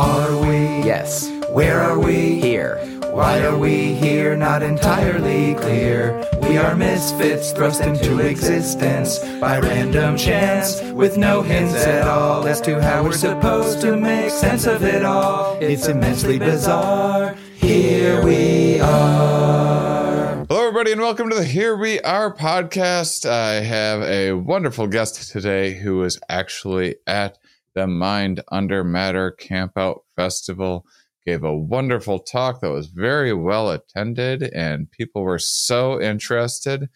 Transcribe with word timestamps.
Are 0.00 0.34
we? 0.40 0.56
Yes, 0.82 1.28
Where 1.50 1.78
are 1.78 1.98
we? 1.98 2.40
here. 2.40 2.78
Why 3.12 3.42
are 3.42 3.58
we 3.58 3.92
here? 3.92 4.34
Not 4.34 4.62
entirely 4.62 5.54
clear. 5.56 6.24
We 6.40 6.56
are 6.56 6.74
misfits 6.74 7.52
thrust 7.52 7.82
into 7.82 8.18
existence 8.20 9.18
by 9.38 9.58
random 9.58 10.16
chance 10.16 10.80
with 10.92 11.18
no 11.18 11.42
hints 11.42 11.74
at 11.74 12.08
all 12.08 12.48
as 12.48 12.62
to 12.62 12.80
how 12.80 13.02
we're 13.04 13.12
supposed 13.12 13.82
to 13.82 13.94
make 13.94 14.30
sense 14.30 14.64
of 14.66 14.84
it 14.84 15.04
all. 15.04 15.58
It's 15.60 15.86
immensely 15.86 16.38
bizarre. 16.38 17.34
Here 17.56 18.24
we 18.24 18.80
are. 18.80 20.46
Hello, 20.48 20.66
everybody, 20.66 20.92
and 20.92 21.00
welcome 21.02 21.28
to 21.28 21.36
the 21.36 21.44
Here 21.44 21.76
We 21.76 22.00
Are 22.00 22.34
podcast. 22.34 23.28
I 23.28 23.60
have 23.60 24.00
a 24.00 24.32
wonderful 24.32 24.86
guest 24.86 25.30
today 25.30 25.74
who 25.74 26.02
is 26.04 26.18
actually 26.30 26.96
at 27.06 27.36
the 27.74 27.86
Mind 27.86 28.42
Under 28.50 28.84
Matter 28.84 29.36
Campout 29.38 30.00
Festival. 30.16 30.86
Gave 31.26 31.44
a 31.44 31.54
wonderful 31.54 32.18
talk 32.18 32.60
that 32.60 32.70
was 32.70 32.86
very 32.86 33.34
well 33.34 33.70
attended, 33.70 34.42
and 34.42 34.90
people 34.90 35.22
were 35.22 35.38
so 35.38 36.00
interested 36.00 36.88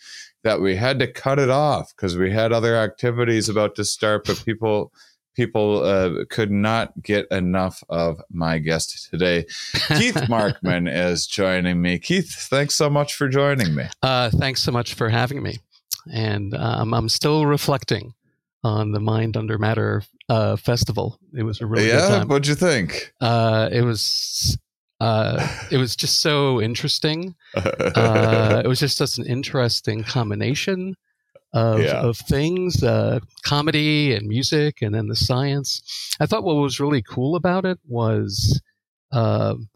that 0.44 0.62
we 0.62 0.76
had 0.76 0.98
to 1.00 1.06
cut 1.06 1.38
it 1.38 1.50
off 1.50 1.94
because 1.94 2.16
we 2.16 2.30
had 2.30 2.50
other 2.50 2.76
activities 2.76 3.48
about 3.48 3.74
to 3.76 3.84
start, 3.84 4.24
but 4.26 4.42
people 4.44 4.92
people 5.34 5.82
uh, 5.82 6.24
could 6.30 6.50
not 6.50 6.92
get 7.02 7.26
enough 7.30 7.82
of 7.88 8.20
my 8.30 8.58
guest 8.58 9.08
today. 9.10 9.44
Keith 9.88 10.14
Markman 10.28 10.88
is 10.90 11.26
joining 11.26 11.82
me. 11.82 11.98
Keith, 11.98 12.30
thanks 12.48 12.74
so 12.74 12.88
much 12.88 13.14
for 13.14 13.28
joining 13.28 13.74
me. 13.74 13.84
Uh, 14.02 14.30
thanks 14.30 14.62
so 14.62 14.72
much 14.72 14.94
for 14.94 15.08
having 15.08 15.42
me. 15.42 15.58
And 16.12 16.54
um, 16.54 16.94
I'm 16.94 17.08
still 17.08 17.46
reflecting 17.46 18.14
on 18.62 18.92
the 18.92 19.00
Mind 19.00 19.36
Under 19.36 19.58
Matter 19.58 20.02
uh, 20.28 20.56
festival. 20.56 21.18
It 21.36 21.42
was 21.42 21.60
a 21.60 21.66
really 21.66 21.86
good 21.86 21.94
yeah, 21.94 22.24
what'd 22.24 22.46
you 22.46 22.54
think? 22.54 23.12
Uh, 23.20 23.68
it 23.72 23.82
was 23.82 24.58
uh, 25.00 25.46
it 25.70 25.76
was 25.76 25.96
just 25.96 26.20
so 26.20 26.60
interesting. 26.62 27.34
Uh, 27.54 28.62
it 28.64 28.68
was 28.68 28.80
just 28.80 28.96
such 28.96 29.18
an 29.18 29.26
interesting 29.26 30.02
combination 30.02 30.96
of, 31.52 31.82
Yeah. 31.82 32.00
of 32.00 32.16
things, 32.16 32.82
uh, 32.82 33.20
comedy 33.44 34.14
and 34.14 34.26
music, 34.26 34.82
and 34.82 34.94
then 34.94 35.08
the 35.08 35.16
science. 35.16 35.82
I 36.20 36.26
thought 36.26 36.42
what 36.44 36.56
was 36.56 36.80
really 36.80 37.02
cool 37.02 37.36
about 37.36 37.64
it 37.64 37.78
was, 37.86 38.60
um, 39.12 39.68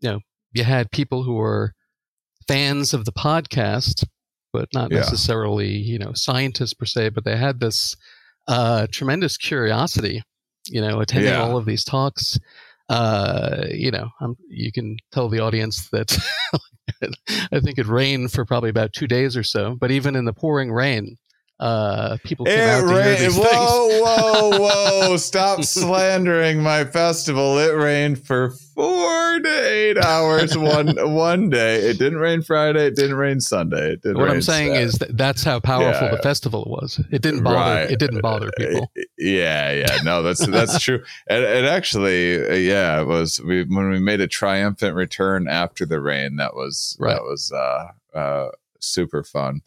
you 0.00 0.10
know, 0.10 0.20
you 0.52 0.64
had 0.64 0.90
people 0.90 1.22
who 1.22 1.34
were 1.34 1.72
fans 2.48 2.92
of 2.92 3.04
the 3.06 3.12
podcast, 3.12 4.04
but 4.52 4.68
not 4.74 4.90
Yeah. 4.90 4.98
necessarily, 4.98 5.70
you 5.70 5.98
know, 5.98 6.12
scientists 6.14 6.74
per 6.74 6.84
se, 6.84 7.10
but 7.10 7.24
they 7.24 7.36
had 7.36 7.60
this 7.60 7.96
uh, 8.48 8.86
tremendous 8.90 9.36
curiosity, 9.36 10.22
you 10.68 10.80
know, 10.80 11.00
attending 11.00 11.32
Yeah. 11.32 11.42
all 11.42 11.56
of 11.56 11.64
these 11.66 11.84
talks. 11.84 12.38
Uh, 12.88 13.64
you 13.70 13.90
know, 13.90 14.08
I'm, 14.20 14.36
you 14.48 14.70
can 14.70 14.96
tell 15.10 15.28
the 15.28 15.40
audience 15.40 15.88
that 15.90 16.16
I 17.52 17.60
think 17.60 17.78
it 17.78 17.86
rained 17.86 18.32
for 18.32 18.44
probably 18.44 18.70
about 18.70 18.92
two 18.92 19.06
days 19.06 19.36
or 19.36 19.42
so, 19.42 19.74
but 19.80 19.90
even 19.90 20.14
in 20.16 20.26
the 20.26 20.34
pouring 20.34 20.70
rain, 20.70 21.16
uh, 21.60 22.16
people 22.24 22.44
came 22.46 22.58
out 22.58 22.84
It 22.84 22.88
to 22.88 23.02
hear 23.02 23.16
these 23.16 23.36
Whoa, 23.36 23.44
things. 23.44 24.02
whoa, 24.02 24.58
whoa. 25.08 25.16
Stop 25.18 25.62
slandering 25.62 26.60
my 26.62 26.84
festival. 26.84 27.58
It 27.58 27.74
rained 27.76 28.24
for 28.26 28.50
four 28.74 29.38
to 29.40 29.68
eight 29.70 29.96
hours 29.96 30.58
one 30.58 30.96
one 31.14 31.48
day. 31.50 31.76
It 31.76 31.98
didn't 31.98 32.18
rain 32.18 32.42
Friday. 32.42 32.86
It 32.86 32.96
didn't 32.96 33.16
rain 33.16 33.40
Sunday. 33.40 33.92
It 33.92 34.02
didn't 34.02 34.18
What 34.18 34.30
I'm 34.30 34.42
saying 34.42 34.70
Saturday. 34.72 34.84
is 34.84 34.92
that 34.94 35.16
that's 35.16 35.44
how 35.44 35.60
powerful 35.60 36.08
Yeah. 36.08 36.16
the 36.16 36.22
festival 36.22 36.64
was. 36.68 37.00
It 37.12 37.22
didn't 37.22 37.44
bother. 37.44 37.56
Right. 37.56 37.90
It 37.90 38.00
didn't 38.00 38.20
bother 38.20 38.50
people. 38.58 38.90
Yeah, 39.16 39.70
yeah, 39.72 39.98
no, 40.04 40.22
that's 40.24 40.44
that's 40.46 40.82
true. 40.82 41.02
And, 41.28 41.44
and 41.44 41.66
actually, 41.66 42.44
uh, 42.46 42.54
yeah, 42.54 43.00
it 43.00 43.06
was 43.06 43.40
we 43.40 43.62
when 43.62 43.90
we 43.90 44.00
made 44.00 44.20
a 44.20 44.26
triumphant 44.26 44.96
return 44.96 45.46
after 45.46 45.86
the 45.86 46.00
rain. 46.00 46.36
That 46.36 46.54
was 46.56 46.96
Right. 46.98 47.12
that 47.14 47.22
was 47.22 47.52
uh, 47.52 48.18
uh, 48.18 48.48
super 48.80 49.22
fun. 49.22 49.60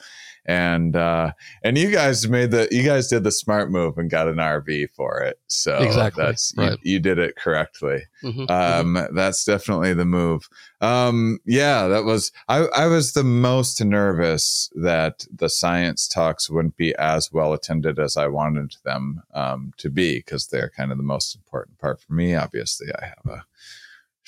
And 0.47 0.95
uh, 0.95 1.31
and 1.61 1.77
you 1.77 1.91
guys 1.91 2.27
made 2.27 2.51
the 2.51 2.67
you 2.71 2.83
guys 2.83 3.07
did 3.07 3.23
the 3.23 3.31
smart 3.31 3.69
move 3.69 3.97
and 3.97 4.09
got 4.09 4.29
an 4.29 4.37
RV 4.37 4.91
for 4.91 5.19
it. 5.19 5.39
So 5.47 5.77
Exactly, 5.79 6.23
that's 6.23 6.53
right. 6.55 6.77
you, 6.83 6.93
you 6.93 6.99
did 6.99 7.19
it 7.19 7.35
correctly. 7.35 8.03
Mhm, 8.23 8.47
mhm. 8.47 8.49
Um, 8.49 9.07
that's 9.13 9.43
definitely 9.43 9.93
the 9.93 10.05
move. 10.05 10.47
Um, 10.79 11.39
yeah, 11.45 11.87
that 11.87 12.03
was, 12.05 12.31
I, 12.47 12.67
I 12.75 12.85
was 12.85 13.13
the 13.13 13.23
most 13.23 13.83
nervous 13.83 14.69
that 14.75 15.25
the 15.35 15.49
science 15.49 16.07
talks 16.07 16.49
wouldn't 16.49 16.77
be 16.77 16.95
as 16.95 17.33
well 17.33 17.51
attended 17.53 17.99
as 17.99 18.15
I 18.15 18.27
wanted 18.27 18.75
them, 18.83 19.23
um, 19.33 19.73
to 19.77 19.89
be 19.89 20.19
because 20.19 20.47
they're 20.47 20.69
kind 20.69 20.91
of 20.91 20.97
the 20.97 21.03
most 21.03 21.35
important 21.35 21.79
part 21.79 21.99
for 21.99 22.13
me. 22.13 22.35
Obviously, 22.35 22.87
I 23.01 23.05
have 23.05 23.25
a 23.25 23.43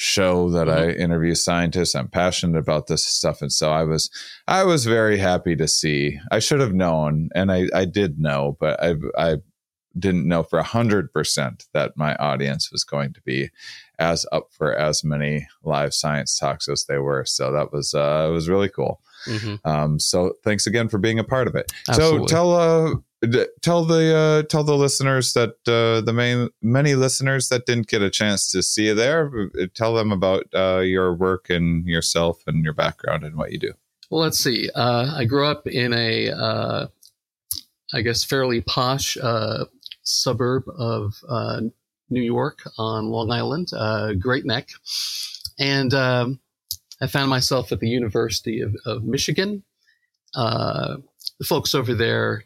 show 0.01 0.49
that 0.49 0.69
I 0.69 0.91
interview 0.91 1.35
scientists. 1.35 1.93
I'm 1.93 2.07
passionate 2.07 2.57
about 2.57 2.87
this 2.87 3.03
stuff. 3.03 3.41
And 3.41 3.51
so 3.51 3.69
I 3.69 3.83
was, 3.83 4.09
I 4.47 4.63
was 4.63 4.85
very 4.85 5.17
happy 5.17 5.57
to 5.57 5.67
see, 5.67 6.17
I 6.31 6.39
should 6.39 6.61
have 6.61 6.73
known, 6.73 7.27
and 7.35 7.51
I, 7.51 7.67
I 7.75 7.83
did 7.83 8.17
know, 8.17 8.55
but 8.61 8.81
I, 8.81 8.95
I, 9.17 9.37
didn't 9.97 10.27
know 10.27 10.43
for 10.43 10.59
a 10.59 10.63
hundred 10.63 11.11
percent 11.11 11.65
that 11.73 11.97
my 11.97 12.15
audience 12.17 12.71
was 12.71 12.83
going 12.83 13.11
to 13.11 13.21
be 13.23 13.49
as 13.97 14.23
up 14.31 14.47
for 14.51 14.73
as 14.73 15.03
many 15.03 15.47
live 15.63 15.95
science 15.95 16.37
talks 16.37 16.69
as 16.69 16.85
they 16.85 16.99
were. 16.99 17.25
So 17.25 17.51
that 17.51 17.73
was 17.73 17.95
uh, 17.95 18.27
it 18.29 18.31
was 18.31 18.47
really 18.47 18.69
cool. 18.69 19.01
Mhm. 19.25 19.59
Um, 19.65 19.99
so 19.99 20.35
thanks 20.43 20.67
again 20.67 20.89
for 20.89 20.99
being 20.99 21.17
a 21.17 21.23
part 21.23 21.47
of 21.47 21.55
it. 21.55 21.73
Absolutely. 21.89 22.19
So 22.19 22.25
tell 22.27 22.55
uh, 22.55 22.95
tell 23.61 23.83
the 23.83 24.15
uh, 24.15 24.43
tell 24.43 24.63
the 24.63 24.75
listeners 24.75 25.33
that 25.33 25.55
uh, 25.67 26.01
the 26.01 26.13
main 26.13 26.49
many 26.61 26.95
listeners 26.95 27.49
that 27.49 27.65
didn't 27.65 27.87
get 27.87 28.01
a 28.01 28.09
chance 28.09 28.51
to 28.51 28.63
see 28.63 28.87
you 28.87 28.95
there, 28.95 29.49
uh, 29.59 29.65
tell 29.73 29.95
them 29.95 30.11
about 30.11 30.45
uh, 30.53 30.79
your 30.79 31.13
work 31.13 31.49
and 31.49 31.85
yourself 31.85 32.41
and 32.47 32.63
your 32.63 32.73
background 32.73 33.23
and 33.23 33.35
what 33.35 33.51
you 33.51 33.59
do. 33.59 33.73
Well, 34.09 34.21
let's 34.21 34.39
see. 34.39 34.69
Uh, 34.73 35.13
I 35.15 35.25
grew 35.25 35.45
up 35.45 35.67
in 35.67 35.93
a, 35.93 36.31
uh, 36.31 36.87
I 37.93 38.01
guess, 38.01 38.23
fairly 38.23 38.61
posh 38.61 39.17
suburb 40.01 40.63
of 40.77 41.13
New 42.09 42.23
York 42.23 42.59
on 42.79 43.09
Long 43.09 43.31
Island, 43.31 43.69
Great 44.19 44.45
Neck. 44.45 44.69
And 45.59 45.93
um, 45.93 46.39
I 47.01 47.07
found 47.07 47.29
myself 47.29 47.71
at 47.71 47.81
the 47.81 47.89
University 47.89 48.61
of, 48.61 48.75
of 48.85 49.03
Michigan. 49.03 49.63
The 50.33 51.03
folks 51.45 51.75
over 51.75 51.93
there, 51.93 52.45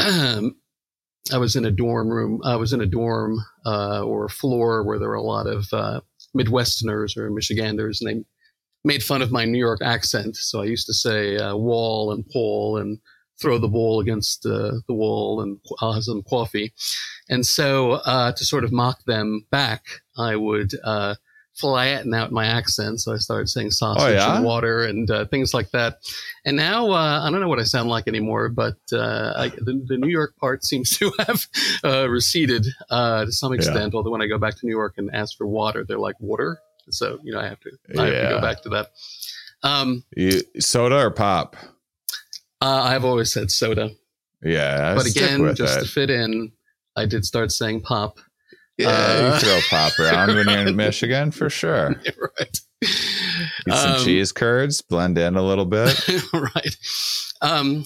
I 0.00 1.38
was 1.38 1.56
in 1.56 1.64
a 1.64 1.70
dorm 1.70 2.08
room. 2.08 2.40
I 2.44 2.56
was 2.56 2.72
in 2.72 2.80
a 2.80 2.86
dorm 2.86 3.38
uh, 3.66 4.02
or 4.02 4.24
a 4.24 4.30
floor 4.30 4.82
where 4.84 4.98
there 4.98 5.08
were 5.08 5.14
a 5.14 5.22
lot 5.22 5.46
of 5.46 5.66
uh, 5.72 6.00
Midwesterners 6.36 7.16
or 7.16 7.30
Michiganders, 7.30 8.00
and 8.00 8.08
they 8.08 8.24
made 8.84 9.02
fun 9.02 9.22
of 9.22 9.30
my 9.30 9.44
New 9.44 9.58
York 9.58 9.80
accent. 9.82 10.36
So 10.36 10.62
I 10.62 10.64
used 10.64 10.86
to 10.86 10.94
say 10.94 11.36
uh, 11.36 11.54
wall 11.54 12.12
and 12.12 12.24
pole 12.32 12.78
and 12.78 12.98
throw 13.40 13.58
the 13.58 13.68
ball 13.68 14.00
against 14.00 14.44
uh, 14.46 14.72
the 14.86 14.94
wall 14.94 15.40
and 15.40 15.58
I'll 15.80 15.94
have 15.94 16.04
some 16.04 16.22
coffee. 16.22 16.72
And 17.28 17.46
so 17.46 17.92
uh, 17.92 18.32
to 18.32 18.44
sort 18.44 18.64
of 18.64 18.72
mock 18.72 19.04
them 19.04 19.46
back, 19.50 19.84
I 20.16 20.36
would 20.36 20.72
uh, 20.84 21.14
flatten 21.60 22.14
out 22.14 22.32
my 22.32 22.46
accent. 22.46 23.00
So 23.00 23.12
I 23.12 23.16
started 23.16 23.48
saying 23.48 23.72
sausage 23.72 24.14
yeah? 24.14 24.36
and 24.36 24.44
water 24.44 24.84
and 24.84 25.10
uh, 25.10 25.26
things 25.26 25.52
like 25.52 25.70
that. 25.72 25.98
And 26.44 26.56
now 26.56 26.90
uh, 26.90 27.20
I 27.22 27.30
don't 27.30 27.40
know 27.40 27.48
what 27.48 27.58
I 27.58 27.64
sound 27.64 27.88
like 27.88 28.08
anymore, 28.08 28.48
but 28.48 28.76
uh, 28.92 29.32
I, 29.36 29.48
the, 29.48 29.84
the 29.86 29.96
New 29.96 30.08
York 30.08 30.36
part 30.36 30.64
seems 30.64 30.96
to 30.98 31.12
have 31.18 31.46
uh, 31.84 32.08
receded 32.08 32.66
uh, 32.88 33.26
to 33.26 33.32
some 33.32 33.52
extent. 33.52 33.94
Although 33.94 34.10
when 34.10 34.22
I 34.22 34.26
go 34.26 34.38
back 34.38 34.56
to 34.58 34.66
New 34.66 34.72
York 34.72 34.94
and 34.96 35.10
ask 35.14 35.36
for 35.36 35.46
water, 35.46 35.84
they're 35.84 35.98
like 35.98 36.18
water. 36.20 36.58
So 36.88 37.18
you 37.22 37.32
know 37.32 37.40
I 37.40 37.48
have 37.48 37.60
to 37.60 37.70
I 37.98 38.04
have 38.06 38.14
to 38.14 38.28
go 38.30 38.40
back 38.40 38.62
to 38.62 38.68
that. 38.70 38.90
Um, 39.62 40.04
You, 40.16 40.40
soda 40.58 40.96
or 40.96 41.10
pop? 41.10 41.56
uh, 42.62 42.82
I've 42.82 43.04
always 43.04 43.32
said 43.32 43.50
soda, 43.50 43.90
Yeah, 44.42 44.94
but 44.94 45.06
again, 45.06 45.54
just 45.54 45.80
to 45.80 45.86
fit 45.86 46.10
in, 46.10 46.52
I 46.96 47.06
did 47.06 47.24
start 47.24 47.52
saying 47.52 47.82
pop. 47.82 48.18
Yeah, 48.80 48.88
uh, 48.88 49.34
you 49.34 49.40
throw 49.46 49.60
pop 49.68 49.98
around 49.98 50.34
when 50.34 50.48
you're 50.48 50.66
in 50.68 50.76
Michigan 50.76 51.30
for 51.30 51.50
sure. 51.50 51.88
right. 52.38 52.60
Eat 52.82 53.74
some 53.74 53.92
Um, 53.96 54.04
cheese 54.04 54.32
curds, 54.32 54.80
blend 54.80 55.18
in 55.18 55.36
a 55.36 55.42
little 55.42 55.66
bit. 55.66 55.98
right. 56.32 56.76
Um, 57.42 57.84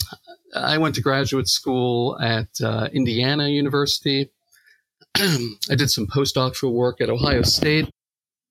I 0.55 0.79
went 0.79 0.95
to 0.97 1.01
graduate 1.01 1.49
school 1.49 2.19
at 2.21 2.49
uh, 2.63 2.89
Indiana 2.93 3.49
University. 3.49 4.31
I 5.17 5.75
did 5.77 5.91
some 5.91 6.07
postdoctoral 6.07 6.73
work 6.73 7.01
at 7.01 7.11
Ohio 7.11 7.43
State. 7.43 7.89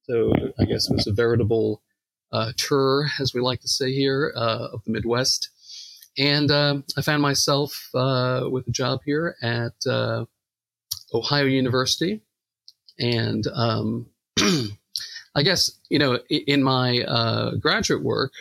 So 0.04 0.34
I 0.60 0.66
guess 0.66 0.90
it 0.90 0.96
was 0.96 1.08
a 1.08 1.14
veritable 1.14 1.82
uh, 2.32 2.52
tour, 2.58 3.08
as 3.20 3.34
we 3.34 3.40
like 3.42 3.62
to 3.62 3.68
say 3.70 3.94
here, 3.94 4.34
uh, 4.36 4.68
of 4.74 4.84
the 4.84 4.92
Midwest. 4.92 5.50
And 6.18 6.52
um 6.52 6.84
I 6.98 7.02
found 7.02 7.22
myself 7.22 7.90
uh, 7.96 8.44
with 8.52 8.68
a 8.68 8.72
job 8.72 9.00
here 9.06 9.36
at 9.42 9.74
uh, 9.90 10.26
Ohio 11.14 11.46
University. 11.46 12.22
And 13.00 13.46
um, 13.54 14.08
I 15.36 15.44
guess, 15.44 15.72
you 15.90 16.00
know, 16.00 16.20
in 16.30 16.64
my 16.64 17.00
uh, 17.00 17.56
graduate 17.56 18.04
work, 18.04 18.34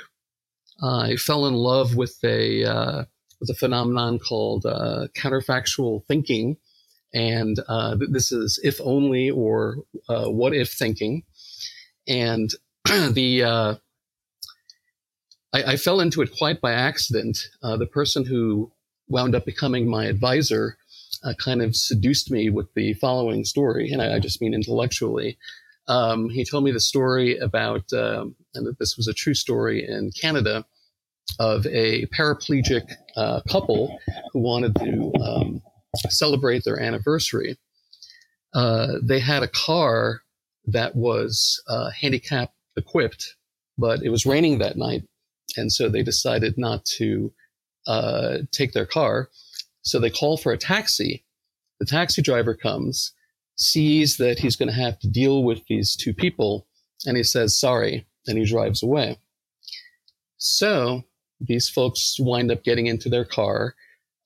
I 0.83 1.17
fell 1.17 1.47
in 1.47 1.55
love 1.55 1.95
with 1.95 2.19
a, 2.25 2.65
uh, 2.65 3.05
with 3.41 3.51
a 3.51 3.55
phenomenon 3.55 4.19
called 4.19 4.67
uh, 4.67 5.09
counterfactual 5.15 6.05
thinking. 6.07 6.57
And 7.15 7.59
uh, 7.69 7.97
this 7.99 8.33
is 8.33 8.59
if 8.63 8.81
only 8.83 9.31
or 9.31 9.79
uh, 10.09 10.27
what 10.27 10.55
if 10.55 10.73
thinking. 10.73 11.25
And 12.09 12.51
the 12.85 13.45
uh, 13.45 13.75
I, 15.53 15.63
I, 15.73 15.77
fell 15.77 16.01
into 16.01 16.23
it 16.23 16.37
quite 16.37 16.61
by 16.61 16.73
accident. 16.73 17.39
The 17.61 17.87
person 17.87 18.25
who 18.25 18.73
wound 19.09 19.35
up 19.35 19.45
becoming 19.45 19.89
my 19.89 20.07
advisor 20.07 20.79
uh, 21.25 21.35
kind 21.39 21.63
of 21.63 21.77
seduced 21.77 22.31
me 22.31 22.51
with 22.51 22.73
the 22.75 22.95
following 22.95 23.45
story, 23.45 23.91
and 23.91 24.03
I, 24.03 24.17
I 24.17 24.19
just 24.19 24.41
mean 24.41 24.55
intellectually. 24.55 25.39
Um, 25.89 26.29
he 26.31 26.45
told 26.45 26.65
me 26.65 26.71
the 26.71 26.81
story 26.81 27.37
about, 27.39 27.93
um, 27.93 28.35
and 28.55 28.67
that 28.67 28.79
this 28.79 28.97
was 28.97 29.09
a 29.09 29.15
true 29.15 29.35
story 29.35 29.87
in 29.87 30.11
Canada, 30.21 30.65
of 31.39 31.67
a 31.67 32.07
paraplegic 32.07 32.93
uh, 33.17 33.41
couple 33.49 33.99
who 34.33 34.41
wanted 34.41 34.75
to 34.77 35.13
um, 35.23 35.63
celebrate 36.09 36.65
their 36.65 36.81
anniversary. 36.81 37.57
Uh, 38.55 38.95
they 39.03 39.21
had 39.21 39.43
a 39.43 39.49
car 39.49 40.23
that 40.67 40.95
was 40.95 41.63
uh, 41.69 41.91
handicap 41.91 42.53
equipped, 42.77 43.35
but 43.79 44.03
it 44.03 44.11
was 44.11 44.27
raining 44.27 44.59
that 44.59 44.77
night. 44.77 45.03
And 45.57 45.73
so 45.73 45.89
they 45.89 46.03
decided 46.03 46.57
not 46.57 46.85
to 46.97 47.33
uh, 47.87 48.39
take 48.53 48.73
their 48.73 48.87
car. 48.87 49.29
So 49.83 49.99
they 49.99 50.11
call 50.11 50.37
for 50.37 50.53
a 50.53 50.59
taxi. 50.59 51.25
The 51.81 51.87
taxi 51.87 52.23
driver 52.23 52.55
comes, 52.55 53.13
sees 53.57 54.17
that 54.17 54.39
he's 54.39 54.57
going 54.57 54.69
to 54.69 54.75
have 54.75 54.99
to 55.01 55.09
deal 55.09 55.43
with 55.43 55.67
these 55.67 55.97
two 55.97 56.15
people, 56.15 56.67
and 57.07 57.17
he 57.17 57.23
says, 57.23 57.59
sorry, 57.59 58.07
and 58.27 58.39
he 58.39 58.45
drives 58.45 58.83
away. 58.83 59.19
So 60.39 61.03
these 61.41 61.69
folks 61.69 62.19
wind 62.21 62.51
up 62.51 62.63
getting 62.63 62.87
into 62.87 63.09
their 63.09 63.25
car. 63.25 63.75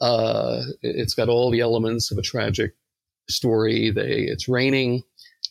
Uh, 0.00 0.62
it's 0.82 1.14
got 1.14 1.28
all 1.28 1.50
the 1.50 1.60
elements 1.60 2.10
of 2.10 2.18
a 2.18 2.22
tragic 2.22 2.74
story. 3.28 3.90
They 3.90 4.22
it's 4.22 4.48
raining. 4.48 5.02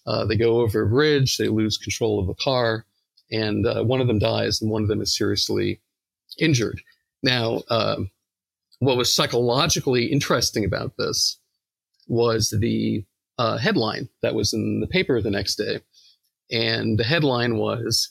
Uh, 0.06 0.25
they 0.25 0.38
go 0.38 0.62
over 0.62 0.84
a 0.84 0.88
bridge. 0.88 1.38
They 1.38 1.48
lose 1.48 1.78
control 1.78 2.19
of 2.19 2.28
the 2.28 2.36
car, 2.36 2.86
and 3.31 3.66
uh, 3.66 3.84
one 3.84 4.02
of 4.02 4.07
them 4.07 4.19
dies, 4.19 4.62
and 4.62 4.69
one 4.69 4.84
of 4.84 4.88
them 4.88 5.02
is 5.02 5.16
seriously 5.18 5.81
injured. 6.38 6.81
Now, 7.24 7.63
um, 7.69 8.12
what 8.85 8.97
was 8.97 9.13
psychologically 9.13 10.05
interesting 10.05 10.65
about 10.65 10.97
this 10.97 11.39
was 12.07 12.55
the 12.59 13.03
uh, 13.37 13.57
headline 13.57 14.09
that 14.21 14.35
was 14.35 14.53
in 14.53 14.79
the 14.79 14.87
paper 14.87 15.21
the 15.21 15.31
next 15.31 15.55
day, 15.55 15.81
and 16.51 16.97
the 16.97 17.03
headline 17.03 17.57
was 17.57 18.09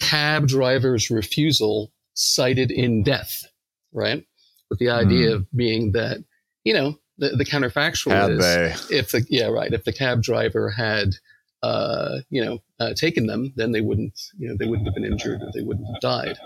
"Cab 0.00 0.46
driver's 0.46 1.10
refusal 1.10 1.92
cited 2.14 2.70
in 2.70 3.02
death, 3.02 3.44
right? 3.92 4.24
With 4.68 4.78
the 4.78 4.90
idea 4.90 5.38
mm. 5.38 5.46
being 5.54 5.92
that, 5.92 6.22
you 6.64 6.74
know, 6.74 6.98
the, 7.18 7.30
the 7.30 7.44
counterfactual 7.44 8.12
had 8.12 8.30
is 8.32 8.38
they. 8.38 8.96
if 8.96 9.10
the, 9.10 9.26
yeah, 9.28 9.46
right. 9.46 9.72
If 9.72 9.84
the 9.84 9.92
cab 9.92 10.22
driver 10.22 10.70
had, 10.70 11.14
uh, 11.62 12.20
you 12.30 12.44
know, 12.44 12.58
uh, 12.78 12.94
taken 12.94 13.26
them, 13.26 13.52
then 13.56 13.72
they 13.72 13.80
wouldn't, 13.80 14.18
you 14.38 14.48
know, 14.48 14.56
they 14.58 14.66
wouldn't 14.66 14.86
have 14.86 14.94
been 14.94 15.04
injured 15.04 15.42
or 15.42 15.50
they 15.52 15.62
wouldn't 15.62 15.86
have 15.86 16.00
died. 16.00 16.38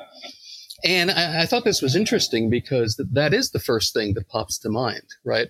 And 0.85 1.11
I, 1.11 1.43
I 1.43 1.47
thought 1.47 1.65
this 1.65 1.83
was 1.83 1.97
interesting 1.97 2.51
because 2.51 2.97
th- 2.97 3.09
that 3.13 3.33
is 3.33 3.51
the 3.51 3.59
first 3.59 3.95
thing 3.95 4.15
that 4.15 4.29
pops 4.29 4.59
to 4.61 4.69
mind, 4.69 5.09
right? 5.25 5.49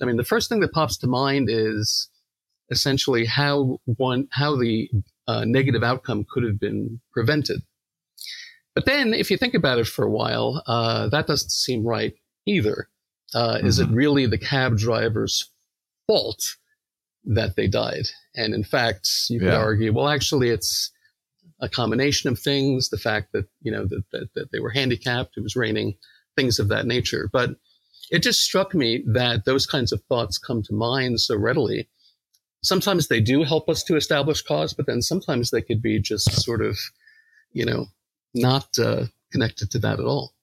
I 0.00 0.04
mean, 0.04 0.16
the 0.16 0.24
first 0.24 0.48
thing 0.48 0.60
that 0.60 0.72
pops 0.72 0.98
to 0.98 1.06
mind 1.06 1.48
is 1.48 2.08
essentially 2.70 3.24
how 3.24 3.78
one, 3.84 4.26
how 4.32 4.56
the 4.56 4.90
uh, 5.28 5.44
negative 5.44 5.84
outcome 5.84 6.26
could 6.28 6.42
have 6.42 6.58
been 6.58 7.00
prevented. 7.12 7.62
But 8.74 8.86
then, 8.86 9.14
if 9.14 9.30
you 9.30 9.36
think 9.36 9.54
about 9.54 9.78
it 9.78 9.86
for 9.86 10.04
a 10.04 10.10
while, 10.10 10.62
uh, 10.66 11.08
that 11.10 11.26
doesn't 11.26 11.50
seem 11.50 11.86
right 11.86 12.14
either. 12.46 12.88
Uh, 13.34 13.56
mm-hmm. 13.56 13.66
Is 13.66 13.78
it 13.78 13.86
mm-hmm. 13.86 13.94
really 13.94 14.26
the 14.26 14.38
cab 14.38 14.78
driver's 14.78 15.50
fault 16.06 16.56
that 17.24 17.54
they 17.54 17.68
died? 17.68 18.08
And 18.34 18.54
in 18.54 18.64
fact, 18.64 19.08
you 19.28 19.38
could 19.38 19.48
yeah. 19.48 19.56
argue, 19.56 19.92
well, 19.92 20.08
actually, 20.08 20.48
it's 20.48 20.90
a 21.62 21.68
combination 21.68 22.28
of 22.28 22.38
things. 22.38 22.90
The 22.90 22.98
fact 22.98 23.32
that 23.32 23.46
you 23.62 23.72
know 23.72 23.86
that, 23.86 24.02
that, 24.12 24.34
that 24.34 24.52
they 24.52 24.60
were 24.60 24.70
handicapped, 24.70 25.36
it 25.36 25.42
was 25.42 25.56
raining, 25.56 25.94
things 26.36 26.58
of 26.58 26.68
that 26.68 26.86
nature. 26.86 27.30
But 27.32 27.56
it 28.10 28.22
just 28.22 28.42
struck 28.42 28.74
me 28.74 29.02
that 29.06 29.46
those 29.46 29.64
kinds 29.64 29.92
of 29.92 30.02
thoughts 30.08 30.36
come 30.36 30.62
to 30.64 30.74
mind 30.74 31.20
so 31.20 31.36
readily. 31.36 31.88
Sometimes 32.62 33.08
they 33.08 33.20
do 33.20 33.42
help 33.42 33.68
us 33.68 33.82
to 33.84 33.96
establish 33.96 34.42
cause, 34.42 34.74
but 34.74 34.86
then 34.86 35.00
sometimes 35.00 35.50
they 35.50 35.62
could 35.62 35.80
be 35.80 35.98
just 36.00 36.30
sort 36.42 36.62
of, 36.62 36.78
you 37.52 37.64
know, 37.64 37.86
not 38.34 38.68
uh, 38.78 39.06
connected 39.32 39.70
to 39.70 39.78
that 39.80 39.98
at 39.98 40.04
all. 40.04 40.34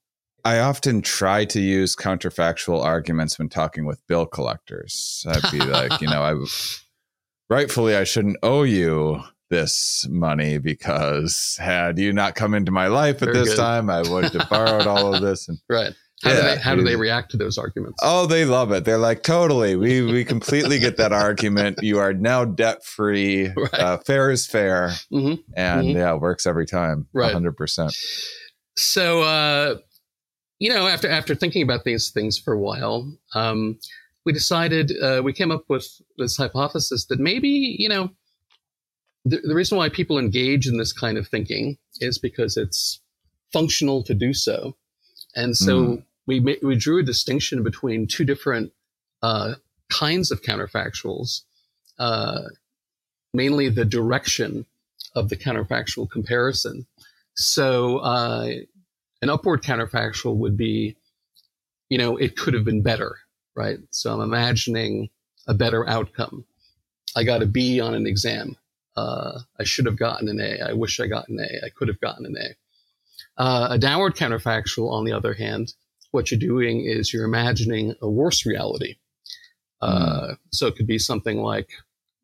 I 0.44 0.60
often 0.60 1.01
try 1.01 1.45
to 1.45 1.62
use 1.62 1.95
counterfactual 1.95 2.83
arguments 2.83 3.38
when 3.38 3.50
talking 3.50 3.86
with 3.86 4.06
bill 4.07 4.25
collectors. 4.25 5.25
I'd 5.27 5.51
be 5.51 5.60
like, 5.60 6.01
you 6.01 6.07
know, 6.07 6.24
I 6.24 6.36
rightfully 7.50 7.95
I 7.95 8.04
shouldn't 8.04 8.38
owe 8.42 8.63
you 8.63 9.22
this 9.50 10.07
money 10.10 10.57
because 10.57 11.57
had 11.60 11.98
you 11.98 12.13
not 12.13 12.36
come 12.36 12.54
into 12.54 12.72
my 12.72 12.88
life 12.88 13.22
at 13.22 13.30
Very 13.30 13.40
this 13.40 13.50
good. 13.50 13.57
time, 13.57 13.90
I 13.90 14.01
would 14.01 14.25
have 14.25 14.50
borrowed 14.50 14.88
all 14.88 15.13
of 15.13 15.22
this. 15.22 15.48
And 15.48 15.60
right. 15.69 15.94
How, 16.22 16.31
yeah, 16.31 16.36
do 16.36 16.42
they, 16.42 16.57
how 16.57 16.75
do 16.75 16.84
they 16.84 16.96
react 16.98 17.31
to 17.31 17.38
those 17.38 17.57
arguments? 17.57 18.00
Oh, 18.04 18.25
they 18.25 18.44
love 18.44 18.74
it. 18.74 18.84
They're 18.84 18.98
like, 18.98 19.24
totally. 19.24 19.78
We 19.78 20.01
we 20.01 20.25
completely 20.25 20.78
get 20.78 20.98
that 20.98 21.13
argument. 21.28 21.80
You 21.81 22.00
are 22.00 22.13
now 22.13 22.44
debt 22.44 22.84
free. 22.84 23.48
Right. 23.48 23.74
Uh, 23.74 23.98
fair 24.00 24.30
is 24.30 24.46
fair, 24.46 24.90
mm-hmm. 25.13 25.36
and 25.56 25.88
mm-hmm. 25.88 25.98
yeah, 25.98 26.13
it 26.13 26.19
works 26.19 26.46
every 26.46 26.66
time. 26.66 27.07
Right, 27.13 27.31
hundred 27.31 27.56
percent. 27.56 27.96
So, 28.75 29.22
uh, 29.22 29.78
you 30.60 30.68
know, 30.74 30.88
after 30.88 31.10
after 31.10 31.36
thinking 31.36 31.62
about 31.62 31.86
these 31.86 32.10
things 32.10 32.38
for 32.38 32.54
a 32.54 32.60
while, 32.60 33.10
um, 33.34 33.80
we 34.25 34.34
decided 34.34 34.92
uh, 35.01 35.22
we 35.24 35.31
came 35.31 35.51
up 35.51 35.63
with 35.69 35.88
this 36.18 36.36
hypothesis 36.36 37.06
that 37.06 37.19
maybe 37.19 37.78
you 37.80 37.88
know 37.88 38.10
the, 39.29 39.41
the 39.43 39.55
reason 39.55 39.77
why 39.77 39.89
people 39.89 40.17
engage 40.17 40.67
in 40.67 40.77
this 40.77 40.93
kind 40.93 41.17
of 41.17 41.27
thinking 41.27 41.77
is 41.99 42.17
because 42.17 42.57
it's 42.57 42.99
functional 43.51 44.03
to 44.03 44.13
do 44.13 44.33
so. 44.33 44.75
And 45.35 45.55
so 45.55 45.81
mm 45.81 46.03
we 46.29 46.59
we 46.61 46.75
drew 46.75 46.99
a 46.99 47.03
distinction 47.03 47.63
between 47.63 48.05
two 48.05 48.23
different 48.23 48.71
uh, 49.23 49.55
kinds 49.91 50.29
of 50.29 50.43
counterfactuals, 50.43 51.41
uh, 51.97 52.41
mainly 53.33 53.67
the 53.67 53.83
direction 53.83 54.67
of 55.15 55.29
the 55.29 55.35
counterfactual 55.35 56.09
comparison. 56.09 56.85
So 57.33 57.97
uh, 57.97 58.51
an 59.23 59.29
upward 59.29 59.63
counterfactual 59.63 60.35
would 60.35 60.55
be, 60.55 60.95
you 61.89 61.97
know, 61.97 62.15
it 62.15 62.37
could 62.37 62.53
have 62.53 62.63
been 62.63 62.83
better, 62.83 63.17
right? 63.55 63.79
So 63.89 64.13
I'm 64.13 64.21
imagining 64.21 65.09
a 65.47 65.55
better 65.55 65.89
outcome. 65.89 66.45
I 67.15 67.23
got 67.23 67.41
a 67.41 67.47
B 67.47 67.81
on 67.81 67.95
an 67.95 68.05
exam. 68.05 68.55
Uh, 69.00 69.40
I 69.60 69.63
should 69.63 69.86
have 69.86 69.98
gotten 69.98 70.28
an 70.28 70.40
A. 70.40 70.69
I 70.69 70.74
wish 70.74 71.00
I 71.00 71.08
got 71.08 71.29
an 71.29 71.39
A. 71.39 71.65
I 71.65 71.70
could 71.70 71.88
have 71.88 72.00
gotten 72.00 72.25
an 72.25 72.36
A. 72.38 73.41
Uh, 73.41 73.68
a 73.72 73.77
downward 73.77 74.15
counterfactual, 74.15 74.91
on 74.91 75.06
the 75.06 75.13
other 75.13 75.34
hand, 75.34 75.74
what 76.12 76.29
you're 76.29 76.39
doing 76.39 76.82
is 76.82 77.13
you're 77.13 77.25
imagining 77.25 77.96
a 78.01 78.10
worse 78.10 78.46
reality. 78.46 78.96
Uh, 79.82 80.27
hmm. 80.27 80.34
so 80.51 80.68
it 80.68 80.75
could 80.75 80.88
be 80.88 81.00
something 81.00 81.38
like, 81.38 81.70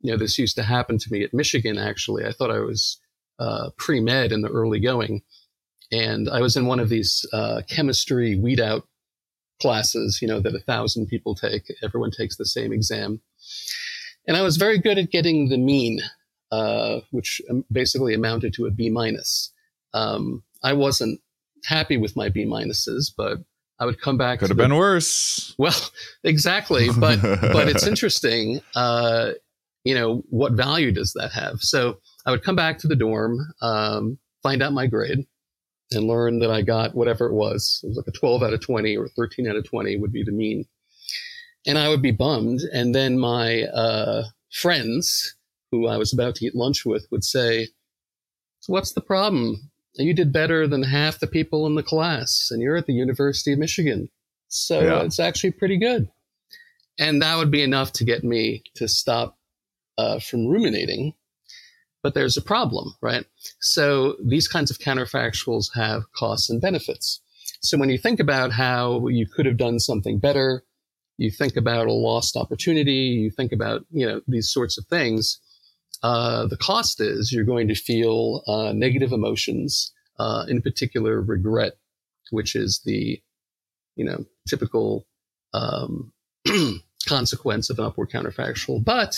you 0.01 0.11
know, 0.11 0.17
this 0.17 0.37
used 0.37 0.57
to 0.57 0.63
happen 0.63 0.97
to 0.97 1.11
me 1.11 1.23
at 1.23 1.33
Michigan, 1.33 1.77
actually. 1.77 2.25
I 2.25 2.31
thought 2.31 2.51
I 2.51 2.59
was 2.59 2.99
uh, 3.39 3.69
pre 3.77 3.99
med 3.99 4.31
in 4.31 4.41
the 4.41 4.49
early 4.49 4.79
going. 4.79 5.21
And 5.91 6.29
I 6.29 6.41
was 6.41 6.57
in 6.57 6.65
one 6.65 6.79
of 6.79 6.89
these 6.89 7.25
uh, 7.31 7.61
chemistry 7.69 8.37
weed 8.37 8.59
out 8.59 8.87
classes, 9.61 10.19
you 10.21 10.27
know, 10.27 10.39
that 10.41 10.55
a 10.55 10.59
thousand 10.59 11.07
people 11.07 11.35
take. 11.35 11.71
Everyone 11.81 12.11
takes 12.11 12.35
the 12.35 12.45
same 12.45 12.73
exam. 12.73 13.21
And 14.27 14.35
I 14.35 14.41
was 14.41 14.57
very 14.57 14.79
good 14.79 14.97
at 14.97 15.11
getting 15.11 15.49
the 15.49 15.57
mean, 15.57 16.01
uh, 16.51 16.99
which 17.11 17.41
basically 17.71 18.13
amounted 18.13 18.53
to 18.55 18.65
a 18.65 18.71
B 18.71 18.89
minus. 18.89 19.51
Um, 19.93 20.43
I 20.63 20.73
wasn't 20.73 21.21
happy 21.65 21.97
with 21.97 22.15
my 22.15 22.29
B 22.29 22.45
minuses, 22.45 23.11
but 23.15 23.39
I 23.79 23.85
would 23.85 23.99
come 23.99 24.17
back. 24.17 24.39
Could 24.39 24.49
have 24.49 24.57
the, 24.57 24.63
been 24.63 24.75
worse. 24.75 25.55
Well, 25.57 25.75
exactly, 26.23 26.89
but 26.97 27.21
but 27.21 27.67
it's 27.67 27.87
interesting. 27.87 28.61
Uh, 28.75 29.31
you 29.83 29.93
know, 29.93 30.23
what 30.29 30.53
value 30.53 30.91
does 30.91 31.13
that 31.13 31.31
have? 31.31 31.61
So 31.61 31.99
I 32.25 32.31
would 32.31 32.43
come 32.43 32.55
back 32.55 32.79
to 32.79 32.87
the 32.87 32.95
dorm, 32.95 33.39
um, 33.61 34.17
find 34.41 34.63
out 34.63 34.73
my 34.73 34.87
grade, 34.87 35.25
and 35.91 36.07
learn 36.07 36.39
that 36.39 36.49
I 36.49 36.61
got 36.61 36.95
whatever 36.95 37.27
it 37.27 37.33
was. 37.33 37.81
It 37.83 37.87
was 37.87 37.97
like 37.97 38.07
a 38.07 38.11
12 38.11 38.43
out 38.43 38.53
of 38.53 38.61
20 38.61 38.97
or 38.97 39.07
13 39.09 39.47
out 39.47 39.55
of 39.55 39.67
20 39.67 39.97
would 39.97 40.11
be 40.11 40.23
the 40.23 40.31
mean. 40.31 40.65
And 41.67 41.77
I 41.77 41.89
would 41.89 42.01
be 42.01 42.11
bummed. 42.11 42.61
And 42.73 42.93
then 42.93 43.19
my 43.19 43.63
uh, 43.63 44.23
friends, 44.51 45.35
who 45.81 45.87
I 45.87 45.97
was 45.97 46.13
about 46.13 46.35
to 46.35 46.45
eat 46.45 46.55
lunch 46.55 46.85
with, 46.85 47.07
would 47.11 47.23
say, 47.23 47.67
so 48.61 48.73
"What's 48.73 48.93
the 48.93 49.01
problem? 49.01 49.71
you 49.97 50.13
did 50.13 50.33
better 50.33 50.67
than 50.67 50.83
half 50.83 51.19
the 51.19 51.27
people 51.27 51.65
in 51.65 51.75
the 51.75 51.83
class 51.83 52.49
and 52.51 52.61
you're 52.61 52.75
at 52.75 52.85
the 52.85 52.93
University 52.93 53.53
of 53.53 53.59
Michigan. 53.59 54.09
So 54.47 54.81
yeah. 54.81 55.03
it's 55.03 55.19
actually 55.19 55.51
pretty 55.51 55.77
good. 55.77 56.09
And 56.97 57.21
that 57.21 57.37
would 57.37 57.51
be 57.51 57.61
enough 57.63 57.93
to 57.93 58.03
get 58.03 58.23
me 58.23 58.63
to 58.75 58.87
stop 58.87 59.37
uh, 59.97 60.19
from 60.19 60.47
ruminating. 60.47 61.13
But 62.03 62.13
there's 62.13 62.37
a 62.37 62.41
problem, 62.41 62.95
right? 63.01 63.25
So 63.59 64.15
these 64.23 64.47
kinds 64.47 64.69
of 64.69 64.77
counterfactuals 64.77 65.73
have 65.73 66.03
costs 66.13 66.49
and 66.49 66.61
benefits. 66.61 67.21
So 67.61 67.77
when 67.77 67.89
you 67.89 67.97
think 67.97 68.19
about 68.19 68.51
how 68.51 69.07
you 69.07 69.25
could 69.25 69.45
have 69.45 69.57
done 69.57 69.79
something 69.79 70.19
better, 70.19 70.63
you 71.17 71.31
think 71.31 71.55
about 71.55 71.87
a 71.87 71.93
lost 71.93 72.35
opportunity, 72.35 72.91
you 72.91 73.31
think 73.31 73.51
about, 73.51 73.85
you 73.89 74.05
know, 74.05 74.21
these 74.27 74.51
sorts 74.51 74.77
of 74.77 74.85
things. 74.85 75.39
Uh, 76.05 76.45
the 76.45 76.57
cost 76.57 77.01
is 77.01 77.31
you're 77.31 77.43
going 77.43 77.67
to 77.67 77.73
feel 77.73 78.43
uh, 78.45 78.71
negative 78.73 79.11
emotions, 79.11 79.91
uh, 80.19 80.45
in 80.47 80.61
particular 80.61 81.19
regret, 81.19 81.73
which 82.29 82.55
is 82.55 82.81
the, 82.85 83.19
you 83.95 84.05
know, 84.05 84.23
typical 84.47 85.07
um, 85.55 86.13
consequence 87.07 87.71
of 87.71 87.79
an 87.79 87.85
upward 87.85 88.11
counterfactual. 88.11 88.85
But 88.85 89.17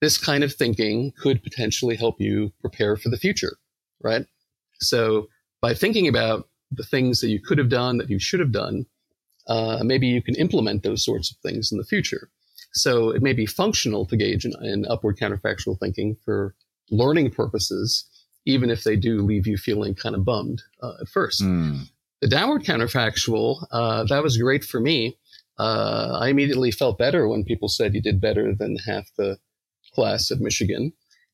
this 0.00 0.18
kind 0.18 0.42
of 0.42 0.52
thinking 0.52 1.12
could 1.16 1.44
potentially 1.44 1.94
help 1.94 2.20
you 2.20 2.52
prepare 2.60 2.96
for 2.96 3.08
the 3.08 3.18
future, 3.18 3.56
right? 4.02 4.26
So 4.80 5.28
by 5.62 5.74
thinking 5.74 6.08
about 6.08 6.48
the 6.72 6.82
things 6.82 7.20
that 7.20 7.28
you 7.28 7.40
could 7.40 7.58
have 7.58 7.68
done, 7.68 7.98
that 7.98 8.10
you 8.10 8.18
should 8.18 8.40
have 8.40 8.50
done, 8.50 8.86
uh, 9.46 9.84
maybe 9.84 10.08
you 10.08 10.20
can 10.20 10.34
implement 10.34 10.82
those 10.82 11.04
sorts 11.04 11.30
of 11.30 11.36
things 11.36 11.70
in 11.70 11.78
the 11.78 11.84
future. 11.84 12.30
So 12.76 13.10
it 13.10 13.22
may 13.22 13.32
be 13.32 13.46
functional 13.46 14.06
to 14.06 14.16
gauge 14.16 14.44
in, 14.44 14.52
in 14.62 14.86
upward 14.86 15.16
counterfactual 15.18 15.80
thinking 15.80 16.16
for 16.24 16.54
learning 16.90 17.30
purposes, 17.30 18.04
even 18.44 18.70
if 18.70 18.84
they 18.84 18.96
do 18.96 19.22
leave 19.22 19.46
you 19.46 19.56
feeling 19.56 19.94
kind 19.94 20.14
of 20.14 20.24
bummed 20.24 20.62
uh, 20.82 20.92
at 21.00 21.08
first. 21.08 21.42
Mm. 21.42 21.88
The 22.20 22.28
downward 22.28 22.64
counterfactual, 22.64 23.66
uh, 23.70 24.04
that 24.04 24.22
was 24.22 24.36
great 24.36 24.64
for 24.64 24.80
me. 24.80 25.18
Uh, 25.58 26.18
I 26.20 26.28
immediately 26.28 26.70
felt 26.70 26.98
better 26.98 27.26
when 27.28 27.44
people 27.44 27.68
said 27.68 27.94
you 27.94 28.02
did 28.02 28.20
better 28.20 28.54
than 28.54 28.76
half 28.86 29.10
the 29.16 29.38
class 29.94 30.30
at 30.30 30.40
Michigan. 30.40 30.92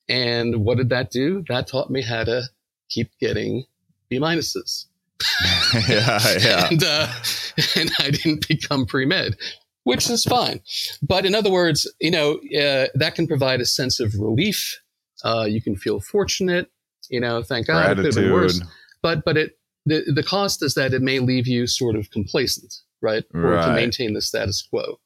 And 0.08 0.64
what 0.64 0.78
did 0.78 0.90
that 0.90 1.10
do? 1.10 1.44
That 1.48 1.66
taught 1.66 1.90
me 1.90 2.02
how 2.02 2.24
to 2.24 2.42
keep 2.88 3.10
getting 3.20 3.64
B 4.08 4.18
minuses. 4.18 4.86
yeah, 5.88 6.18
yeah. 6.38 6.68
and, 6.70 6.82
uh, 6.82 7.12
and 7.76 7.90
I 7.98 8.10
didn't 8.10 8.46
become 8.48 8.86
pre 8.86 9.06
med, 9.06 9.36
which 9.84 10.08
is 10.08 10.24
fine. 10.24 10.60
But 11.02 11.26
in 11.26 11.34
other 11.34 11.50
words, 11.50 11.90
you 12.00 12.10
know, 12.10 12.34
uh, 12.56 12.86
that 12.94 13.14
can 13.14 13.26
provide 13.26 13.60
a 13.60 13.66
sense 13.66 14.00
of 14.00 14.14
relief. 14.14 14.80
Uh, 15.24 15.46
you 15.48 15.60
can 15.62 15.76
feel 15.76 16.00
fortunate. 16.00 16.70
You 17.08 17.20
know, 17.20 17.42
thank 17.42 17.66
God 17.66 17.92
it 17.92 17.94
could 17.96 18.04
have 18.06 18.14
been 18.14 18.32
worse. 18.32 18.60
But 19.02 19.24
but 19.24 19.36
it 19.36 19.58
the 19.86 20.04
the 20.14 20.22
cost 20.22 20.62
is 20.62 20.74
that 20.74 20.94
it 20.94 21.02
may 21.02 21.18
leave 21.18 21.46
you 21.46 21.66
sort 21.66 21.96
of 21.96 22.10
complacent, 22.10 22.74
right? 23.00 23.24
Or 23.34 23.40
Right. 23.40 23.66
to 23.66 23.72
maintain 23.74 24.14
the 24.14 24.22
status 24.22 24.62
quo. 24.62 24.98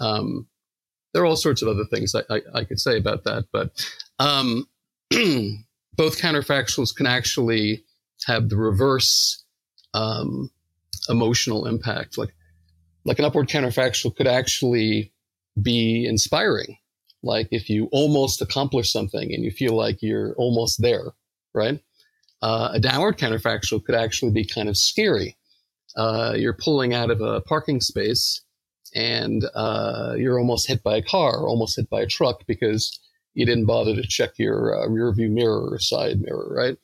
Um, 0.00 0.48
there 1.12 1.22
are 1.22 1.26
all 1.26 1.36
sorts 1.36 1.62
of 1.62 1.68
other 1.68 1.84
things 1.86 2.14
I, 2.14 2.22
I, 2.28 2.40
I 2.54 2.64
could 2.64 2.78
say 2.80 2.98
about 2.98 3.24
that, 3.24 3.44
but 3.52 3.70
um, 4.18 4.68
both 5.96 6.20
counterfactuals 6.20 6.94
can 6.94 7.06
actually 7.06 7.84
have 8.26 8.48
the 8.50 8.56
reverse 8.56 9.42
um, 9.94 10.50
emotional 11.08 11.66
impact. 11.66 12.18
Like 12.18 12.34
like 13.06 13.18
an 13.18 13.24
upward 13.24 13.48
counterfactual 13.48 14.14
could 14.14 14.26
actually 14.26 15.12
be 15.60 16.06
inspiring. 16.06 16.76
Like 17.22 17.48
if 17.50 17.70
you 17.70 17.88
almost 17.92 18.42
accomplish 18.42 18.92
something 18.92 19.32
and 19.32 19.42
you 19.42 19.50
feel 19.50 19.74
like 19.74 20.02
you're 20.02 20.34
almost 20.34 20.82
there, 20.82 21.12
right? 21.54 21.80
Uh, 22.42 22.70
a 22.74 22.80
downward 22.80 23.16
counterfactual 23.16 23.84
could 23.84 23.94
actually 23.94 24.32
be 24.32 24.44
kind 24.44 24.68
of 24.68 24.76
scary. 24.76 25.36
Uh, 25.96 26.34
you're 26.36 26.52
pulling 26.52 26.92
out 26.92 27.10
of 27.10 27.20
a 27.22 27.40
parking 27.40 27.80
space 27.80 28.42
and 28.94 29.44
uh, 29.54 30.14
you're 30.16 30.38
almost 30.38 30.68
hit 30.68 30.82
by 30.82 30.96
a 30.96 31.02
car, 31.02 31.38
or 31.38 31.48
almost 31.48 31.76
hit 31.76 31.88
by 31.88 32.02
a 32.02 32.06
truck 32.06 32.46
because 32.46 32.98
you 33.36 33.44
didn't 33.44 33.66
bother 33.66 33.94
to 33.94 34.02
check 34.02 34.30
your 34.38 34.74
uh, 34.82 34.88
rear 34.88 35.12
view 35.12 35.28
mirror 35.28 35.68
or 35.70 35.78
side 35.78 36.20
mirror, 36.22 36.48
right? 36.50 36.76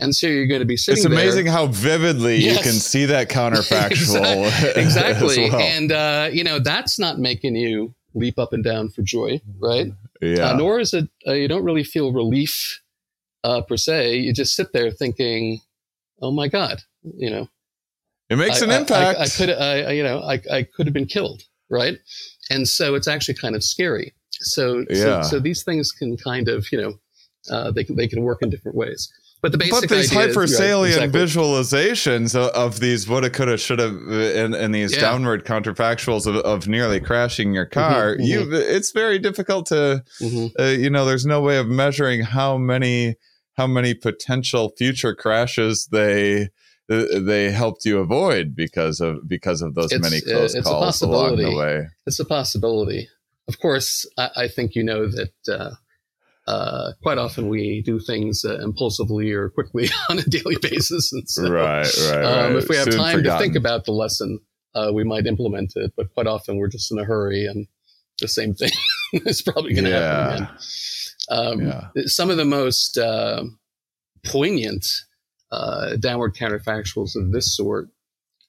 And 0.00 0.14
so 0.14 0.26
you're 0.26 0.48
going 0.48 0.60
to 0.60 0.66
be 0.66 0.76
sitting 0.76 1.02
there. 1.04 1.12
It's 1.12 1.22
amazing 1.22 1.44
there. 1.44 1.54
how 1.54 1.66
vividly 1.68 2.36
you 2.36 2.54
can 2.56 2.72
see 2.72 3.04
that 3.06 3.28
counterfactual. 3.38 4.76
Exactly. 4.76 5.48
well. 5.50 5.60
And, 5.60 5.92
uh, 5.92 6.30
you 6.32 6.42
know, 6.42 6.58
that's 6.58 6.98
not 6.98 7.20
making 7.20 7.54
you 7.54 7.94
leap 8.12 8.38
up 8.40 8.52
and 8.52 8.64
down 8.64 8.88
for 8.88 9.02
joy, 9.02 9.40
right? 9.60 9.92
yeah. 10.20 10.50
Uh, 10.50 10.56
nor 10.56 10.80
is 10.80 10.92
it, 10.94 11.08
uh, 11.28 11.32
you 11.32 11.46
don't 11.46 11.62
really 11.64 11.84
feel 11.84 12.12
relief 12.12 12.82
uh, 13.44 13.60
per 13.62 13.76
se. 13.76 14.16
You 14.16 14.32
just 14.32 14.56
sit 14.56 14.72
there 14.72 14.90
thinking, 14.90 15.60
oh 16.20 16.32
my 16.32 16.48
God, 16.48 16.82
you 17.16 17.30
know, 17.30 17.48
it 18.30 18.36
makes 18.36 18.62
I- 18.62 18.64
an 18.64 18.70
I- 18.72 18.78
impact. 18.78 19.18
I, 19.20 19.22
I 19.22 19.28
could, 19.28 19.50
I- 19.50 19.92
you 19.92 20.02
know, 20.02 20.20
I, 20.22 20.40
I 20.50 20.62
could 20.64 20.86
have 20.86 20.94
been 20.94 21.06
killed, 21.06 21.42
right? 21.70 21.98
And 22.50 22.66
so 22.66 22.96
it's 22.96 23.06
actually 23.06 23.34
kind 23.34 23.54
of 23.54 23.62
scary. 23.62 24.12
So, 24.44 24.84
Yeah. 24.90 25.22
so, 25.22 25.30
so 25.30 25.40
these 25.40 25.62
things 25.62 25.90
can 25.92 26.16
kind 26.16 26.48
of, 26.48 26.70
you 26.72 26.80
know, 26.80 26.94
uh, 27.50 27.70
they 27.70 27.84
can 27.84 27.96
they 27.96 28.08
can 28.08 28.22
work 28.22 28.40
in 28.42 28.50
different 28.50 28.76
ways. 28.76 29.08
But 29.42 29.52
the 29.52 29.58
basic 29.58 29.72
but 29.74 29.80
these 29.90 30.10
idea 30.16 30.28
is- 30.28 30.36
right, 30.36 30.86
exactly. 30.86 31.20
visualizations 31.20 32.34
of, 32.34 32.48
of 32.54 32.80
these 32.80 33.06
woulda, 33.06 33.28
coulda, 33.28 33.58
shoulda, 33.58 33.88
and, 34.42 34.54
and 34.54 34.74
these 34.74 34.94
Yeah. 34.94 35.00
downward 35.02 35.44
counterfactuals 35.44 36.26
of, 36.26 36.36
of 36.36 36.66
nearly 36.66 36.98
crashing 37.00 37.52
your 37.54 37.66
car, 37.66 38.16
mhm. 38.16 38.26
you 38.26 38.52
it's 38.54 38.92
very 38.92 39.18
difficult 39.18 39.66
to, 39.66 40.02
Mhm. 40.22 40.50
uh, 40.58 40.62
you 40.64 40.88
know, 40.88 41.04
there's 41.04 41.26
no 41.26 41.40
way 41.42 41.58
of 41.58 41.66
measuring 41.68 42.22
how 42.22 42.56
many 42.56 43.16
how 43.56 43.66
many 43.68 43.94
potential 43.94 44.72
future 44.78 45.14
crashes 45.14 45.86
they 45.92 46.48
uh, 46.90 47.04
they 47.20 47.50
helped 47.50 47.84
you 47.84 47.98
avoid 47.98 48.54
because 48.56 49.00
of 49.00 49.28
because 49.28 49.62
of 49.62 49.74
those 49.74 49.92
It's- 49.92 50.00
many 50.02 50.22
uh, 50.22 50.38
close 50.38 50.54
calls 50.62 51.02
along 51.02 51.36
the 51.36 51.54
way. 51.54 51.86
It's 52.06 52.18
a 52.18 52.24
possibility. 52.24 53.08
Of 53.48 53.60
course, 53.60 54.06
I, 54.18 54.30
I 54.36 54.48
think 54.48 54.74
you 54.74 54.82
know 54.82 55.06
that 55.06 55.32
uh, 55.48 56.50
uh, 56.50 56.92
quite 57.02 57.18
often 57.18 57.48
we 57.48 57.82
do 57.82 57.98
things 57.98 58.44
uh, 58.44 58.58
impulsively 58.60 59.32
or 59.32 59.50
quickly 59.50 59.88
on 60.10 60.18
a 60.18 60.22
daily 60.22 60.56
basis. 60.60 61.12
And 61.12 61.28
so, 61.28 61.50
right, 61.50 61.86
right, 62.10 62.24
um, 62.24 62.54
right. 62.54 62.62
if 62.62 62.68
we 62.68 62.76
have 62.76 62.84
Soon 62.84 62.98
time 62.98 63.22
to 63.22 63.38
think 63.38 63.56
about 63.56 63.84
the 63.84 63.92
lesson, 63.92 64.40
uh, 64.74 64.90
we 64.92 65.04
might 65.04 65.26
implement 65.26 65.72
it. 65.76 65.92
But 65.96 66.12
quite 66.14 66.26
often 66.26 66.56
we're 66.56 66.68
just 66.68 66.90
in 66.90 66.98
a 66.98 67.04
hurry, 67.04 67.46
and 67.46 67.66
the 68.20 68.28
same 68.28 68.54
thing 68.54 68.72
is 69.12 69.42
probably 69.42 69.74
going 69.74 69.84
to 69.84 69.90
happen 69.90 70.34
again. 70.34 70.48
Um, 71.30 71.60
Yeah. 71.60 71.88
Some 72.06 72.30
of 72.30 72.36
the 72.36 72.44
most 72.44 72.98
uh, 72.98 73.44
poignant 74.24 74.86
uh, 75.50 75.96
downward 75.96 76.34
counterfactuals 76.34 77.16
of 77.16 77.32
this 77.32 77.54
sort 77.56 77.88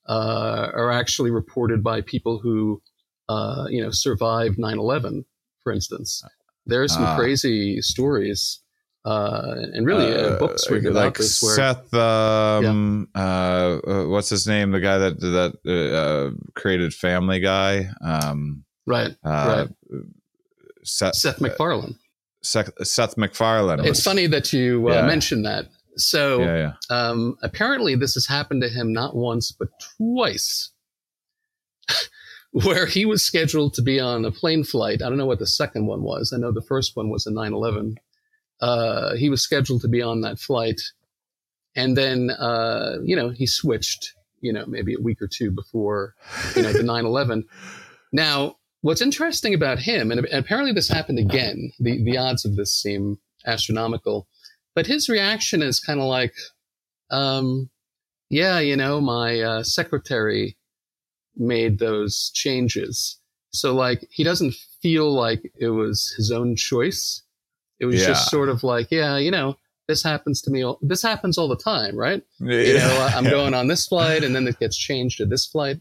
uh, 0.07 0.71
are 0.73 0.91
actually 0.91 1.31
reported 1.31 1.83
by 1.83 2.01
people 2.01 2.39
who, 2.39 2.81
uh, 3.29 3.65
you 3.69 3.81
know, 3.81 3.91
survived 3.91 4.57
9/11, 4.57 5.25
for 5.63 5.71
instance. 5.73 6.23
There 6.65 6.81
are 6.81 6.87
some 6.87 7.03
Ah. 7.03 7.15
crazy 7.15 7.81
stories, 7.81 8.59
uh, 9.05 9.53
and 9.73 9.85
really 9.85 10.11
uh, 10.13 10.29
Uh, 10.35 10.39
books 10.39 10.69
written 10.69 10.91
about 10.91 11.05
like 11.05 11.17
this. 11.17 11.41
Where 11.43 11.55
Seth, 11.55 11.93
um, 11.93 13.07
uh, 13.15 13.19
uh, 13.87 14.05
what's 14.07 14.29
his 14.29 14.47
name? 14.47 14.71
The 14.71 14.79
guy 14.79 14.97
that 14.97 15.19
that 15.19 15.53
uh, 15.71 16.35
created 16.59 16.93
Family 16.93 17.39
Guy. 17.39 17.89
Um, 18.01 18.65
right, 18.87 19.15
uh, 19.23 19.67
right, 19.91 20.01
Seth, 20.83 21.15
Seth 21.15 21.39
MacFarlane. 21.41 21.95
Seth, 22.41 22.69
Seth 22.85 23.17
MacFarlane. 23.17 23.79
It's 23.79 23.89
was- 23.89 24.03
funny 24.03 24.27
that 24.27 24.51
you 24.53 24.87
uh, 24.89 24.93
Yeah. 24.93 25.05
mentioned 25.07 25.45
that. 25.45 25.67
So 25.97 26.39
Yeah, 26.41 26.57
yeah. 26.57 26.73
Um, 26.89 27.37
apparently, 27.41 27.95
this 27.95 28.15
has 28.15 28.25
happened 28.27 28.61
to 28.63 28.69
him 28.69 28.91
not 28.91 29.15
once 29.15 29.51
but 29.51 29.69
twice, 29.97 30.71
where 32.63 32.85
he 32.85 33.05
was 33.05 33.21
scheduled 33.21 33.73
to 33.73 33.81
be 33.81 33.99
on 33.99 34.23
a 34.23 34.31
plane 34.31 34.63
flight. 34.63 35.01
I 35.01 35.09
don't 35.09 35.17
know 35.17 35.25
what 35.25 35.39
the 35.39 35.47
second 35.47 35.87
one 35.87 36.03
was. 36.03 36.31
I 36.33 36.37
know 36.37 36.53
the 36.53 36.61
first 36.61 36.95
one 36.95 37.09
was 37.09 37.25
a 37.25 37.31
9 37.31 37.53
11. 37.53 37.97
Uh, 38.61 39.15
he 39.15 39.29
was 39.29 39.41
scheduled 39.41 39.81
to 39.81 39.89
be 39.89 40.01
on 40.01 40.21
that 40.21 40.39
flight. 40.39 40.79
And 41.75 41.97
then, 41.97 42.29
uh, 42.29 42.99
you 43.03 43.13
know, 43.13 43.27
he 43.29 43.45
switched, 43.45 44.13
you 44.39 44.53
know, 44.53 44.65
maybe 44.67 44.93
a 44.93 45.01
week 45.01 45.21
or 45.21 45.27
two 45.27 45.51
before, 45.51 46.15
you 46.55 46.61
know, 46.61 46.71
the 46.71 46.83
9 46.83 47.05
11. 47.05 47.43
Now, 48.13 48.55
what's 48.79 49.01
interesting 49.01 49.53
about 49.53 49.79
him, 49.79 50.09
and 50.09 50.25
apparently 50.31 50.71
this 50.71 50.87
happened 50.87 51.19
again, 51.19 51.73
the, 51.77 52.01
the 52.05 52.17
odds 52.17 52.45
of 52.45 52.55
this 52.55 52.73
seem 52.73 53.17
astronomical, 53.45 54.29
but 54.73 54.87
his 54.87 55.09
reaction 55.09 55.61
is 55.61 55.81
kind 55.81 55.99
of 55.99 56.05
like, 56.05 56.33
um, 57.11 57.69
yeah, 58.29 58.59
you 58.59 58.77
know, 58.77 59.01
my 59.01 59.41
uh, 59.41 59.63
secretary 59.63 60.55
made 61.37 61.79
those 61.79 62.31
changes. 62.33 63.19
So, 63.51 63.73
like, 63.73 64.07
he 64.11 64.23
doesn't 64.23 64.53
feel 64.81 65.13
like 65.13 65.41
it 65.59 65.69
was 65.69 66.13
his 66.17 66.31
own 66.31 66.55
choice. 66.55 67.23
It 67.79 67.85
was 67.85 68.01
Yeah. 68.01 68.07
just 68.07 68.29
sort 68.29 68.49
of 68.49 68.63
like, 68.63 68.87
yeah, 68.91 69.17
you 69.17 69.31
know, 69.31 69.55
this 69.87 70.03
happens 70.03 70.41
to 70.41 70.51
me. 70.51 70.63
All, 70.63 70.79
this 70.81 71.01
happens 71.01 71.37
all 71.37 71.47
the 71.47 71.55
time, 71.57 71.95
right? 71.95 72.21
You 72.39 72.73
know, 72.73 72.97
uh, 73.01 73.11
I'm 73.15 73.23
going 73.25 73.53
on 73.53 73.67
this 73.67 73.87
flight 73.87 74.23
and 74.23 74.35
then 74.35 74.47
it 74.47 74.59
gets 74.59 74.77
changed 74.77 75.17
to 75.17 75.25
this 75.25 75.45
flight. 75.45 75.77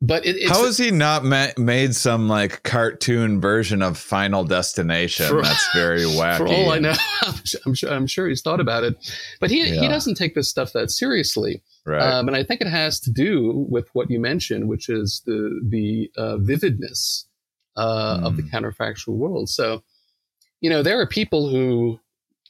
But 0.00 0.26
it, 0.26 0.36
it's, 0.36 0.50
How 0.50 0.64
has 0.66 0.76
he 0.76 0.90
not 0.90 1.24
ma- 1.24 1.48
made 1.56 1.94
some 1.94 2.28
like 2.28 2.62
cartoon 2.62 3.40
version 3.40 3.80
of 3.82 3.96
Final 3.96 4.44
Destination? 4.44 5.26
For- 5.28 5.42
That's 5.42 5.68
very 5.74 6.00
wacky. 6.02 6.36
for 6.38 6.46
all 6.48 6.70
I 6.72 6.78
know, 6.78 6.94
I'm 7.66 7.74
sure, 7.74 7.90
I'm 7.92 8.06
sure, 8.06 8.28
he's 8.28 8.42
thought 8.42 8.60
about 8.60 8.84
it. 8.84 8.96
But 9.40 9.50
he, 9.50 9.64
he 9.64 9.88
doesn't 9.88 10.16
take 10.16 10.34
this 10.34 10.48
stuff 10.50 10.72
that 10.74 10.90
seriously. 10.90 11.62
Right? 11.86 12.02
Um, 12.02 12.28
and 12.28 12.36
I 12.36 12.44
think 12.44 12.60
it 12.60 12.66
has 12.68 13.00
to 13.00 13.10
do 13.12 13.66
with 13.68 13.88
what 13.94 14.10
you 14.10 14.20
mentioned, 14.20 14.68
which 14.68 14.88
is 14.88 15.22
the 15.26 15.60
the 15.68 16.10
uh, 16.16 16.36
vividness 16.38 17.26
uh, 17.76 18.20
of 18.22 18.36
the 18.36 18.42
Mm. 18.42 18.50
counterfactual 18.50 19.16
world. 19.16 19.48
So, 19.48 19.82
you 20.60 20.70
know, 20.70 20.82
there 20.82 21.00
are 21.00 21.06
people 21.06 21.48
who, 21.48 22.00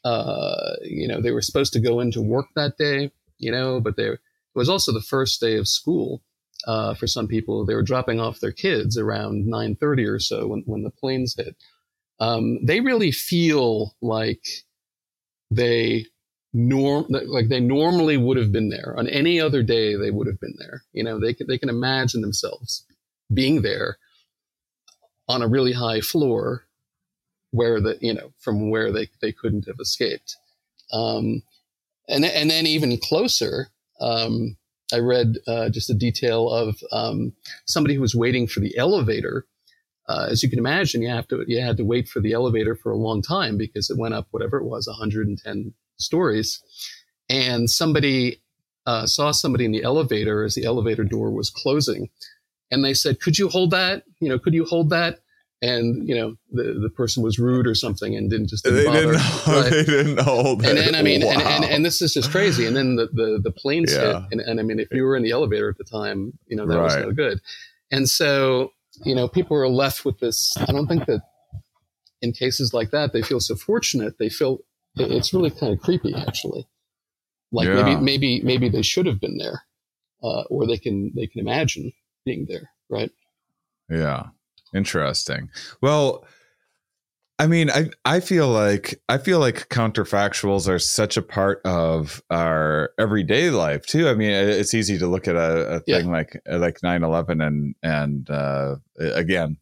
uh, 0.05 0.75
you 0.83 1.09
know, 1.09 1.21
they 1.21 1.31
were 1.33 1.43
supposed 1.43 1.73
to 1.75 1.81
go 1.81 2.01
into 2.01 2.21
work 2.23 2.47
that 2.57 2.77
day, 2.79 3.11
you 3.39 3.51
know, 3.53 3.81
but 3.81 3.97
there 3.97 4.15
it 4.15 4.21
was 4.59 4.69
also 4.69 4.93
the 4.93 5.01
first 5.03 5.41
day 5.41 5.57
of 5.57 5.69
school. 5.69 6.23
uh, 6.67 6.95
for 6.95 7.07
some 7.07 7.29
people, 7.29 7.65
they 7.67 7.75
were 7.75 7.83
dropping 7.83 8.21
off 8.21 8.41
their 8.41 8.53
kids 8.53 8.97
around 8.97 9.47
9:30 9.47 10.07
or 10.07 10.19
so 10.19 10.47
when, 10.49 10.63
when 10.67 10.83
the 10.83 10.91
planes 10.91 11.35
hit. 11.37 11.57
Um, 12.21 12.65
they 12.65 12.81
really 12.81 13.13
feel 13.13 13.95
like 14.01 14.45
they 15.51 16.07
norm 16.55 17.05
like 17.09 17.49
they 17.49 17.59
normally 17.59 18.17
would 18.17 18.37
have 18.37 18.53
been 18.53 18.69
there 18.71 18.95
on 18.97 19.09
any 19.09 19.41
other 19.41 19.63
day. 19.63 19.97
They 19.97 20.13
would 20.13 20.29
have 20.29 20.41
been 20.41 20.55
there. 20.59 20.85
You 20.93 21.03
know, 21.03 21.21
they 21.21 21.35
can 21.35 21.49
they 21.49 21.59
can 21.59 21.69
imagine 21.69 22.23
themselves 22.23 22.87
being 23.33 23.63
there 23.63 23.99
on 25.29 25.43
a 25.43 25.49
really 25.49 25.73
high 25.73 26.01
floor 26.01 26.65
where 27.51 27.81
the 27.81 27.99
you 28.01 28.15
know 28.15 28.33
from 28.39 28.71
where 28.71 28.93
they 28.93 29.09
they 29.21 29.33
couldn't 29.33 29.67
have 29.67 29.81
escaped. 29.81 30.37
Um, 30.93 31.43
and 32.09 32.25
and 32.25 32.51
then 32.51 32.67
even 32.67 32.97
closer. 32.99 33.69
Um, 34.01 34.57
I 34.93 34.99
read 34.99 35.39
uh, 35.49 35.71
just 35.71 35.91
a 35.91 35.95
detail 35.95 36.51
of 36.51 36.77
um, 36.93 37.33
somebody 37.65 37.95
who 37.95 38.01
was 38.01 38.15
waiting 38.15 38.47
for 38.47 38.61
the 38.61 38.77
elevator. 38.77 39.47
Uh, 40.07 40.29
as 40.31 40.43
you 40.43 40.51
can 40.51 40.59
imagine, 40.59 41.03
you 41.03 41.09
have 41.09 41.27
to 41.29 41.45
you 41.49 41.61
had 41.61 41.79
to 41.79 41.85
wait 41.85 42.07
for 42.07 42.21
the 42.21 42.33
elevator 42.33 42.77
for 42.77 42.93
a 42.93 42.97
long 42.97 43.23
time 43.23 43.57
because 43.57 43.91
it 43.91 43.99
went 43.99 44.15
up 44.15 44.29
whatever 44.31 44.59
it 44.59 44.65
was 44.65 44.87
110 44.87 45.75
stories, 45.99 46.61
and 47.29 47.69
somebody 47.71 48.43
uh, 48.87 49.07
saw 49.07 49.31
somebody 49.31 49.65
in 49.65 49.73
the 49.73 49.83
elevator 49.83 50.45
as 50.45 50.55
the 50.55 50.65
elevator 50.65 51.05
door 51.05 51.31
was 51.31 51.51
closing, 51.51 52.11
and 52.71 52.85
they 52.85 52.95
said, 52.95 53.21
"Could 53.21 53.39
you 53.39 53.49
hold 53.49 53.71
that? 53.71 54.05
You 54.21 54.29
know, 54.29 54.39
could 54.39 54.55
you 54.55 54.65
hold 54.65 54.91
that?" 54.91 55.21
and 55.65 56.07
you 56.07 56.15
know 56.15 56.37
the, 56.53 56.79
the 56.83 56.91
person 56.91 57.23
was 57.23 57.39
rude 57.39 57.67
or 57.67 57.75
something 57.75 58.15
and 58.15 58.29
didn't 58.29 58.49
just 58.49 58.65
didn't 58.65 58.79
they, 58.79 58.85
bother. 58.85 59.13
Didn't, 59.13 59.47
right? 59.47 59.71
they 59.71 59.85
didn't 59.85 60.21
hold 60.21 60.65
and 60.65 60.77
then 60.77 60.95
I 60.95 61.03
mean 61.03 61.25
wow. 61.25 61.33
and, 61.33 61.43
and, 61.43 61.65
and, 61.65 61.85
this 61.85 62.03
is 62.03 62.13
just 62.13 62.31
crazy 62.31 62.67
and 62.67 62.77
then 62.77 62.97
the 62.97 63.09
the, 63.13 63.41
the 63.43 63.51
planes 63.51 63.93
Yeah. 63.93 64.23
hit 64.23 64.33
and, 64.33 64.41
and 64.43 64.61
I 64.61 64.63
mean 64.63 64.79
if 64.79 64.89
you 64.93 65.05
were 65.05 65.17
in 65.17 65.23
the 65.23 65.31
elevator 65.31 65.71
at 65.71 65.79
the 65.79 65.85
time 65.85 66.39
you 66.47 66.57
know 66.57 66.67
that 66.67 66.79
was 66.79 66.97
no 66.97 67.13
good 67.13 67.41
and 67.91 68.09
so 68.09 68.73
you 69.05 69.15
know 69.15 69.27
people 69.27 69.57
are 69.57 69.69
left 69.69 70.05
with 70.05 70.19
this 70.21 70.55
I 70.59 70.73
don't 70.73 70.87
think 70.87 71.07
that 71.07 71.23
in 72.21 72.33
cases 72.33 72.75
like 72.75 72.91
that 72.91 73.13
they 73.13 73.23
feel 73.23 73.41
so 73.41 73.57
fortunate 73.57 74.19
they 74.19 74.29
feel 74.29 74.59
it- 74.99 75.11
it's 75.11 75.33
really 75.35 75.51
kind 75.51 75.73
of 75.73 75.81
creepy 75.81 76.15
actually 76.15 76.67
like 77.53 77.69
Yeah. 77.69 77.83
maybe 77.83 77.97
maybe 78.01 78.41
maybe 78.43 78.69
they 78.69 78.83
should 78.83 79.07
have 79.07 79.21
been 79.21 79.39
there 79.39 79.63
uh, 80.23 80.43
or 80.51 80.67
they 80.67 80.79
can 80.79 81.13
they 81.15 81.27
can 81.27 81.41
imagine 81.41 81.93
being 82.25 82.47
there 82.49 82.71
right 82.89 83.11
Yeah. 83.91 84.29
Interesting. 84.75 85.51
Well, 85.81 86.25
I 87.39 87.47
mean, 87.49 87.69
I 87.71 87.91
I 88.05 88.21
feel 88.21 88.49
like 88.49 89.01
I 89.09 89.19
feel 89.19 89.39
like 89.41 89.69
counterfactuals 89.69 90.69
are 90.69 90.79
such 90.79 91.17
a 91.17 91.23
part 91.23 91.61
of 91.65 92.23
our 92.31 92.91
everyday 92.99 93.51
life 93.51 93.87
too. 93.87 94.09
I 94.09 94.15
mean, 94.15 94.31
it's 94.31 94.73
easy 94.75 94.99
to 94.99 95.07
look 95.09 95.27
at 95.29 95.35
a, 95.37 95.77
a 95.77 95.83
Yeah. 95.87 95.99
thing 95.99 96.11
like 96.11 96.41
like 96.49 96.81
9/11 96.81 97.45
and 97.45 97.75
and 97.83 98.31
uh 98.31 98.77
again, 98.99 99.59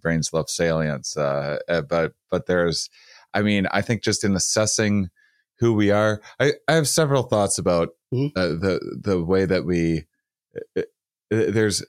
brains 0.00 0.32
love 0.32 0.48
salience 0.48 1.16
uh 1.16 1.58
uh, 1.68 1.82
but 1.82 2.14
but 2.30 2.46
there's 2.46 2.88
I 3.34 3.42
mean, 3.42 3.66
I 3.70 3.82
think 3.82 4.02
just 4.02 4.24
in 4.24 4.34
assessing 4.36 5.10
who 5.58 5.74
we 5.74 5.90
are, 5.90 6.20
I 6.40 6.52
I 6.68 6.74
have 6.74 6.88
several 6.88 7.22
thoughts 7.24 7.58
about 7.58 7.90
Mhm. 8.12 8.32
uh, 8.36 8.48
the 8.48 8.98
the 9.02 9.22
way 9.22 9.44
that 9.46 9.64
we 9.64 10.06
uh, 10.76 10.80
uh, 10.80 10.84
there's 11.30 11.82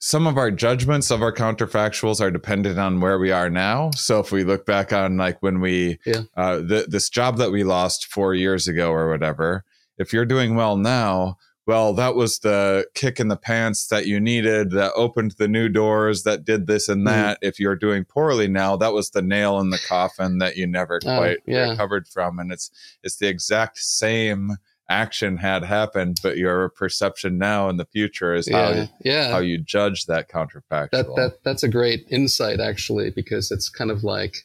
some 0.00 0.26
of 0.26 0.36
our 0.36 0.50
judgments 0.50 1.10
of 1.12 1.22
our 1.22 1.32
counterfactuals 1.32 2.20
are 2.20 2.30
dependent 2.30 2.76
on 2.78 3.00
where 3.00 3.18
we 3.20 3.30
are 3.30 3.48
now. 3.48 3.90
So 3.94 4.18
if 4.18 4.32
we 4.32 4.42
look 4.42 4.66
back 4.66 4.92
on 4.92 5.16
like 5.16 5.40
when 5.42 5.60
we, 5.60 5.98
Yeah. 6.04 6.22
uh, 6.36 6.60
th- 6.60 6.88
this 6.88 7.08
job 7.08 7.36
that 7.38 7.52
we 7.52 7.62
lost 7.62 8.06
four 8.06 8.34
years 8.34 8.66
ago 8.66 8.90
or 8.90 9.08
whatever, 9.08 9.64
if 9.98 10.12
you're 10.12 10.24
doing 10.26 10.56
well 10.56 10.76
now, 10.76 11.36
well, 11.66 11.94
that 11.94 12.14
was 12.14 12.40
the 12.40 12.86
kick 12.94 13.20
in 13.20 13.28
the 13.28 13.36
pants 13.36 13.86
that 13.88 14.06
you 14.06 14.18
needed 14.20 14.70
that 14.72 14.92
opened 14.94 15.32
the 15.38 15.48
new 15.48 15.68
doors 15.68 16.24
that 16.24 16.44
did 16.44 16.66
this 16.66 16.88
and 16.88 17.06
that. 17.06 17.38
If 17.40 17.60
you're 17.60 17.76
doing 17.76 18.04
poorly 18.04 18.48
now, 18.48 18.76
that 18.76 18.92
was 18.92 19.10
the 19.10 19.22
nail 19.22 19.58
in 19.60 19.70
the 19.70 19.78
coffin 19.88 20.38
that 20.38 20.56
you 20.56 20.66
never 20.66 21.00
Oh, 21.04 21.16
quite 21.18 21.38
yeah. 21.46 21.70
recovered 21.70 22.08
from. 22.08 22.38
And 22.38 22.50
it's, 22.52 22.70
it's 23.02 23.16
the 23.16 23.28
exact 23.28 23.78
same 23.78 24.56
action 24.88 25.36
had 25.38 25.62
happened, 25.64 26.18
but 26.22 26.36
your 26.36 26.68
perception 26.70 27.38
now 27.38 27.68
in 27.68 27.76
the 27.76 27.86
future 27.86 28.34
is 28.34 28.48
how 28.50 28.70
yeah 28.70 28.86
yeah 29.04 29.30
how 29.30 29.38
you 29.38 29.56
judge 29.56 30.04
that 30.06 30.28
counterfactual. 30.28 30.90
that 30.90 31.06
that 31.16 31.38
that's 31.44 31.62
a 31.62 31.68
great 31.68 32.04
insight 32.10 32.60
actually 32.60 33.10
because 33.10 33.50
it's 33.50 33.70
kind 33.70 33.90
of 33.90 34.04
like 34.04 34.36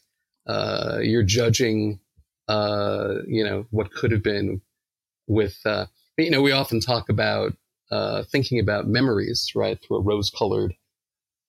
uh, 0.46 1.00
you're 1.02 1.24
judging 1.24 2.00
uh, 2.48 3.16
you 3.28 3.44
know 3.44 3.66
what 3.72 3.92
could 3.92 4.12
have 4.12 4.24
been 4.24 4.62
with 5.28 5.58
uh, 5.66 5.88
you 6.18 6.30
know 6.32 6.42
we 6.42 6.52
often 6.52 6.80
talk 6.80 7.10
about 7.10 7.54
uh, 7.92 8.24
thinking 8.32 8.60
about 8.60 8.88
memories 8.88 9.52
right 9.56 9.80
through 9.82 9.98
a 9.98 10.02
rose 10.02 10.30
colored 10.30 10.74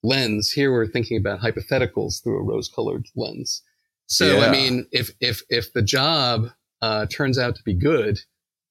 lens 0.03 0.51
here 0.53 0.73
we're 0.73 0.87
thinking 0.87 1.17
about 1.19 1.41
hypotheticals 1.41 2.23
through 2.23 2.39
a 2.39 2.45
rose 2.45 2.69
colored 2.69 3.07
lens 3.17 3.63
so 4.07 4.39
Yeah. 4.39 4.47
i 4.47 4.51
mean 4.51 4.87
if 4.93 5.11
if 5.21 5.43
if 5.49 5.73
the 5.73 5.83
job 5.83 6.47
uh, 6.81 7.07
turns 7.07 7.39
out 7.39 7.57
to 7.57 7.63
be 7.65 7.75
good 7.75 8.21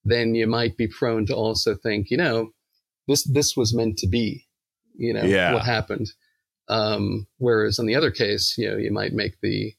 then 0.05 0.33
you 0.33 0.47
might 0.47 0.77
be 0.77 0.87
prone 0.87 1.25
to 1.25 1.35
also 1.35 1.75
think 1.75 2.09
you 2.09 2.15
know 2.17 2.51
this 3.07 3.23
this 3.25 3.57
was 3.57 3.73
meant 3.75 3.97
to 3.97 4.07
be 4.07 4.47
you 4.95 5.13
know 5.13 5.25
Yeah. 5.25 5.53
what 5.53 5.63
happened 5.65 6.07
um, 6.69 7.27
whereas 7.37 7.79
in 7.79 7.85
the 7.85 7.95
other 7.95 8.11
case, 8.11 8.55
you 8.57 8.69
know, 8.69 8.77
you 8.77 8.91
might 8.91 9.13
make 9.13 9.39
the 9.41 9.73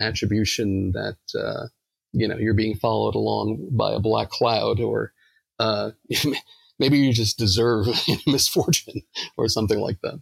attribution 0.00 0.92
that 0.92 1.16
uh, 1.38 1.68
you 2.12 2.28
know 2.28 2.36
you're 2.36 2.54
being 2.54 2.76
followed 2.76 3.14
along 3.14 3.68
by 3.72 3.92
a 3.92 3.98
black 3.98 4.28
cloud, 4.30 4.80
or 4.80 5.12
uh, 5.58 5.90
maybe 6.78 6.98
you 6.98 7.12
just 7.12 7.38
deserve 7.38 7.86
misfortune 8.26 9.02
or 9.36 9.48
something 9.48 9.78
like 9.78 10.00
that. 10.02 10.20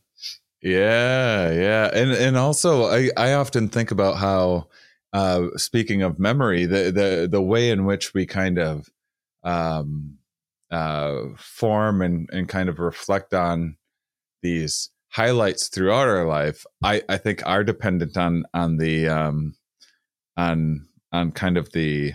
yeah, 0.62 1.50
yeah, 1.52 1.90
and 1.92 2.12
and 2.12 2.36
also 2.36 2.84
I 2.84 3.10
I 3.16 3.32
often 3.34 3.68
think 3.68 3.90
about 3.90 4.16
how 4.16 4.68
uh, 5.12 5.48
speaking 5.56 6.02
of 6.02 6.18
memory, 6.18 6.66
the 6.66 6.90
the 6.90 7.28
the 7.30 7.42
way 7.42 7.70
in 7.70 7.84
which 7.84 8.14
we 8.14 8.26
kind 8.26 8.58
of 8.58 8.88
um, 9.44 10.18
uh, 10.70 11.24
form 11.36 12.02
and 12.02 12.28
and 12.32 12.48
kind 12.48 12.68
of 12.68 12.78
reflect 12.78 13.34
on 13.34 13.76
these 14.42 14.90
highlights 15.10 15.68
throughout 15.68 16.08
our 16.08 16.26
life, 16.26 16.64
I 16.82 17.02
I 17.08 17.18
think 17.18 17.46
are 17.46 17.64
dependent 17.64 18.16
on 18.16 18.44
on 18.54 18.78
the 18.78 19.08
um, 19.08 19.54
on 20.36 20.88
on 21.12 21.32
kind 21.32 21.58
of 21.58 21.72
the 21.72 22.14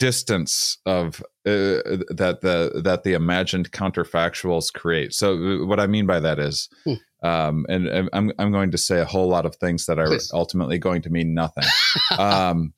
distance 0.00 0.78
of 0.86 1.20
uh, 1.46 2.02
that 2.16 2.38
the 2.42 2.80
that 2.82 3.02
the 3.04 3.12
imagined 3.12 3.70
counterfactuals 3.70 4.72
create. 4.72 5.12
So 5.14 5.34
uh, 5.34 5.66
what 5.66 5.78
I 5.78 5.86
mean 5.86 6.06
by 6.06 6.18
that 6.18 6.40
is, 6.40 6.68
Hmm. 6.84 6.94
um, 7.22 7.66
and, 7.68 7.86
and 7.86 8.08
I'm 8.12 8.32
I'm 8.38 8.50
going 8.50 8.72
to 8.72 8.78
say 8.78 8.98
a 9.00 9.04
whole 9.04 9.28
lot 9.28 9.46
of 9.46 9.54
things 9.56 9.86
that 9.86 9.98
are 10.00 10.06
Please. 10.06 10.32
ultimately 10.34 10.78
going 10.78 11.02
to 11.02 11.10
mean 11.10 11.34
nothing. 11.34 11.64
um, 12.18 12.72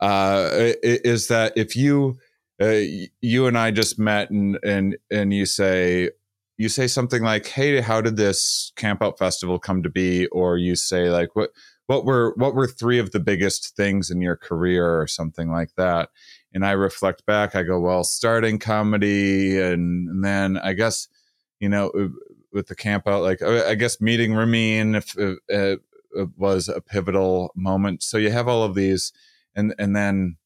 uh, 0.00 0.48
is 0.82 1.28
that 1.28 1.52
if 1.56 1.76
you 1.76 2.16
uh, 2.62 2.80
you 3.20 3.46
and 3.46 3.58
I 3.58 3.70
just 3.72 3.98
met 3.98 4.30
and 4.30 4.58
and 4.64 4.96
and 5.10 5.34
you 5.34 5.44
say 5.44 6.10
you 6.56 6.68
say 6.68 6.86
something 6.86 7.22
like, 7.22 7.46
"Hey, 7.46 7.80
how 7.80 8.00
did 8.00 8.16
this 8.16 8.72
Camp 8.76 9.02
Out 9.02 9.18
Festival 9.18 9.58
come 9.58 9.82
to 9.82 9.90
be?" 9.90 10.26
Or 10.28 10.56
you 10.58 10.74
say 10.76 11.10
like, 11.10 11.34
"What 11.36 11.50
what 11.86 12.04
were 12.04 12.34
what 12.36 12.54
were 12.54 12.66
three 12.66 12.98
of 12.98 13.10
the 13.12 13.20
biggest 13.20 13.76
things 13.76 14.10
in 14.10 14.20
your 14.20 14.36
career?" 14.36 15.00
or 15.00 15.06
something 15.06 15.50
like 15.50 15.70
that. 15.76 16.08
And 16.52 16.64
I 16.64 16.72
reflect 16.72 17.26
back. 17.26 17.54
I 17.54 17.62
go, 17.62 17.78
"Well, 17.78 18.04
starting 18.04 18.58
comedy, 18.58 19.60
and, 19.60 20.08
and 20.08 20.24
then 20.24 20.58
I 20.58 20.72
guess 20.72 21.08
you 21.60 21.68
know." 21.68 22.10
With 22.50 22.68
the 22.68 22.74
camp 22.74 23.06
out, 23.06 23.22
like 23.22 23.42
uh, 23.42 23.64
I 23.68 23.74
guess 23.74 24.00
meeting 24.00 24.32
Ramin 24.32 24.94
if, 24.94 25.16
uh, 25.18 25.34
uh, 25.54 25.76
was 26.34 26.70
a 26.70 26.80
pivotal 26.80 27.52
moment. 27.54 28.02
So 28.02 28.16
you 28.16 28.30
have 28.30 28.48
all 28.48 28.62
of 28.62 28.74
these, 28.74 29.12
and 29.54 29.74
and 29.78 29.94
then 29.94 30.38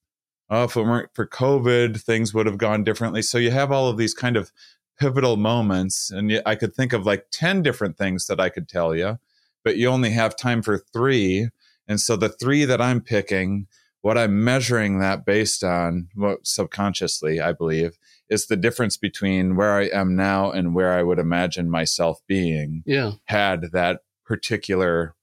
oh, 0.50 0.64
if 0.64 0.76
it 0.76 0.82
weren't 0.82 1.14
for 1.14 1.26
COVID, 1.26 2.00
things 2.00 2.34
would 2.34 2.46
have 2.46 2.58
gone 2.58 2.84
differently. 2.84 3.22
So 3.22 3.38
you 3.38 3.50
have 3.50 3.72
all 3.72 3.88
of 3.88 3.96
these 3.96 4.14
kind 4.14 4.36
of 4.36 4.52
pivotal 4.98 5.36
moments, 5.36 6.10
and 6.10 6.40
I 6.44 6.54
could 6.54 6.74
think 6.74 6.92
of 6.92 7.06
like 7.06 7.26
ten 7.30 7.62
different 7.62 7.96
things 7.96 8.26
that 8.26 8.40
I 8.40 8.48
could 8.48 8.68
tell 8.68 8.94
you, 8.94 9.18
but 9.64 9.76
you 9.76 9.88
only 9.88 10.10
have 10.10 10.36
time 10.36 10.60
for 10.60 10.78
three. 10.78 11.48
And 11.88 12.00
so 12.00 12.16
the 12.16 12.28
three 12.28 12.64
that 12.64 12.80
I'm 12.80 13.00
picking, 13.00 13.66
what 14.02 14.18
I'm 14.18 14.44
measuring 14.44 14.98
that 14.98 15.24
based 15.24 15.64
on, 15.64 16.08
what 16.14 16.46
subconsciously 16.46 17.40
I 17.40 17.52
believe, 17.52 17.96
is 18.28 18.46
the 18.46 18.56
difference 18.56 18.96
between 18.96 19.56
where 19.56 19.72
I 19.72 19.84
am 19.86 20.14
now 20.14 20.50
and 20.50 20.74
where 20.74 20.92
I 20.92 21.02
would 21.02 21.18
imagine 21.18 21.70
myself 21.70 22.20
being 22.26 22.82
Yeah, 22.84 23.12
had 23.24 23.70
that 23.72 24.00
particular 24.24 25.14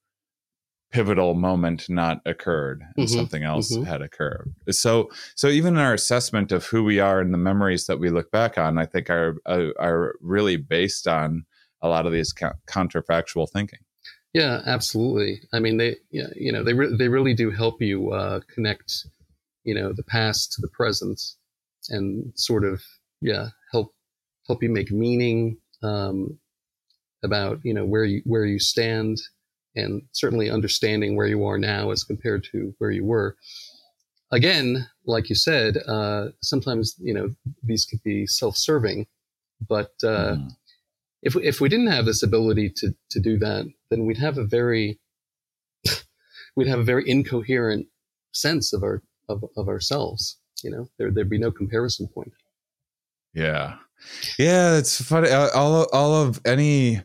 pivotal 0.92 1.36
moment 1.36 1.88
not 1.90 2.20
occurred 2.26 2.82
and 2.98 3.08
Mhm, 3.08 3.10
something 3.16 3.44
else 3.44 3.78
mhm. 3.78 3.86
had 3.86 4.02
occurred. 4.02 4.54
So 4.72 5.12
so 5.36 5.48
even 5.48 5.76
in 5.76 5.80
our 5.80 5.94
assessment 5.94 6.52
of 6.52 6.66
who 6.66 6.84
we 6.84 7.00
are 7.00 7.20
and 7.20 7.34
the 7.34 7.38
memories 7.38 7.86
that 7.86 8.00
we 8.00 8.10
look 8.10 8.32
back 8.32 8.58
on 8.58 8.78
i 8.80 8.86
think 8.86 9.10
are 9.10 9.36
are, 9.46 9.74
are 9.80 10.16
really 10.20 10.58
based 10.58 11.08
on 11.08 11.46
a 11.82 11.88
lot 11.88 12.06
of 12.08 12.12
these 12.12 12.34
counterfactual 12.68 13.48
thinking 13.50 13.80
yeah, 14.34 14.62
absolutely. 14.66 15.42
I 15.54 15.60
mean, 15.60 15.78
they 15.78 15.98
yeah, 16.12 16.28
you 16.36 16.52
know 16.52 16.64
they 16.64 16.74
re- 16.74 16.96
they 16.96 17.08
really 17.08 17.34
do 17.34 17.50
help 17.50 17.82
you 17.82 18.12
uh, 18.12 18.42
connect, 18.54 19.06
you 19.64 19.74
know, 19.74 19.92
the 19.94 20.04
past 20.04 20.54
to 20.54 20.62
the 20.62 20.68
present, 20.70 21.20
and 21.90 22.32
sort 22.36 22.64
of 22.64 22.82
yeah 23.22 23.50
help 23.72 23.94
help 24.48 24.62
you 24.62 24.70
make 24.70 24.92
meaning 24.92 25.58
um, 25.84 26.38
about 27.24 27.60
you 27.64 27.74
know 27.74 27.86
where 27.86 28.06
you 28.06 28.22
where 28.26 28.46
you 28.46 28.60
stand, 28.60 29.18
and 29.76 30.04
certainly 30.12 30.50
understanding 30.52 31.16
where 31.16 31.28
you 31.28 31.44
are 31.46 31.58
now 31.58 31.90
as 31.90 32.04
compared 32.04 32.44
to 32.52 32.74
where 32.78 32.92
you 32.92 33.06
were. 33.06 33.36
Again, 34.32 34.88
like 35.08 35.28
you 35.30 35.36
said, 35.36 35.78
uh, 35.88 36.28
sometimes 36.44 36.96
you 37.00 37.16
know 37.16 37.30
these 37.64 37.86
could 37.86 38.04
be 38.04 38.28
self-serving, 38.28 39.08
but 39.68 39.92
uh, 40.04 40.36
mm. 40.36 40.50
If 41.22 41.36
if 41.38 41.60
we 41.60 41.70
didn't 41.70 41.88
have 41.88 42.06
this 42.06 42.24
ability 42.24 42.72
to 42.78 42.94
to 43.12 43.20
do 43.20 43.38
that, 43.38 43.66
then 43.90 44.06
we'd 44.06 44.18
have 44.18 44.38
a 44.38 44.46
very 44.46 45.00
we'd 46.56 46.68
have 46.68 46.80
a 46.80 46.84
very 46.84 47.10
incoherent 47.10 47.88
sense 48.32 48.74
of 48.74 48.84
our 48.84 49.04
of, 49.28 49.44
of 49.58 49.68
ourselves. 49.68 50.38
You 50.64 50.72
know, 50.72 50.90
there 50.98 51.12
there'd 51.12 51.30
be 51.30 51.38
no 51.38 51.52
comparison 51.52 52.08
point. 52.08 52.34
Yeah, 53.34 53.76
yeah, 54.38 54.78
it's 54.78 55.02
funny. 55.02 55.30
Uh, 55.30 55.50
all 55.54 55.88
all 55.94 56.16
of 56.16 56.42
any, 56.46 57.02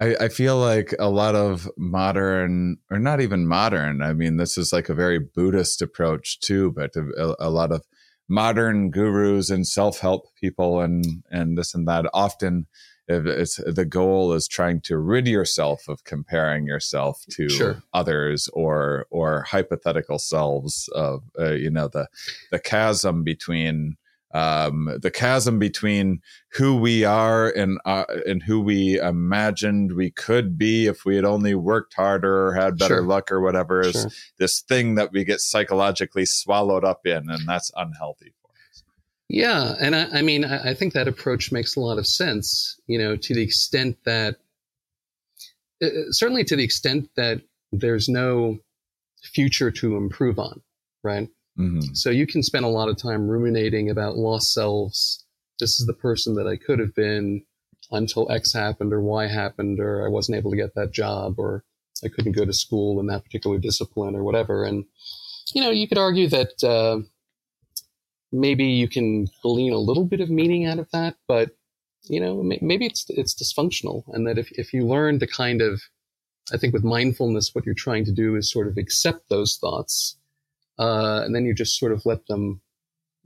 I, 0.00 0.16
I 0.20 0.28
feel 0.28 0.58
like 0.58 0.94
a 0.98 1.10
lot 1.10 1.34
of 1.34 1.68
modern, 1.76 2.78
or 2.90 2.98
not 2.98 3.20
even 3.20 3.46
modern. 3.46 4.02
I 4.02 4.12
mean, 4.12 4.36
this 4.36 4.56
is 4.56 4.72
like 4.72 4.88
a 4.88 4.94
very 4.94 5.18
Buddhist 5.18 5.82
approach 5.82 6.40
too, 6.40 6.72
but 6.72 6.94
a, 6.96 7.36
a 7.38 7.50
lot 7.50 7.72
of 7.72 7.84
modern 8.28 8.90
gurus 8.90 9.50
and 9.50 9.66
self 9.66 9.98
help 10.00 10.34
people 10.40 10.80
and 10.80 11.04
and 11.30 11.58
this 11.58 11.74
and 11.74 11.86
that 11.88 12.06
often 12.14 12.66
it's 13.10 13.56
the 13.66 13.84
goal 13.84 14.32
is 14.32 14.46
trying 14.46 14.80
to 14.82 14.98
rid 14.98 15.26
yourself 15.26 15.88
of 15.88 16.04
comparing 16.04 16.66
yourself 16.66 17.24
to 17.30 17.48
sure. 17.48 17.82
others 17.92 18.48
or 18.52 19.06
or 19.10 19.42
hypothetical 19.42 20.18
selves 20.18 20.88
of 20.94 21.22
uh, 21.38 21.52
you 21.52 21.70
know 21.70 21.88
the 21.88 22.06
the 22.50 22.58
chasm 22.58 23.22
between 23.24 23.96
um, 24.32 24.96
the 25.02 25.10
chasm 25.10 25.58
between 25.58 26.20
who 26.52 26.76
we 26.76 27.04
are 27.04 27.50
and 27.50 27.80
uh, 27.84 28.04
and 28.26 28.42
who 28.44 28.60
we 28.60 29.00
imagined 29.00 29.92
we 29.92 30.10
could 30.12 30.56
be 30.56 30.86
if 30.86 31.04
we 31.04 31.16
had 31.16 31.24
only 31.24 31.54
worked 31.54 31.94
harder 31.94 32.46
or 32.46 32.54
had 32.54 32.78
better 32.78 32.96
sure. 32.96 33.02
luck 33.02 33.32
or 33.32 33.40
whatever 33.40 33.80
is 33.80 33.92
Sure. 33.92 34.10
this 34.38 34.60
thing 34.60 34.94
that 34.94 35.10
we 35.12 35.24
get 35.24 35.40
psychologically 35.40 36.26
swallowed 36.26 36.84
up 36.84 37.06
in 37.06 37.28
and 37.28 37.48
that's 37.48 37.72
unhealthy 37.74 38.32
Yeah, 39.32 39.76
and 39.78 39.94
I, 39.94 40.08
I 40.12 40.22
mean, 40.22 40.44
I, 40.44 40.70
I 40.70 40.74
think 40.74 40.92
that 40.92 41.06
approach 41.06 41.52
makes 41.52 41.76
a 41.76 41.80
lot 41.80 41.98
of 41.98 42.06
sense. 42.06 42.80
You 42.88 42.98
know, 42.98 43.14
to 43.16 43.34
the 43.34 43.42
extent 43.42 43.96
that, 44.04 44.36
uh, 45.80 46.10
certainly 46.10 46.42
to 46.44 46.56
the 46.56 46.64
extent 46.64 47.08
that 47.16 47.40
there's 47.70 48.08
no 48.08 48.58
future 49.22 49.70
to 49.70 49.96
improve 49.96 50.40
on, 50.40 50.60
right? 51.04 51.28
Mhm. 51.56 51.96
So 51.96 52.10
you 52.10 52.26
can 52.26 52.42
spend 52.42 52.64
a 52.64 52.68
lot 52.68 52.88
of 52.88 52.96
time 52.96 53.28
ruminating 53.28 53.88
about 53.88 54.16
lost 54.16 54.52
selves. 54.52 55.24
This 55.60 55.78
is 55.78 55.86
the 55.86 55.94
person 55.94 56.34
that 56.34 56.48
I 56.48 56.56
could 56.56 56.80
have 56.80 56.94
been 56.96 57.44
until 57.92 58.30
X 58.32 58.52
happened 58.52 58.92
or 58.92 59.00
Y 59.00 59.28
happened, 59.28 59.78
or 59.78 60.04
I 60.04 60.08
wasn't 60.08 60.38
able 60.38 60.50
to 60.50 60.56
get 60.56 60.74
that 60.74 60.90
job, 60.90 61.38
or 61.38 61.62
I 62.04 62.08
couldn't 62.08 62.32
go 62.32 62.44
to 62.44 62.52
school 62.52 62.98
in 62.98 63.06
that 63.06 63.22
particular 63.22 63.58
discipline, 63.58 64.16
or 64.16 64.24
whatever. 64.24 64.64
And 64.64 64.86
you 65.54 65.62
know, 65.62 65.70
you 65.70 65.86
could 65.86 65.98
argue 65.98 66.28
that 66.28 66.64
uh, 66.64 67.00
maybe 68.32 68.64
you 68.64 68.88
can 68.88 69.28
glean 69.42 69.72
a 69.72 69.78
little 69.78 70.04
bit 70.04 70.20
of 70.20 70.30
meaning 70.30 70.66
out 70.66 70.78
of 70.78 70.90
that, 70.92 71.16
but 71.26 71.50
you 72.04 72.18
know, 72.20 72.42
maybe 72.42 72.86
it's 72.86 73.04
it's 73.08 73.34
dysfunctional, 73.34 74.04
and 74.08 74.26
that 74.26 74.38
if 74.38 74.50
if 74.52 74.72
you 74.72 74.86
learn 74.86 75.18
to 75.18 75.26
kind 75.26 75.60
of, 75.60 75.82
I 76.52 76.56
think 76.56 76.72
with 76.72 76.82
mindfulness, 76.82 77.54
what 77.54 77.66
you're 77.66 77.74
trying 77.74 78.06
to 78.06 78.12
do 78.12 78.36
is 78.36 78.50
sort 78.50 78.68
of 78.68 78.78
accept 78.78 79.28
those 79.28 79.58
thoughts 79.60 80.16
uh, 80.80 81.22
and 81.24 81.34
then 81.34 81.44
you 81.44 81.54
just 81.54 81.78
sort 81.78 81.92
of 81.92 82.06
let 82.06 82.26
them 82.26 82.60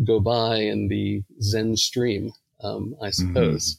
go 0.04 0.18
by 0.18 0.56
in 0.56 0.88
the 0.88 1.22
Zen 1.40 1.76
stream, 1.76 2.32
um, 2.62 2.96
I 3.00 3.10
suppose. 3.10 3.78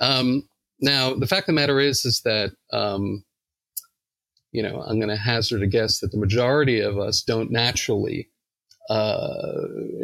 Um, 0.00 0.48
now, 0.80 1.14
the 1.14 1.28
fact 1.28 1.44
of 1.44 1.46
the 1.46 1.60
matter 1.60 1.78
is, 1.78 2.04
is 2.04 2.22
that 2.22 2.50
um, 2.72 3.24
you 4.50 4.62
know 4.62 4.82
I'm 4.82 4.98
going 4.98 5.10
to 5.10 5.16
hazard 5.16 5.62
a 5.62 5.68
guess 5.68 6.00
that 6.00 6.10
the 6.10 6.18
majority 6.18 6.80
of 6.80 6.98
us 6.98 7.22
don't 7.22 7.52
naturally 7.52 8.28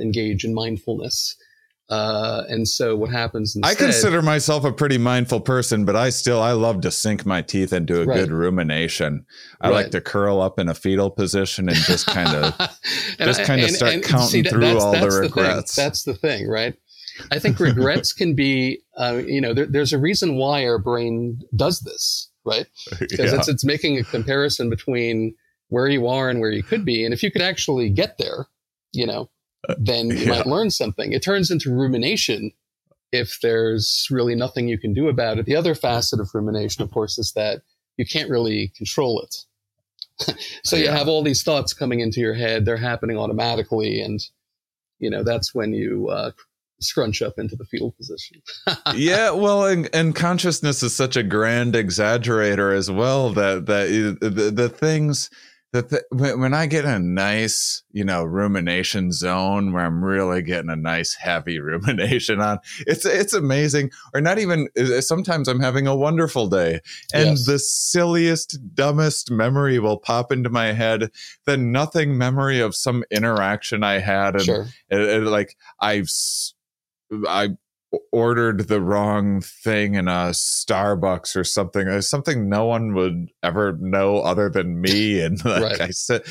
engage 0.01 0.45
in 0.45 0.55
mindfulness. 0.55 1.37
Uh, 1.89 2.45
and 2.49 2.69
so 2.69 2.95
what 2.95 3.11
happens 3.11 3.57
instead? 3.57 3.69
I 3.73 3.75
consider 3.75 4.23
myself 4.23 4.65
a 4.65 4.71
pretty 4.73 4.97
mindful 4.97 5.41
person, 5.41 5.85
but 5.85 5.97
I 5.97 6.11
still 6.11 6.41
I 6.41 6.53
love 6.53 6.83
to 6.83 6.91
sink 6.93 7.27
my 7.27 7.43
teeth 7.43 7.73
into 7.73 8.01
a 8.01 8.05
Right. 8.05 8.15
good 8.21 8.31
rumination. 8.31 9.27
I 9.61 9.71
like 9.71 9.91
to 9.91 10.01
curl 10.01 10.41
up 10.41 10.61
in 10.61 10.69
a 10.69 10.75
fetal 10.75 11.11
position 11.11 11.69
and 11.69 11.77
just 11.79 12.07
kind 12.07 12.29
of 12.29 12.57
just 13.19 13.43
kinda 13.43 13.69
start 13.71 13.95
and 13.95 14.05
counting 14.05 14.45
through 14.45 14.61
that's- 14.61 14.83
all 14.85 14.93
the 14.93 14.99
that's 15.01 15.15
thing. 15.17 15.23
regrets. 15.23 15.75
That's 15.75 16.05
the 16.05 16.15
thing, 16.15 16.47
right? 16.49 16.75
I 17.33 17.41
think 17.41 17.59
regrets 17.59 18.13
can 18.13 18.35
be, 18.37 18.83
uh, 18.97 19.21
you 19.27 19.41
know, 19.41 19.53
there, 19.53 19.67
there's 19.67 19.93
a 19.93 19.99
reason 19.99 20.37
why 20.37 20.65
our 20.67 20.79
brain 20.79 21.41
does 21.57 21.81
this, 21.81 22.31
right? 22.45 22.67
Because 23.01 23.33
yeah. 23.33 23.39
it's 23.39 23.49
it's 23.49 23.65
making 23.65 23.99
a 23.99 24.05
comparison 24.05 24.71
between 24.71 25.35
where 25.71 25.89
you 25.89 26.07
are 26.07 26.31
and 26.31 26.39
where 26.39 26.53
you 26.53 26.63
could 26.63 26.85
be, 26.85 27.05
and 27.05 27.13
if 27.13 27.25
you 27.25 27.33
could 27.33 27.43
actually 27.43 27.91
get 27.91 28.17
there, 28.19 28.47
you 28.93 29.07
know, 29.07 29.31
then 29.79 30.09
you 30.09 30.17
yeah. 30.17 30.31
might 30.31 30.47
learn 30.47 30.71
something. 30.71 31.13
It 31.13 31.23
turns 31.23 31.51
into 31.51 31.73
rumination 31.73 32.53
if 33.13 33.41
there's 33.41 34.07
really 34.11 34.35
nothing 34.35 34.69
you 34.69 34.79
can 34.79 34.95
do 34.95 35.09
about 35.09 35.39
it. 35.39 35.47
The 35.47 35.57
other 35.57 35.75
facet 35.75 36.21
of 36.21 36.31
rumination, 36.33 36.83
of 36.83 36.91
course, 36.91 37.19
is 37.19 37.33
that 37.33 37.63
you 37.97 38.07
can't 38.07 38.31
really 38.31 38.73
control 38.77 39.21
it. 39.21 40.35
so 40.65 40.77
you 40.77 40.89
have 40.89 41.09
all 41.09 41.23
these 41.23 41.43
thoughts 41.43 41.73
coming 41.73 42.01
into 42.01 42.21
your 42.21 42.35
head; 42.35 42.65
they're 42.65 42.77
happening 42.77 43.17
automatically, 43.17 44.01
and 44.01 44.21
you 44.99 45.09
know 45.09 45.23
that's 45.23 45.55
when 45.55 45.73
you 45.73 46.09
uh, 46.09 46.31
scrunch 46.81 47.23
up 47.23 47.39
into 47.39 47.57
the 47.57 47.65
fetal 47.65 47.93
position. 47.93 48.43
yeah, 48.95 49.31
well, 49.31 49.67
and, 49.67 49.89
and 49.95 50.15
consciousness 50.15 50.83
is 50.83 50.95
such 50.95 51.17
a 51.17 51.23
grand 51.23 51.75
exaggerator 51.75 52.75
as 52.77 52.91
well 52.91 53.31
that 53.31 53.67
that 53.67 53.89
the, 54.21 54.51
the 54.51 54.69
things 54.69 55.31
that 55.73 56.05
when, 56.11 56.41
when 56.41 56.55
I 56.55 56.67
get 56.67 56.85
a 56.85 56.99
nice, 56.99 57.83
you 57.93 58.05
know, 58.05 58.25
rumination 58.25 59.13
zone 59.13 59.73
where 59.73 59.85
I'm 59.85 60.05
really 60.05 60.43
getting 60.43 60.71
a 60.71 60.77
nice 60.77 61.15
heavy 61.15 61.61
rumination 61.61 62.41
on, 62.41 62.59
it's 62.87 63.05
it's 63.05 63.33
amazing. 63.33 63.91
Or 64.13 64.21
not 64.21 64.39
even. 64.39 64.69
Sometimes 65.01 65.47
I'm 65.49 65.61
having 65.61 65.87
a 65.87 65.95
wonderful 65.97 66.49
day, 66.49 66.81
and 67.15 67.31
Yes. 67.31 67.47
the 67.47 67.59
silliest, 67.59 68.59
dumbest 68.75 69.31
memory 69.31 69.79
will 69.79 69.99
pop 69.99 70.33
into 70.33 70.51
my 70.51 70.73
head. 70.73 71.11
The 71.47 71.57
nothing 71.57 72.19
memory 72.19 72.61
of 72.61 72.75
some 72.75 73.05
interaction 73.11 73.85
I 73.85 73.99
had, 73.99 74.35
and 74.35 74.45
sure, 74.45 74.67
it, 74.89 75.01
it, 75.01 75.23
like 75.23 75.57
I've 75.81 76.09
I 77.29 77.51
ordered 78.13 78.69
the 78.69 78.81
wrong 78.81 79.41
thing 79.41 79.95
in 79.95 80.07
a 80.07 80.31
Starbucks 80.31 81.35
or 81.35 81.43
something. 81.45 81.89
It's 81.89 82.09
something 82.09 82.49
no 82.49 82.67
one 82.67 82.95
would 82.95 83.31
ever 83.43 83.77
know 83.81 84.19
other 84.21 84.49
than 84.49 84.81
me. 84.81 85.21
And 85.25 85.45
like 85.45 85.63
Right. 85.63 85.81
I 85.81 85.91
said, 85.91 86.23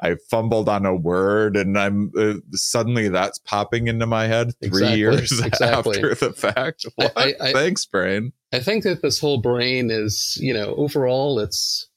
I 0.00 0.16
fumbled 0.30 0.68
on 0.68 0.84
a 0.86 0.94
word, 0.96 1.56
and 1.56 1.78
I'm 1.78 2.10
uh, 2.18 2.34
suddenly 2.52 3.08
that's 3.08 3.38
popping 3.38 3.86
into 3.88 4.06
my 4.06 4.26
head 4.26 4.52
three 4.60 4.68
Exactly, 4.68 4.98
years 4.98 5.40
exactly. 5.44 5.96
after 5.98 6.14
the 6.14 6.32
fact. 6.32 6.86
What? 6.96 7.12
I- 7.16 7.34
I- 7.40 7.52
Thanks, 7.52 7.84
brain. 7.86 8.32
I 8.52 8.58
think 8.60 8.84
that 8.84 9.00
this 9.02 9.18
whole 9.20 9.40
brain 9.40 9.90
is, 9.90 10.36
you 10.40 10.52
know, 10.52 10.74
overall, 10.76 11.38
it's 11.38 11.88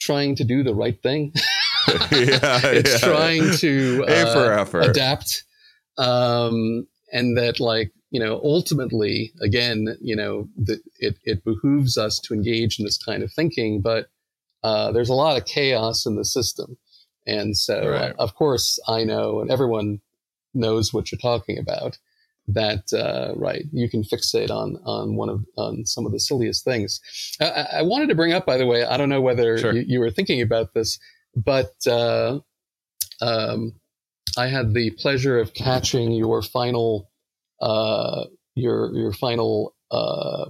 trying 0.00 0.34
to 0.36 0.44
do 0.44 0.62
the 0.62 0.74
right 0.74 1.00
thing. 1.02 1.32
yeah, 1.88 2.60
it's 2.64 3.02
yeah. 3.02 3.08
trying 3.08 3.50
to 3.58 4.04
uh, 4.08 4.12
effort. 4.12 4.80
adapt 4.90 5.44
um, 5.98 6.86
and 7.12 7.36
that 7.36 7.60
like 7.60 7.92
you 8.10 8.18
know 8.20 8.40
ultimately 8.42 9.32
again 9.42 9.96
you 10.00 10.16
know 10.16 10.48
that 10.56 10.80
it, 10.98 11.16
it 11.24 11.44
behooves 11.44 11.96
us 11.96 12.18
to 12.18 12.34
engage 12.34 12.78
in 12.78 12.84
this 12.84 12.98
kind 12.98 13.22
of 13.22 13.30
thinking 13.32 13.80
but 13.80 14.06
uh, 14.64 14.92
there's 14.92 15.08
a 15.08 15.14
lot 15.14 15.36
of 15.36 15.44
chaos 15.46 16.06
in 16.06 16.16
the 16.16 16.24
system 16.24 16.76
and 17.26 17.56
so 17.56 17.88
Right. 17.90 18.10
uh, 18.12 18.14
of 18.22 18.34
course 18.34 18.78
i 18.88 19.04
know 19.04 19.40
and 19.40 19.50
everyone 19.50 20.00
knows 20.54 20.92
what 20.92 21.10
you're 21.10 21.18
talking 21.18 21.58
about 21.58 21.98
that 22.48 22.92
uh, 22.92 23.32
right 23.36 23.64
you 23.72 23.88
can 23.88 24.02
fixate 24.02 24.50
on 24.50 24.76
on 24.84 25.16
one 25.16 25.28
of 25.28 25.44
on 25.56 25.84
some 25.86 26.04
of 26.06 26.12
the 26.12 26.18
silliest 26.20 26.64
things 26.64 27.00
i, 27.40 27.44
I 27.46 27.62
I 27.78 27.82
wanted 27.82 28.08
to 28.08 28.14
bring 28.14 28.32
up 28.32 28.44
by 28.46 28.56
the 28.56 28.66
way 28.66 28.84
i 28.84 28.96
don't 28.96 29.08
know 29.08 29.20
whether 29.20 29.58
Sure. 29.58 29.72
you, 29.72 29.84
you 29.86 30.00
were 30.00 30.10
thinking 30.10 30.40
about 30.42 30.74
this 30.74 30.98
but 31.36 31.72
uh, 31.86 32.40
um, 33.20 33.72
I 34.36 34.46
had 34.48 34.74
the 34.74 34.90
pleasure 34.90 35.38
of 35.38 35.54
catching 35.54 36.12
your 36.12 36.42
final, 36.42 37.10
uh, 37.60 38.24
your 38.54 38.94
your 38.94 39.12
final 39.12 39.74
uh, 39.90 40.46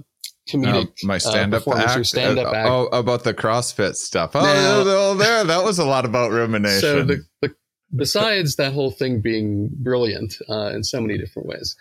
comedic 0.49 0.89
Oh, 1.03 1.07
my 1.07 1.17
stand-up 1.17 1.61
performance, 1.61 1.85
act. 1.91 1.95
your 1.97 2.03
stand-up 2.03 2.47
Uh, 2.47 2.55
act. 2.55 2.69
Oh, 2.69 2.85
about 2.87 3.23
the 3.23 3.33
CrossFit 3.33 3.95
stuff. 3.95 4.31
Oh, 4.35 4.41
Now- 4.41 4.83
oh, 4.85 5.15
there, 5.15 5.43
that 5.43 5.63
was 5.63 5.79
a 5.79 5.85
lot 5.85 6.05
about 6.05 6.31
rumination. 6.31 6.79
So 6.81 7.03
the, 7.03 7.23
the 7.41 7.55
besides 7.95 8.55
that 8.55 8.73
whole 8.73 8.91
thing 8.91 9.21
being 9.21 9.69
brilliant 9.71 10.35
uh, 10.49 10.71
in 10.73 10.83
so 10.83 10.99
many 11.01 11.17
different 11.17 11.47
ways, 11.47 11.75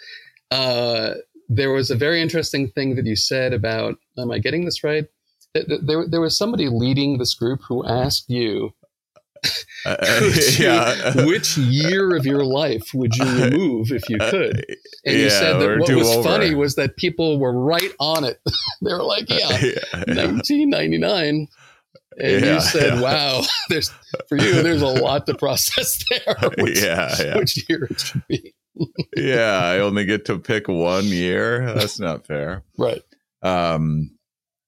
uh, 0.50 1.14
there 1.48 1.70
was 1.72 1.90
a 1.90 1.96
very 1.96 2.20
interesting 2.22 2.68
thing 2.68 2.96
that 2.96 3.06
you 3.06 3.16
said 3.16 3.52
about. 3.52 3.96
Am 4.18 4.30
I 4.30 4.38
getting 4.38 4.64
this 4.64 4.82
right? 4.84 5.06
Th- 5.54 5.66
th- 5.66 5.80
There, 5.82 6.06
there 6.08 6.20
was 6.20 6.36
somebody 6.36 6.68
leading 6.68 7.18
this 7.18 7.34
group 7.34 7.60
who 7.68 7.84
asked 7.86 8.28
you 8.30 8.72
Uh, 9.84 9.96
Which, 10.20 10.60
yeah. 10.60 11.26
which 11.26 11.58
year 11.58 12.14
of 12.14 12.24
your 12.24 12.44
life 12.44 12.94
would 12.94 13.16
you 13.16 13.24
remove 13.44 13.90
if 13.90 14.08
you 14.08 14.16
could? 14.16 14.64
And 15.04 15.16
you 15.16 15.24
Yeah, 15.24 15.28
said 15.28 15.58
that 15.58 15.78
what 15.80 15.92
was 15.92 16.08
over. 16.08 16.22
funny 16.22 16.54
was 16.54 16.76
that 16.76 16.96
people 16.96 17.40
were 17.40 17.52
right 17.52 17.90
on 17.98 18.22
it. 18.22 18.40
they 18.80 18.92
were 18.92 19.02
like, 19.02 19.28
"Yeah, 19.28 19.48
yeah. 19.60 20.04
1999." 20.06 21.48
And 22.18 22.44
you 22.44 22.60
said. 22.60 23.00
"Wow, 23.00 23.42
there's 23.70 23.90
for 24.28 24.36
you. 24.38 24.62
There's 24.62 24.82
a 24.82 24.86
lot 24.86 25.26
to 25.26 25.34
process 25.34 26.04
there. 26.10 26.36
Which, 26.58 26.80
yeah, 26.80 27.12
yeah. 27.18 27.36
which 27.38 27.68
year 27.68 27.88
it 27.90 28.00
should 28.00 28.22
be?" 28.28 28.54
yeah, 29.16 29.58
I 29.64 29.80
only 29.80 30.04
get 30.04 30.24
to 30.26 30.38
pick 30.38 30.68
one 30.68 31.06
year. 31.06 31.66
That's 31.74 31.98
not 31.98 32.24
fair. 32.26 32.62
Right. 32.78 33.02
Um, 33.42 34.12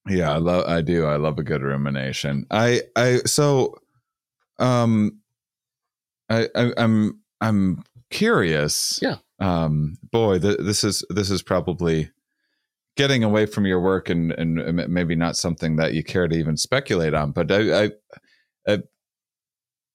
yeah, 0.09 0.33
I 0.33 0.39
love. 0.39 0.65
I 0.69 0.81
do. 0.81 1.05
I 1.07 1.17
love 1.17 1.39
a 1.39 1.45
good 1.45 1.63
rumination. 1.63 2.47
I. 2.51 2.81
I. 2.97 3.19
So, 3.27 3.77
um, 4.59 5.19
I. 6.29 6.49
I 6.55 6.73
I'm. 6.77 7.21
I'm 7.41 7.83
curious. 8.11 8.99
Yeah. 9.03 9.17
Um. 9.41 9.97
Boy, 10.11 10.39
th- 10.39 10.59
this 10.61 10.85
is 10.85 11.05
this 11.11 11.31
is 11.31 11.43
probably 11.43 12.11
getting 12.97 13.25
away 13.25 13.45
from 13.47 13.67
your 13.67 13.81
work 13.81 14.09
and 14.09 14.33
and 14.33 14.55
maybe 14.89 15.15
not 15.17 15.37
something 15.37 15.77
that 15.77 15.95
you 15.95 16.03
care 16.05 16.29
to 16.29 16.37
even 16.37 16.57
speculate 16.57 17.15
on. 17.15 17.33
But 17.33 17.51
I. 17.53 17.85
I, 17.85 17.91
I 18.69 18.79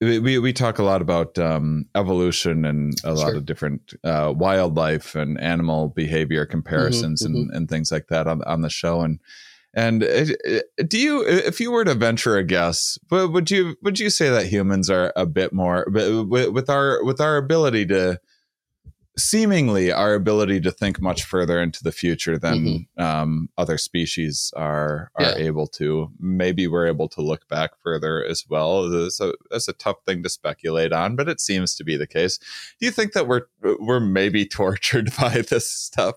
we 0.01 0.39
we 0.39 0.53
talk 0.53 0.79
a 0.79 0.83
lot 0.83 1.01
about 1.01 1.37
um, 1.37 1.85
evolution 1.93 2.63
and 2.63 2.93
a 3.03 3.11
lot 3.13 3.27
Sure. 3.31 3.35
of 3.35 3.45
different 3.45 3.93
uh, 4.05 4.33
wildlife 4.33 5.13
and 5.13 5.37
animal 5.41 5.89
behavior 5.89 6.45
comparisons 6.45 7.21
and, 7.21 7.51
and 7.51 7.67
things 7.67 7.91
like 7.91 8.07
that 8.07 8.25
on 8.25 8.41
on 8.43 8.61
the 8.61 8.69
show 8.69 9.01
and 9.01 9.19
and 9.73 10.03
it, 10.03 10.39
it- 10.43 10.89
do 10.89 10.97
you 10.97 11.25
if 11.27 11.59
you 11.59 11.71
were 11.71 11.85
to 11.85 11.93
venture 11.93 12.37
a 12.37 12.43
guess 12.43 12.97
would 13.11 13.31
would 13.31 13.51
you 13.51 13.75
would 13.81 13.99
you 13.99 14.09
say 14.09 14.29
that 14.29 14.47
humans 14.47 14.89
are 14.89 15.13
a 15.15 15.25
bit 15.25 15.53
more 15.53 15.87
uh, 15.87 16.23
with 16.23 16.49
with 16.49 16.69
our 16.69 17.03
with 17.03 17.21
our 17.21 17.37
ability 17.37 17.85
to 17.85 18.19
seemingly 19.19 19.91
our 19.91 20.13
ability 20.13 20.61
to 20.61 20.71
think 20.71 21.01
much 21.01 21.23
further 21.23 21.61
into 21.61 21.83
the 21.83 21.91
future 21.91 22.37
than 22.37 22.65
mm-hmm. 22.97 23.03
um, 23.03 23.49
other 23.57 23.77
species 23.77 24.51
are 24.55 25.11
are 25.15 25.23
Yeah. 25.23 25.35
able 25.35 25.67
to. 25.67 26.11
Maybe 26.19 26.67
we're 26.67 26.87
able 26.87 27.09
to 27.09 27.21
look 27.21 27.47
back 27.47 27.71
further 27.83 28.23
as 28.23 28.45
well. 28.47 28.91
It's 29.05 29.19
a, 29.19 29.33
it's 29.51 29.67
a 29.67 29.73
tough 29.73 29.97
thing 30.05 30.23
to 30.23 30.29
speculate 30.29 30.93
on, 30.93 31.15
but 31.15 31.29
it 31.29 31.39
seems 31.39 31.75
to 31.75 31.83
be 31.83 31.97
the 31.97 32.07
case. 32.07 32.37
Do 32.79 32.85
you 32.85 32.91
think 32.91 33.13
that 33.13 33.27
we're 33.27 33.43
we're 33.61 33.99
maybe 33.99 34.45
tortured 34.59 35.11
by 35.19 35.41
this 35.41 35.69
stuff? 35.71 36.15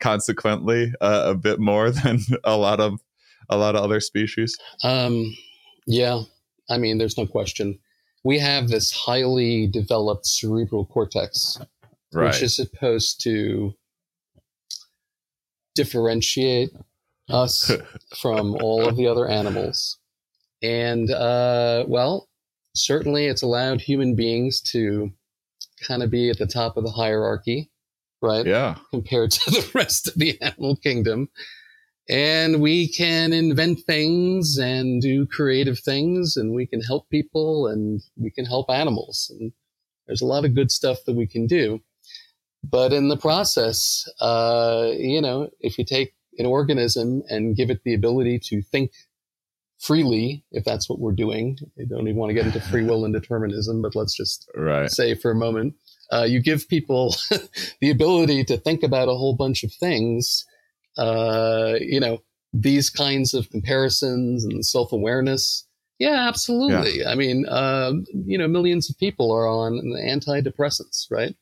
Consequently, 0.00 0.92
uh, 1.00 1.24
a 1.26 1.34
bit 1.34 1.58
more 1.58 1.90
than 1.90 2.20
a 2.44 2.56
lot 2.56 2.80
of 2.80 3.00
a 3.48 3.56
lot 3.56 3.74
of 3.74 3.82
other 3.82 4.00
species. 4.00 4.56
Um, 4.84 5.36
yeah, 5.86 6.22
I 6.68 6.78
mean, 6.78 6.98
there's 6.98 7.18
no 7.18 7.26
question. 7.26 7.78
We 8.22 8.38
have 8.38 8.68
this 8.68 8.92
highly 8.92 9.66
developed 9.66 10.26
cerebral 10.26 10.86
cortex, 10.86 11.58
which 12.12 12.42
is 12.42 12.54
supposed 12.54 13.20
to 13.22 13.74
differentiate 15.74 16.70
us 17.28 17.72
from 18.20 18.56
all 18.56 18.86
of 18.86 18.96
the 18.96 19.06
other 19.06 19.26
animals. 19.26 19.98
And, 20.62 21.10
uh, 21.10 21.84
well, 21.88 22.28
certainly 22.74 23.26
it's 23.26 23.42
allowed 23.42 23.80
human 23.80 24.14
beings 24.14 24.60
to 24.60 25.10
kind 25.86 26.02
of 26.02 26.10
be 26.10 26.30
at 26.30 26.38
the 26.38 26.46
top 26.46 26.76
of 26.76 26.84
the 26.84 26.90
hierarchy, 26.90 27.70
right? 28.22 28.46
yeah. 28.46 28.76
compared 28.90 29.30
to 29.32 29.50
the 29.50 29.70
rest 29.74 30.08
of 30.08 30.14
the 30.14 30.40
animal 30.40 30.76
kingdom. 30.76 31.28
And 32.08 32.60
we 32.60 32.88
can 32.88 33.32
invent 33.32 33.80
things 33.86 34.58
and 34.58 35.00
do 35.00 35.26
creative 35.26 35.78
things, 35.78 36.36
and 36.36 36.52
we 36.54 36.66
can 36.66 36.80
help 36.80 37.08
people 37.08 37.68
and 37.68 38.00
we 38.16 38.30
can 38.30 38.44
help 38.46 38.68
animals. 38.68 39.30
And 39.38 39.52
there's 40.06 40.22
a 40.22 40.26
lot 40.26 40.44
of 40.44 40.54
good 40.56 40.72
stuff 40.72 40.98
that 41.06 41.14
we 41.14 41.26
can 41.28 41.46
do. 41.46 41.80
But 42.64 42.92
in 42.92 43.08
the 43.08 43.16
process, 43.16 44.08
uh, 44.20 44.90
you 44.98 45.20
know, 45.20 45.50
if 45.60 45.78
you 45.78 45.84
take 45.84 46.12
an 46.38 46.46
organism 46.46 47.22
and 47.28 47.56
give 47.56 47.70
it 47.70 47.82
the 47.84 47.94
ability 47.94 48.40
to 48.46 48.60
think 48.60 48.90
freely, 49.78 50.44
if 50.52 50.64
that's 50.64 50.88
what 50.88 50.98
we're 50.98 51.12
doing, 51.12 51.58
I 51.80 51.84
don't 51.88 52.08
even 52.08 52.16
want 52.16 52.30
to 52.30 52.34
get 52.34 52.46
into 52.46 52.60
free 52.60 52.82
will 52.84 53.04
and 53.04 53.14
determinism, 53.14 53.80
but 53.82 53.94
let's 53.94 54.14
just 54.16 54.50
Right. 54.54 54.90
say 54.90 55.14
for 55.14 55.30
a 55.30 55.34
moment, 55.34 55.74
uh, 56.12 56.24
you 56.24 56.40
give 56.40 56.68
people 56.68 57.14
the 57.80 57.90
ability 57.90 58.44
to 58.44 58.56
think 58.56 58.82
about 58.82 59.08
a 59.08 59.14
whole 59.14 59.34
bunch 59.34 59.62
of 59.64 59.72
things. 59.72 60.44
Uh, 60.96 61.74
you 61.80 62.00
know, 62.00 62.22
these 62.52 62.90
kinds 62.90 63.32
of 63.34 63.48
comparisons 63.50 64.44
and 64.44 64.64
self 64.66 64.92
awareness. 64.92 65.66
Yeah, 65.98 66.26
absolutely. 66.28 67.04
I 67.06 67.14
mean, 67.14 67.46
uh, 67.46 67.92
you 68.12 68.38
know, 68.38 68.48
millions 68.48 68.88
of 68.88 68.98
people 68.98 69.30
are 69.32 69.46
on 69.46 69.74
antidepressants, 70.02 71.10
right? 71.10 71.36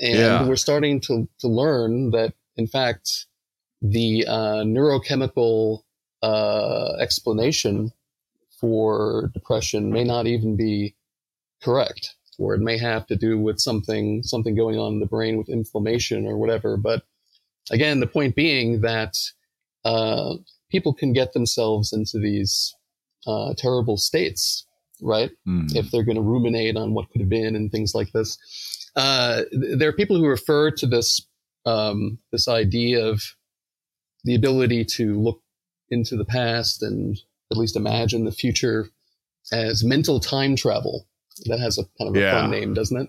And 0.00 0.18
Yeah. 0.18 0.44
we're 0.48 0.56
starting 0.56 1.00
to, 1.02 1.28
to 1.38 1.48
learn 1.48 2.10
that, 2.10 2.34
in 2.56 2.66
fact, 2.66 3.26
the 3.80 4.26
uh, 4.26 4.64
neurochemical 4.64 5.82
uh, 6.22 6.94
explanation 6.98 7.92
for 8.60 9.30
depression 9.34 9.92
may 9.92 10.02
not 10.04 10.26
even 10.26 10.56
be 10.56 10.96
correct, 11.62 12.15
or 12.38 12.54
it 12.54 12.60
may 12.60 12.78
have 12.78 13.06
to 13.06 13.16
do 13.16 13.38
with 13.38 13.58
something 13.60 14.22
something 14.22 14.54
going 14.54 14.78
on 14.78 14.94
in 14.94 15.00
the 15.00 15.06
brain 15.06 15.36
with 15.36 15.48
inflammation 15.48 16.26
or 16.26 16.36
whatever. 16.36 16.76
But 16.76 17.02
again, 17.70 18.00
the 18.00 18.06
point 18.06 18.34
being 18.34 18.80
that 18.82 19.16
uh, 19.84 20.34
people 20.70 20.92
can 20.92 21.12
get 21.12 21.32
themselves 21.32 21.92
into 21.92 22.18
these 22.18 22.74
uh, 23.26 23.54
terrible 23.56 23.96
states, 23.96 24.66
right? 25.00 25.30
Mm. 25.46 25.74
if 25.74 25.90
they're 25.90 26.04
going 26.04 26.16
to 26.16 26.22
ruminate 26.22 26.76
on 26.76 26.94
what 26.94 27.10
could 27.10 27.20
have 27.20 27.30
been 27.30 27.56
and 27.56 27.70
things 27.70 27.94
like 27.94 28.12
this. 28.12 28.38
Uh, 28.96 29.42
there 29.52 29.88
are 29.88 29.92
people 29.92 30.16
who 30.16 30.26
refer 30.26 30.70
to 30.70 30.86
this 30.86 31.20
um, 31.66 32.18
this 32.32 32.48
idea 32.48 33.04
of 33.04 33.22
the 34.24 34.34
ability 34.34 34.84
to 34.84 35.20
look 35.20 35.40
into 35.90 36.16
the 36.16 36.24
past 36.24 36.82
and 36.82 37.18
at 37.50 37.56
least 37.56 37.76
imagine 37.76 38.24
the 38.24 38.32
future 38.32 38.88
as 39.52 39.84
mental 39.84 40.20
time 40.20 40.56
travel. 40.56 41.06
That 41.44 41.60
has 41.60 41.78
a 41.78 41.84
kind 41.98 42.10
of 42.10 42.16
a 42.16 42.20
Yeah. 42.20 42.40
fun 42.40 42.50
name, 42.50 42.74
doesn't 42.74 42.96
it? 43.02 43.08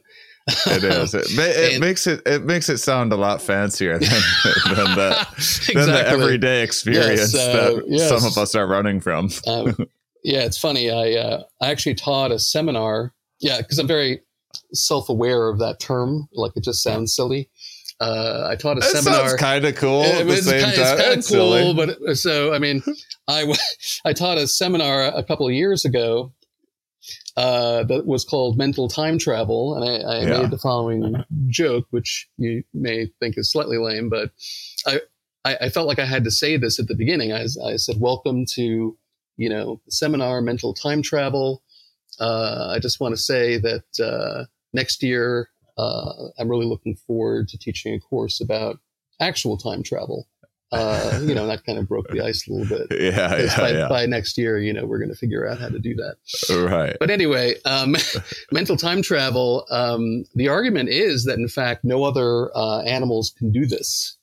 It 0.67 0.83
is. 0.83 1.13
It, 1.13 1.25
it 1.31 1.71
And- 1.73 1.81
makes 1.81 2.07
it 2.07 2.21
it 2.25 2.43
makes 2.43 2.69
it 2.69 2.77
sound 2.77 3.11
a 3.11 3.17
lot 3.17 3.41
fancier 3.41 3.97
than 3.99 4.09
than 4.65 4.95
the 4.95 5.27
than 5.73 5.87
the 5.89 6.03
everyday 6.07 6.63
experience 6.63 7.33
Yes, 7.33 7.35
uh, 7.35 7.53
that 7.73 7.83
yes. 7.87 8.09
some 8.09 8.25
of 8.25 8.37
us 8.37 8.55
are 8.55 8.65
running 8.67 8.99
from. 9.01 9.29
um, 9.47 9.75
yeah, 10.23 10.41
it's 10.45 10.57
funny. 10.57 10.89
I 10.89 11.13
uh, 11.19 11.43
I 11.61 11.69
actually 11.69 11.95
taught 11.95 12.31
a 12.31 12.39
seminar. 12.39 13.13
Yeah, 13.39 13.57
because 13.57 13.77
I'm 13.77 13.87
very 13.87 14.21
self 14.73 15.09
aware 15.09 15.49
of 15.49 15.59
that 15.59 15.79
term. 15.79 16.27
Like 16.33 16.53
it 16.55 16.63
just 16.63 16.81
sounds 16.81 17.13
silly. 17.15 17.49
Uh, 17.99 18.47
I 18.49 18.55
taught 18.55 18.77
a 18.77 18.81
seminar. 18.83 18.99
It 18.99 19.03
seminar. 19.03 19.29
sounds 19.29 19.41
kind 19.41 19.65
of 19.65 19.75
cool 19.75 20.03
It, 20.03 20.21
at 20.21 20.27
the 20.27 20.37
same 20.37 20.59
kinda, 20.61 20.75
time. 20.75 20.83
It's 20.93 21.01
kind 21.01 21.11
of 21.13 21.17
It's 21.19 21.27
silly. 21.27 21.61
cool, 21.63 21.73
but 21.73 21.89
uh, 22.07 22.15
so 22.15 22.53
I 22.53 22.59
mean, 22.59 22.83
I 23.27 23.53
I 24.05 24.13
taught 24.13 24.37
a 24.37 24.47
seminar 24.47 25.03
a 25.03 25.23
couple 25.23 25.45
of 25.47 25.53
years 25.53 25.83
ago 25.83 26.31
uh, 27.38 27.84
that 27.84 28.08
was 28.08 28.26
called 28.26 28.58
Mental 28.58 28.89
Time 28.89 29.17
Travel, 29.19 29.76
and 29.76 29.86
I, 29.86 30.17
I 30.17 30.23
Yeah. 30.23 30.39
made 30.41 30.52
the 30.52 30.58
following 30.58 31.23
joke, 31.47 31.86
which 31.91 32.28
you 32.38 32.63
may 32.73 33.06
think 33.19 33.38
is 33.38 33.52
slightly 33.52 33.78
lame, 33.78 34.10
but 34.10 34.32
I, 34.86 35.02
I 35.45 35.58
I 35.62 35.69
felt 35.69 35.88
like 35.88 36.00
I 36.00 36.06
had 36.06 36.23
to 36.23 36.32
say 36.32 36.58
this 36.58 36.80
at 36.80 36.88
the 36.88 36.95
beginning. 36.95 37.32
I, 37.32 37.45
I 37.63 37.78
said, 37.78 38.00
"Welcome 38.00 38.45
to 38.56 38.97
you 39.38 39.50
know 39.50 39.80
seminar 39.88 40.41
Mental 40.41 40.73
Time 40.73 41.02
Travel." 41.04 41.62
Uh, 42.19 42.73
I 42.76 42.80
just 42.80 43.00
want 43.00 43.15
to 43.15 43.21
say 43.21 43.58
that 43.60 44.00
uh, 44.04 44.45
next 44.73 45.04
year 45.04 45.50
uh, 45.78 46.12
I'm 46.39 46.50
really 46.50 46.65
looking 46.65 46.95
forward 46.95 47.47
to 47.50 47.58
teaching 47.60 47.93
a 47.93 48.00
course 48.00 48.41
about 48.41 48.80
actual 49.19 49.58
time 49.58 49.84
travel. 49.84 50.28
Uh, 50.71 51.19
you 51.23 51.34
know, 51.34 51.47
that 51.47 51.65
kind 51.65 51.80
of 51.80 51.88
broke 51.88 52.10
the 52.10 52.21
ice 52.25 52.47
a 52.47 52.53
little 52.53 52.77
bit. 52.77 52.99
Yeah, 52.99 53.38
yeah, 53.38 53.58
by, 53.58 53.71
yeah. 53.71 53.88
by 53.88 54.06
next 54.06 54.38
year, 54.38 54.60
you 54.60 54.73
know, 54.73 54.86
we're 54.86 54.99
going 54.99 55.12
to 55.12 55.15
figure 55.15 55.47
out 55.47 55.60
how 55.60 55.69
to 55.69 55.80
do 55.80 55.95
that. 55.95 56.15
right. 56.65 56.97
But 56.99 57.10
anyway, 57.10 57.56
um, 57.65 57.95
mental 58.51 58.75
time 58.75 59.01
travel. 59.01 59.65
Um, 59.71 60.25
the 60.36 60.49
argument 60.49 60.89
is 60.89 61.23
that 61.25 61.39
in 61.39 61.47
fact, 61.47 61.86
no 61.86 62.03
other 62.03 62.56
uh, 62.56 62.82
animals 62.82 63.34
can 63.38 63.51
do 63.51 63.65
this. 63.65 64.16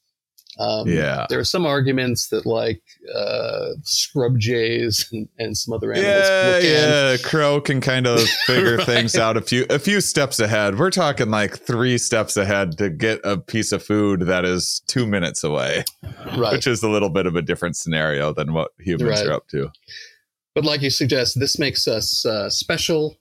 Um, 0.59 0.87
Yeah. 0.89 1.27
there 1.29 1.39
are 1.41 1.45
some 1.45 1.67
arguments 1.67 2.29
that 2.29 2.47
like 2.47 2.81
uh, 3.15 3.71
scrub 3.83 4.39
jays 4.39 5.09
and, 5.13 5.29
and 5.39 5.57
some 5.57 5.75
other 5.75 5.93
animals. 5.93 6.13
Yeah, 6.15 6.61
can. 6.61 6.71
yeah. 6.71 7.17
Crow 7.25 7.61
can 7.61 7.81
kind 7.81 8.07
of 8.07 8.21
figure 8.47 8.77
Right. 8.77 8.87
things 8.87 9.17
out 9.17 9.37
a 9.37 9.41
few 9.41 9.67
a 9.71 9.79
few 9.79 10.01
steps 10.01 10.39
ahead. 10.41 10.79
We're 10.79 10.91
talking 10.91 11.31
like 11.31 11.59
three 11.59 11.99
steps 11.99 12.37
ahead 12.37 12.79
to 12.79 12.89
get 12.91 13.21
a 13.25 13.37
piece 13.37 13.73
of 13.73 13.83
food 13.83 14.21
that 14.23 14.45
is 14.45 14.83
two 14.87 15.07
minutes 15.07 15.43
away, 15.43 15.85
right. 16.37 16.53
which 16.53 16.67
is 16.67 16.83
a 16.83 16.89
little 16.89 17.11
bit 17.11 17.27
of 17.27 17.35
a 17.37 17.43
different 17.43 17.77
scenario 17.77 18.33
than 18.33 18.53
what 18.53 18.71
humans 18.79 19.11
Right. 19.11 19.27
are 19.27 19.33
up 19.33 19.49
to. 19.49 19.71
But 20.55 20.65
like 20.65 20.83
you 20.83 20.91
suggest, 20.91 21.41
this 21.41 21.59
makes 21.59 21.89
us 21.89 22.25
uh, 22.25 22.49
special. 22.49 23.17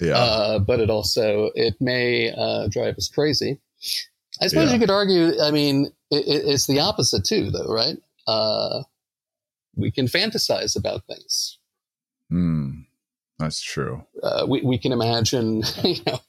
Yeah. 0.00 0.16
uh, 0.16 0.58
but 0.58 0.80
it 0.80 0.90
also 0.90 1.50
it 1.54 1.74
may 1.80 2.32
uh, 2.36 2.68
drive 2.68 2.96
us 2.96 3.08
crazy. 3.08 3.60
I 4.42 4.48
suppose 4.48 4.68
Yeah. 4.68 4.74
you 4.74 4.80
could 4.80 4.90
argue. 4.90 5.40
I 5.40 5.50
mean, 5.52 5.92
it, 6.14 6.26
it, 6.26 6.42
it's 6.46 6.66
the 6.66 6.80
opposite 6.80 7.24
too, 7.24 7.50
though, 7.50 7.72
right? 7.72 7.96
Uh, 8.26 8.82
we 9.76 9.90
can 9.90 10.06
fantasize 10.06 10.76
about 10.76 11.06
things. 11.06 11.58
Hmm. 12.30 12.70
That's 13.38 13.60
true. 13.60 14.04
Uh, 14.22 14.46
we 14.48 14.62
we 14.62 14.78
can 14.78 14.92
imagine, 14.92 15.62
you 15.82 15.96
know, 16.06 16.20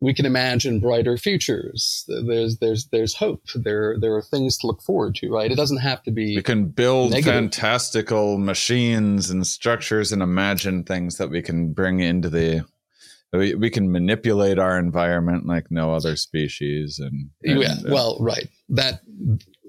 we 0.00 0.12
can 0.12 0.26
imagine 0.26 0.80
brighter 0.80 1.16
futures. 1.16 2.04
There's 2.06 2.58
there's 2.58 2.86
there's 2.88 3.14
hope. 3.14 3.42
There 3.54 3.98
there 3.98 4.14
are 4.14 4.22
things 4.22 4.58
to 4.58 4.66
look 4.66 4.82
forward 4.82 5.14
to. 5.16 5.30
Right. 5.32 5.50
It 5.50 5.56
doesn't 5.56 5.78
have 5.78 6.02
to 6.04 6.10
be. 6.10 6.36
We 6.36 6.42
can 6.42 6.66
build 6.66 7.12
Negative. 7.12 7.34
fantastical 7.34 8.38
machines 8.38 9.30
and 9.30 9.46
structures 9.46 10.12
and 10.12 10.22
imagine 10.22 10.84
things 10.84 11.16
that 11.16 11.30
we 11.30 11.42
can 11.42 11.72
bring 11.72 12.00
into 12.00 12.28
the. 12.28 12.66
We, 13.36 13.54
we 13.54 13.70
can 13.70 13.90
manipulate 13.90 14.58
our 14.58 14.78
environment 14.78 15.46
like 15.46 15.70
no 15.70 15.92
other 15.92 16.16
species, 16.16 16.98
and, 16.98 17.30
and 17.42 17.60
yeah. 17.60 17.72
uh, 17.72 17.92
Well, 17.92 18.16
right. 18.20 18.48
That 18.68 19.00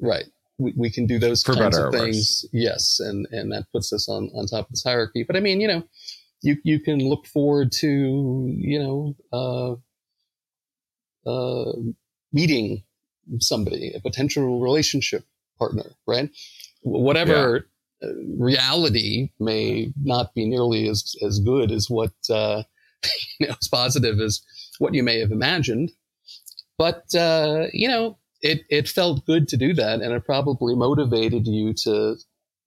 right. 0.01 0.25
We, 0.57 0.73
we 0.77 0.89
can 0.89 1.05
do 1.05 1.19
those 1.19 1.43
kinds 1.43 1.77
of 1.77 1.91
things. 1.91 2.45
Yes, 2.53 2.99
and 2.99 3.27
and 3.31 3.51
that 3.51 3.65
puts 3.71 3.91
us 3.91 4.07
on 4.07 4.29
on 4.35 4.47
top 4.47 4.65
of 4.65 4.71
this 4.71 4.83
hierarchy. 4.83 5.23
But 5.23 5.35
I 5.35 5.39
mean, 5.39 5.59
you 5.59 5.67
know, 5.67 5.83
you 6.41 6.57
you 6.63 6.79
can 6.79 6.99
look 6.99 7.25
forward 7.25 7.71
to 7.79 8.53
you 8.57 8.79
know 8.79 9.15
uh, 9.33 9.75
uh, 11.29 11.73
meeting 12.31 12.83
somebody, 13.39 13.91
a 13.95 13.99
potential 13.99 14.61
relationship 14.61 15.25
partner, 15.57 15.91
right? 16.07 16.29
Whatever 16.83 17.67
uh, 18.03 18.07
reality 18.37 19.31
may 19.39 19.91
not 20.01 20.33
be 20.35 20.45
nearly 20.45 20.87
as 20.87 21.15
as 21.25 21.39
good 21.39 21.71
as 21.71 21.89
what 21.89 22.13
uh, 22.29 22.63
you 23.39 23.47
know 23.47 23.55
as 23.59 23.67
positive 23.67 24.19
as 24.19 24.41
what 24.79 24.93
you 24.93 25.03
may 25.03 25.19
have 25.19 25.31
imagined, 25.31 25.91
but 26.77 27.03
uh, 27.15 27.67
you 27.73 27.87
know 27.87 28.17
it 28.41 28.61
it 28.69 28.87
felt 28.87 29.25
good 29.25 29.47
to 29.49 29.57
do 29.57 29.73
that, 29.73 30.01
and 30.01 30.13
it 30.13 30.25
probably 30.25 30.75
motivated 30.75 31.47
you 31.47 31.73
to 31.83 32.15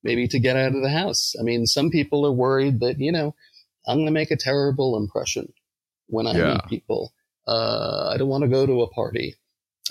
maybe 0.03 0.27
to 0.27 0.39
get 0.39 0.55
out 0.55 0.75
of 0.75 0.81
the 0.81 0.89
house. 0.89 1.33
I 1.39 1.43
mean, 1.43 1.65
some 1.65 1.89
people 1.89 2.25
are 2.25 2.31
worried 2.31 2.79
that 2.79 2.99
you 2.99 3.11
know 3.11 3.35
I'm 3.87 3.97
going 3.97 4.05
to 4.07 4.11
make 4.11 4.31
a 4.31 4.37
terrible 4.37 4.97
impression 4.97 5.51
when 6.07 6.27
I 6.27 6.37
Yeah. 6.37 6.53
meet 6.53 6.65
people. 6.67 7.13
Uh, 7.47 8.09
I 8.13 8.17
don't 8.17 8.27
want 8.29 8.43
to 8.43 8.49
go 8.49 8.65
to 8.65 8.81
a 8.81 8.89
party. 8.89 9.35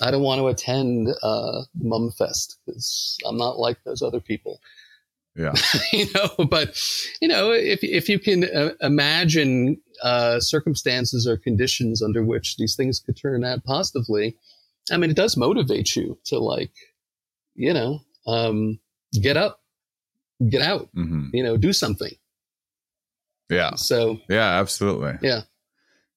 I 0.01 0.11
don't 0.11 0.23
want 0.23 0.39
to 0.39 0.47
attend 0.47 1.09
uh, 1.21 1.61
Mumfest 1.83 2.55
because 2.65 3.17
I'm 3.25 3.37
not 3.37 3.59
like 3.59 3.83
those 3.83 4.01
other 4.01 4.21
people. 4.21 4.59
yeah, 5.35 5.53
you 5.93 6.05
know, 6.13 6.45
but 6.45 6.79
you 7.21 7.27
know, 7.27 7.51
if 7.51 7.83
if 7.83 8.07
you 8.07 8.19
can 8.19 8.45
uh, 8.45 8.71
imagine 8.81 9.81
uh, 10.03 10.39
circumstances 10.39 11.27
or 11.27 11.37
conditions 11.37 12.01
under 12.01 12.23
which 12.23 12.57
these 12.57 12.75
things 12.75 12.99
could 12.99 13.17
turn 13.17 13.43
out 13.43 13.63
positively, 13.63 14.37
I 14.91 14.97
mean, 14.97 15.09
it 15.09 15.15
does 15.15 15.37
motivate 15.37 15.95
you 15.95 16.17
to 16.25 16.39
like, 16.39 16.71
you 17.55 17.73
know, 17.73 18.01
um, 18.27 18.79
get 19.21 19.37
up, 19.37 19.61
get 20.49 20.61
out, 20.61 20.89
hmm 20.93 21.27
you 21.33 21.43
know, 21.43 21.57
do 21.57 21.73
something. 21.73 22.13
yeah, 23.49 23.75
So 23.75 24.19
yeah, 24.29 24.59
absolutely. 24.59 25.13
Yeah. 25.21 25.41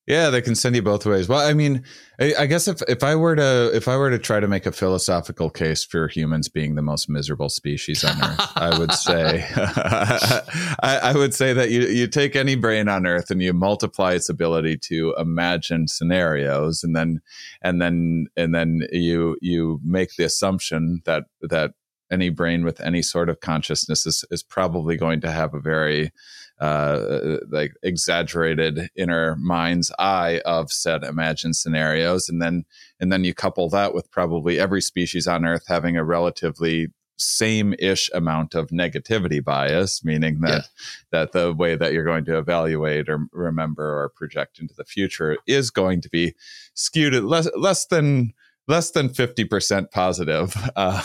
Yeah, 0.07 0.31
they 0.31 0.43
can 0.43 0.57
send 0.57 0.75
you 0.75 0.83
both 0.83 1.07
ways. 1.07 1.29
Well, 1.29 1.47
I 1.47 1.55
mean, 1.55 1.85
I, 2.21 2.35
I 2.41 2.47
guess 2.47 2.67
if, 2.67 2.83
if 2.89 3.05
I 3.05 3.15
were 3.15 3.37
to 3.37 3.71
if 3.73 3.87
I 3.87 3.97
were 3.97 4.11
to 4.11 4.19
try 4.19 4.41
to 4.41 4.49
make 4.49 4.67
a 4.67 4.73
philosophical 4.73 5.49
case 5.49 5.85
for 5.85 6.09
humans 6.09 6.49
being 6.49 6.75
the 6.75 6.83
most 6.83 7.09
miserable 7.09 7.49
species 7.49 8.03
on 8.03 8.21
Earth, 8.21 8.53
I 8.57 8.77
would 8.77 8.91
say 8.93 9.47
I, 9.57 10.99
I 11.05 11.13
would 11.15 11.35
say 11.35 11.53
that 11.53 11.71
you 11.71 11.83
you 11.83 12.09
take 12.09 12.35
any 12.35 12.57
brain 12.57 12.89
on 12.89 13.07
Earth 13.07 13.31
and 13.31 13.41
you 13.41 13.53
multiply 13.53 14.15
its 14.15 14.29
ability 14.29 14.77
to 14.89 15.15
imagine 15.19 15.87
scenarios, 15.87 16.83
and 16.83 16.97
then 16.97 17.21
and 17.63 17.81
then 17.81 18.27
and 18.37 18.53
then 18.53 18.89
you 18.91 19.37
you 19.41 19.81
make 19.85 20.17
the 20.17 20.25
assumption 20.25 21.03
that 21.05 21.27
that 21.43 21.75
any 22.11 22.29
brain 22.29 22.65
with 22.65 22.81
any 22.81 23.03
sort 23.03 23.29
of 23.29 23.41
consciousness 23.41 24.05
is, 24.05 24.25
is 24.31 24.43
probably 24.43 24.97
going 24.97 25.21
to 25.21 25.31
have 25.31 25.55
a 25.55 25.61
very 25.61 26.13
uh, 26.63 27.39
like 27.51 27.73
exaggerated 27.83 28.89
inner 28.95 29.37
mind's 29.37 29.91
eye 29.99 30.41
of 30.45 30.71
said 30.71 31.03
imagined 31.03 31.57
scenarios, 31.57 32.29
and 32.29 32.41
then 32.41 32.65
and 33.01 33.11
then 33.13 33.25
you 33.25 33.35
couple 33.35 33.69
that 33.71 33.93
with 33.95 34.11
probably 34.11 34.61
every 34.61 34.81
species 34.81 35.27
on 35.27 35.45
Earth 35.45 35.65
having 35.67 35.97
a 35.97 36.05
relatively 36.05 36.89
same-ish 37.19 38.11
amount 38.15 38.55
of 38.55 38.69
negativity 38.69 39.43
bias, 39.45 40.05
meaning 40.05 40.41
that 40.41 40.51
Yeah. 40.51 40.63
that 41.11 41.33
the 41.33 41.53
way 41.53 41.77
that 41.77 41.93
you're 41.93 42.05
going 42.13 42.25
to 42.27 42.39
evaluate 42.39 43.09
or 43.09 43.27
remember 43.33 43.85
or 44.03 44.09
project 44.09 44.59
into 44.61 44.75
the 44.75 44.85
future 44.85 45.37
is 45.47 45.71
going 45.71 46.01
to 46.03 46.09
be 46.09 46.35
skewed 46.75 47.15
at 47.15 47.25
less 47.25 47.49
less 47.57 47.87
than 47.87 48.33
less 48.69 48.93
than 48.93 49.09
50% 49.09 49.91
positive 49.91 50.55
uh, 50.77 51.03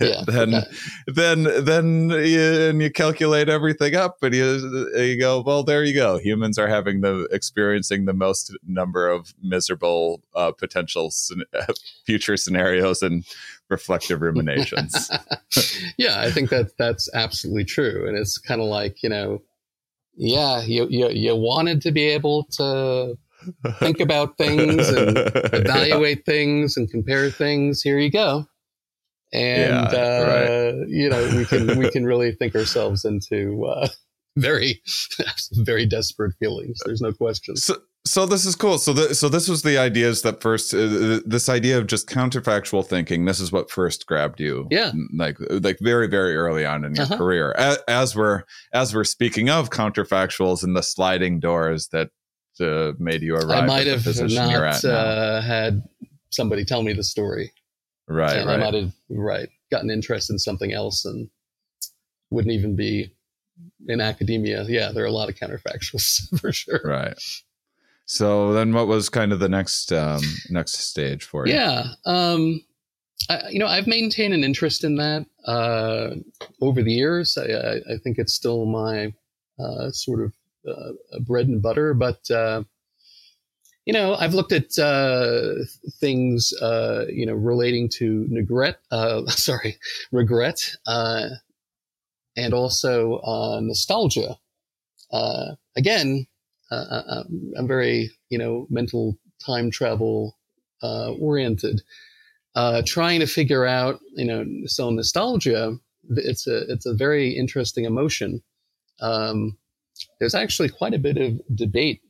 yeah, 0.00 0.22
then 0.26 0.54
uh, 0.54 0.64
then 1.06 1.44
then 1.64 2.10
you, 2.10 2.40
and 2.40 2.82
you 2.82 2.90
calculate 2.90 3.48
everything 3.48 3.94
up 3.94 4.22
and 4.22 4.34
you 4.34 4.90
you 4.96 5.18
go 5.18 5.40
well 5.40 5.62
there 5.62 5.84
you 5.84 5.94
go. 5.94 6.18
Humans 6.18 6.58
are 6.58 6.68
having 6.68 7.02
the 7.02 7.28
experiencing 7.30 8.06
the 8.06 8.14
most 8.14 8.56
number 8.66 9.08
of 9.08 9.34
miserable 9.42 10.22
uh, 10.34 10.52
potential 10.52 11.12
future 12.06 12.36
scenarios 12.36 13.02
and 13.02 13.24
reflective 13.68 14.20
ruminations. 14.20 15.10
Yeah, 15.96 16.20
I 16.20 16.30
think 16.30 16.50
that 16.50 16.76
that's 16.78 17.08
absolutely 17.14 17.64
true, 17.64 18.06
and 18.08 18.16
it's 18.16 18.38
kind 18.38 18.60
of 18.60 18.68
like 18.68 19.02
you 19.02 19.08
know, 19.08 19.42
yeah, 20.16 20.62
you 20.62 20.86
you 20.88 21.10
you 21.10 21.36
wanted 21.36 21.82
to 21.82 21.92
be 21.92 22.04
able 22.04 22.44
to 22.52 23.18
think 23.80 24.00
about 24.00 24.36
things 24.38 24.88
and 24.88 25.16
evaluate 25.52 26.24
things 26.26 26.76
and 26.76 26.90
compare 26.90 27.30
things. 27.30 27.82
Here 27.82 27.98
you 27.98 28.10
go. 28.10 28.46
And 29.32 29.90
Yeah, 29.90 29.98
uh, 29.98 30.72
you 30.86 31.08
know 31.08 31.36
we 31.36 31.44
can 31.44 31.78
we 31.78 31.90
can 31.90 32.04
really 32.04 32.32
think 32.32 32.54
ourselves 32.54 33.04
into 33.04 33.64
uh, 33.66 33.88
very 34.36 34.80
very 35.52 35.86
desperate 35.86 36.34
feelings. 36.38 36.78
There's 36.84 37.00
no 37.00 37.12
question. 37.12 37.56
so 37.56 37.76
so 38.06 38.26
this 38.26 38.44
is 38.44 38.54
cool 38.54 38.76
so 38.76 38.92
the, 38.92 39.14
so 39.14 39.30
this 39.30 39.48
was 39.48 39.62
the 39.62 39.78
ideas 39.78 40.20
that 40.22 40.42
first 40.42 40.74
uh, 40.74 41.20
this 41.24 41.48
idea 41.48 41.78
of 41.78 41.86
just 41.86 42.06
counterfactual 42.06 42.84
thinking 42.86 43.24
this 43.24 43.40
is 43.40 43.50
what 43.50 43.70
first 43.70 44.06
grabbed 44.06 44.40
you 44.40 44.68
Yeah. 44.70 44.92
like 45.16 45.38
like 45.48 45.78
very 45.80 46.06
very 46.06 46.36
early 46.36 46.66
on 46.66 46.84
in 46.84 46.94
your 46.94 47.04
Uh-huh. 47.06 47.16
career 47.16 47.52
as, 47.56 47.78
as 47.88 48.14
we're 48.14 48.42
as 48.74 48.94
we're 48.94 49.04
speaking 49.04 49.48
of 49.48 49.70
counterfactuals 49.70 50.62
and 50.62 50.76
the 50.76 50.82
sliding 50.82 51.40
doors 51.40 51.88
that 51.92 52.10
uh, 52.60 52.92
made 52.98 53.22
you 53.22 53.34
arrive 53.34 53.64
I 53.64 53.66
might 53.66 53.86
have 53.86 54.04
the 54.04 54.10
position 54.10 54.50
you're 54.50 54.64
not 54.64 54.84
uh, 54.84 55.40
had 55.40 55.82
somebody 56.30 56.64
tell 56.64 56.82
me 56.82 56.92
the 56.92 57.04
story. 57.04 57.52
right 58.08 58.36
and 58.36 58.50
I 58.50 58.56
might 58.56 58.74
have 58.74 58.92
right 59.08 59.48
gotten 59.70 59.90
interested 59.90 60.32
in 60.32 60.38
something 60.38 60.72
else 60.72 61.04
and 61.04 61.28
wouldn't 62.30 62.52
even 62.52 62.76
be 62.76 63.12
in 63.86 64.00
academia. 64.00 64.64
Yeah, 64.64 64.92
there 64.92 65.04
are 65.04 65.08
a 65.08 65.12
lot 65.12 65.28
of 65.28 65.36
counterfactuals 65.36 66.38
for 66.40 66.52
sure. 66.52 66.80
right 66.84 67.18
so 68.06 68.52
then 68.52 68.72
what 68.74 68.86
was 68.86 69.08
kind 69.08 69.32
of 69.32 69.38
the 69.38 69.48
next 69.48 69.90
um 69.90 70.20
next 70.50 70.74
stage 70.74 71.24
for 71.24 71.46
you 71.46 71.54
Yeah, 71.54 71.84
um, 72.04 72.62
I, 73.30 73.48
you 73.50 73.58
know, 73.58 73.66
I've 73.66 73.86
maintained 73.86 74.34
an 74.34 74.44
interest 74.44 74.84
in 74.84 74.96
that 74.96 75.26
uh, 75.46 76.10
over 76.60 76.82
the 76.82 76.92
years. 76.92 77.38
I, 77.38 77.44
I, 77.44 77.74
I 77.94 77.98
think 78.02 78.18
it's 78.18 78.34
still 78.34 78.66
my 78.66 79.14
uh, 79.58 79.90
sort 79.90 80.22
of 80.22 80.32
bread 81.20 81.48
and 81.48 81.62
butter, 81.62 81.94
but. 81.94 82.30
Uh, 82.30 82.64
you 83.86 83.92
know, 83.92 84.14
I've 84.14 84.32
looked 84.32 84.52
at 84.52 84.78
uh, 84.78 85.56
things, 86.00 86.52
uh, 86.62 87.04
you 87.08 87.26
know, 87.26 87.34
relating 87.34 87.90
to 87.98 88.26
regret, 88.30 88.78
uh, 88.90 89.26
sorry, 89.28 89.76
regret, 90.10 90.74
uh, 90.86 91.28
and 92.36 92.54
also 92.54 93.18
uh, 93.18 93.60
nostalgia. 93.60 94.36
Uh, 95.12 95.54
again, 95.76 96.26
uh, 96.70 97.24
I'm- 97.56 97.68
very, 97.68 98.10
you 98.30 98.38
know, 98.38 98.66
mental 98.70 99.18
time 99.44 99.70
travel 99.70 100.38
uh, 100.82 101.12
oriented. 101.12 101.82
Uh, 102.56 102.82
trying 102.86 103.20
to 103.20 103.26
figure 103.26 103.66
out, 103.66 104.00
you 104.14 104.24
know, 104.24 104.44
so 104.66 104.90
nostalgia, 104.90 105.76
it's 106.10 106.46
a 106.46 106.70
it's 106.72 106.86
a 106.86 106.94
very 106.94 107.30
interesting 107.30 107.84
emotion. 107.84 108.42
Um, 109.00 109.58
there's 110.24 110.34
actually 110.34 110.70
quite 110.70 110.94
a 110.94 110.98
bit 110.98 111.18
of 111.18 111.38
debate 111.54 112.00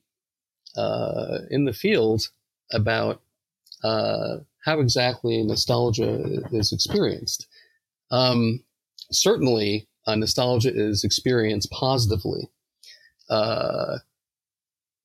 uh, 0.76 1.38
in 1.50 1.64
the 1.64 1.72
field 1.72 2.28
about 2.72 3.20
uh, 3.82 4.36
how 4.64 4.78
exactly 4.78 5.42
nostalgia 5.42 6.40
is 6.52 6.72
experienced. 6.72 7.48
Um, 8.12 8.62
certainly, 9.10 9.88
uh, 10.06 10.14
nostalgia 10.14 10.70
is 10.72 11.02
experienced 11.02 11.72
positively, 11.72 12.48
uh, 13.28 13.98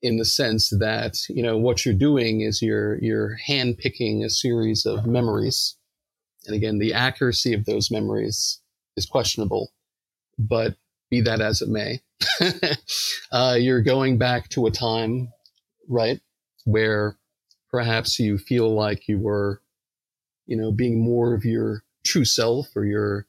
in 0.03 0.17
the 0.17 0.25
sense 0.25 0.69
that 0.69 1.17
you 1.29 1.41
know 1.41 1.57
what 1.57 1.84
you're 1.84 1.95
doing 1.95 2.41
is 2.41 2.61
you're 2.61 3.01
you're 3.01 3.38
handpicking 3.47 4.23
a 4.23 4.29
series 4.29 4.86
of 4.86 5.07
memories, 5.07 5.77
and 6.45 6.55
again, 6.55 6.77
the 6.77 6.93
accuracy 6.93 7.55
of 7.55 7.65
those 7.65 7.89
memories 7.89 8.61
is 8.95 9.07
questionable. 9.07 9.71
But 10.38 10.75
be 11.09 11.21
that 11.21 11.41
as 11.41 11.63
it 11.63 11.69
may, 11.69 12.01
uh, 13.32 13.57
you're 13.59 13.82
going 13.82 14.17
back 14.17 14.49
to 14.49 14.65
a 14.65 14.72
time 14.72 15.30
right? 15.89 16.22
Where 16.63 17.17
perhaps 17.70 18.20
you 18.20 18.38
feel 18.38 18.74
like 18.74 19.07
you 19.07 19.20
were, 19.20 19.61
you 20.45 20.55
know, 20.55 20.72
being 20.72 21.03
more 21.03 21.34
of 21.34 21.43
your 21.43 21.84
true 22.05 22.26
self 22.26 22.67
or 22.76 22.86
your 22.86 23.26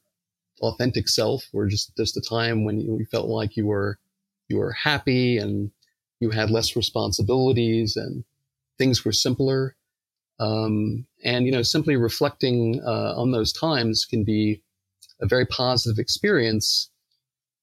authentic 0.61 1.09
self, 1.09 1.43
or 1.53 1.67
just 1.67 1.95
just 1.97 2.17
a 2.17 2.21
time 2.21 2.63
when 2.63 2.79
you 2.79 3.05
felt 3.11 3.27
like 3.27 3.57
you 3.57 3.65
were 3.65 3.99
you 4.47 4.57
were 4.57 4.73
happy 4.73 5.37
and 5.37 5.71
you 6.19 6.29
had 6.29 6.51
less 6.51 6.75
responsibilities 6.75 7.95
and 7.97 8.23
things 8.77 9.03
were 9.03 9.11
simpler. 9.11 9.75
Um, 10.39 11.05
and 11.23 11.45
you 11.45 11.51
know, 11.51 11.61
simply 11.63 11.95
reflecting 11.95 12.81
uh, 12.85 13.13
on 13.15 13.31
those 13.31 13.53
times 13.53 14.05
can 14.05 14.23
be 14.23 14.61
a 15.19 15.27
very 15.27 15.45
positive 15.45 15.99
experience. 15.99 16.89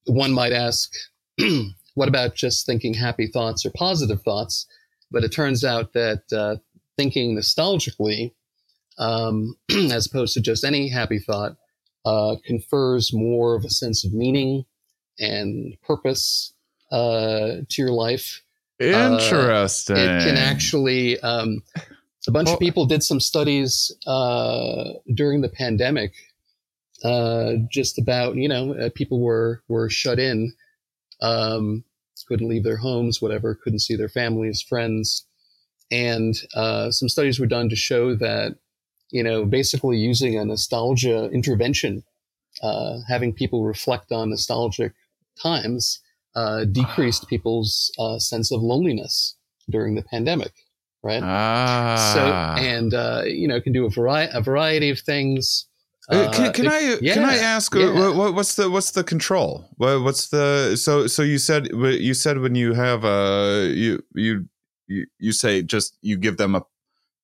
One 0.06 0.32
might 0.32 0.52
ask, 0.52 0.92
what 1.94 2.08
about 2.08 2.34
just 2.34 2.66
thinking 2.66 2.94
happy 2.94 3.26
thoughts 3.26 3.64
or 3.64 3.70
positive 3.70 4.22
thoughts? 4.22 4.66
But 5.10 5.24
it 5.24 5.32
turns 5.32 5.64
out 5.64 5.92
that 5.94 6.22
uh, 6.32 6.56
thinking 6.96 7.36
nostalgically, 7.36 8.32
um, 8.98 9.56
as 9.90 10.06
opposed 10.06 10.34
to 10.34 10.40
just 10.40 10.64
any 10.64 10.88
happy 10.88 11.18
thought, 11.18 11.56
uh, 12.04 12.36
confers 12.44 13.12
more 13.12 13.54
of 13.54 13.64
a 13.64 13.70
sense 13.70 14.04
of 14.04 14.12
meaning 14.12 14.64
and 15.18 15.76
purpose 15.82 16.52
uh, 16.90 17.56
to 17.68 17.82
your 17.82 17.90
life. 17.90 18.42
Interesting. 18.78 19.96
Uh, 19.96 20.00
it 20.00 20.24
can 20.24 20.36
actually. 20.36 21.18
Um, 21.20 21.62
a 22.26 22.30
bunch 22.30 22.46
Well- 22.46 22.54
of 22.54 22.60
people 22.60 22.84
did 22.86 23.02
some 23.02 23.20
studies 23.20 23.90
uh, 24.06 24.92
during 25.14 25.40
the 25.40 25.48
pandemic, 25.48 26.12
uh, 27.02 27.54
just 27.72 27.98
about 27.98 28.36
you 28.36 28.48
know 28.48 28.74
uh, 28.74 28.90
people 28.94 29.20
were 29.20 29.62
were 29.66 29.88
shut 29.88 30.18
in, 30.18 30.52
um, 31.20 31.84
couldn't 32.26 32.48
leave 32.48 32.64
their 32.64 32.76
homes, 32.76 33.22
whatever, 33.22 33.54
couldn't 33.54 33.80
see 33.80 33.96
their 33.96 34.08
families, 34.08 34.60
friends, 34.60 35.24
and 35.90 36.34
uh, 36.54 36.90
some 36.90 37.08
studies 37.08 37.40
were 37.40 37.46
done 37.46 37.68
to 37.68 37.76
show 37.76 38.14
that 38.14 38.56
you 39.10 39.22
know 39.22 39.44
basically 39.44 39.96
using 39.96 40.38
a 40.38 40.44
nostalgia 40.44 41.30
intervention, 41.30 42.04
uh, 42.62 42.98
having 43.08 43.32
people 43.32 43.64
reflect 43.64 44.12
on 44.12 44.30
nostalgic 44.30 44.92
times, 45.40 46.00
uh, 46.34 46.64
decreased 46.64 47.28
people's 47.28 47.92
uh, 47.98 48.18
sense 48.18 48.52
of 48.52 48.60
loneliness 48.62 49.36
during 49.70 49.94
the 49.94 50.02
pandemic, 50.02 50.52
right? 51.02 51.22
Ah. 51.22 52.12
So 52.14 52.20
and 52.62 52.94
uh, 52.94 53.22
you 53.24 53.48
know 53.48 53.60
can 53.60 53.72
do 53.72 53.86
a 53.86 53.90
variety 53.90 54.32
a 54.34 54.40
variety 54.40 54.90
of 54.90 55.00
things. 55.00 55.66
Uh, 56.10 56.30
can, 56.32 56.52
can 56.54 56.66
it- 56.66 56.72
I 57.02 57.12
can 57.12 57.24
I 57.24 57.36
ask 57.36 57.74
uh, 57.76 57.80
yeah. 57.80 57.92
what, 57.92 58.16
what, 58.16 58.34
what's 58.34 58.54
the 58.54 58.70
what's 58.70 58.92
the 58.92 59.04
control? 59.04 59.68
What, 59.76 60.02
what's 60.02 60.28
the 60.28 60.76
so 60.76 61.06
so 61.06 61.22
you 61.22 61.38
said 61.38 61.68
you 61.68 62.14
said 62.14 62.38
when 62.38 62.54
you 62.54 62.72
have 62.72 63.04
a 63.04 63.70
you 63.74 64.02
you 64.14 64.46
you, 64.86 65.32
say 65.32 65.62
just 65.62 65.98
you 66.00 66.16
give 66.16 66.38
them 66.38 66.54
a 66.54 66.64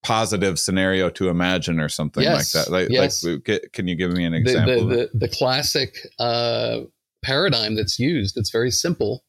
positive 0.03 0.59
scenario 0.59 1.09
to 1.09 1.31
imagine 1.31 1.81
or 1.81 1.89
something 1.89 2.23
Yes, 2.23 2.55
like 2.55 2.65
that. 2.67 2.71
Like, 2.71 2.89
yes. 2.91 3.25
like 3.25 3.71
can 3.73 3.89
you 3.89 3.97
give 3.97 4.13
me 4.13 4.27
an 4.27 4.33
the, 4.33 4.39
example? 4.39 4.87
the, 4.87 4.97
the, 4.97 5.11
the 5.15 5.29
classic 5.29 5.97
uh, 6.19 6.81
paradigm 7.25 7.75
that's 7.75 7.99
used 7.99 8.37
it's 8.37 8.51
very 8.51 8.71
simple 8.71 9.25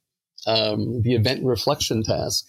um, 0.47 1.01
the 1.01 1.15
event 1.15 1.45
reflection 1.45 2.03
task 2.03 2.45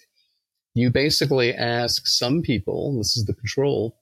you 0.73 0.91
basically 0.91 1.53
ask 1.53 2.05
some 2.05 2.41
people 2.41 2.97
this 2.97 3.15
is 3.15 3.23
the 3.23 3.33
control 3.33 3.97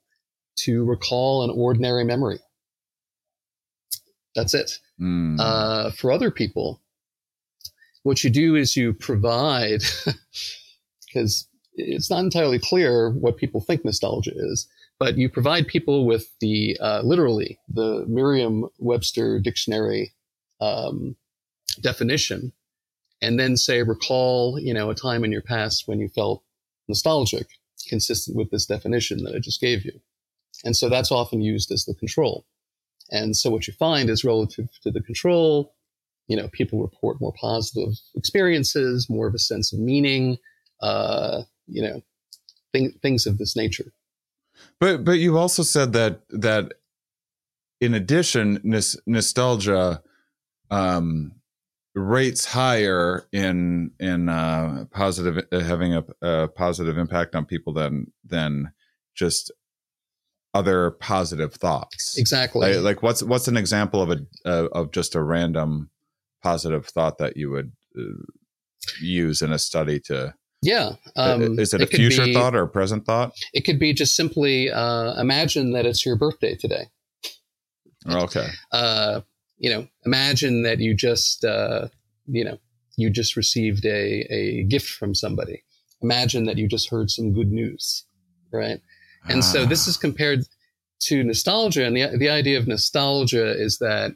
to 0.57 0.83
recall 0.83 1.43
an 1.43 1.51
ordinary 1.51 2.03
memory 2.03 2.39
that's 4.35 4.53
it 4.53 4.79
Hmm. 4.97 5.37
uh, 5.39 5.91
for 5.91 6.11
other 6.11 6.31
people, 6.31 6.81
what 8.03 8.23
you 8.23 8.29
do 8.29 8.55
is 8.55 8.77
you 8.77 8.93
provide, 8.93 9.81
because 11.05 11.47
it's 11.73 12.09
not 12.09 12.23
entirely 12.23 12.59
clear 12.59 13.09
what 13.09 13.37
people 13.37 13.59
think 13.59 13.83
nostalgia 13.83 14.31
is, 14.33 14.67
but 14.97 15.17
you 15.17 15.27
provide 15.27 15.67
people 15.67 16.05
with 16.05 16.29
the 16.39 16.77
uh, 16.79 17.01
literally 17.03 17.59
the 17.67 18.05
Merriam-Webster 18.07 19.39
dictionary 19.39 20.13
um, 20.61 21.17
definition, 21.81 22.53
and 23.21 23.37
then 23.37 23.57
say 23.57 23.83
recall, 23.83 24.57
you 24.59 24.73
know, 24.73 24.89
a 24.89 24.95
time 24.95 25.25
in 25.25 25.31
your 25.31 25.41
past 25.41 25.87
when 25.87 25.99
you 25.99 26.07
felt 26.07 26.41
nostalgic, 26.87 27.47
consistent 27.89 28.37
with 28.37 28.49
this 28.51 28.65
definition 28.65 29.23
that 29.23 29.35
I 29.35 29.39
just 29.39 29.59
gave 29.59 29.83
you, 29.83 29.99
and 30.63 30.77
so 30.77 30.87
that's 30.87 31.11
often 31.11 31.41
used 31.41 31.69
as 31.71 31.83
the 31.83 31.95
control. 31.95 32.45
And 33.11 33.35
so 33.35 33.49
what 33.49 33.67
you 33.67 33.73
find 33.73 34.09
is 34.09 34.23
relative 34.23 34.67
to 34.81 34.91
the 34.91 35.01
control, 35.01 35.73
you 36.27 36.35
know, 36.35 36.47
people 36.51 36.81
report 36.81 37.21
more 37.21 37.33
positive 37.39 37.93
experiences, 38.15 39.07
more 39.09 39.27
of 39.27 39.35
a 39.35 39.39
sense 39.39 39.71
of 39.71 39.79
meaning, 39.79 40.37
uh, 40.81 41.43
you 41.67 41.81
know, 41.81 42.01
thing, 42.73 42.93
things 43.01 43.25
of 43.25 43.37
this 43.37 43.55
nature. 43.55 43.93
But 44.79 45.03
but 45.03 45.19
you 45.19 45.37
also 45.37 45.63
said 45.63 45.93
that 45.93 46.21
that 46.29 46.73
in 47.81 47.93
addition, 47.93 48.59
nos- 48.63 48.99
nostalgia 49.05 50.01
um, 50.71 51.33
rates 51.93 52.45
higher 52.45 53.27
in 53.31 53.91
in 53.99 54.29
uh, 54.29 54.85
positive 54.91 55.45
having 55.51 55.93
a, 55.93 56.05
a 56.21 56.47
positive 56.47 56.97
impact 56.97 57.35
on 57.35 57.45
people 57.45 57.73
than 57.73 58.11
than 58.23 58.71
just 59.13 59.51
other 60.55 60.91
positive 60.91 61.53
thoughts. 61.53 62.17
Exactly. 62.17 62.73
Like, 62.73 62.83
like 62.83 63.03
what's 63.03 63.21
what's 63.21 63.47
an 63.47 63.57
example 63.57 64.01
of 64.01 64.09
a 64.09 64.17
uh, 64.45 64.67
of 64.71 64.91
just 64.91 65.13
a 65.13 65.21
random 65.21 65.89
positive 66.41 66.87
thought 66.87 67.17
that 67.17 67.35
you 67.35 67.51
would 67.51 67.73
uh, 67.97 68.23
use 69.01 69.41
in 69.41 69.51
a 69.51 69.59
study 69.59 69.99
to 70.05 70.33
yeah. 70.61 70.93
Um, 71.15 71.59
is 71.59 71.73
it 71.73 71.81
a 71.81 71.87
future 71.87 72.25
be- 72.25 72.33
thought 72.33 72.55
or 72.55 72.63
a 72.63 72.67
present 72.67 73.05
thought? 73.05 73.33
It 73.53 73.65
could 73.65 73.77
be 73.77 73.93
just 73.93 74.15
simply 74.15 74.71
uh, 74.71 75.19
imagine 75.19 75.73
that 75.73 75.85
it's 75.85 76.05
your 76.05 76.15
birthday 76.15 76.55
today. 76.55 76.87
Okay. 78.09 78.47
uh, 78.71 79.21
you 79.57 79.69
know, 79.69 79.87
imagine 80.05 80.63
that 80.63 80.79
you 80.79 80.95
just, 80.95 81.43
uh, 81.43 81.87
you 82.27 82.43
know, 82.43 82.57
you 82.97 83.09
just 83.09 83.35
received 83.35 83.85
a, 83.85 84.25
a 84.33 84.63
gift 84.63 84.89
from 84.89 85.13
somebody. 85.13 85.63
Imagine 86.01 86.45
that 86.45 86.57
you 86.57 86.67
just 86.67 86.89
heard 86.89 87.11
some 87.11 87.33
good 87.33 87.51
news, 87.51 88.05
right? 88.51 88.79
And 89.27 89.43
so 89.43 89.65
this 89.65 89.87
Ah. 89.87 89.89
is 89.91 89.97
compared 89.97 90.45
to 91.01 91.23
nostalgia. 91.23 91.85
And 91.85 91.95
the, 91.95 92.17
the 92.17 92.29
idea 92.29 92.57
of 92.57 92.67
nostalgia 92.67 93.51
is 93.51 93.79
that 93.79 94.15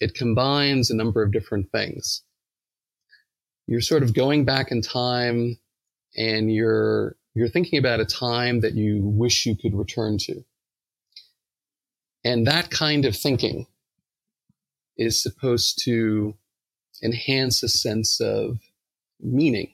it 0.00 0.14
combines 0.14 0.90
a 0.90 0.96
number 0.96 1.22
of 1.22 1.32
different 1.32 1.70
things. 1.70 2.22
You're 3.66 3.80
sort 3.80 4.02
of 4.02 4.14
going 4.14 4.44
back 4.44 4.70
in 4.70 4.82
time 4.82 5.58
and 6.16 6.52
you're, 6.52 7.16
you're 7.34 7.48
thinking 7.48 7.78
about 7.78 8.00
a 8.00 8.04
time 8.04 8.60
that 8.60 8.74
you 8.74 9.02
wish 9.02 9.46
you 9.46 9.56
could 9.56 9.74
return 9.74 10.18
to. 10.18 10.44
And 12.24 12.46
that 12.46 12.70
kind 12.70 13.04
of 13.04 13.16
thinking 13.16 13.66
is 14.96 15.22
supposed 15.22 15.82
to 15.84 16.34
enhance 17.02 17.62
a 17.62 17.68
sense 17.68 18.20
of 18.20 18.58
meaning, 19.20 19.72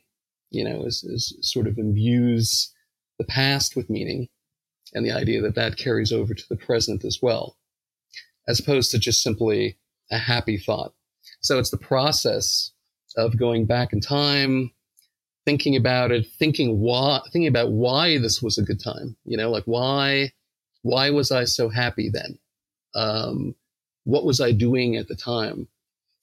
you 0.50 0.62
know, 0.62 0.84
is, 0.84 1.02
is 1.02 1.36
sort 1.40 1.66
of 1.66 1.78
imbues 1.78 2.72
the 3.18 3.24
past 3.24 3.74
with 3.74 3.90
meaning 3.90 4.28
and 4.94 5.04
the 5.04 5.12
idea 5.12 5.40
that 5.42 5.54
that 5.54 5.76
carries 5.76 6.12
over 6.12 6.34
to 6.34 6.48
the 6.48 6.56
present 6.56 7.04
as 7.04 7.20
well, 7.22 7.56
as 8.48 8.60
opposed 8.60 8.90
to 8.90 8.98
just 8.98 9.22
simply 9.22 9.76
a 10.10 10.18
happy 10.18 10.56
thought. 10.56 10.94
So 11.40 11.58
it's 11.58 11.70
the 11.70 11.76
process 11.76 12.72
of 13.16 13.38
going 13.38 13.66
back 13.66 13.92
in 13.92 14.00
time, 14.00 14.70
thinking 15.44 15.76
about 15.76 16.12
it, 16.12 16.26
thinking 16.38 16.78
why, 16.78 17.20
thinking 17.32 17.48
about 17.48 17.72
why 17.72 18.18
this 18.18 18.42
was 18.42 18.58
a 18.58 18.62
good 18.62 18.82
time. 18.82 19.16
You 19.24 19.36
know, 19.36 19.50
like 19.50 19.64
why, 19.64 20.32
why 20.82 21.10
was 21.10 21.30
I 21.30 21.44
so 21.44 21.68
happy 21.68 22.10
then? 22.10 22.38
Um, 22.94 23.54
what 24.04 24.24
was 24.24 24.40
I 24.40 24.52
doing 24.52 24.96
at 24.96 25.08
the 25.08 25.16
time? 25.16 25.68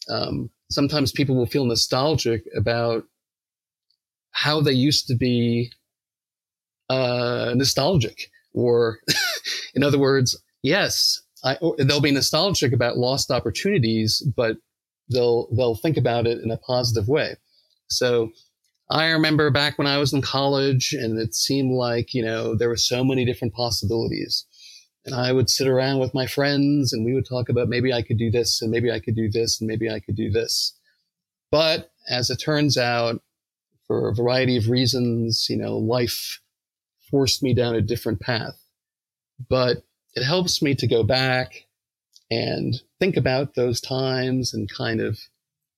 Um, 0.09 0.49
sometimes 0.69 1.11
people 1.11 1.35
will 1.35 1.45
feel 1.45 1.65
nostalgic 1.65 2.43
about 2.55 3.05
how 4.31 4.61
they 4.61 4.73
used 4.73 5.07
to 5.07 5.15
be 5.15 5.71
uh, 6.89 7.53
nostalgic, 7.55 8.29
or 8.53 8.99
in 9.75 9.83
other 9.83 9.99
words, 9.99 10.37
yes, 10.61 11.21
I, 11.43 11.57
they'll 11.77 12.01
be 12.01 12.11
nostalgic 12.11 12.73
about 12.73 12.97
lost 12.97 13.31
opportunities, 13.31 14.21
but 14.35 14.57
they'll 15.11 15.47
they'll 15.55 15.75
think 15.75 15.97
about 15.97 16.27
it 16.27 16.39
in 16.43 16.51
a 16.51 16.57
positive 16.57 17.07
way. 17.07 17.35
So 17.87 18.31
I 18.89 19.09
remember 19.09 19.49
back 19.51 19.77
when 19.77 19.87
I 19.87 19.97
was 19.97 20.13
in 20.13 20.21
college, 20.21 20.93
and 20.93 21.19
it 21.19 21.35
seemed 21.35 21.73
like 21.73 22.13
you 22.13 22.23
know 22.23 22.55
there 22.55 22.69
were 22.69 22.77
so 22.77 23.03
many 23.03 23.25
different 23.25 23.53
possibilities 23.53 24.45
and 25.05 25.15
I 25.15 25.31
would 25.31 25.49
sit 25.49 25.67
around 25.67 25.99
with 25.99 26.13
my 26.13 26.25
friends 26.25 26.93
and 26.93 27.03
we 27.03 27.13
would 27.13 27.27
talk 27.27 27.49
about 27.49 27.67
maybe 27.67 27.91
I 27.91 28.01
could 28.01 28.17
do 28.17 28.31
this 28.31 28.61
and 28.61 28.71
maybe 28.71 28.91
I 28.91 28.99
could 28.99 29.15
do 29.15 29.29
this 29.29 29.59
and 29.59 29.67
maybe 29.67 29.89
I 29.89 29.99
could 29.99 30.15
do 30.15 30.29
this. 30.29 30.77
But 31.51 31.91
as 32.09 32.29
it 32.29 32.37
turns 32.37 32.77
out, 32.77 33.21
for 33.85 34.09
a 34.09 34.15
variety 34.15 34.55
of 34.55 34.69
reasons, 34.69 35.47
you 35.49 35.57
know, 35.57 35.77
life 35.77 36.39
forced 37.13 37.43
me 37.43 37.53
down 37.53 37.75
a 37.75 37.81
different 37.81 38.19
path. 38.19 38.57
But 39.47 39.83
it 40.15 40.23
helps 40.23 40.63
me 40.63 40.73
to 40.73 40.87
go 40.87 41.03
back 41.03 41.67
and 42.31 42.81
think 42.99 43.15
about 43.17 43.53
those 43.53 43.79
times 43.79 44.51
and 44.51 44.67
kind 44.67 44.99
of 44.99 45.19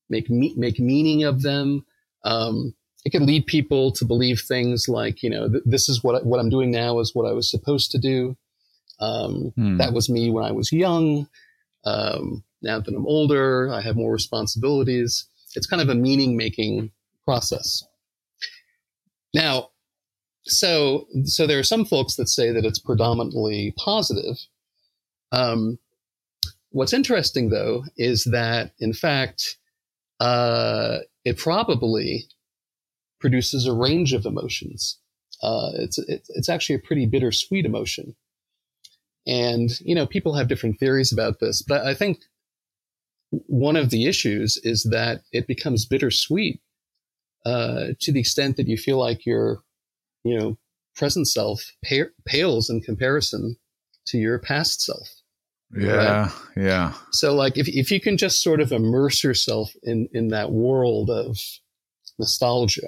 make 0.09 0.29
me- 0.29 0.53
make 0.55 0.79
meaning 0.79 1.25
of 1.25 1.41
them. 1.41 1.85
Um, 2.23 2.73
it 3.03 3.11
can 3.11 3.25
lead 3.25 3.47
people 3.47 3.91
to 3.91 4.05
believe 4.05 4.39
things 4.39 4.87
like, 4.87 5.21
you 5.23 5.29
know, 5.29 5.49
th- 5.49 5.63
this 5.65 5.89
is 5.89 6.01
what 6.03 6.15
I, 6.15 6.19
what 6.19 6.39
I'm 6.39 6.49
doing 6.49 6.71
now 6.71 6.99
is 6.99 7.13
what 7.13 7.29
I 7.29 7.33
was 7.33 7.51
supposed 7.51 7.91
to 7.91 7.97
do. 7.99 8.37
Um, 9.01 9.51
Hmm. 9.57 9.77
That 9.77 9.91
was 9.91 10.09
me 10.09 10.31
when 10.31 10.45
I 10.45 10.53
was 10.53 10.71
young. 10.71 11.27
Um, 11.83 12.43
now 12.61 12.79
that 12.79 12.95
I'm 12.95 13.05
older, 13.05 13.69
I 13.73 13.81
have 13.81 13.97
more 13.97 14.13
responsibilities. 14.13 15.25
It's 15.55 15.67
kind 15.67 15.81
of 15.81 15.89
a 15.89 15.95
meaning 15.95 16.37
making 16.37 16.91
process. 17.25 17.83
Now, 19.33 19.69
so 20.47 21.07
so 21.23 21.47
there 21.47 21.59
are 21.59 21.63
some 21.63 21.85
folks 21.85 22.15
that 22.15 22.29
say 22.29 22.51
that 22.51 22.65
it's 22.65 22.79
predominantly 22.79 23.73
positive. 23.77 24.37
Um, 25.31 25.79
what's 26.71 26.93
interesting 26.93 27.49
though 27.49 27.83
is 27.97 28.25
that 28.25 28.71
in 28.79 28.93
fact 28.93 29.57
uh, 30.19 30.99
it 31.23 31.37
probably 31.37 32.25
produces 33.19 33.65
a 33.65 33.73
range 33.73 34.13
of 34.13 34.25
emotions. 34.25 34.99
Uh, 35.43 35.71
it's, 35.75 35.99
it's 36.29 36.49
actually 36.49 36.75
a 36.75 36.79
pretty 36.79 37.05
bittersweet 37.05 37.65
emotion, 37.65 38.15
and 39.27 39.79
you 39.81 39.93
know 39.93 40.07
people 40.07 40.33
have 40.35 40.47
different 40.47 40.79
theories 40.79 41.11
about 41.11 41.39
this, 41.39 41.61
but 41.61 41.85
I 41.85 41.93
think 41.93 42.19
one 43.47 43.75
of 43.75 43.89
the 43.89 44.05
issues 44.05 44.57
is 44.63 44.87
that 44.91 45.21
it 45.31 45.47
becomes 45.47 45.85
bittersweet 45.85 46.61
uh, 47.45 47.87
to 47.99 48.11
the 48.11 48.19
extent 48.19 48.57
that 48.57 48.67
you 48.67 48.77
feel 48.77 48.97
like 48.97 49.25
your, 49.25 49.61
you 50.25 50.37
know, 50.37 50.57
present 50.95 51.27
self 51.27 51.71
pa- 51.85 52.11
pales 52.25 52.69
in 52.69 52.81
comparison 52.81 53.55
to 54.07 54.17
your 54.17 54.39
past 54.39 54.81
self. 54.81 55.07
Yeah, 55.71 56.23
right? 56.23 56.31
yeah. 56.57 56.93
So, 57.11 57.33
like, 57.33 57.57
if 57.57 57.67
if 57.69 57.91
you 57.91 58.01
can 58.01 58.17
just 58.17 58.41
sort 58.41 58.59
of 58.59 58.71
immerse 58.71 59.23
yourself 59.23 59.73
in 59.83 60.09
in 60.13 60.29
that 60.29 60.51
world 60.51 61.09
of 61.09 61.37
nostalgia, 62.19 62.87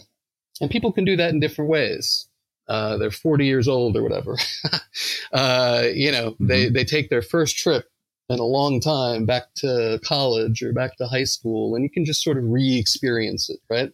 and 0.60 0.70
people 0.70 0.92
can 0.92 1.06
do 1.06 1.16
that 1.16 1.32
in 1.32 1.40
different 1.40 1.70
ways. 1.70 2.28
Uh, 2.68 2.98
they're 2.98 3.12
40 3.12 3.46
years 3.46 3.68
old 3.68 3.96
or 3.96 4.04
whatever. 4.04 4.38
uh, 5.32 5.84
you 5.94 6.12
know, 6.12 6.32
mm-hmm. 6.32 6.48
they, 6.48 6.70
they 6.70 6.84
take 6.84 7.10
their 7.10 7.22
first 7.22 7.58
trip 7.58 7.86
in 8.30 8.40
a 8.40 8.44
long 8.44 8.82
time 8.82 9.26
back 9.26 9.54
to 9.56 10.02
college 10.04 10.62
or 10.62 10.74
back 10.74 10.98
to 10.98 11.08
high 11.08 11.24
school, 11.24 11.76
and 11.76 11.84
you 11.84 11.90
can 11.90 12.04
just 12.04 12.22
sort 12.22 12.38
of 12.38 12.44
re 12.46 12.78
experience 12.78 13.50
it, 13.50 13.60
right? 13.70 13.92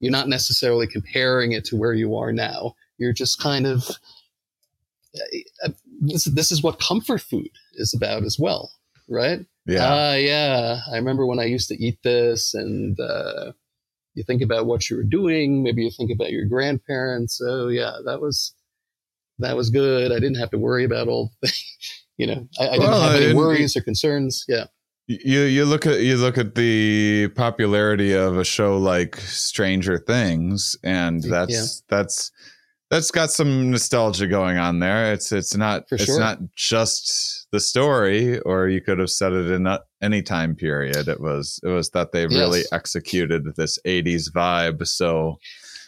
You're 0.00 0.12
not 0.12 0.28
necessarily 0.28 0.86
comparing 0.86 1.52
it 1.52 1.64
to 1.66 1.76
where 1.76 1.92
you 1.92 2.16
are 2.16 2.32
now. 2.32 2.74
You're 2.98 3.12
just 3.12 3.40
kind 3.40 3.66
of 3.66 3.88
uh, 5.64 5.70
this, 6.00 6.24
this 6.24 6.52
is 6.52 6.62
what 6.62 6.80
comfort 6.80 7.20
food 7.20 7.50
is 7.74 7.94
about 7.94 8.24
as 8.24 8.38
well, 8.38 8.70
right? 9.08 9.44
Yeah. 9.66 10.10
Uh, 10.10 10.14
yeah. 10.14 10.80
I 10.90 10.96
remember 10.96 11.26
when 11.26 11.38
I 11.38 11.44
used 11.44 11.68
to 11.68 11.82
eat 11.82 11.98
this, 12.02 12.54
and 12.54 12.98
uh, 13.00 13.52
you 14.14 14.22
think 14.22 14.42
about 14.42 14.66
what 14.66 14.88
you 14.88 14.96
were 14.96 15.02
doing. 15.02 15.62
Maybe 15.62 15.84
you 15.84 15.90
think 15.90 16.10
about 16.10 16.30
your 16.30 16.44
grandparents. 16.46 17.40
Oh, 17.44 17.68
yeah, 17.68 17.98
that 18.04 18.20
was 18.20 18.54
that 19.38 19.56
was 19.56 19.70
good. 19.70 20.10
I 20.10 20.16
didn't 20.16 20.38
have 20.38 20.50
to 20.50 20.58
worry 20.58 20.84
about 20.84 21.08
all 21.08 21.32
the 21.42 21.52
you 22.16 22.26
know, 22.26 22.48
I, 22.58 22.68
I 22.68 22.72
didn't 22.72 22.90
well, 22.90 23.00
have 23.00 23.22
any 23.22 23.34
worries 23.34 23.76
or 23.76 23.80
concerns. 23.80 24.44
Yeah. 24.48 24.64
You 25.08 25.40
you 25.42 25.64
look 25.64 25.86
at 25.86 26.00
you 26.00 26.18
look 26.18 26.36
at 26.36 26.54
the 26.54 27.28
popularity 27.28 28.12
of 28.12 28.36
a 28.36 28.44
show 28.44 28.76
like 28.76 29.16
Stranger 29.16 29.98
Things, 29.98 30.76
and 30.84 31.22
that's 31.22 31.52
yeah. 31.52 31.64
that's 31.88 32.30
that's 32.90 33.10
got 33.10 33.30
some 33.30 33.70
nostalgia 33.70 34.26
going 34.26 34.58
on 34.58 34.80
there. 34.80 35.12
It's 35.14 35.32
it's 35.32 35.56
not 35.56 35.88
For 35.88 35.94
it's 35.94 36.04
sure. 36.04 36.20
not 36.20 36.38
just 36.54 37.46
the 37.52 37.60
story, 37.60 38.38
or 38.40 38.68
you 38.68 38.82
could 38.82 38.98
have 38.98 39.08
said 39.08 39.32
it 39.32 39.50
in 39.50 39.66
any 40.02 40.20
time 40.20 40.54
period. 40.54 41.08
It 41.08 41.20
was 41.20 41.58
it 41.62 41.68
was 41.68 41.88
that 41.90 42.12
they 42.12 42.22
yes. 42.22 42.32
really 42.32 42.62
executed 42.70 43.56
this 43.56 43.78
'80s 43.86 44.30
vibe. 44.30 44.86
So 44.86 45.38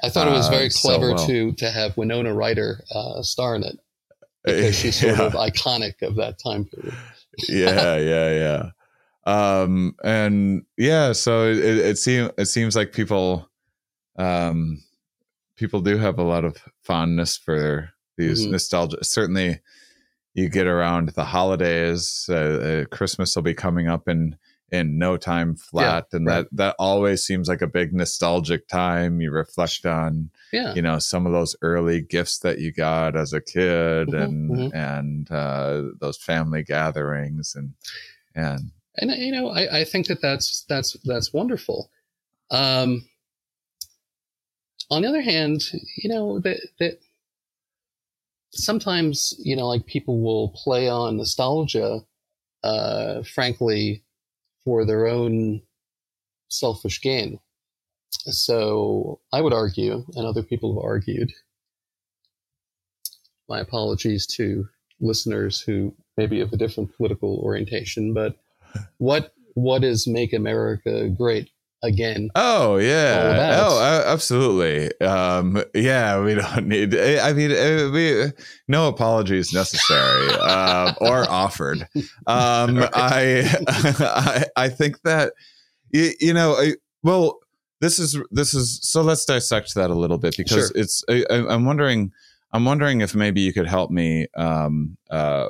I 0.03 0.09
thought 0.09 0.29
it 0.29 0.33
was 0.33 0.49
very 0.49 0.69
uh, 0.69 0.71
clever 0.75 1.11
so 1.11 1.15
well. 1.15 1.27
to 1.27 1.53
to 1.53 1.71
have 1.71 1.95
Winona 1.99 2.35
Ryder 2.35 2.83
uh, 2.95 3.21
star 3.21 3.55
in 3.55 3.65
it 3.65 3.79
because 4.45 4.79
she's 4.79 4.97
sort 5.01 5.19
yeah. 5.19 5.25
of 5.25 5.33
iconic 5.35 6.01
of 6.01 6.17
that 6.17 6.39
time 6.43 6.65
period. 6.65 6.95
yeah, 7.49 7.97
yeah, 7.97 8.31
yeah. 8.31 8.71
Um, 9.25 9.95
and 10.03 10.65
yeah, 10.77 11.13
so 11.13 11.47
it, 11.47 11.59
it 11.59 11.99
seems 11.99 12.31
it 12.39 12.47
seems 12.47 12.75
like 12.75 12.93
people, 12.93 13.49
um, 14.17 14.83
people 15.57 15.81
do 15.81 15.99
have 15.99 16.19
a 16.19 16.25
lot 16.25 16.45
of 16.45 16.57
fondness 16.83 17.37
for 17.37 17.91
these 18.17 18.43
mm-hmm. 18.43 18.53
nostalgia. 18.53 19.05
Certainly, 19.05 19.61
you 20.35 20.49
get 20.49 20.67
around 20.67 21.11
the 21.11 21.25
holidays. 21.25 22.29
Uh, 22.29 22.35
uh, 22.35 22.85
Christmas 22.87 23.35
will 23.35 23.43
be 23.43 23.55
coming 23.55 23.89
up 23.89 24.09
in 24.09 24.37
in 24.73 24.99
no 24.99 25.17
time 25.17 25.57
flat, 25.57 26.07
yeah, 26.13 26.17
and 26.17 26.27
right. 26.27 26.35
that 26.51 26.57
that 26.57 26.77
always 26.79 27.25
seems 27.25 27.49
like 27.49 27.63
a 27.63 27.67
big 27.67 27.93
nostalgic 27.93 28.69
time. 28.69 29.21
You 29.21 29.33
reflect 29.33 29.85
on 29.85 30.31
yeah. 30.53 30.75
you 30.75 30.83
know 30.83 30.99
some 30.99 31.27
of 31.27 31.33
those 31.33 31.57
early 31.63 32.01
gifts 32.01 32.39
that 32.39 32.59
you 32.59 32.73
got 32.73 33.17
as 33.17 33.33
a 33.33 33.41
kid 33.41 34.09
mm-hmm, 34.09 34.17
and 34.17 34.51
mm-hmm. 34.51 34.77
and 34.77 35.31
uh, 35.31 35.83
those 36.01 36.17
family 36.17 36.63
gatherings 36.63 37.55
and 37.55 37.75
and 38.35 38.71
and 38.97 39.11
you 39.13 39.33
know 39.33 39.49
I, 39.49 39.81
I 39.81 39.85
think 39.85 40.07
that 40.09 40.23
that's 40.23 40.65
that's 40.69 40.97
that's 41.05 41.33
wonderful. 41.33 41.91
Um 42.51 43.09
on 44.91 45.03
the 45.03 45.09
other 45.09 45.23
hand 45.23 45.63
you 45.97 46.11
know 46.11 46.41
that 46.41 46.61
that 46.79 46.99
sometimes 48.53 49.35
you 49.39 49.55
know 49.55 49.69
like 49.69 49.87
people 49.87 50.21
will 50.21 50.49
play 50.49 50.89
on 50.89 51.17
nostalgia 51.17 52.01
uh 52.65 53.23
frankly 53.23 54.03
for 54.65 54.85
their 54.85 55.07
own 55.07 55.63
selfish 56.49 57.01
gain. 57.01 57.39
So 58.11 59.21
I 59.33 59.41
would 59.41 59.53
argue, 59.53 60.05
and 60.15 60.27
other 60.27 60.43
people 60.43 60.75
have 60.75 60.85
argued, 60.85 61.33
my 63.49 63.61
apologies 63.61 64.27
to 64.37 64.69
listeners 65.01 65.61
who 65.61 65.95
maybe 66.17 66.41
of 66.41 66.53
a 66.53 66.57
different 66.57 66.95
political 66.97 67.39
orientation, 67.39 68.13
but 68.13 68.37
what 68.99 69.33
what 69.55 69.85
is 69.85 70.07
make 70.07 70.33
America 70.33 71.09
great 71.09 71.51
again? 71.83 72.31
Oh 72.35 72.77
yeah, 72.77 73.59
oh 73.63 74.05
absolutely. 74.07 74.91
Um, 75.01 75.63
yeah, 75.75 76.23
we 76.23 76.35
don't 76.35 76.67
need. 76.67 76.95
I 76.97 77.33
mean, 77.33 77.53
uh, 77.53 77.91
we 77.93 78.33
no 78.69 78.89
apologies 78.89 79.53
necessary 79.53 80.29
uh, 80.41 80.95
or 81.01 81.29
offered. 81.29 81.87
Um. 82.27 82.85
I, 82.95 83.49
I 83.69 84.45
I 84.57 84.69
think 84.69 85.03
that 85.03 85.33
you, 85.93 86.13
you 86.21 86.35
know, 86.35 86.53
I, 86.55 86.75
well 87.03 87.41
this 87.81 87.99
is 87.99 88.19
this 88.31 88.55
is 88.55 88.79
so 88.83 89.03
let's 89.03 89.25
dissect 89.25 89.75
that 89.75 89.91
a 89.91 89.95
little 89.95 90.19
bit 90.19 90.37
because 90.37 90.69
sure. 90.69 90.71
it's 90.75 91.03
I, 91.09 91.25
am 91.31 91.65
wondering 91.65 92.13
i'm 92.53 92.65
wondering 92.65 93.01
if 93.01 93.15
maybe 93.15 93.41
you 93.41 93.53
could 93.53 93.67
help 93.67 93.91
me 93.91 94.27
um, 94.37 94.97
uh, 95.11 95.49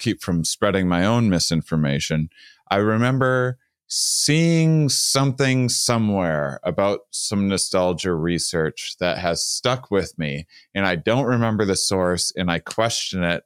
keep 0.00 0.22
from 0.22 0.44
spreading 0.44 0.88
my 0.88 1.04
own 1.04 1.28
misinformation 1.28 2.28
i 2.70 2.76
remember 2.76 3.58
seeing 3.92 4.88
something 4.88 5.68
somewhere 5.68 6.60
about 6.62 7.00
some 7.10 7.48
nostalgia 7.48 8.14
research 8.14 8.96
that 9.00 9.18
has 9.18 9.44
stuck 9.44 9.90
with 9.90 10.18
me 10.18 10.46
and 10.74 10.86
i 10.86 10.96
don't 10.96 11.26
remember 11.26 11.64
the 11.64 11.76
source 11.76 12.32
and 12.36 12.50
i 12.50 12.58
question 12.58 13.22
it 13.22 13.44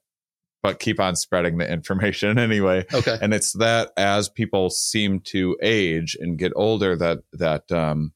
but 0.64 0.80
keep 0.80 0.98
on 0.98 1.14
spreading 1.14 1.58
the 1.58 1.70
information 1.72 2.38
anyway. 2.38 2.86
Okay. 2.92 3.18
And 3.20 3.34
it's 3.34 3.52
that 3.52 3.92
as 3.98 4.30
people 4.30 4.70
seem 4.70 5.20
to 5.20 5.56
age 5.62 6.16
and 6.18 6.38
get 6.38 6.52
older, 6.56 6.96
that 6.96 7.18
that 7.34 7.70
um, 7.70 8.14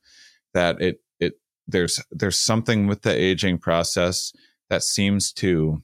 that 0.55 0.80
it 0.80 1.03
it 1.20 1.34
there's 1.68 2.03
there's 2.11 2.39
something 2.39 2.86
with 2.86 3.03
the 3.03 3.14
aging 3.14 3.59
process 3.59 4.32
that 4.70 4.82
seems 4.82 5.30
to 5.34 5.82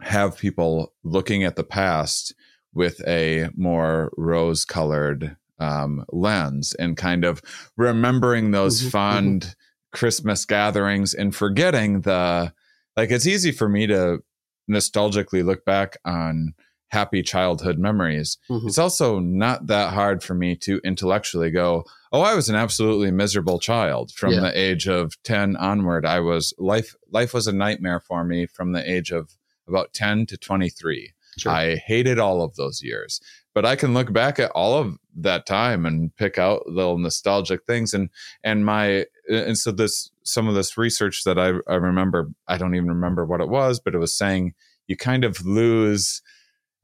have 0.00 0.38
people 0.38 0.92
looking 1.02 1.44
at 1.44 1.56
the 1.56 1.64
past 1.64 2.34
with 2.74 3.00
a 3.06 3.48
more 3.56 4.12
rose 4.16 4.64
colored 4.64 5.36
um, 5.58 6.04
lens 6.12 6.74
and 6.74 6.96
kind 6.96 7.24
of 7.24 7.40
remembering 7.76 8.50
those 8.50 8.80
mm-hmm, 8.80 8.90
fond 8.90 9.42
mm-hmm. 9.42 9.96
Christmas 9.96 10.44
gatherings 10.44 11.14
and 11.14 11.34
forgetting 11.34 12.02
the 12.02 12.52
like 12.96 13.10
it's 13.10 13.26
easy 13.26 13.52
for 13.52 13.68
me 13.68 13.86
to 13.86 14.22
nostalgically 14.70 15.44
look 15.44 15.64
back 15.64 15.96
on 16.04 16.54
happy 16.88 17.22
childhood 17.22 17.78
memories. 17.78 18.38
Mm-hmm. 18.48 18.68
It's 18.68 18.78
also 18.78 19.18
not 19.18 19.66
that 19.66 19.92
hard 19.92 20.22
for 20.22 20.34
me 20.34 20.56
to 20.56 20.80
intellectually 20.84 21.50
go, 21.50 21.84
"Oh, 22.12 22.20
I 22.20 22.34
was 22.34 22.48
an 22.48 22.56
absolutely 22.56 23.10
miserable 23.10 23.58
child 23.58 24.12
from 24.12 24.32
yeah. 24.32 24.40
the 24.40 24.58
age 24.58 24.86
of 24.86 25.14
10 25.24 25.56
onward. 25.56 26.04
I 26.04 26.20
was 26.20 26.54
life 26.58 26.94
life 27.10 27.32
was 27.32 27.46
a 27.46 27.52
nightmare 27.52 28.00
for 28.00 28.24
me 28.24 28.46
from 28.46 28.72
the 28.72 28.90
age 28.90 29.10
of 29.10 29.30
about 29.68 29.92
10 29.92 30.26
to 30.26 30.36
23. 30.36 31.12
Sure. 31.38 31.52
I 31.52 31.76
hated 31.76 32.18
all 32.18 32.42
of 32.42 32.56
those 32.56 32.82
years." 32.82 33.20
But 33.54 33.64
I 33.64 33.76
can 33.76 33.94
look 33.94 34.12
back 34.12 34.38
at 34.38 34.50
all 34.50 34.74
of 34.74 34.98
that 35.16 35.46
time 35.46 35.86
and 35.86 36.14
pick 36.16 36.38
out 36.38 36.66
little 36.66 36.98
nostalgic 36.98 37.64
things 37.64 37.94
and 37.94 38.10
and 38.44 38.66
my 38.66 39.06
and 39.28 39.56
so 39.56 39.72
this 39.72 40.10
some 40.26 40.48
of 40.48 40.54
this 40.54 40.76
research 40.76 41.24
that 41.24 41.38
I, 41.38 41.52
I 41.70 41.76
remember, 41.76 42.30
I 42.48 42.58
don't 42.58 42.74
even 42.74 42.88
remember 42.88 43.24
what 43.24 43.40
it 43.40 43.48
was, 43.48 43.80
but 43.80 43.94
it 43.94 43.98
was 43.98 44.16
saying 44.16 44.54
you 44.88 44.96
kind 44.96 45.24
of 45.24 45.44
lose. 45.44 46.20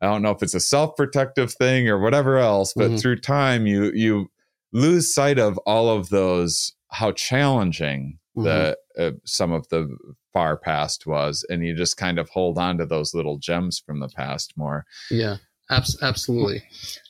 I 0.01 0.07
don't 0.07 0.23
know 0.23 0.31
if 0.31 0.43
it's 0.43 0.55
a 0.55 0.61
self-protective 0.61 1.53
thing 1.53 1.89
or 1.89 1.99
whatever 1.99 2.39
else, 2.39 2.73
but 2.75 2.87
mm-hmm. 2.87 2.97
through 2.97 3.21
time 3.21 3.67
you 3.67 3.93
you 3.95 4.31
lose 4.73 5.15
sight 5.15 5.39
of 5.39 5.59
all 5.59 5.89
of 5.89 6.09
those 6.09 6.73
how 6.89 7.13
challenging. 7.13 8.19
The 8.35 8.79
uh, 8.99 9.11
some 9.25 9.53
of 9.53 9.69
the 9.69 9.97
far 10.33 10.57
past 10.57 11.07
was, 11.07 11.45
and 11.49 11.65
you 11.65 11.75
just 11.75 11.97
kind 11.97 12.19
of 12.19 12.29
hold 12.31 12.59
on 12.59 12.79
to 12.79 12.87
those 12.87 13.15
little 13.15 13.39
gems 13.39 13.79
from 13.79 14.01
the 14.01 14.09
past 14.09 14.55
more. 14.57 14.85
Yeah, 15.11 15.37
abs- 15.71 15.99
absolutely. 16.03 16.63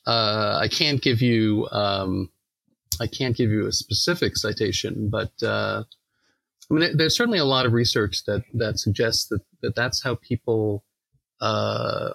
Uh, 0.07 0.59
I 0.61 0.69
can't 0.69 1.01
give 1.01 1.23
you 1.23 1.69
um, 1.71 2.31
I 3.01 3.07
can't 3.07 3.37
give 3.37 3.51
you 3.51 3.67
a 3.67 3.73
specific 3.73 4.37
citation, 4.37 5.09
but 5.11 5.31
uh, 5.43 5.85
I 6.71 6.75
mean, 6.75 6.97
there's 6.97 7.17
certainly 7.17 7.39
a 7.39 7.45
lot 7.45 7.67
of 7.67 7.73
research 7.73 8.25
that 8.25 8.43
that 8.55 8.79
suggests 8.79 9.27
that, 9.29 9.43
that 9.63 9.75
that's 9.75 10.03
how 10.03 10.17
people, 10.17 10.85
uh, 11.41 12.11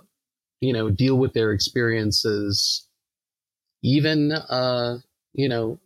you 0.59 0.73
know, 0.73 0.89
deal 0.89 1.15
with 1.15 1.33
their 1.33 1.51
experiences, 1.51 2.87
even 3.83 4.31
uh, 4.31 4.97
you 5.33 5.47
know, 5.47 5.79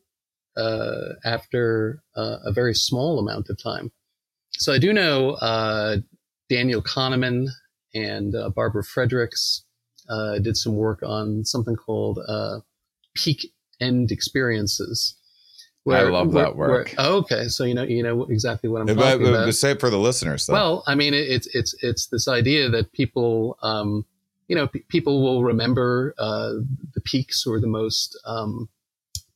uh, 0.57 1.13
after 1.23 2.01
uh, 2.15 2.37
a 2.43 2.51
very 2.51 2.73
small 2.73 3.19
amount 3.19 3.49
of 3.49 3.61
time. 3.61 3.91
So 4.53 4.73
I 4.73 4.77
do 4.77 4.93
know 4.93 5.31
uh, 5.31 5.97
Daniel 6.49 6.81
Kahneman 6.81 7.47
and 7.93 8.35
uh, 8.35 8.49
Barbara 8.49 8.83
Fredericks 8.83 9.63
uh, 10.09 10.39
did 10.39 10.57
some 10.57 10.75
work 10.75 11.01
on 11.03 11.45
something 11.45 11.75
called 11.75 12.19
uh, 12.27 12.59
peak 13.15 13.51
end 13.79 14.11
experiences. 14.11 15.17
Where, 15.83 16.05
I 16.05 16.09
love 16.09 16.33
where, 16.33 16.43
that 16.43 16.55
work. 16.55 16.89
Where, 16.89 16.95
oh, 16.99 17.17
okay, 17.19 17.47
so 17.47 17.63
you 17.63 17.73
know 17.73 17.81
you 17.83 18.03
know 18.03 18.25
exactly 18.25 18.69
what 18.69 18.81
I'm 18.81 18.87
yeah, 18.87 18.93
talking 18.93 19.23
but, 19.23 19.33
about. 19.33 19.53
Say 19.55 19.71
it 19.71 19.79
for 19.79 19.89
the 19.89 19.97
listeners. 19.97 20.45
Though. 20.45 20.53
Well, 20.53 20.83
I 20.85 20.93
mean, 20.93 21.15
it's 21.15 21.47
it's 21.55 21.73
it's 21.81 22.05
this 22.07 22.27
idea 22.27 22.69
that 22.69 22.91
people, 22.91 23.57
um, 23.63 24.05
you 24.47 24.55
know, 24.55 24.67
p- 24.67 24.85
people 24.89 25.23
will 25.23 25.43
remember 25.43 26.13
uh, 26.19 26.53
the 26.93 27.01
peaks 27.03 27.47
or 27.47 27.59
the 27.59 27.67
most 27.67 28.19
um, 28.25 28.69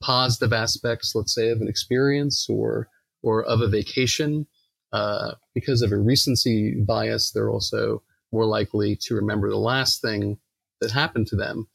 positive 0.02 0.54
aspects, 0.54 1.14
let's 1.16 1.34
say, 1.34 1.50
of 1.50 1.62
an 1.62 1.68
experience 1.68 2.48
or 2.50 2.90
or 3.24 3.44
of 3.44 3.62
a 3.62 3.68
vacation. 3.68 4.48
Uh, 4.94 5.34
because 5.54 5.82
of 5.82 5.92
a 5.92 5.98
recency 5.98 6.74
bias, 6.76 7.32
they're 7.32 7.50
also 7.50 8.02
more 8.32 8.46
likely 8.46 8.96
to 8.96 9.16
remember 9.16 9.50
the 9.50 9.58
last 9.58 10.02
thing 10.02 10.38
that 10.80 10.92
happened 10.92 11.28
to 11.28 11.36
them. 11.36 11.68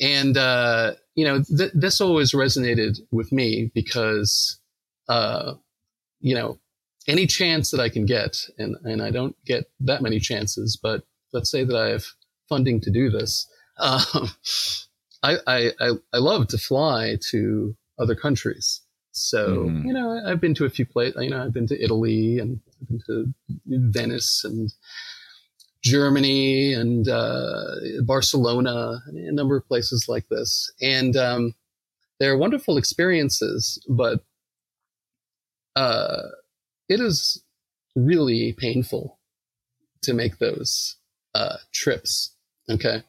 And, 0.00 0.36
uh, 0.36 0.92
you 1.14 1.24
know, 1.24 1.42
th- 1.42 1.72
this 1.74 2.00
always 2.00 2.32
resonated 2.32 2.98
with 3.10 3.32
me 3.32 3.70
because, 3.74 4.58
uh, 5.08 5.54
you 6.20 6.34
know, 6.34 6.58
any 7.08 7.26
chance 7.26 7.70
that 7.70 7.80
I 7.80 7.88
can 7.88 8.04
get, 8.04 8.38
and, 8.58 8.76
and 8.84 9.02
I 9.02 9.10
don't 9.10 9.36
get 9.44 9.70
that 9.80 10.02
many 10.02 10.18
chances, 10.18 10.78
but 10.80 11.02
let's 11.32 11.50
say 11.50 11.64
that 11.64 11.76
I 11.76 11.88
have 11.90 12.04
funding 12.48 12.80
to 12.82 12.90
do 12.90 13.10
this. 13.10 13.46
Um, 13.78 14.30
I, 15.26 15.70
I, 15.80 15.90
I, 16.12 16.18
love 16.18 16.48
to 16.48 16.58
fly 16.58 17.18
to 17.30 17.74
other 17.98 18.14
countries. 18.14 18.80
So, 19.10 19.64
mm. 19.64 19.84
you 19.84 19.92
know, 19.92 20.22
I've 20.26 20.40
been 20.40 20.54
to 20.54 20.66
a 20.66 20.70
few 20.70 20.86
places, 20.86 21.20
you 21.20 21.30
know, 21.30 21.42
I've 21.42 21.52
been 21.52 21.66
to 21.68 21.82
Italy 21.82 22.38
and 22.38 22.60
I've 22.80 22.88
been 22.88 23.00
to 23.06 23.34
Venice 23.66 24.44
and 24.44 24.72
Germany 25.82 26.74
and 26.74 27.08
uh, 27.08 27.76
Barcelona, 28.04 29.02
a 29.06 29.32
number 29.32 29.56
of 29.56 29.66
places 29.66 30.06
like 30.08 30.28
this. 30.28 30.70
And 30.80 31.16
um, 31.16 31.54
they're 32.20 32.36
wonderful 32.36 32.76
experiences, 32.76 33.82
but 33.88 34.24
uh, 35.74 36.22
it 36.88 37.00
is 37.00 37.42
really 37.96 38.52
painful 38.52 39.18
to 40.02 40.14
make 40.14 40.38
those 40.38 40.96
uh, 41.34 41.56
trips. 41.72 42.34
Okay. 42.70 43.02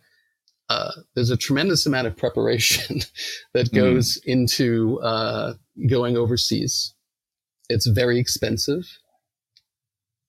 Uh, 0.70 0.92
there's 1.16 1.30
a 1.30 1.38
tremendous 1.38 1.86
amount 1.86 2.08
of 2.08 2.18
preparation 2.18 3.00
that 3.54 3.70
hmm. 3.70 3.76
goes 3.76 4.18
mm. 4.18 4.26
into 4.26 5.00
uh, 5.02 5.54
going 5.88 6.18
overseas. 6.18 6.94
It's 7.70 7.88
very 7.88 8.20
expensive. 8.20 8.86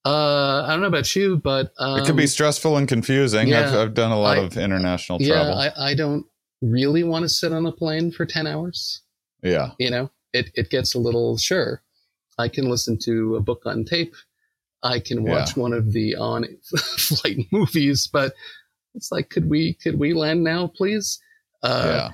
Uh, 0.05 0.65
I 0.65 0.69
don't 0.69 0.81
know 0.81 0.87
about 0.87 1.15
you, 1.15 1.37
but 1.37 1.73
um, 1.79 1.99
it 1.99 2.07
can 2.07 2.17
be 2.17 2.27
stressful 2.27 2.77
and 2.77 2.89
confusing. 2.89 3.49
Yeah, 3.49 3.69
I've, 3.69 3.75
I've 3.75 3.95
done 3.95 4.13
a 4.13 4.19
lot 4.19 4.39
I, 4.39 4.43
of 4.43 4.57
international 4.57 5.19
travel. 5.19 5.61
Yeah, 5.61 5.71
I, 5.77 5.91
I 5.91 5.95
don't 5.95 6.25
really 6.63 7.05
want 7.05 7.25
to 7.25 7.29
sit 7.29 7.53
on 7.53 7.67
a 7.67 7.73
plane 7.73 8.11
for 8.11 8.25
10 8.25 8.47
hours. 8.47 9.03
Yeah. 9.43 9.73
You 9.79 9.91
know, 9.91 10.11
it, 10.33 10.51
it 10.55 10.71
gets 10.71 10.95
a 10.95 10.99
little, 10.99 11.37
sure, 11.37 11.83
I 12.39 12.49
can 12.49 12.69
listen 12.69 12.99
to 13.03 13.37
a 13.37 13.41
book 13.41 13.63
on 13.67 13.85
tape. 13.85 14.15
I 14.83 15.01
can 15.01 15.25
watch 15.25 15.57
yeah. 15.57 15.63
one 15.63 15.73
of 15.73 15.93
the 15.93 16.15
on 16.17 16.47
flight 16.99 17.47
movies, 17.51 18.09
but 18.11 18.33
it's 18.95 19.13
like, 19.13 19.31
could 19.31 19.49
we, 19.49 19.75
could 19.75 19.99
we 19.99 20.13
land 20.13 20.43
now, 20.43 20.67
please? 20.69 21.21
Uh, 21.63 22.11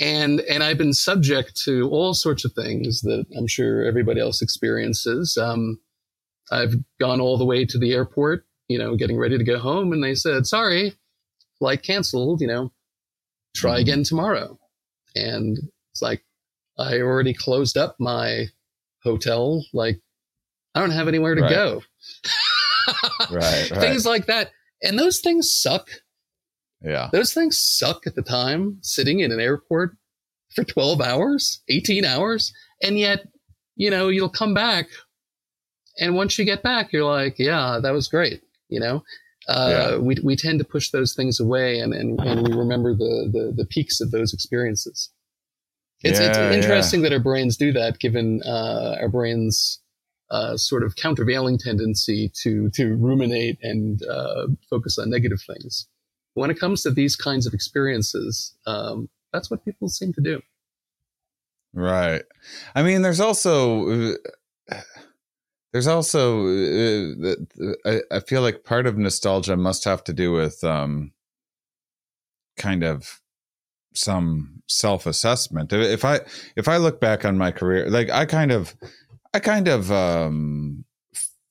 yeah. 0.00 0.06
And, 0.06 0.40
and 0.42 0.62
I've 0.62 0.78
been 0.78 0.92
subject 0.92 1.60
to 1.64 1.88
all 1.90 2.14
sorts 2.14 2.44
of 2.44 2.52
things 2.52 3.00
that 3.02 3.26
I'm 3.36 3.46
sure 3.48 3.84
everybody 3.84 4.20
else 4.20 4.42
experiences. 4.42 5.36
Um, 5.36 5.80
I've 6.50 6.74
gone 7.00 7.20
all 7.20 7.36
the 7.36 7.44
way 7.44 7.64
to 7.64 7.78
the 7.78 7.92
airport, 7.92 8.46
you 8.68 8.78
know, 8.78 8.96
getting 8.96 9.18
ready 9.18 9.38
to 9.38 9.44
go 9.44 9.58
home, 9.58 9.92
and 9.92 10.02
they 10.02 10.14
said, 10.14 10.46
"Sorry, 10.46 10.94
flight 11.58 11.82
canceled. 11.82 12.40
You 12.40 12.46
know, 12.46 12.72
try 13.54 13.72
mm-hmm. 13.72 13.80
again 13.80 14.02
tomorrow." 14.04 14.58
And 15.14 15.58
it's 15.92 16.02
like 16.02 16.24
I 16.78 17.00
already 17.00 17.34
closed 17.34 17.76
up 17.76 17.96
my 17.98 18.46
hotel. 19.02 19.64
Like 19.72 20.00
I 20.74 20.80
don't 20.80 20.90
have 20.90 21.08
anywhere 21.08 21.34
to 21.34 21.42
right. 21.42 21.50
go. 21.50 21.82
right, 23.30 23.30
right. 23.70 23.80
Things 23.80 24.06
like 24.06 24.26
that, 24.26 24.52
and 24.82 24.98
those 24.98 25.20
things 25.20 25.52
suck. 25.52 25.88
Yeah, 26.82 27.08
those 27.12 27.34
things 27.34 27.60
suck 27.60 28.06
at 28.06 28.14
the 28.14 28.22
time. 28.22 28.78
Sitting 28.82 29.20
in 29.20 29.32
an 29.32 29.40
airport 29.40 29.96
for 30.54 30.64
twelve 30.64 31.00
hours, 31.00 31.60
eighteen 31.68 32.04
hours, 32.04 32.52
and 32.82 32.98
yet, 32.98 33.26
you 33.76 33.90
know, 33.90 34.08
you'll 34.08 34.28
come 34.28 34.54
back 34.54 34.86
and 35.98 36.14
once 36.14 36.38
you 36.38 36.44
get 36.44 36.62
back, 36.62 36.92
you're 36.92 37.04
like, 37.04 37.38
yeah, 37.38 37.78
that 37.82 37.90
was 37.90 38.08
great. 38.08 38.42
You 38.68 38.80
know, 38.80 39.02
uh, 39.48 39.68
yeah. 39.70 39.96
we, 39.96 40.16
we 40.22 40.36
tend 40.36 40.58
to 40.58 40.64
push 40.64 40.90
those 40.90 41.14
things 41.14 41.40
away 41.40 41.80
and, 41.80 41.92
and, 41.92 42.20
and 42.20 42.46
we 42.46 42.54
remember 42.54 42.94
the, 42.94 43.28
the, 43.32 43.52
the 43.56 43.66
peaks 43.66 44.00
of 44.00 44.10
those 44.10 44.32
experiences. 44.32 45.10
It's, 46.02 46.20
yeah, 46.20 46.28
it's 46.28 46.64
interesting 46.64 47.00
yeah. 47.00 47.08
that 47.08 47.14
our 47.14 47.22
brains 47.22 47.56
do 47.56 47.72
that 47.72 47.98
given 47.98 48.40
uh, 48.44 48.96
our 49.00 49.08
brains 49.08 49.80
uh, 50.30 50.56
sort 50.56 50.82
of 50.84 50.96
countervailing 50.96 51.58
tendency 51.58 52.30
to, 52.42 52.70
to 52.70 52.94
ruminate 52.96 53.58
and 53.62 54.02
uh, 54.04 54.46
focus 54.68 54.98
on 54.98 55.10
negative 55.10 55.40
things. 55.46 55.86
When 56.34 56.50
it 56.50 56.60
comes 56.60 56.82
to 56.82 56.90
these 56.90 57.16
kinds 57.16 57.46
of 57.46 57.54
experiences, 57.54 58.54
um, 58.66 59.08
that's 59.32 59.50
what 59.50 59.64
people 59.64 59.88
seem 59.88 60.12
to 60.14 60.20
do. 60.20 60.40
Right. 61.74 62.22
I 62.74 62.82
mean, 62.82 63.02
there's 63.02 63.20
also 63.20 64.16
there's 65.72 65.86
also, 65.86 66.46
uh, 66.46 67.34
I, 67.84 68.00
I 68.10 68.20
feel 68.20 68.40
like 68.40 68.64
part 68.64 68.86
of 68.86 68.96
nostalgia 68.96 69.56
must 69.56 69.84
have 69.84 70.02
to 70.04 70.12
do 70.12 70.32
with 70.32 70.64
um, 70.64 71.12
kind 72.56 72.82
of 72.82 73.20
some 73.94 74.62
self 74.66 75.06
assessment. 75.06 75.72
If 75.72 76.04
I 76.04 76.20
if 76.56 76.68
I 76.68 76.78
look 76.78 77.00
back 77.00 77.24
on 77.24 77.36
my 77.36 77.50
career, 77.50 77.90
like 77.90 78.10
I 78.10 78.24
kind 78.24 78.50
of, 78.50 78.74
I 79.34 79.40
kind 79.40 79.68
of 79.68 79.92
um, 79.92 80.84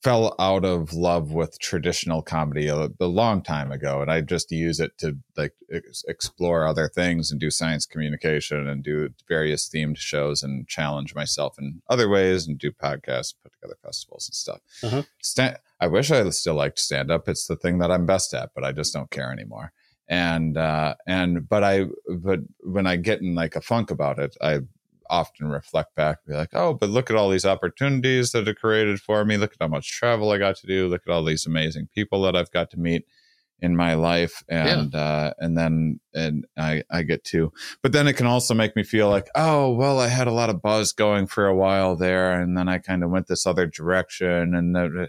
fell 0.02 0.34
out 0.38 0.64
of 0.64 0.92
love 0.92 1.32
with 1.32 1.58
traditional 1.58 2.22
comedy 2.22 2.68
a, 2.68 2.88
a, 3.00 3.06
long 3.06 3.42
time 3.42 3.72
ago 3.72 4.00
and 4.00 4.10
i 4.10 4.20
just 4.20 4.50
use 4.52 4.78
it 4.78 4.96
to 4.96 5.16
like 5.36 5.52
ex- 5.72 6.04
explore 6.06 6.66
other 6.66 6.88
things 6.88 7.30
and 7.30 7.40
do 7.40 7.50
science 7.50 7.84
communication 7.84 8.68
and 8.68 8.84
do 8.84 9.08
various 9.26 9.68
themed 9.68 9.96
shows 9.96 10.42
and 10.42 10.68
challenge 10.68 11.14
myself 11.14 11.58
in 11.58 11.82
other 11.90 12.08
ways 12.08 12.46
and 12.46 12.58
do 12.58 12.70
podcasts 12.70 13.34
and 13.34 13.42
put 13.42 13.52
together 13.52 13.76
festivals 13.82 14.28
and 14.28 14.34
stuff. 14.34 14.60
Uh-huh. 14.82 15.54
I 15.80 15.88
wish 15.88 16.10
i 16.10 16.28
still 16.30 16.54
liked 16.54 16.78
stand 16.78 17.10
up 17.10 17.28
it's 17.28 17.46
the 17.46 17.56
thing 17.56 17.78
that 17.78 17.90
i'm 17.90 18.06
best 18.06 18.32
at 18.34 18.50
but 18.54 18.64
i 18.64 18.72
just 18.72 18.92
don't 18.92 19.10
care 19.10 19.32
anymore. 19.32 19.72
And 20.08 20.56
uh 20.56 20.94
and 21.06 21.48
but 21.48 21.64
i 21.64 21.86
but 22.08 22.40
when 22.60 22.86
i 22.86 22.96
get 22.96 23.20
in 23.20 23.34
like 23.34 23.56
a 23.56 23.60
funk 23.60 23.90
about 23.90 24.18
it 24.18 24.36
i 24.40 24.60
often 25.10 25.48
reflect 25.48 25.94
back 25.94 26.18
and 26.24 26.32
be 26.32 26.36
like, 26.38 26.50
oh, 26.52 26.74
but 26.74 26.90
look 26.90 27.10
at 27.10 27.16
all 27.16 27.30
these 27.30 27.46
opportunities 27.46 28.32
that 28.32 28.48
are 28.48 28.54
created 28.54 29.00
for 29.00 29.24
me. 29.24 29.36
Look 29.36 29.52
at 29.52 29.58
how 29.60 29.68
much 29.68 29.90
travel 29.90 30.30
I 30.30 30.38
got 30.38 30.56
to 30.56 30.66
do. 30.66 30.88
Look 30.88 31.02
at 31.06 31.12
all 31.12 31.24
these 31.24 31.46
amazing 31.46 31.88
people 31.94 32.22
that 32.22 32.36
I've 32.36 32.50
got 32.50 32.70
to 32.70 32.78
meet 32.78 33.04
in 33.60 33.76
my 33.76 33.94
life 33.94 34.44
and 34.48 34.92
yeah. 34.94 35.00
uh 35.00 35.32
and 35.38 35.58
then 35.58 35.98
and 36.14 36.46
I 36.56 36.84
I 36.90 37.02
get 37.02 37.24
to 37.24 37.52
but 37.82 37.90
then 37.90 38.06
it 38.06 38.12
can 38.12 38.26
also 38.26 38.54
make 38.54 38.76
me 38.76 38.84
feel 38.84 39.08
like 39.08 39.28
oh 39.34 39.72
well 39.72 39.98
I 39.98 40.06
had 40.06 40.28
a 40.28 40.32
lot 40.32 40.48
of 40.48 40.62
buzz 40.62 40.92
going 40.92 41.26
for 41.26 41.46
a 41.46 41.56
while 41.56 41.96
there 41.96 42.40
and 42.40 42.56
then 42.56 42.68
I 42.68 42.78
kind 42.78 43.02
of 43.02 43.10
went 43.10 43.26
this 43.26 43.46
other 43.46 43.66
direction 43.66 44.54
and 44.54 44.76
the, 44.76 45.08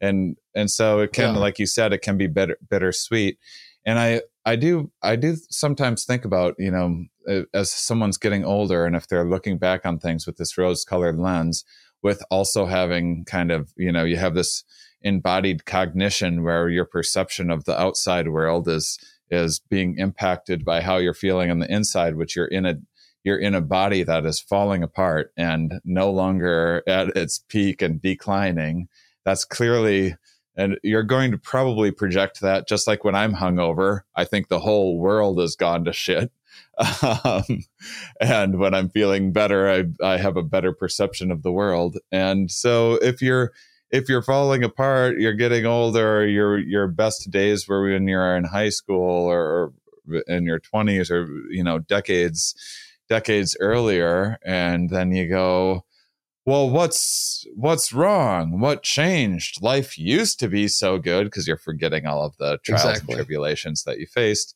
and 0.00 0.36
and 0.56 0.70
so 0.70 1.00
it 1.00 1.12
can 1.12 1.34
yeah. 1.34 1.40
like 1.40 1.60
you 1.60 1.66
said 1.66 1.92
it 1.92 2.02
can 2.02 2.18
be 2.18 2.26
bitter 2.26 2.58
bittersweet 2.68 3.38
and 3.84 3.98
I 3.98 4.22
I 4.44 4.56
do 4.56 4.90
I 5.02 5.16
do 5.16 5.36
sometimes 5.50 6.04
think 6.04 6.24
about 6.24 6.54
you 6.58 6.70
know 6.70 7.04
Uh, 7.28 7.42
as 7.52 7.70
someone's 7.70 8.18
getting 8.18 8.44
older 8.44 8.84
and 8.84 8.96
if 8.96 9.06
they're 9.06 9.28
looking 9.28 9.58
back 9.58 9.84
on 9.84 9.98
things 9.98 10.26
with 10.26 10.36
this 10.36 10.58
rose 10.58 10.84
colored 10.84 11.18
lens 11.18 11.64
with 12.02 12.22
also 12.30 12.66
having 12.66 13.24
kind 13.24 13.50
of 13.50 13.72
you 13.76 13.90
know 13.90 14.04
you 14.04 14.16
have 14.16 14.34
this 14.34 14.64
embodied 15.02 15.64
cognition 15.64 16.42
where 16.42 16.68
your 16.68 16.84
perception 16.84 17.50
of 17.50 17.64
the 17.64 17.78
outside 17.80 18.28
world 18.28 18.68
is 18.68 18.98
is 19.30 19.60
being 19.70 19.96
impacted 19.98 20.64
by 20.64 20.80
how 20.80 20.96
you're 20.96 21.14
feeling 21.14 21.50
on 21.50 21.58
the 21.58 21.72
inside 21.72 22.16
which 22.16 22.36
you're 22.36 22.46
in 22.46 22.66
a 22.66 22.74
you're 23.22 23.38
in 23.38 23.54
a 23.54 23.60
body 23.60 24.02
that 24.02 24.26
is 24.26 24.38
falling 24.38 24.82
apart 24.82 25.32
and 25.36 25.80
no 25.84 26.10
longer 26.10 26.82
at 26.86 27.08
its 27.16 27.38
peak 27.48 27.80
and 27.80 28.02
declining 28.02 28.88
that's 29.24 29.44
clearly 29.44 30.14
and 30.56 30.78
you're 30.82 31.02
going 31.02 31.30
to 31.32 31.38
probably 31.38 31.90
project 31.90 32.40
that 32.40 32.68
just 32.68 32.86
like 32.86 33.04
when 33.04 33.14
I'm 33.14 33.34
hungover, 33.34 34.02
I 34.14 34.24
think 34.24 34.48
the 34.48 34.60
whole 34.60 34.98
world 34.98 35.40
has 35.40 35.56
gone 35.56 35.84
to 35.84 35.92
shit. 35.92 36.30
um, 37.24 37.64
and 38.20 38.58
when 38.58 38.74
I'm 38.74 38.88
feeling 38.90 39.32
better, 39.32 39.68
I 39.70 39.84
I 40.04 40.16
have 40.18 40.36
a 40.36 40.42
better 40.42 40.72
perception 40.72 41.30
of 41.30 41.42
the 41.42 41.52
world. 41.52 41.98
And 42.10 42.50
so 42.50 42.94
if 42.94 43.22
you're 43.22 43.52
if 43.90 44.08
you're 44.08 44.22
falling 44.22 44.64
apart, 44.64 45.18
you're 45.18 45.34
getting 45.34 45.66
older, 45.66 46.26
your 46.26 46.58
your 46.58 46.88
best 46.88 47.30
days 47.30 47.68
were 47.68 47.84
when 47.84 48.08
you're 48.08 48.36
in 48.36 48.44
high 48.44 48.70
school 48.70 49.30
or, 49.30 49.72
in 50.26 50.44
your 50.44 50.60
20s 50.60 51.10
or 51.10 51.26
you 51.50 51.64
know 51.64 51.78
decades 51.78 52.54
decades 53.08 53.56
earlier 53.60 54.38
and 54.44 54.90
then 54.90 55.12
you 55.12 55.28
go 55.28 55.84
well 56.44 56.68
what's 56.68 57.46
what's 57.54 57.92
wrong 57.92 58.60
what 58.60 58.82
changed 58.82 59.62
life 59.62 59.98
used 59.98 60.38
to 60.38 60.48
be 60.48 60.68
so 60.68 60.98
good 60.98 61.24
because 61.24 61.46
you're 61.46 61.56
forgetting 61.56 62.06
all 62.06 62.22
of 62.22 62.36
the 62.36 62.58
trials 62.64 62.84
Exactly. 62.84 63.14
and 63.14 63.18
tribulations 63.18 63.84
that 63.84 63.98
you 63.98 64.06
faced 64.06 64.54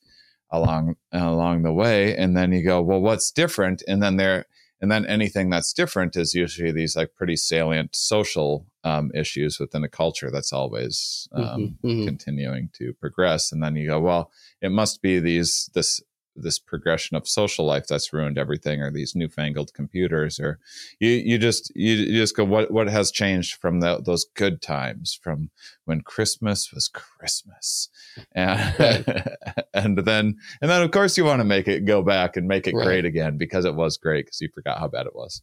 along 0.51 0.95
along 1.11 1.63
the 1.63 1.73
way. 1.73 2.15
And 2.15 2.35
then 2.35 2.51
you 2.51 2.63
go 2.63 2.81
well 2.81 3.01
what's 3.01 3.31
different? 3.31 3.83
And 3.87 4.01
then 4.01 4.17
there 4.17 4.45
and 4.81 4.89
then 4.89 5.05
anything 5.05 5.49
that's 5.49 5.73
different 5.73 6.15
is 6.15 6.33
usually 6.33 6.71
these 6.71 6.95
like 6.95 7.13
pretty 7.15 7.35
salient 7.35 7.95
social 7.95 8.65
um, 8.85 9.11
issues 9.13 9.59
within 9.59 9.83
a 9.83 9.89
culture 9.89 10.31
that's 10.31 10.53
always 10.53 11.27
um, 11.33 11.43
Mhm, 11.43 11.75
mhm. 11.83 12.05
continuing 12.05 12.69
to 12.75 12.93
progress. 12.93 13.51
And 13.51 13.61
then 13.61 13.75
you 13.75 13.87
go 13.87 13.99
well 13.99 14.31
it 14.61 14.71
must 14.71 15.01
be 15.01 15.19
these 15.19 15.69
this 15.73 16.01
this 16.35 16.59
progression 16.59 17.17
of 17.17 17.27
social 17.27 17.65
life 17.65 17.85
that's 17.87 18.13
ruined 18.13 18.37
everything 18.37 18.81
or 18.81 18.91
these 18.91 19.15
newfangled 19.15 19.73
computers 19.73 20.39
or 20.39 20.59
you 20.99 21.09
you 21.09 21.37
just 21.37 21.71
you, 21.75 21.93
you 21.95 22.17
just 22.19 22.35
go 22.35 22.43
what 22.45 22.71
what 22.71 22.87
has 22.87 23.11
changed 23.11 23.55
from 23.55 23.79
the, 23.81 24.01
those 24.01 24.25
good 24.35 24.61
times 24.61 25.17
from 25.21 25.49
when 25.85 26.01
christmas 26.01 26.71
was 26.73 26.87
christmas 26.87 27.89
and 28.33 28.59
and 29.73 29.97
then 29.99 30.37
and 30.61 30.71
then 30.71 30.81
of 30.81 30.91
course 30.91 31.17
you 31.17 31.25
want 31.25 31.39
to 31.39 31.43
make 31.45 31.67
it 31.67 31.85
go 31.85 32.01
back 32.01 32.37
and 32.37 32.47
make 32.47 32.67
it 32.67 32.75
Right. 32.75 32.85
great 32.85 33.05
again 33.05 33.37
because 33.37 33.65
it 33.65 33.75
was 33.75 33.97
great 33.97 34.25
because 34.25 34.39
you 34.39 34.49
forgot 34.53 34.79
how 34.79 34.87
bad 34.87 35.07
it 35.07 35.15
was 35.15 35.41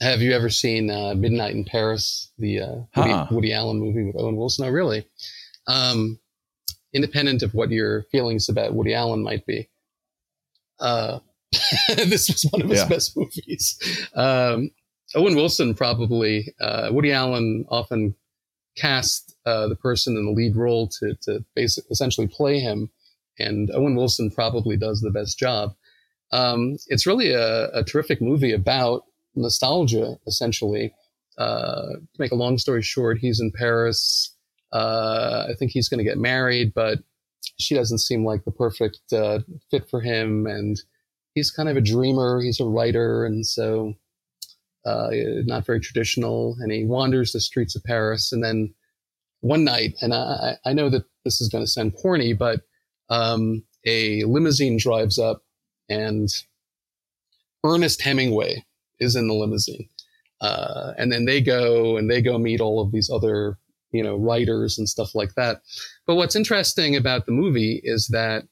Have 0.00 0.20
you 0.22 0.32
ever 0.32 0.48
seen 0.50 0.90
uh, 0.90 1.14
Midnight 1.14 1.54
in 1.54 1.64
Paris, 1.64 2.30
the 2.38 2.60
uh, 2.60 2.74
Woody, 2.96 3.10
Huh. 3.12 3.26
Woody 3.30 3.52
Allen 3.52 3.78
movie 3.80 4.04
with 4.04 4.16
Owen 4.16 4.36
Wilson? 4.36 4.64
No, 4.66 4.70
really. 4.72 5.06
Um, 5.66 6.18
independent 6.92 7.42
of 7.42 7.54
what 7.54 7.70
your 7.70 8.02
feelings 8.10 8.48
about 8.48 8.74
Woody 8.74 8.94
Allen 8.94 9.22
might 9.22 9.46
be, 9.46 9.68
uh, 10.80 11.18
this 11.96 12.28
was 12.28 12.46
one 12.50 12.62
of 12.62 12.68
his 12.70 12.78
Yeah. 12.80 12.88
best 12.88 13.16
movies. 13.16 13.78
Um, 14.14 14.70
Owen 15.14 15.34
Wilson 15.34 15.74
probably, 15.74 16.54
uh, 16.60 16.88
Woody 16.92 17.12
Allen 17.12 17.64
often 17.68 18.14
cast 18.76 19.34
uh, 19.44 19.66
the 19.68 19.74
person 19.76 20.16
in 20.16 20.24
the 20.26 20.30
lead 20.32 20.54
role 20.56 20.88
to, 21.00 21.14
to 21.22 21.44
basic, 21.56 21.84
essentially 21.90 22.28
play 22.28 22.60
him, 22.60 22.90
and 23.38 23.70
Owen 23.74 23.96
Wilson 23.96 24.30
probably 24.30 24.76
does 24.76 25.00
the 25.00 25.10
best 25.10 25.38
job. 25.38 25.74
Um, 26.32 26.76
it's 26.86 27.06
really 27.06 27.32
a, 27.32 27.68
a 27.70 27.82
terrific 27.82 28.22
movie 28.22 28.52
about 28.52 29.04
nostalgia, 29.34 30.16
essentially. 30.26 30.94
Uh, 31.36 31.94
to 31.94 32.18
make 32.20 32.30
a 32.32 32.36
long 32.36 32.58
story 32.58 32.82
short, 32.82 33.18
he's 33.18 33.40
in 33.40 33.50
Paris. 33.50 34.32
Uh, 34.72 35.46
I 35.50 35.54
think 35.54 35.72
he's 35.72 35.88
going 35.88 35.98
to 35.98 36.04
get 36.04 36.18
married, 36.18 36.72
but 36.74 36.98
she 37.60 37.74
doesn't 37.74 37.98
seem 37.98 38.24
like 38.24 38.44
the 38.44 38.50
perfect 38.50 39.00
uh, 39.12 39.40
fit 39.70 39.88
for 39.88 40.00
him. 40.00 40.46
And 40.46 40.80
he's 41.34 41.50
kind 41.50 41.68
of 41.68 41.76
a 41.76 41.80
dreamer. 41.80 42.40
He's 42.40 42.60
a 42.60 42.64
writer, 42.64 43.24
and 43.24 43.46
so 43.46 43.94
uh, 44.84 45.10
not 45.44 45.66
very 45.66 45.80
traditional. 45.80 46.56
And 46.60 46.72
he 46.72 46.84
wanders 46.84 47.32
the 47.32 47.40
streets 47.40 47.76
of 47.76 47.84
Paris. 47.84 48.32
And 48.32 48.42
then 48.42 48.74
one 49.40 49.64
night, 49.64 49.94
and 50.00 50.12
I, 50.12 50.56
I 50.64 50.72
know 50.72 50.88
that 50.90 51.04
this 51.24 51.40
is 51.40 51.48
going 51.48 51.64
to 51.64 51.70
sound 51.70 51.96
corny, 51.96 52.32
but 52.32 52.60
um, 53.08 53.64
a 53.86 54.24
limousine 54.24 54.78
drives 54.78 55.18
up, 55.18 55.42
and 55.88 56.28
Ernest 57.64 58.02
Hemingway 58.02 58.64
is 58.98 59.16
in 59.16 59.28
the 59.28 59.34
limousine. 59.34 59.88
Uh, 60.40 60.92
and 60.96 61.12
then 61.12 61.26
they 61.26 61.40
go 61.40 61.96
and 61.96 62.10
they 62.10 62.22
go 62.22 62.38
meet 62.38 62.60
all 62.60 62.80
of 62.80 62.92
these 62.92 63.10
other, 63.10 63.58
you 63.92 64.02
know, 64.02 64.16
writers 64.16 64.78
and 64.78 64.88
stuff 64.88 65.14
like 65.14 65.34
that. 65.34 65.62
But 66.06 66.16
what's 66.16 66.36
interesting 66.36 66.96
about 66.96 67.26
the 67.26 67.32
movie 67.32 67.80
is 67.82 68.08
that 68.08 68.44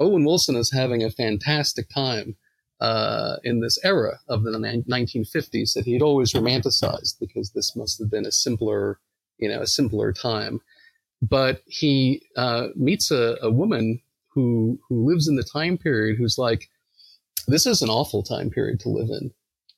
Owen 0.00 0.24
Wilson 0.24 0.56
is 0.56 0.72
having 0.72 1.02
a 1.02 1.10
fantastic 1.10 1.88
time 1.88 2.36
uh, 2.80 3.36
in 3.44 3.60
this 3.60 3.78
era 3.84 4.18
of 4.28 4.42
the 4.42 4.50
1950s 4.50 5.74
that 5.74 5.84
he'd 5.84 6.02
always 6.02 6.32
romanticized 6.32 7.14
because 7.20 7.52
this 7.52 7.76
must 7.76 7.98
have 8.00 8.10
been 8.10 8.26
a 8.26 8.32
simpler, 8.32 8.98
you 9.38 9.48
know, 9.48 9.60
a 9.62 9.66
simpler 9.66 10.12
time. 10.12 10.60
But 11.22 11.62
he 11.66 12.22
uh, 12.36 12.68
meets 12.74 13.12
a, 13.12 13.36
a 13.40 13.52
woman 13.52 14.00
who 14.34 14.80
who 14.88 15.06
lives 15.06 15.28
in 15.28 15.36
the 15.36 15.44
time 15.44 15.78
period 15.78 16.18
who's 16.18 16.38
like, 16.38 16.68
this 17.46 17.66
is 17.66 17.82
an 17.82 17.90
awful 17.90 18.22
time 18.22 18.50
period 18.50 18.80
to 18.80 18.88
live 18.88 19.08
in. 19.08 19.30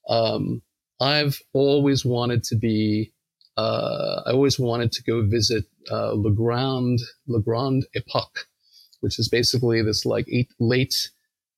Um, 0.09 0.63
I've 1.01 1.41
always 1.53 2.05
wanted 2.05 2.43
to 2.45 2.57
be. 2.57 3.13
Uh, 3.57 4.23
I 4.27 4.33
always 4.33 4.59
wanted 4.59 4.93
to 4.93 5.03
go 5.03 5.23
visit 5.27 5.65
uh, 5.91 6.13
Le 6.13 6.33
Grand 6.33 6.99
Le 7.27 7.41
Grand 7.41 7.87
Epoque, 7.95 8.47
which 9.01 9.19
is 9.19 9.29
basically 9.29 9.83
this 9.83 10.05
like 10.05 10.27
eight, 10.29 10.51
late 10.59 11.11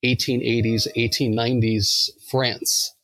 1880s, 0.05 0.87
1890s 0.97 2.11
France, 2.31 2.95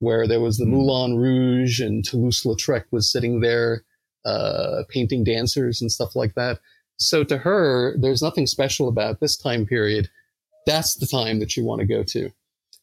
where 0.00 0.26
there 0.26 0.40
was 0.40 0.58
the 0.58 0.64
Hmm. 0.64 0.72
Moulin 0.72 1.16
Rouge 1.16 1.80
and 1.80 2.04
Toulouse-Lautrec 2.04 2.84
was 2.90 3.10
sitting 3.10 3.40
there 3.40 3.84
uh, 4.24 4.82
painting 4.88 5.24
dancers 5.24 5.80
and 5.80 5.90
stuff 5.90 6.14
like 6.16 6.34
that. 6.34 6.58
So 6.98 7.24
to 7.24 7.38
her, 7.38 7.96
there's 7.98 8.22
nothing 8.22 8.46
special 8.46 8.88
about 8.88 9.20
this 9.20 9.36
time 9.36 9.66
period. 9.66 10.10
That's 10.66 10.96
the 10.96 11.06
time 11.06 11.38
that 11.40 11.56
you 11.56 11.64
want 11.64 11.80
to 11.80 11.86
go 11.86 12.02
to. 12.02 12.30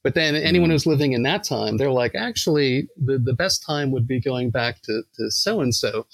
But 0.04 0.16
then 0.16 0.36
anyone 0.36 0.70
Mhm. 0.70 0.74
who's 0.74 0.86
living 0.86 1.14
in 1.14 1.24
that 1.24 1.44
time, 1.46 1.78
they're 1.78 1.90
like, 1.92 2.14
actually, 2.14 2.90
the, 2.98 3.18
the 3.18 3.34
best 3.34 3.64
time 3.64 3.90
would 3.92 4.06
be 4.08 4.20
going 4.20 4.50
back 4.50 4.82
to, 4.84 5.04
to 5.16 5.32
so 5.32 5.62
and 5.62 5.74
so. 5.74 6.06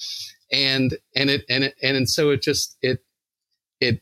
And 0.52 0.98
and 1.16 1.30
it 1.30 1.44
and 1.50 1.64
it 1.66 1.76
and 1.82 2.10
so 2.10 2.30
it 2.32 2.42
just 2.42 2.78
it 2.82 3.04
it 3.82 4.02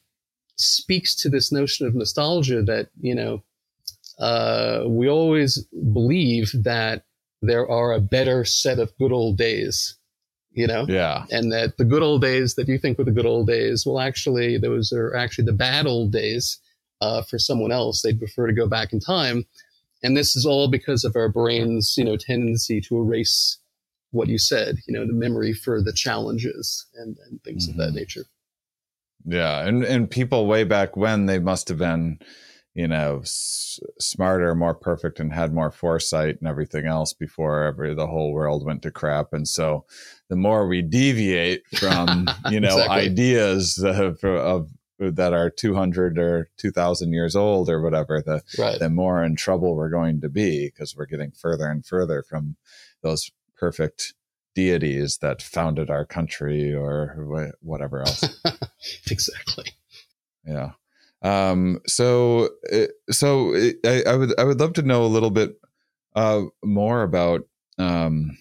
speaks 0.58 1.16
to 1.16 1.30
this 1.30 1.52
notion 1.52 1.88
of 1.88 1.96
nostalgia 1.96 2.62
that, 2.64 2.90
you 3.02 3.16
know, 3.16 3.44
uh, 4.20 4.84
we 4.88 5.08
always 5.10 5.64
believe 5.94 6.52
that 6.64 7.04
there 7.42 7.70
are 7.70 7.94
a 7.94 8.02
better 8.02 8.44
set 8.46 8.80
of 8.80 8.98
good 8.98 9.12
old 9.12 9.38
days, 9.38 9.96
you 10.52 10.66
know? 10.68 10.86
yeah 10.88 11.26
and 11.32 11.52
that 11.52 11.78
the 11.78 11.86
good 11.86 12.02
old 12.02 12.22
days 12.22 12.56
that 12.56 12.68
you 12.68 12.78
think 12.80 12.98
were 12.98 13.04
the 13.04 13.12
good 13.12 13.26
old 13.26 13.48
days, 13.48 13.86
well, 13.86 14.00
actually, 14.00 14.58
those 14.58 14.92
are 14.92 15.16
actually 15.16 15.46
the 15.46 15.54
bad 15.54 15.86
old 15.86 16.12
days 16.12 16.60
uh, 17.02 17.22
for 17.24 17.38
someone 17.38 17.72
else. 17.72 18.02
They'd 18.02 18.18
prefer 18.20 18.48
to 18.48 18.54
go 18.54 18.68
back 18.68 18.94
in 18.94 19.00
time, 19.00 19.46
and 20.04 20.16
this 20.16 20.36
is 20.36 20.46
all 20.46 20.70
because 20.70 21.04
of 21.04 21.16
our 21.16 21.30
brain's, 21.30 21.96
you 21.98 22.04
know, 22.06 22.18
tendency 22.18 22.82
to 22.82 22.98
erase 22.98 23.60
what 24.12 24.28
you 24.30 24.38
said, 24.38 24.78
you 24.88 24.94
know, 24.94 25.06
the 25.06 25.14
memory 25.14 25.54
for 25.54 25.82
the 25.82 25.94
challenges 25.94 26.86
and, 26.96 27.18
and 27.30 27.42
things 27.44 27.68
of 27.68 27.76
that 27.78 27.92
Mhm. 27.92 27.96
nature. 27.96 28.26
Yeah, 29.26 29.66
and 29.68 29.84
and 29.84 30.10
people 30.10 30.48
way 30.48 30.64
back 30.64 30.96
when 30.96 31.26
they 31.26 31.40
must 31.40 31.68
have 31.68 31.78
been, 31.80 32.20
you 32.74 32.88
know, 32.88 33.20
s- 33.24 33.80
smarter, 34.00 34.56
more 34.56 34.74
perfect, 34.76 35.20
and 35.20 35.34
had 35.34 35.54
more 35.54 35.72
foresight 35.72 36.38
and 36.40 36.48
everything 36.48 36.86
else 36.86 37.14
before 37.14 37.64
every 37.64 37.94
the 37.94 38.08
whole 38.08 38.32
world 38.32 38.66
went 38.66 38.82
to 38.84 38.92
crap. 38.92 39.34
And 39.34 39.48
so, 39.48 39.86
the 40.30 40.36
more 40.38 40.68
we 40.68 40.82
deviate 40.82 41.64
from, 41.68 42.36
you 42.46 42.60
know, 42.62 42.78
Exactly. 42.78 43.02
ideas 43.04 43.78
of, 43.80 44.24
of 44.24 44.70
that 45.00 45.34
are 45.34 45.50
two 45.50 45.76
hundred 45.76 46.18
or 46.18 46.50
two 46.58 46.72
thousand 46.72 47.14
years 47.14 47.36
old 47.36 47.70
or 47.70 47.82
whatever, 47.82 48.22
the 48.22 48.42
Right. 48.58 48.80
the 48.80 48.90
more 48.90 49.24
in 49.24 49.36
trouble 49.36 49.76
we're 49.76 49.90
going 49.90 50.22
to 50.22 50.30
be 50.30 50.68
because 50.68 50.96
we're 50.96 51.06
getting 51.06 51.32
further 51.32 51.68
and 51.68 51.86
further 51.86 52.24
from 52.24 52.56
those 53.02 53.32
perfect 53.56 54.14
deities 54.56 55.20
that 55.20 55.42
founded 55.42 55.90
our 55.90 56.06
country 56.06 56.74
or 56.74 57.54
whatever 57.62 58.00
else. 58.02 58.24
exactly. 59.12 59.66
Yeah. 60.46 60.72
Um, 61.22 61.80
so, 61.88 62.50
uh, 62.72 62.86
so 63.12 63.56
uh, 63.56 63.72
I, 63.86 64.04
I 64.08 64.16
would, 64.16 64.40
I 64.40 64.44
would 64.44 64.60
love 64.60 64.74
to 64.74 64.82
know 64.82 65.04
a 65.04 65.08
little 65.08 65.30
bit 65.32 65.60
uh, 66.16 66.44
more 66.64 67.04
about. 67.04 67.42
Um, 67.78 68.38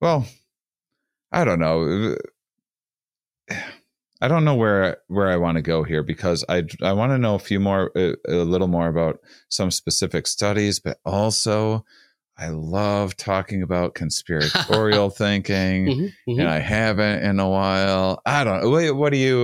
well, 0.00 0.26
I 1.32 1.44
don't 1.44 1.58
know. 1.60 2.16
I 4.24 4.28
don't 4.28 4.46
know 4.46 4.54
where 4.54 4.96
where 5.08 5.28
I 5.28 5.36
want 5.36 5.56
to 5.56 5.62
go 5.62 5.82
here 5.82 6.02
because 6.02 6.46
I 6.48 6.62
I 6.82 6.94
want 6.94 7.12
to 7.12 7.18
know 7.18 7.34
a 7.34 7.38
few 7.38 7.60
more 7.60 7.90
a, 7.94 8.14
a 8.26 8.36
little 8.36 8.68
more 8.68 8.88
about 8.88 9.20
some 9.50 9.70
specific 9.70 10.26
studies, 10.26 10.80
but 10.80 10.96
also 11.04 11.84
I 12.38 12.48
love 12.48 13.18
talking 13.18 13.60
about 13.62 13.94
conspiratorial 13.94 15.10
thinking 15.24 15.86
Mhm, 15.86 16.12
mhm. 16.26 16.40
and 16.40 16.48
I 16.48 16.58
haven't 16.60 17.22
in 17.22 17.38
a 17.38 17.48
while. 17.48 18.22
I 18.24 18.44
don't. 18.44 18.70
Wait, 18.72 18.92
what 18.92 19.12
do 19.12 19.18
you? 19.18 19.36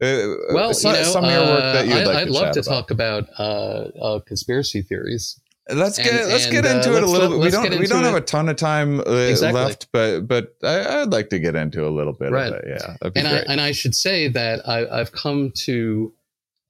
Uh, 0.00 0.04
uh, 0.04 0.34
Well, 0.54 0.72
some, 0.72 0.92
you 0.92 0.98
know, 0.98 1.12
some 1.12 1.24
of 1.26 1.30
your 1.30 1.44
work 1.44 1.60
that 1.74 1.82
uh, 1.82 1.84
you'd 1.84 1.94
I, 1.94 2.04
like 2.04 2.16
I'd 2.16 2.26
to 2.28 2.32
love 2.32 2.52
to 2.54 2.60
about. 2.60 2.70
talk 2.74 2.90
about 2.90 3.24
uh, 3.38 3.90
uh, 4.06 4.20
conspiracy 4.20 4.80
theories. 4.80 5.38
Let's 5.70 5.96
and- 5.98 6.06
get 6.08 6.26
let's 6.28 6.46
get 6.46 6.64
and, 6.66 6.74
uh, 6.74 6.76
into 6.78 6.96
it 6.96 7.02
a 7.02 7.06
little 7.06 7.28
let- 7.30 7.36
bit. 7.36 7.44
We 7.44 7.50
don't 7.70 7.80
we 7.80 7.86
don't 7.86 8.02
have 8.04 8.14
it. 8.14 8.22
a 8.24 8.26
ton 8.26 8.48
of 8.48 8.56
time 8.56 9.00
uh, 9.00 9.04
Exactly. 9.12 9.60
left, 9.60 9.88
but 9.92 10.22
but 10.26 10.56
I, 10.62 11.02
I'd 11.02 11.10
like 11.12 11.28
to 11.30 11.38
get 11.38 11.54
into 11.54 11.86
a 11.86 11.90
little 11.90 12.12
bit 12.12 12.32
Right. 12.32 12.48
of 12.52 12.54
it. 12.54 12.64
Yeah, 12.68 12.96
that'd 13.00 13.14
be 13.14 13.20
and 13.20 13.28
I 13.28 13.32
great. 13.32 13.44
and 13.48 13.60
I 13.60 13.72
should 13.72 13.94
say 13.94 14.28
that 14.28 14.68
I, 14.68 14.86
I've 15.00 15.12
come 15.12 15.52
to 15.64 16.12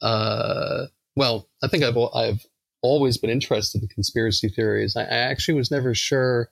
uh, 0.02 0.86
well, 1.16 1.48
I 1.62 1.68
think 1.68 1.84
I've 1.84 1.96
I've 2.14 2.44
always 2.82 3.16
been 3.16 3.30
interested 3.30 3.80
in 3.82 3.88
conspiracy 3.88 4.48
theories. 4.48 4.96
I, 4.96 5.02
I 5.02 5.06
actually 5.30 5.54
was 5.54 5.70
never 5.70 5.94
sure 5.94 6.50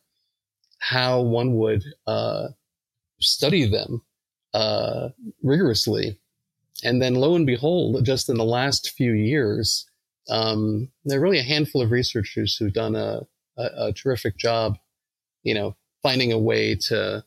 how 0.78 1.20
one 1.20 1.56
would 1.58 1.82
uh, 2.06 2.48
study 3.20 3.68
them 3.68 4.02
uh, 4.54 5.08
rigorously. 5.42 6.18
And 6.82 7.02
then, 7.02 7.16
lo 7.16 7.34
and 7.34 7.44
behold, 7.46 8.02
just 8.06 8.28
in 8.30 8.36
the 8.38 8.44
last 8.44 8.92
few 8.92 9.12
years, 9.12 9.84
um, 10.30 10.88
there 11.04 11.18
are 11.18 11.22
really 11.22 11.38
a 11.38 11.44
handful 11.44 11.82
of 11.82 11.90
researchers 11.90 12.56
who've 12.56 12.72
done 12.72 12.94
a, 12.94 13.22
a, 13.58 13.88
a 13.88 13.92
terrific 13.92 14.36
job, 14.38 14.78
you 15.42 15.54
know, 15.54 15.76
finding 16.02 16.32
a 16.32 16.38
way 16.38 16.76
to 16.88 17.24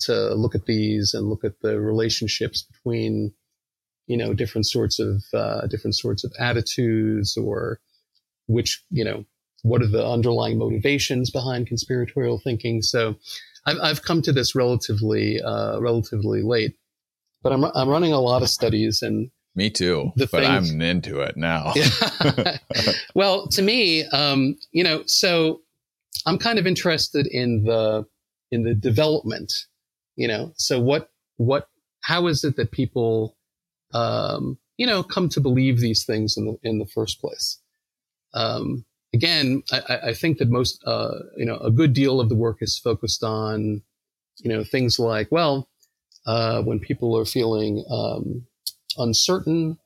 to 0.00 0.34
look 0.34 0.54
at 0.54 0.66
these 0.66 1.14
and 1.14 1.28
look 1.28 1.44
at 1.44 1.60
the 1.60 1.80
relationships 1.80 2.62
between 2.62 3.32
you 4.06 4.16
know 4.16 4.34
different 4.34 4.66
sorts 4.66 4.98
of 4.98 5.22
uh, 5.32 5.66
different 5.66 5.96
sorts 5.96 6.24
of 6.24 6.32
attitudes 6.38 7.36
or 7.36 7.80
which 8.46 8.84
you 8.90 9.04
know 9.04 9.24
what 9.62 9.80
are 9.80 9.86
the 9.86 10.06
underlying 10.06 10.58
motivations 10.58 11.30
behind 11.30 11.68
conspiratorial 11.68 12.38
thinking. 12.38 12.82
So 12.82 13.16
i've, 13.64 13.78
I've 13.80 14.02
come 14.02 14.20
to 14.22 14.32
this 14.32 14.54
relatively 14.54 15.40
uh, 15.40 15.78
relatively 15.78 16.42
late 16.42 16.76
but 17.42 17.52
I'm, 17.52 17.64
I'm 17.64 17.88
running 17.88 18.12
a 18.12 18.20
lot 18.20 18.42
of 18.42 18.48
studies 18.48 19.02
and 19.02 19.30
me 19.54 19.68
too 19.70 20.12
but 20.16 20.30
things, 20.30 20.70
i'm 20.70 20.80
into 20.80 21.20
it 21.20 21.36
now. 21.36 21.72
Well 23.14 23.48
to 23.48 23.62
me 23.62 24.04
um, 24.06 24.56
you 24.72 24.84
know 24.84 25.02
so 25.06 25.60
i'm 26.26 26.38
kind 26.38 26.58
of 26.58 26.66
interested 26.66 27.26
in 27.26 27.64
the 27.64 28.06
in 28.50 28.62
the 28.62 28.74
development 28.74 29.52
you 30.16 30.28
know 30.28 30.52
so 30.56 30.80
what 30.80 31.10
what 31.36 31.68
how 32.02 32.26
is 32.26 32.44
it 32.44 32.56
that 32.56 32.70
people 32.70 33.36
um, 33.94 34.58
you 34.76 34.86
know 34.86 35.02
come 35.02 35.28
to 35.30 35.40
believe 35.40 35.80
these 35.80 36.04
things 36.04 36.36
in 36.36 36.46
the 36.46 36.58
in 36.62 36.78
the 36.78 36.86
first 36.86 37.20
place? 37.20 37.58
Um, 38.34 38.84
again 39.14 39.62
I, 39.70 39.98
I, 40.06 40.14
think 40.14 40.38
that 40.38 40.48
most 40.48 40.82
uh, 40.86 41.18
you 41.36 41.44
know 41.44 41.58
a 41.58 41.70
good 41.70 41.92
deal 41.92 42.20
of 42.20 42.28
the 42.28 42.34
work 42.34 42.58
is 42.60 42.78
focused 42.78 43.22
on 43.22 43.82
you 44.38 44.48
know 44.48 44.64
things 44.64 44.98
like 44.98 45.30
well 45.30 45.68
uh, 46.26 46.62
when 46.62 46.78
people 46.80 47.16
are 47.18 47.24
feeling 47.24 47.84
um, 47.90 48.46
uncertain 48.98 49.78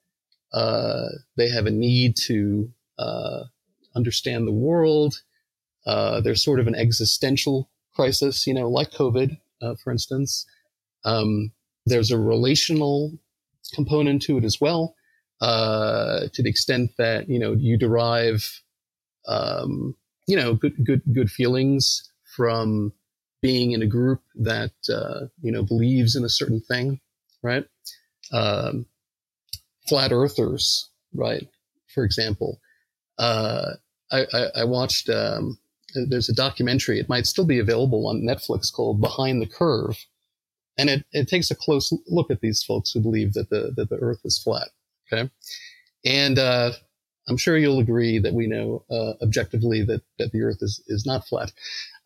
uh, 0.53 1.09
they 1.37 1.49
have 1.49 1.67
a 1.67 1.71
need 1.71 2.17
to 2.17 2.71
uh, 2.99 3.45
understand 3.95 4.47
the 4.47 4.53
world 4.53 5.23
uh, 5.87 6.21
there's 6.21 6.43
sort 6.43 6.61
of 6.61 6.67
an 6.67 6.75
existential 6.75 7.69
crisis 7.95 8.47
you 8.47 8.55
know 8.55 8.69
like 8.69 8.91
covid 8.91 9.39
uh, 9.63 9.75
for 9.83 9.91
instance. 9.91 10.47
Um, 11.05 11.53
there's 11.85 12.11
a 12.11 12.19
relational 12.19 13.13
component 13.75 14.23
to 14.23 14.39
it 14.39 14.45
as 14.45 14.61
well, 14.61 14.95
uh, 15.41 16.27
to 16.33 16.43
the 16.43 16.49
extent 16.49 16.93
that 16.99 17.29
you 17.29 17.39
know 17.39 17.53
you 17.53 17.77
derive, 17.77 18.63
um, 19.29 19.97
you 20.27 20.37
know, 20.37 20.55
good 20.55 20.85
good 20.85 21.03
good 21.13 21.31
feelings 21.31 22.11
from 22.37 22.93
being 23.43 23.73
in 23.73 23.83
a 23.83 23.87
group 23.87 24.23
that 24.35 24.73
uh, 24.93 25.27
you 25.43 25.53
know 25.53 25.63
believes 25.63 26.17
in 26.17 26.25
a 26.25 26.29
certain 26.29 26.61
thing, 26.61 27.01
right? 27.43 27.67
Um, 28.33 28.87
flat 29.89 30.13
earthers, 30.13 30.89
right? 31.15 31.49
For 31.95 32.05
example, 32.05 32.61
uh, 33.19 33.73
I, 34.11 34.27
I, 34.33 34.47
I, 34.57 34.65
watched 34.65 35.09
um, 35.09 35.59
there's 35.95 36.29
a 36.29 36.35
documentary. 36.35 37.01
It 37.01 37.09
might 37.09 37.27
still 37.27 37.47
be 37.47 37.59
available 37.59 38.07
on 38.07 38.23
Netflix 38.23 38.73
called 38.73 39.01
Behind 39.01 39.41
the 39.41 39.47
Curve, 39.47 40.05
and 40.79 40.91
it, 40.91 41.05
it 41.13 41.29
takes 41.29 41.51
a 41.51 41.55
close 41.55 41.93
look 42.07 42.31
at 42.31 42.41
these 42.41 42.63
folks 42.63 42.93
who 42.93 43.01
believe 43.01 43.33
that 43.35 43.51
the 43.51 43.73
that 43.77 43.89
the 43.89 43.97
Earth 43.97 44.21
is 44.25 44.39
flat. 44.39 44.69
Okay, 45.11 45.31
and 46.05 46.39
uh, 46.39 46.73
I'm 47.29 47.37
sure 47.37 47.57
you'll 47.57 47.81
agree 47.81 48.19
that 48.19 48.35
we 48.35 48.47
know 48.47 48.85
uh, 48.91 49.15
objectively 49.23 49.83
that 49.85 50.03
that 50.19 50.33
the 50.33 50.43
Earth 50.43 50.59
is 50.61 50.83
is 50.89 51.07
not 51.07 51.27
flat. 51.27 51.53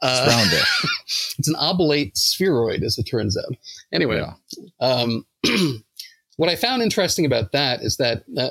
Uh, 0.02 0.24
it's 0.26 0.34
rounded. 0.34 0.66
it's 1.38 1.48
an 1.48 1.56
oblate 1.56 2.16
spheroid, 2.16 2.82
as 2.82 2.98
it 2.98 3.04
turns 3.04 3.36
out. 3.36 3.56
Anyway, 3.92 4.18
yeah. 4.18 4.34
um, 4.80 5.26
what 6.40 6.48
I 6.48 6.56
found 6.56 6.80
interesting 6.80 7.26
about 7.26 7.52
that 7.52 7.82
is 7.82 7.98
that 7.98 8.24
uh, 8.34 8.48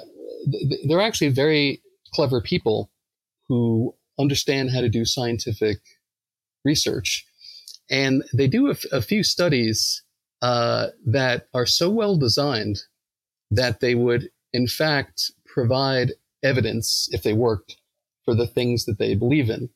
th- 0.51 0.87
they're 0.87 1.01
actually 1.01 1.29
very 1.29 1.81
clever 2.13 2.39
people 2.39 2.91
who 3.47 3.95
understand 4.19 4.69
how 4.69 4.81
to 4.81 4.89
do 4.89 5.05
scientific 5.05 5.79
research. 6.63 7.25
And 7.89 8.23
they 8.31 8.45
do 8.45 8.67
a, 8.67 8.73
f- 8.73 8.85
a 8.91 9.01
few 9.01 9.23
studies 9.23 10.03
uh, 10.43 10.89
that 11.07 11.47
are 11.55 11.65
so 11.65 11.89
well 11.89 12.15
designed 12.15 12.77
that 13.49 13.79
they 13.79 13.95
would, 13.95 14.29
in 14.53 14.67
fact, 14.67 15.31
provide 15.47 16.11
evidence, 16.43 17.09
if 17.11 17.23
they 17.23 17.33
worked, 17.33 17.77
for 18.23 18.35
the 18.35 18.45
things 18.45 18.85
that 18.85 18.99
they 18.99 19.15
believe 19.15 19.49
in. 19.49 19.67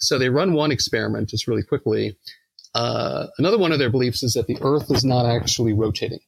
So 0.00 0.18
they 0.18 0.28
run 0.28 0.54
one 0.54 0.72
experiment 0.72 1.28
just 1.28 1.46
really 1.46 1.62
quickly. 1.62 2.16
Uh, 2.74 3.28
another 3.38 3.58
one 3.58 3.70
of 3.70 3.78
their 3.78 3.90
beliefs 3.90 4.24
is 4.24 4.34
that 4.34 4.48
the 4.48 4.58
Earth 4.60 4.90
is 4.90 5.04
not 5.04 5.24
actually 5.24 5.72
rotating. 5.72 6.18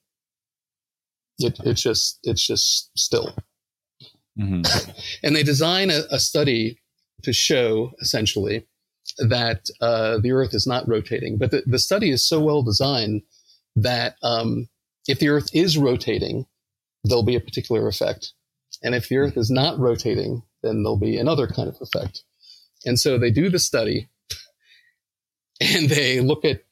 It, 1.42 1.58
it's 1.64 1.82
just 1.82 2.18
it's 2.22 2.46
just 2.46 2.90
still. 2.96 3.34
Mm-hmm. 4.38 4.62
And 5.22 5.36
they 5.36 5.42
design 5.42 5.90
a, 5.90 6.02
a 6.10 6.18
study 6.18 6.78
to 7.22 7.32
show 7.32 7.92
essentially 8.00 8.66
that 9.18 9.68
uh, 9.80 10.18
the 10.18 10.32
Earth 10.32 10.54
is 10.54 10.66
not 10.66 10.88
rotating. 10.88 11.38
But 11.38 11.50
the, 11.50 11.62
the 11.66 11.78
study 11.78 12.10
is 12.10 12.26
so 12.26 12.40
well 12.40 12.62
designed 12.62 13.22
that 13.76 14.16
um, 14.22 14.68
if 15.06 15.18
the 15.18 15.28
Earth 15.28 15.48
is 15.54 15.78
rotating, 15.78 16.46
there'll 17.04 17.24
be 17.24 17.36
a 17.36 17.40
particular 17.40 17.86
effect. 17.88 18.32
And 18.82 18.94
if 18.94 19.08
the 19.08 19.18
Earth 19.18 19.36
is 19.36 19.50
not 19.50 19.78
rotating, 19.78 20.42
then 20.62 20.82
there'll 20.82 20.96
be 20.96 21.18
another 21.18 21.46
kind 21.46 21.68
of 21.68 21.76
effect. 21.80 22.24
And 22.84 22.98
so 22.98 23.18
they 23.18 23.30
do 23.30 23.48
the 23.48 23.58
study 23.58 24.08
and 25.60 25.88
they 25.88 26.20
look 26.20 26.44
at 26.44 26.62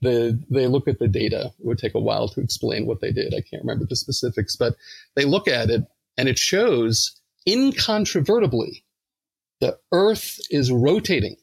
the 0.00 0.38
they 0.50 0.66
look 0.66 0.88
at 0.88 0.98
the 0.98 1.08
data. 1.08 1.52
It 1.58 1.66
would 1.66 1.78
take 1.78 1.94
a 1.94 2.00
while 2.00 2.28
to 2.28 2.40
explain 2.40 2.86
what 2.86 3.00
they 3.00 3.12
did. 3.12 3.34
I 3.34 3.40
can't 3.40 3.62
remember 3.62 3.86
the 3.88 3.96
specifics, 3.96 4.56
but 4.56 4.74
they 5.14 5.24
look 5.24 5.48
at 5.48 5.70
it 5.70 5.82
and 6.16 6.28
it 6.28 6.38
shows 6.38 7.18
incontrovertibly 7.46 8.84
the 9.60 9.78
Earth 9.92 10.38
is 10.50 10.70
rotating. 10.70 11.36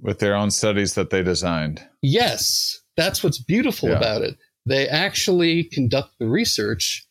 With 0.00 0.18
their 0.18 0.34
own 0.34 0.50
studies 0.50 0.94
that 0.94 1.10
they 1.10 1.22
designed. 1.22 1.82
Yes, 2.02 2.80
that's 2.96 3.22
what's 3.22 3.38
beautiful 3.38 3.88
yeah. 3.88 3.96
about 3.96 4.22
it. 4.22 4.36
They 4.66 4.88
actually 4.88 5.64
conduct 5.64 6.18
the 6.18 6.26
research, 6.26 7.06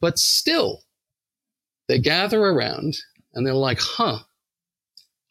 but 0.00 0.18
still, 0.18 0.82
they 1.88 1.98
gather 1.98 2.40
around 2.40 2.96
and 3.34 3.46
they're 3.46 3.54
like, 3.54 3.80
huh, 3.80 4.20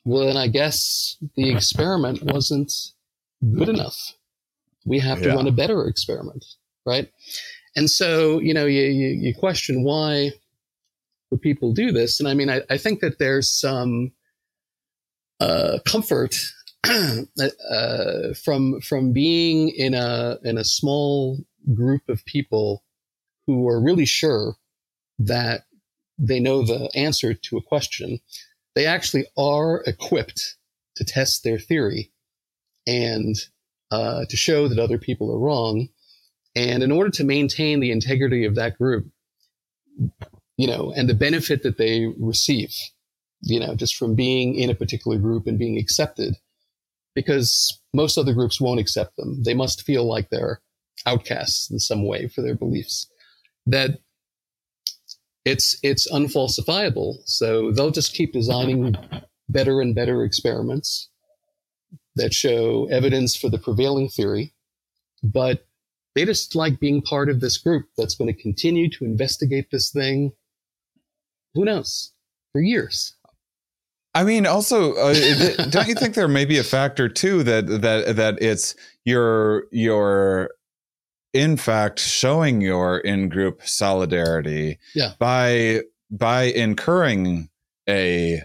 well, 0.05 0.28
then 0.28 0.38
I 0.38 0.47
guess 0.47 1.18
the 1.36 1.51
experiment 1.51 2.24
wasn't 2.24 2.74
good 3.55 3.70
enough. 3.70 4.14
We 4.86 5.00
have 5.00 5.22
to 5.22 5.30
yeah. 5.30 5.36
run 5.36 5.48
a 5.48 5.52
better 5.52 5.88
experiment, 5.88 6.44
right? 6.86 7.10
And 7.76 7.90
so, 7.90 8.40
you 8.40 8.54
know, 8.54 8.66
you, 8.66 8.84
you, 8.84 9.08
you 9.08 9.36
question 9.36 9.84
why 9.84 10.32
would 11.30 11.42
people 11.42 11.74
do 11.74 11.92
this? 11.92 12.20
And 12.20 12.28
I 12.28 12.34
mean, 12.34 12.50
I, 12.50 12.62
I 12.70 12.78
think 12.78 13.00
that 13.00 13.20
there's 13.20 13.50
some 13.50 14.12
uh, 15.40 15.80
comfort 15.86 16.36
uh, 16.88 18.34
from 18.44 18.82
from 18.82 19.14
being 19.14 19.70
in 19.70 19.94
a 19.94 20.38
in 20.44 20.58
a 20.58 20.64
small 20.64 21.38
group 21.74 22.02
of 22.10 22.26
people 22.26 22.84
who 23.48 23.68
are 23.68 23.82
really 23.82 24.06
sure 24.06 24.56
that 25.20 25.66
they 26.18 26.40
know 26.40 26.64
the 26.64 26.90
answer 26.96 27.34
to 27.34 27.58
a 27.58 27.62
question. 27.62 28.20
They 28.76 28.86
actually 28.86 29.26
are 29.38 29.84
equipped 29.86 30.58
to 30.96 31.04
test 31.04 31.44
their 31.44 31.60
theory 31.60 32.12
and 32.88 33.36
uh, 33.92 34.26
to 34.30 34.38
show 34.38 34.68
that 34.68 34.80
other 34.80 34.98
people 34.98 35.32
are 35.32 35.39
wrong. 35.39 35.89
And 36.56 36.84
in 36.84 36.92
order 36.92 37.10
to 37.12 37.24
maintain 37.24 37.80
the 37.80 37.92
integrity 37.92 38.46
of 38.46 38.56
that 38.56 38.78
group, 38.78 39.08
you 40.58 40.68
know, 40.68 40.94
and 40.96 41.10
the 41.10 41.14
benefit 41.14 41.64
that 41.64 41.78
they 41.78 42.08
receive, 42.20 42.74
you 43.42 43.60
know, 43.60 43.76
just 43.76 43.96
from 43.96 44.16
being 44.16 44.56
in 44.56 44.70
a 44.70 44.76
particular 44.76 45.18
group 45.18 45.48
and 45.48 45.60
being 45.60 45.78
accepted 45.78 46.36
because 47.16 47.82
most 47.94 48.18
other 48.18 48.34
groups 48.34 48.62
won't 48.62 48.80
accept 48.80 49.16
them. 49.18 49.44
They 49.44 49.54
must 49.54 49.84
feel 49.84 50.06
like 50.06 50.30
they're 50.30 50.62
outcasts 51.06 51.70
in 51.72 51.80
some 51.80 52.06
way 52.08 52.28
for 52.28 52.42
their 52.42 52.56
beliefs. 52.56 53.10
That 53.66 54.00
it's 55.46 55.78
it's 55.84 56.12
unfalsifiable. 56.12 57.18
So 57.26 57.72
they'll 57.72 57.92
just 57.92 58.14
keep 58.14 58.34
designing 58.34 58.96
better 59.50 59.82
and 59.82 59.96
better 59.96 60.24
experiments 60.24 61.11
that 62.22 62.34
show 62.34 62.88
evidence 62.91 63.36
for 63.36 63.49
the 63.49 63.57
prevailing 63.57 64.09
theory, 64.09 64.53
but 65.24 65.65
they 66.15 66.26
just 66.26 66.55
like 66.55 66.80
being 66.80 67.01
part 67.01 67.30
of 67.30 67.39
this 67.39 67.57
group 67.57 67.86
that's 67.97 68.15
going 68.15 68.34
to 68.34 68.41
continue 68.41 68.89
to 68.89 69.05
investigate 69.05 69.67
this 69.72 69.91
thing. 69.91 70.34
Who 71.53 71.65
knows? 71.65 72.11
For 72.51 72.61
years. 72.61 73.15
I 74.13 74.24
mean, 74.24 74.45
also, 74.45 74.93
uh, 74.95 75.13
don't 75.69 75.88
you 75.88 75.95
think 75.95 76.15
there 76.15 76.28
may 76.28 76.45
be 76.45 76.57
a 76.57 76.63
factor 76.63 77.07
too 77.07 77.43
that 77.43 77.67
that 77.67 78.15
that 78.17 78.41
it's 78.41 78.76
your 79.05 79.65
your 79.72 80.51
in 81.34 81.55
fact 81.55 81.99
showing 81.99 82.59
your 82.59 82.99
in 82.99 83.30
group 83.30 83.61
solidarity 83.63 84.80
yeah. 84.93 85.13
by 85.17 85.82
by 86.09 86.43
incurring 86.43 87.49
a 87.88 88.41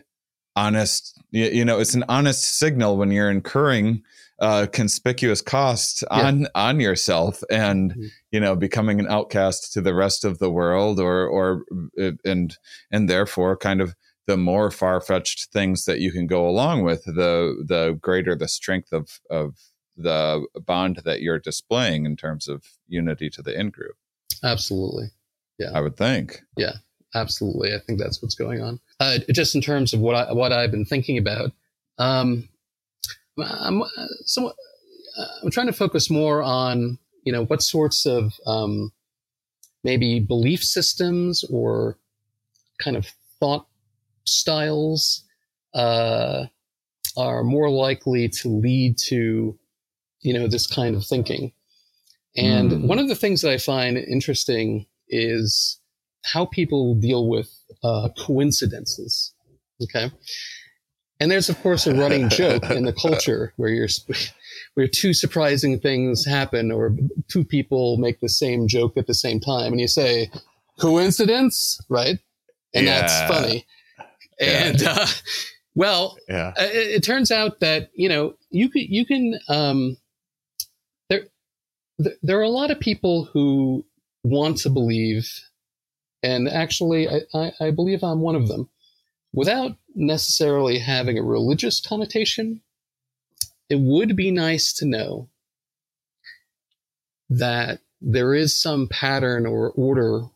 honest, 0.56 1.18
you, 1.30 1.46
you 1.46 1.64
know, 1.64 1.78
it's 1.78 1.94
an 1.94 2.04
honest 2.08 2.58
signal 2.58 2.96
when 2.96 3.10
you're 3.10 3.30
incurring 3.30 4.02
uh, 4.38 4.66
conspicuous 4.72 5.40
costs 5.40 6.02
on 6.04 6.42
yeah. 6.42 6.48
on 6.54 6.80
yourself 6.80 7.42
and 7.50 7.92
mm-hmm. 7.92 8.06
you 8.32 8.40
know 8.40 8.54
becoming 8.54 9.00
an 9.00 9.08
outcast 9.08 9.72
to 9.72 9.80
the 9.80 9.94
rest 9.94 10.26
of 10.26 10.38
the 10.38 10.50
world 10.50 11.00
or 11.00 11.26
or 11.26 11.64
uh, 11.98 12.10
and 12.22 12.58
and 12.90 13.08
therefore 13.08 13.56
kind 13.56 13.80
of 13.80 13.94
the 14.26 14.36
more 14.36 14.70
far-fetched 14.70 15.50
things 15.52 15.86
that 15.86 16.00
you 16.00 16.12
can 16.12 16.26
go 16.26 16.46
along 16.46 16.82
with 16.82 17.02
the 17.04 17.64
the 17.66 17.98
greater 18.02 18.36
the 18.36 18.46
strength 18.46 18.92
of 18.92 19.20
of 19.30 19.54
the 19.96 20.46
bond 20.66 21.00
that 21.06 21.22
you're 21.22 21.38
displaying 21.38 22.04
in 22.04 22.14
terms 22.14 22.46
of 22.46 22.62
unity 22.86 23.30
to 23.30 23.40
the 23.40 23.58
in 23.58 23.70
group 23.70 23.96
absolutely. 24.44 25.06
Yeah. 25.58 25.70
I 25.74 25.80
would 25.80 25.96
think. 25.96 26.42
Yeah. 26.56 26.74
Absolutely. 27.14 27.74
I 27.74 27.78
think 27.78 27.98
that's 27.98 28.22
what's 28.22 28.34
going 28.34 28.60
on 28.60 28.80
uh, 29.00 29.18
just 29.32 29.54
in 29.54 29.60
terms 29.60 29.92
of 29.92 30.00
what 30.00 30.14
i 30.14 30.32
what 30.32 30.52
i've 30.52 30.70
been 30.70 30.84
thinking 30.84 31.18
about 31.18 31.52
um 31.98 32.48
i'm 33.38 33.82
somewhat 34.24 34.54
uh, 35.18 35.26
i'm 35.42 35.50
trying 35.50 35.66
to 35.66 35.72
focus 35.72 36.10
more 36.10 36.42
on 36.42 36.98
you 37.24 37.32
know 37.32 37.44
what 37.44 37.62
sorts 37.62 38.06
of 38.06 38.32
um 38.46 38.92
maybe 39.84 40.18
belief 40.18 40.62
systems 40.62 41.44
or 41.50 41.96
kind 42.82 42.96
of 42.96 43.06
thought 43.38 43.66
styles 44.26 45.24
uh, 45.74 46.46
are 47.16 47.44
more 47.44 47.70
likely 47.70 48.28
to 48.28 48.48
lead 48.48 48.98
to, 48.98 49.58
you 50.20 50.34
know, 50.34 50.48
this 50.48 50.66
kind 50.66 50.96
of 50.96 51.06
thinking. 51.06 51.52
And 52.36 52.70
mm. 52.70 52.86
one 52.86 52.98
of 52.98 53.08
the 53.08 53.14
things 53.14 53.40
that 53.42 53.52
I 53.52 53.58
find 53.58 53.96
interesting 53.96 54.86
is 55.08 55.80
how 56.24 56.46
people 56.46 56.94
deal 56.94 57.28
with 57.28 57.48
uh, 57.82 58.08
coincidences. 58.18 59.32
Okay. 59.82 60.10
And 61.18 61.30
there's, 61.30 61.48
of 61.48 61.58
course, 61.62 61.86
a 61.86 61.94
running 61.94 62.28
joke 62.28 62.70
in 62.70 62.84
the 62.84 62.92
culture 62.92 63.52
where 63.56 63.70
you're, 63.70 63.88
where 64.74 64.86
two 64.86 65.14
surprising 65.14 65.80
things 65.80 66.26
happen 66.26 66.70
or 66.70 66.94
two 67.28 67.44
people 67.44 67.96
make 67.96 68.20
the 68.20 68.28
same 68.28 68.68
joke 68.68 68.96
at 68.96 69.06
the 69.06 69.14
same 69.14 69.40
time 69.40 69.72
and 69.72 69.80
you 69.80 69.88
say, 69.88 70.30
coincidence, 70.78 71.80
right? 71.88 72.18
And 72.74 72.86
yeah. 72.86 73.00
that's 73.00 73.32
funny. 73.32 73.66
And 74.38 74.80
yeah. 74.80 74.96
uh, 74.98 75.06
well, 75.74 76.16
yeah. 76.28 76.52
Uh, 76.58 76.64
it, 76.64 76.96
it, 76.96 77.04
turns 77.04 77.30
out 77.30 77.60
that 77.60 77.90
you 77.94 78.08
know 78.08 78.34
you 78.50 78.68
can 78.68 78.82
you 78.82 79.06
can 79.06 79.38
um, 79.48 79.96
there 81.08 81.24
there 82.22 82.38
are 82.38 82.42
a 82.42 82.48
lot 82.48 82.70
of 82.70 82.80
people 82.80 83.24
who 83.24 83.84
want 84.22 84.58
to 84.58 84.70
believe, 84.70 85.30
and 86.26 86.48
actually, 86.48 87.08
I, 87.08 87.20
I, 87.34 87.52
I 87.60 87.70
believe 87.70 88.02
I'm 88.02 88.20
one 88.20 88.36
of 88.36 88.48
them, 88.48 88.68
without 89.32 89.76
necessarily 89.94 90.78
having 90.78 91.18
a 91.18 91.22
religious 91.22 91.80
connotation. 91.80 92.62
It 93.68 93.80
would 93.80 94.14
be 94.14 94.30
nice 94.30 94.72
to 94.74 94.86
know 94.86 95.28
that 97.28 97.80
there 98.00 98.32
is 98.32 98.60
some 98.60 98.86
pattern 98.86 99.44
or 99.44 99.70
order 99.70 100.26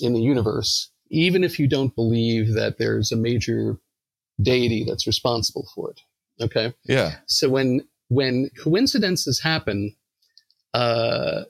in 0.00 0.14
the 0.14 0.20
universe 0.22 0.90
even 1.14 1.44
if 1.44 1.58
you 1.58 1.68
don't 1.68 1.94
believe 1.94 2.54
that 2.54 2.78
there's 2.78 3.12
a 3.12 3.16
major 3.16 3.78
deity 4.42 4.84
that's 4.86 5.06
responsible 5.06 5.68
for 5.74 5.90
it. 5.90 6.00
Okay. 6.40 6.74
Yeah. 6.84 7.16
So 7.26 7.48
when 7.48 7.86
when 8.08 8.50
coincidences 8.60 9.40
happen, 9.40 9.94
uh, 10.74 11.44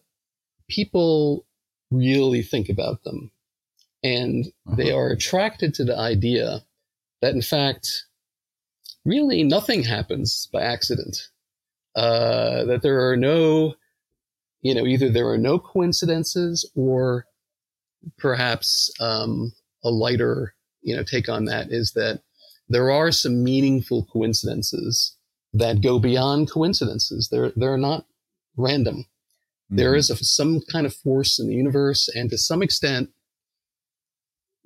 people 0.69 1.47
really 1.91 2.43
think 2.43 2.69
about 2.69 3.03
them, 3.05 3.31
and 4.05 4.45
uh-huh. 4.67 4.77
they 4.77 4.93
are 4.93 5.09
attracted 5.09 5.75
to 5.75 5.85
the 5.85 5.99
idea 5.99 6.61
that, 7.23 7.35
in 7.35 7.43
fact, 7.43 7.89
really 9.05 9.43
nothing 9.43 9.83
happens 9.83 10.49
by 10.53 10.63
accident. 10.63 11.17
Uh, 11.97 12.65
that 12.65 12.83
there 12.83 13.09
are 13.09 13.17
no, 13.17 13.75
you 14.61 14.75
know, 14.75 14.85
either 14.85 15.09
there 15.09 15.29
are 15.29 15.39
no 15.39 15.59
coincidences 15.59 16.69
or 16.75 17.25
perhaps 18.19 18.93
um, 19.01 19.53
a 19.85 19.91
lighter, 19.91 20.55
you 20.83 20.95
know, 20.95 21.03
take 21.03 21.29
on 21.29 21.47
that 21.47 21.71
is 21.71 21.93
that 21.93 22.21
there 22.69 22.91
are 22.91 23.13
some 23.13 23.45
meaningful 23.45 24.07
coincidences 24.13 25.17
that 25.53 25.83
go 25.83 25.99
beyond 25.99 26.51
coincidences. 26.51 27.29
They're 27.31 27.53
they're 27.55 27.79
not 27.79 28.07
random. 28.57 28.97
Mm-hmm. 28.97 29.77
There 29.77 29.95
is 29.95 30.11
a, 30.11 30.17
some 30.17 30.61
kind 30.73 30.85
of 30.85 30.95
force 30.95 31.39
in 31.39 31.47
the 31.47 31.55
universe, 31.55 32.09
and 32.15 32.29
to 32.31 32.39
some 32.39 32.61
extent, 32.61 33.11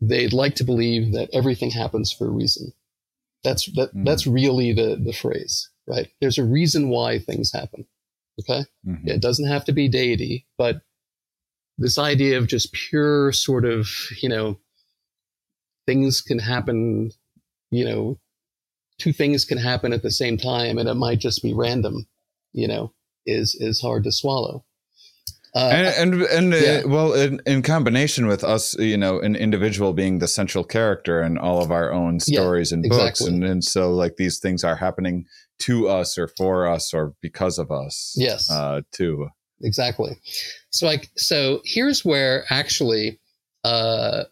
they'd 0.01 0.33
like 0.33 0.55
to 0.57 0.65
believe 0.65 1.13
that 1.13 1.31
everything 1.33 1.71
happens 1.71 2.13
for 2.13 2.27
a 2.27 2.31
reason. 2.31 2.73
That's 3.45 3.67
that. 3.73 3.91
Mm-hmm. 3.91 4.05
That's 4.05 4.27
really 4.27 4.73
the 4.73 4.97
the 4.97 5.13
phrase, 5.13 5.71
right? 5.87 6.09
There's 6.21 6.39
a 6.39 6.45
reason 6.45 6.89
why 6.89 7.19
things 7.19 7.53
happen. 7.53 7.87
Okay, 8.41 8.65
mm-hmm. 8.87 9.09
it 9.09 9.21
doesn't 9.21 9.49
have 9.49 9.65
to 9.67 9.73
be 9.73 9.89
deity, 9.89 10.47
but 10.57 10.83
this 11.79 11.97
idea 11.97 12.37
of 12.37 12.49
just 12.49 12.73
pure 12.73 13.33
sort 13.33 13.65
of, 13.65 13.89
you 14.21 14.29
know, 14.29 14.59
things 15.87 16.21
can 16.21 16.41
happen, 16.41 17.13
you 17.71 17.85
know, 17.85 18.19
two 18.99 19.13
things 19.13 19.45
can 19.45 19.59
happen 19.59 19.93
at 19.93 20.03
the 20.03 20.11
same 20.11 20.37
time 20.37 20.77
and 20.77 20.89
it 20.89 20.95
might 20.95 21.21
just 21.21 21.43
be 21.43 21.55
random, 21.55 22.07
you 22.53 22.67
know, 22.67 22.93
is, 23.25 23.55
is 23.55 23.81
hard 23.81 24.05
to 24.05 24.13
swallow. 24.13 24.65
Uh, 25.59 25.71
and 25.73 26.15
and, 26.15 26.23
and 26.23 26.55
uh, 26.55 26.57
yeah. 26.57 26.83
uh, 26.85 26.89
well, 26.89 27.13
in, 27.15 27.41
in, 27.45 27.63
combination 27.63 28.29
with 28.29 28.45
us, 28.45 28.79
you 28.79 28.97
know, 28.97 29.19
an 29.19 29.35
individual 29.35 29.93
being 29.93 30.21
the 30.21 30.29
central 30.29 30.63
character 30.63 31.21
in 31.21 31.37
all 31.37 31.61
of 31.61 31.73
our 31.73 31.93
own 31.93 32.21
stories 32.21 32.71
yeah, 32.71 32.77
and 32.77 32.89
books, 32.89 33.21
exactly. 33.21 33.35
and 33.35 33.45
and 33.45 33.65
so 33.65 33.93
like 33.93 34.17
these 34.17 34.39
things 34.39 34.63
are 34.63 34.77
happening 34.77 35.27
to 35.59 35.89
us 35.89 36.17
or 36.17 36.29
for 36.29 36.69
us 36.69 36.95
or 36.95 37.15
because 37.21 37.59
of 37.59 37.73
us. 37.73 38.15
Yes, 38.17 38.49
uh, 38.49 38.83
too 38.93 39.29
exactly. 39.63 40.17
So 40.71 40.87
like 40.87 41.11
so 41.17 41.61
here's 41.65 42.05
where 42.05 42.45
actually 42.51 43.19
uh, 43.65 44.25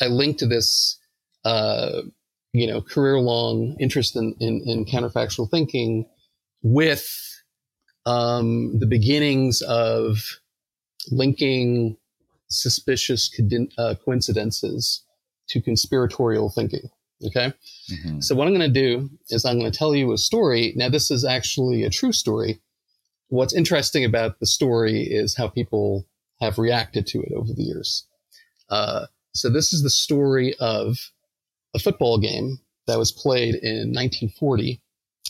I 0.00 0.06
linked 0.06 0.40
to 0.40 0.46
this 0.46 0.98
uh, 1.44 2.02
you 2.52 2.66
know 2.66 2.80
career 2.80 3.20
long 3.20 3.76
interest 3.78 4.16
in, 4.16 4.34
in, 4.40 4.62
in 4.66 4.84
counterfactual 4.84 5.50
thinking 5.50 6.06
with 6.62 7.08
um, 8.06 8.78
the 8.78 8.86
beginnings 8.86 9.62
of 9.62 10.40
linking 11.10 11.96
suspicious 12.48 13.30
uh, 13.78 13.94
coincidences 14.04 15.04
to 15.48 15.60
conspiratorial 15.60 16.50
thinking. 16.50 16.88
Okay. 17.26 17.52
Mm-hmm. 17.90 18.20
So, 18.20 18.34
what 18.34 18.46
I'm 18.46 18.54
going 18.54 18.72
to 18.72 18.80
do 18.80 19.08
is 19.28 19.44
I'm 19.44 19.58
going 19.58 19.70
to 19.70 19.78
tell 19.78 19.94
you 19.94 20.12
a 20.12 20.18
story. 20.18 20.72
Now, 20.76 20.88
this 20.88 21.10
is 21.10 21.24
actually 21.24 21.84
a 21.84 21.90
true 21.90 22.12
story 22.12 22.60
what's 23.28 23.54
interesting 23.54 24.04
about 24.04 24.38
the 24.40 24.46
story 24.46 25.02
is 25.02 25.36
how 25.36 25.48
people 25.48 26.06
have 26.40 26.58
reacted 26.58 27.06
to 27.08 27.20
it 27.20 27.32
over 27.34 27.52
the 27.52 27.62
years. 27.62 28.06
Uh, 28.70 29.06
so 29.32 29.50
this 29.50 29.72
is 29.72 29.82
the 29.82 29.90
story 29.90 30.54
of 30.60 30.96
a 31.74 31.78
football 31.78 32.18
game 32.18 32.58
that 32.86 32.98
was 32.98 33.12
played 33.12 33.56
in 33.56 33.92
1940. 33.92 34.80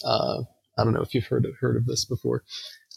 Uh, 0.04 0.42
I 0.76 0.84
don't 0.84 0.92
know 0.92 1.02
if 1.02 1.14
you've 1.14 1.26
heard 1.26 1.46
of, 1.46 1.52
heard 1.60 1.76
of 1.76 1.86
this 1.86 2.04
before. 2.04 2.42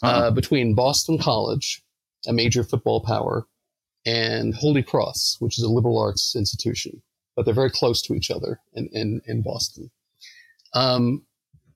Uh, 0.03 0.07
uh-huh. 0.07 0.31
between 0.31 0.75
Boston 0.75 1.17
College, 1.17 1.81
a 2.27 2.33
major 2.33 2.63
football 2.63 3.01
power, 3.01 3.47
and 4.05 4.53
Holy 4.55 4.83
Cross, 4.83 5.37
which 5.39 5.57
is 5.57 5.63
a 5.63 5.69
liberal 5.69 5.97
arts 5.97 6.35
institution, 6.35 7.01
but 7.35 7.45
they're 7.45 7.53
very 7.53 7.71
close 7.71 8.01
to 8.03 8.13
each 8.13 8.31
other 8.31 8.59
in 8.73 8.89
in, 8.93 9.21
in 9.25 9.41
Boston. 9.41 9.89
Um, 10.73 11.23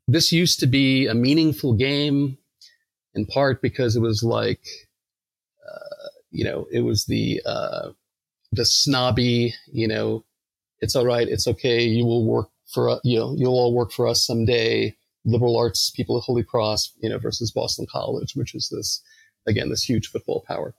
this 0.07 0.31
used 0.31 0.59
to 0.59 0.67
be 0.67 1.07
a 1.07 1.13
meaningful 1.13 1.73
game 1.73 2.37
in 3.13 3.25
part 3.25 3.61
because 3.61 3.95
it 3.95 4.01
was 4.01 4.23
like, 4.23 4.61
uh, 5.69 6.09
you 6.31 6.43
know, 6.43 6.67
it 6.71 6.81
was 6.81 7.05
the 7.05 7.41
uh, 7.45 7.89
the 8.51 8.65
snobby, 8.65 9.53
you 9.71 9.87
know, 9.87 10.23
it's 10.79 10.95
all 10.95 11.05
right, 11.05 11.27
it's 11.27 11.47
okay, 11.47 11.83
you 11.83 12.05
will 12.05 12.25
work 12.25 12.49
for 12.73 12.99
you 13.03 13.19
know, 13.19 13.35
you'll 13.37 13.53
all 13.53 13.73
work 13.73 13.91
for 13.91 14.07
us 14.07 14.25
someday. 14.25 14.95
Liberal 15.23 15.55
arts 15.55 15.91
people 15.91 16.17
at 16.17 16.23
Holy 16.23 16.43
Cross, 16.43 16.93
you 16.99 17.07
know, 17.07 17.19
versus 17.19 17.51
Boston 17.51 17.85
College, 17.89 18.35
which 18.35 18.55
is 18.55 18.69
this 18.69 19.03
again 19.47 19.69
this 19.69 19.83
huge 19.83 20.07
football 20.07 20.43
power. 20.47 20.73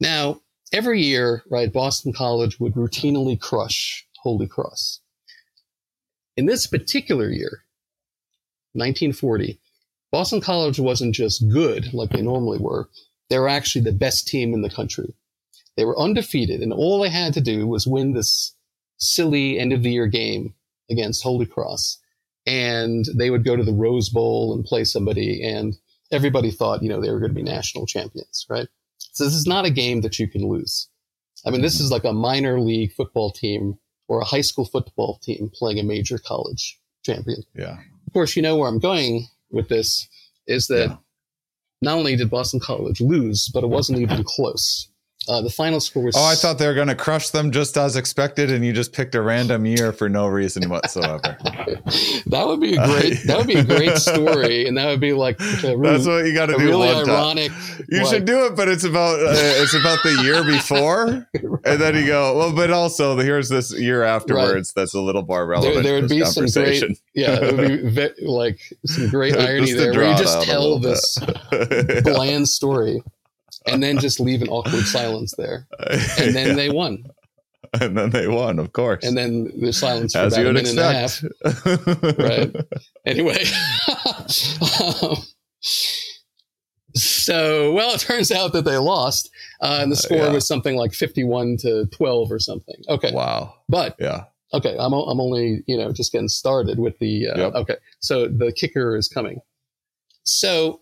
Now, 0.00 0.40
every 0.72 1.02
year, 1.02 1.42
right, 1.50 1.72
Boston 1.72 2.12
College 2.12 2.58
would 2.60 2.74
routinely 2.74 3.40
crush 3.40 4.06
Holy 4.22 4.46
Cross. 4.46 5.00
In 6.36 6.46
this 6.46 6.66
particular 6.66 7.30
year, 7.30 7.64
1940, 8.72 9.60
Boston 10.10 10.40
College 10.40 10.80
wasn't 10.80 11.14
just 11.14 11.48
good 11.48 11.92
like 11.94 12.10
they 12.10 12.22
normally 12.22 12.58
were. 12.58 12.88
They 13.30 13.38
were 13.38 13.48
actually 13.48 13.82
the 13.82 13.92
best 13.92 14.26
team 14.26 14.52
in 14.52 14.62
the 14.62 14.70
country. 14.70 15.14
They 15.76 15.84
were 15.84 15.98
undefeated, 15.98 16.60
and 16.60 16.72
all 16.72 17.00
they 17.00 17.08
had 17.08 17.34
to 17.34 17.40
do 17.40 17.66
was 17.66 17.86
win 17.86 18.12
this 18.12 18.54
silly 18.98 19.58
end 19.58 19.72
of 19.72 19.82
the 19.82 19.90
year 19.90 20.06
game 20.06 20.54
against 20.90 21.22
Holy 21.22 21.46
Cross. 21.46 21.98
And 22.46 23.04
they 23.16 23.30
would 23.30 23.44
go 23.44 23.56
to 23.56 23.64
the 23.64 23.72
Rose 23.72 24.08
Bowl 24.08 24.54
and 24.54 24.64
play 24.64 24.84
somebody, 24.84 25.42
and 25.42 25.76
everybody 26.14 26.50
thought, 26.50 26.82
you 26.82 26.88
know, 26.88 27.00
they 27.00 27.10
were 27.10 27.18
going 27.20 27.30
to 27.32 27.34
be 27.34 27.42
national 27.42 27.86
champions, 27.86 28.46
right? 28.48 28.68
So 28.98 29.24
this 29.24 29.34
is 29.34 29.46
not 29.46 29.64
a 29.66 29.70
game 29.70 30.00
that 30.00 30.18
you 30.18 30.28
can 30.28 30.48
lose. 30.48 30.88
I 31.46 31.50
mean, 31.50 31.60
this 31.60 31.78
is 31.80 31.90
like 31.90 32.04
a 32.04 32.12
minor 32.12 32.58
league 32.60 32.92
football 32.92 33.30
team 33.30 33.78
or 34.08 34.20
a 34.20 34.24
high 34.24 34.40
school 34.40 34.64
football 34.64 35.18
team 35.22 35.50
playing 35.54 35.78
a 35.78 35.82
major 35.82 36.18
college 36.18 36.78
champion. 37.04 37.42
Yeah. 37.54 37.76
Of 38.06 38.12
course, 38.12 38.36
you 38.36 38.42
know 38.42 38.56
where 38.56 38.68
I'm 38.68 38.78
going 38.78 39.26
with 39.50 39.68
this 39.68 40.08
is 40.46 40.66
that 40.68 40.88
Yeah. 40.90 40.96
not 41.82 41.98
only 41.98 42.16
did 42.16 42.30
Boston 42.30 42.60
College 42.60 43.00
lose, 43.00 43.48
but 43.52 43.62
it 43.64 43.68
wasn't 43.68 43.98
even 44.00 44.24
close. 44.24 44.88
Uh, 45.28 45.40
the 45.40 45.50
final 45.50 45.80
score 45.80 46.02
was. 46.04 46.16
Oh, 46.16 46.24
I 46.24 46.34
thought 46.34 46.58
they 46.58 46.66
were 46.66 46.74
going 46.74 46.88
to 46.88 46.94
crush 46.94 47.30
them 47.30 47.50
just 47.50 47.76
as 47.78 47.96
expected, 47.96 48.50
and 48.50 48.64
you 48.64 48.72
just 48.72 48.92
picked 48.92 49.14
a 49.14 49.22
random 49.22 49.64
year 49.64 49.92
for 49.92 50.08
no 50.08 50.26
reason 50.26 50.68
whatsoever. 50.68 51.36
that 52.26 52.44
would 52.46 52.60
be 52.60 52.76
a 52.76 52.84
great. 52.86 53.22
that 53.26 53.38
would 53.38 53.46
be 53.46 53.54
a 53.54 53.64
great 53.64 53.96
story, 53.96 54.66
and 54.66 54.76
that 54.76 54.86
would 54.86 55.00
be 55.00 55.12
like 55.12 55.40
a 55.40 55.76
really, 55.76 55.96
That's 55.96 56.06
what 56.06 56.26
you 56.26 56.34
got 56.34 56.46
to 56.46 56.54
do 56.58 56.66
really 56.66 56.94
one 56.94 57.06
time. 57.06 57.14
ironic. 57.14 57.52
You 57.88 57.98
like- 58.02 58.06
should 58.08 58.24
do 58.26 58.46
it, 58.46 58.56
but 58.56 58.68
it's 58.68 58.84
about 58.84 59.18
uh, 59.20 59.32
it's 59.34 59.74
about 59.74 60.02
the 60.02 60.20
year 60.22 60.44
before, 60.44 61.26
and 61.64 61.80
then 61.80 61.94
you 61.96 62.06
go 62.06 62.36
well. 62.36 62.54
But 62.54 62.70
also, 62.70 63.16
here's 63.18 63.48
this 63.48 63.72
year 63.78 64.02
afterwards 64.02 64.72
that's 64.74 64.94
a 64.94 65.00
little 65.00 65.24
more 65.24 65.46
relevant. 65.46 65.74
There, 65.74 65.82
there 65.82 66.00
would 66.00 66.10
be 66.10 66.24
some 66.24 66.46
great, 66.46 66.82
yeah, 67.14 67.38
it 67.40 67.56
would 67.56 67.82
be 67.84 67.88
ve- 67.90 68.26
like 68.26 68.58
some 68.84 69.08
great 69.08 69.36
irony 69.36 69.72
there, 69.72 69.92
where 69.92 70.10
you 70.10 70.16
just 70.18 70.42
tell 70.42 70.78
this 70.78 71.18
bland 72.02 72.48
story, 72.48 73.02
and 73.66 73.82
then 73.82 73.98
just 73.98 74.20
leave 74.20 74.42
an 74.42 74.48
awkward 74.48 74.84
silence 74.84 75.34
there, 75.36 75.66
and 76.18 76.34
then 76.34 76.48
Yeah. 76.48 76.54
they 76.54 76.70
won, 76.70 77.04
and 77.80 77.96
then 77.96 78.10
they 78.10 78.28
won, 78.28 78.58
of 78.58 78.72
course, 78.72 79.04
and 79.04 79.16
then 79.16 79.50
the 79.60 79.72
silence 79.72 80.12
for 80.12 80.20
as 80.20 80.36
you 80.36 80.44
a 80.44 80.46
would 80.52 80.54
minute 80.54 80.70
and 80.70 80.78
a 80.80 80.92
half. 80.92 81.22
right? 82.18 82.56
Anyway, 83.06 83.44
um, 85.02 85.16
so 86.96 87.72
well, 87.72 87.94
it 87.94 88.00
turns 88.00 88.30
out 88.30 88.52
that 88.52 88.64
they 88.64 88.76
lost, 88.76 89.30
uh, 89.60 89.78
and 89.82 89.90
the 89.90 89.96
score 89.96 90.18
yeah. 90.18 90.32
was 90.32 90.46
something 90.46 90.76
like 90.76 90.92
fifty-one 90.94 91.56
to 91.58 91.86
twelve 91.86 92.30
or 92.30 92.38
something. 92.38 92.76
Okay, 92.88 93.10
Wow. 93.12 93.54
but 93.68 93.96
Yeah. 93.98 94.24
okay, 94.52 94.76
I'm 94.78 94.92
I'm 94.92 95.20
only 95.20 95.64
you 95.66 95.76
know 95.76 95.90
just 95.92 96.12
getting 96.12 96.28
started 96.28 96.78
with 96.78 96.98
the 97.00 97.28
uh, 97.28 97.38
Yep. 97.38 97.54
okay. 97.54 97.76
So 98.00 98.28
the 98.28 98.52
kicker 98.52 98.96
is 98.96 99.08
coming. 99.08 99.40
So 100.24 100.80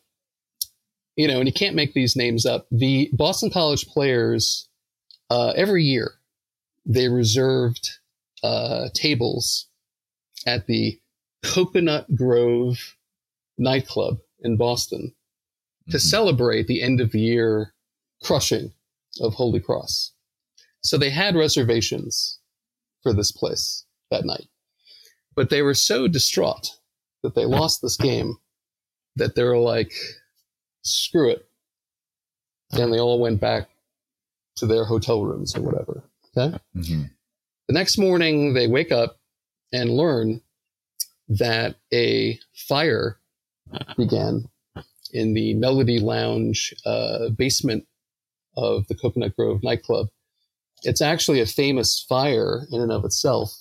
you 1.16 1.28
know, 1.28 1.38
and 1.38 1.46
you 1.48 1.52
can't 1.52 1.76
make 1.76 1.94
these 1.94 2.16
names 2.16 2.46
up. 2.46 2.66
The 2.70 3.10
Boston 3.12 3.50
College 3.50 3.86
players 3.86 4.68
uh, 5.30 5.52
every 5.56 5.84
year 5.84 6.12
they 6.84 7.08
reserved 7.08 7.88
uh, 8.42 8.88
tables 8.92 9.68
at 10.46 10.66
the 10.66 10.98
Coconut 11.44 12.12
Grove 12.14 12.96
nightclub 13.56 14.18
in 14.40 14.56
Boston 14.56 15.14
to 15.90 15.96
Mhm. 15.98 16.00
celebrate 16.00 16.66
the 16.66 16.82
end 16.82 17.00
of 17.00 17.12
the 17.12 17.20
year 17.20 17.72
crushing 18.22 18.72
of 19.20 19.34
Holy 19.34 19.60
Cross. 19.60 20.12
So 20.82 20.98
they 20.98 21.10
had 21.10 21.36
reservations 21.36 22.40
for 23.02 23.12
this 23.12 23.30
place 23.30 23.84
that 24.10 24.24
night. 24.24 24.48
But 25.36 25.48
they 25.50 25.62
were 25.62 25.74
so 25.74 26.08
distraught 26.08 26.70
that 27.22 27.34
they 27.36 27.44
lost 27.46 27.80
this 27.82 27.96
game 27.96 28.38
that 29.16 29.34
they 29.36 29.44
were 29.44 29.58
like, 29.58 29.92
screw 30.82 31.30
it. 31.30 31.48
And 32.72 32.92
they 32.92 32.98
all 32.98 33.20
went 33.20 33.40
back 33.40 33.68
to 34.56 34.66
their 34.66 34.84
hotel 34.84 35.24
rooms 35.24 35.54
or 35.56 35.62
whatever. 35.62 36.02
Okay. 36.36 36.58
Mhm. 36.76 37.10
The 37.68 37.74
next 37.74 37.98
morning, 37.98 38.54
they 38.54 38.66
wake 38.66 38.90
up 38.92 39.18
and 39.72 39.90
learn 39.90 40.40
that 41.28 41.76
a 41.92 42.38
fire 42.54 43.18
began 43.96 44.48
in 45.12 45.34
the 45.34 45.54
Melody 45.54 45.98
Lounge 46.00 46.74
uh, 46.84 47.28
basement 47.30 47.86
of 48.56 48.86
the 48.88 48.94
Coconut 48.94 49.36
Grove 49.36 49.62
nightclub. 49.62 50.08
It's 50.82 51.00
actually 51.00 51.40
a 51.40 51.46
famous 51.46 52.04
fire 52.08 52.66
in 52.70 52.80
and 52.80 52.92
of 52.92 53.04
itself 53.04 53.54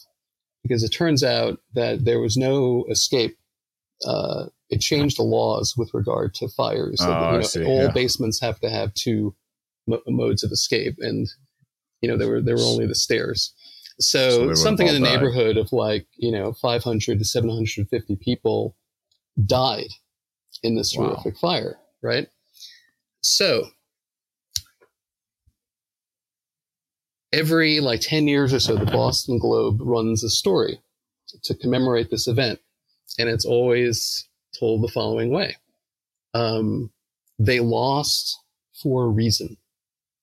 because 0.63 0.83
it 0.83 0.89
turns 0.89 1.23
out 1.23 1.59
that 1.73 2.03
there 2.05 2.19
was 2.19 2.35
no 2.37 2.85
escape. 2.89 3.37
Uh, 4.05 4.47
it 4.71 4.81
changed 4.81 5.17
the 5.17 5.23
laws 5.23 5.75
with 5.77 5.93
regard 5.93 6.33
to 6.35 6.47
fires. 6.49 7.01
So 7.01 7.11
Oh, 7.11 7.19
that, 7.19 7.31
you 7.33 7.39
know, 7.39 7.43
see, 7.43 7.63
all 7.65 7.83
yeah. 7.83 7.91
basements 7.93 8.39
have 8.41 8.59
to 8.61 8.69
have 8.69 8.93
two 8.95 9.35
mo- 9.87 10.01
modes 10.07 10.43
of 10.43 10.51
escape, 10.51 10.95
and 10.99 11.27
you 12.01 12.09
know 12.09 12.17
there 12.17 12.29
were 12.29 12.41
there 12.41 12.55
were 12.57 12.63
only 12.63 12.87
the 12.87 12.95
stairs. 12.95 13.53
So 13.99 14.47
So, 14.47 14.55
something 14.55 14.87
in 14.87 14.93
the 14.93 14.99
died. 14.99 15.11
neighborhood 15.11 15.57
of 15.57 15.71
like 15.73 16.07
you 16.17 16.31
know 16.31 16.53
500 16.53 17.19
to 17.19 17.25
750 17.25 18.15
people 18.17 18.75
died 19.45 19.89
in 20.63 20.75
this 20.75 20.93
Wow. 20.95 21.07
horrific 21.07 21.37
fire, 21.37 21.77
right? 22.01 22.27
So 23.21 23.67
every 27.33 27.79
like 27.79 28.01
10 28.01 28.27
years 28.27 28.53
or 28.53 28.59
so, 28.59 28.75
the 28.75 28.85
Boston 28.85 29.37
Globe 29.39 29.79
runs 29.81 30.23
a 30.23 30.29
story 30.29 30.79
to 31.43 31.55
commemorate 31.55 32.09
this 32.09 32.27
event, 32.27 32.59
and 33.19 33.29
it's 33.29 33.45
always 33.45 34.27
told 34.57 34.81
the 34.83 34.91
following 34.91 35.31
way: 35.31 35.55
um, 36.33 36.91
They 37.39 37.59
lost 37.59 38.39
for 38.81 39.05
a 39.05 39.09
reason. 39.09 39.57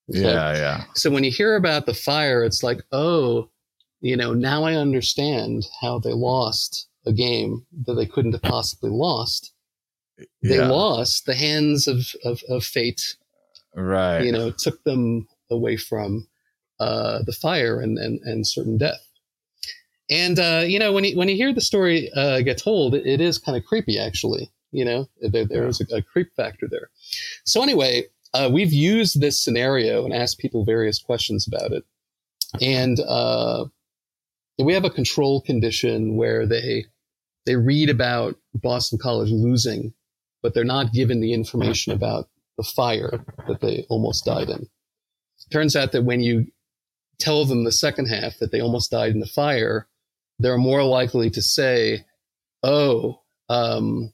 Yeah, 0.09 0.55
yeah. 0.55 0.85
So 0.95 1.11
when 1.11 1.25
you 1.25 1.31
hear 1.31 1.55
about 1.55 1.87
the 1.87 1.95
fire, 1.95 2.43
it's 2.43 2.63
like, 2.63 2.81
oh, 2.93 3.51
you 4.01 4.17
know, 4.17 4.33
now 4.33 4.65
I 4.65 4.75
understand 4.75 5.67
how 5.81 5.99
they 5.99 6.13
lost 6.13 6.89
a 7.07 7.13
game 7.13 7.67
that 7.85 7.95
they 7.95 8.07
couldn't 8.07 8.33
have 8.33 8.43
possibly 8.43 8.91
lost. 8.91 9.53
They 10.43 10.57
yeah. 10.57 10.69
lost 10.69 11.27
the 11.27 11.35
hands 11.35 11.87
of, 11.87 12.07
of, 12.25 12.43
of 12.49 12.65
fate, 12.65 13.17
Right. 13.75 14.25
you 14.25 14.33
know, 14.33 14.51
took 14.51 14.83
them 14.85 15.29
away 15.51 15.77
from 15.77 16.27
uh, 16.81 17.23
the 17.25 17.33
fire 17.33 17.81
and, 17.81 17.99
and, 17.99 18.21
and 18.23 18.47
certain 18.47 18.79
death. 18.79 19.08
And, 20.11 20.39
uh, 20.39 20.65
you 20.67 20.79
know, 20.79 20.93
when 20.93 21.05
you, 21.05 21.17
when 21.17 21.29
you 21.29 21.37
hear 21.37 21.53
the 21.53 21.61
story 21.61 22.11
uh, 22.15 22.41
get 22.41 22.59
told, 22.59 22.95
it, 22.95 23.07
it 23.07 23.21
is 23.21 23.39
kind 23.39 23.57
of 23.57 23.65
creepy, 23.65 23.99
actually. 23.99 24.51
You 24.71 24.85
know, 24.85 25.09
there, 25.21 25.47
there 25.47 25.67
is 25.67 25.81
a, 25.81 25.97
a 25.97 26.03
creep 26.03 26.29
factor 26.37 26.69
there. 26.71 26.91
So, 27.45 27.63
anyway, 27.63 28.05
uh, 28.35 28.51
we've 28.53 28.73
used 28.73 29.21
this 29.21 29.43
scenario 29.43 30.05
and 30.05 30.15
asked 30.15 30.39
people 30.39 30.65
various 30.65 30.99
questions 30.99 31.47
about 31.47 31.73
it. 31.73 31.85
And 32.61 33.01
uh, 33.01 33.67
we 34.59 34.75
have 34.75 34.85
a 34.85 34.91
control 34.91 35.41
condition 35.41 36.17
where 36.17 36.47
they 36.47 36.87
they 37.47 37.57
read 37.57 37.89
about 37.89 38.37
Boston 38.55 38.99
College 38.99 39.31
losing, 39.31 39.95
but 40.43 40.53
they're 40.53 40.65
not 40.65 40.93
given 40.93 41.21
the 41.21 41.33
information 41.33 41.95
about 41.95 42.29
the 42.59 42.63
fire 42.63 43.25
that 43.47 43.61
they 43.61 43.87
almost 43.89 44.27
died 44.27 44.51
in. 44.51 44.67
Turns 45.51 45.75
out 45.75 45.93
that 45.93 46.05
when 46.05 46.21
you 46.21 46.47
tell 47.19 47.47
them 47.47 47.65
the 47.65 47.73
second 47.73 48.07
half 48.07 48.39
that 48.39 48.53
they 48.53 48.61
almost 48.61 48.91
died 48.91 49.13
in 49.13 49.21
the 49.21 49.27
fire, 49.27 49.88
they're 50.39 50.59
more 50.59 50.85
likely 50.85 51.31
to 51.31 51.43
say, 51.43 52.05
"Oh, 52.63 53.21
um, 53.49 54.13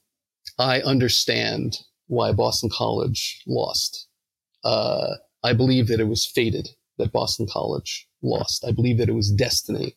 I 0.57 0.81
understand 0.81 1.79
why 2.07 2.31
Boston 2.31 2.69
College 2.69 3.41
lost. 3.47 4.07
Uh, 4.63 5.15
I 5.43 5.53
believe 5.53 5.87
that 5.87 5.99
it 5.99 6.07
was 6.07 6.25
fated 6.25 6.69
that 6.97 7.11
Boston 7.11 7.47
College 7.49 8.07
lost. 8.21 8.65
I 8.65 8.71
believe 8.71 8.97
that 8.97 9.09
it 9.09 9.13
was 9.15 9.31
destiny. 9.31 9.95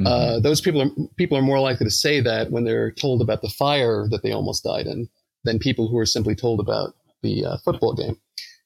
Mhm. 0.00 0.06
Uh, 0.06 0.40
those 0.40 0.60
people 0.60 0.80
are 0.82 0.90
people 1.16 1.36
are 1.36 1.42
more 1.42 1.60
likely 1.60 1.84
to 1.84 1.90
say 1.90 2.20
that 2.20 2.50
when 2.50 2.64
they're 2.64 2.90
told 2.90 3.20
about 3.20 3.42
the 3.42 3.50
fire 3.50 4.08
that 4.08 4.22
they 4.22 4.32
almost 4.32 4.64
died 4.64 4.86
in 4.86 5.08
than 5.44 5.58
people 5.58 5.88
who 5.88 5.98
are 5.98 6.06
simply 6.06 6.34
told 6.34 6.60
about 6.60 6.94
the 7.22 7.44
uh, 7.44 7.56
football 7.58 7.94
game. 7.94 8.16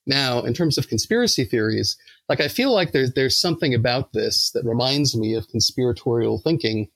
Now, 0.07 0.41
in 0.41 0.55
terms 0.55 0.79
of 0.79 0.89
conspiracy 0.89 1.45
theories, 1.45 1.97
like 2.29 2.41
I 2.41 2.49
feel 2.49 2.73
like 2.73 2.93
there's 2.93 3.13
there's 3.15 3.37
something 3.37 3.75
about 3.75 4.13
this 4.13 4.51
that 4.53 4.65
reminds 4.65 5.17
me 5.17 5.35
of 5.35 5.49
conspiratorial 5.49 6.41
thinking 6.43 6.89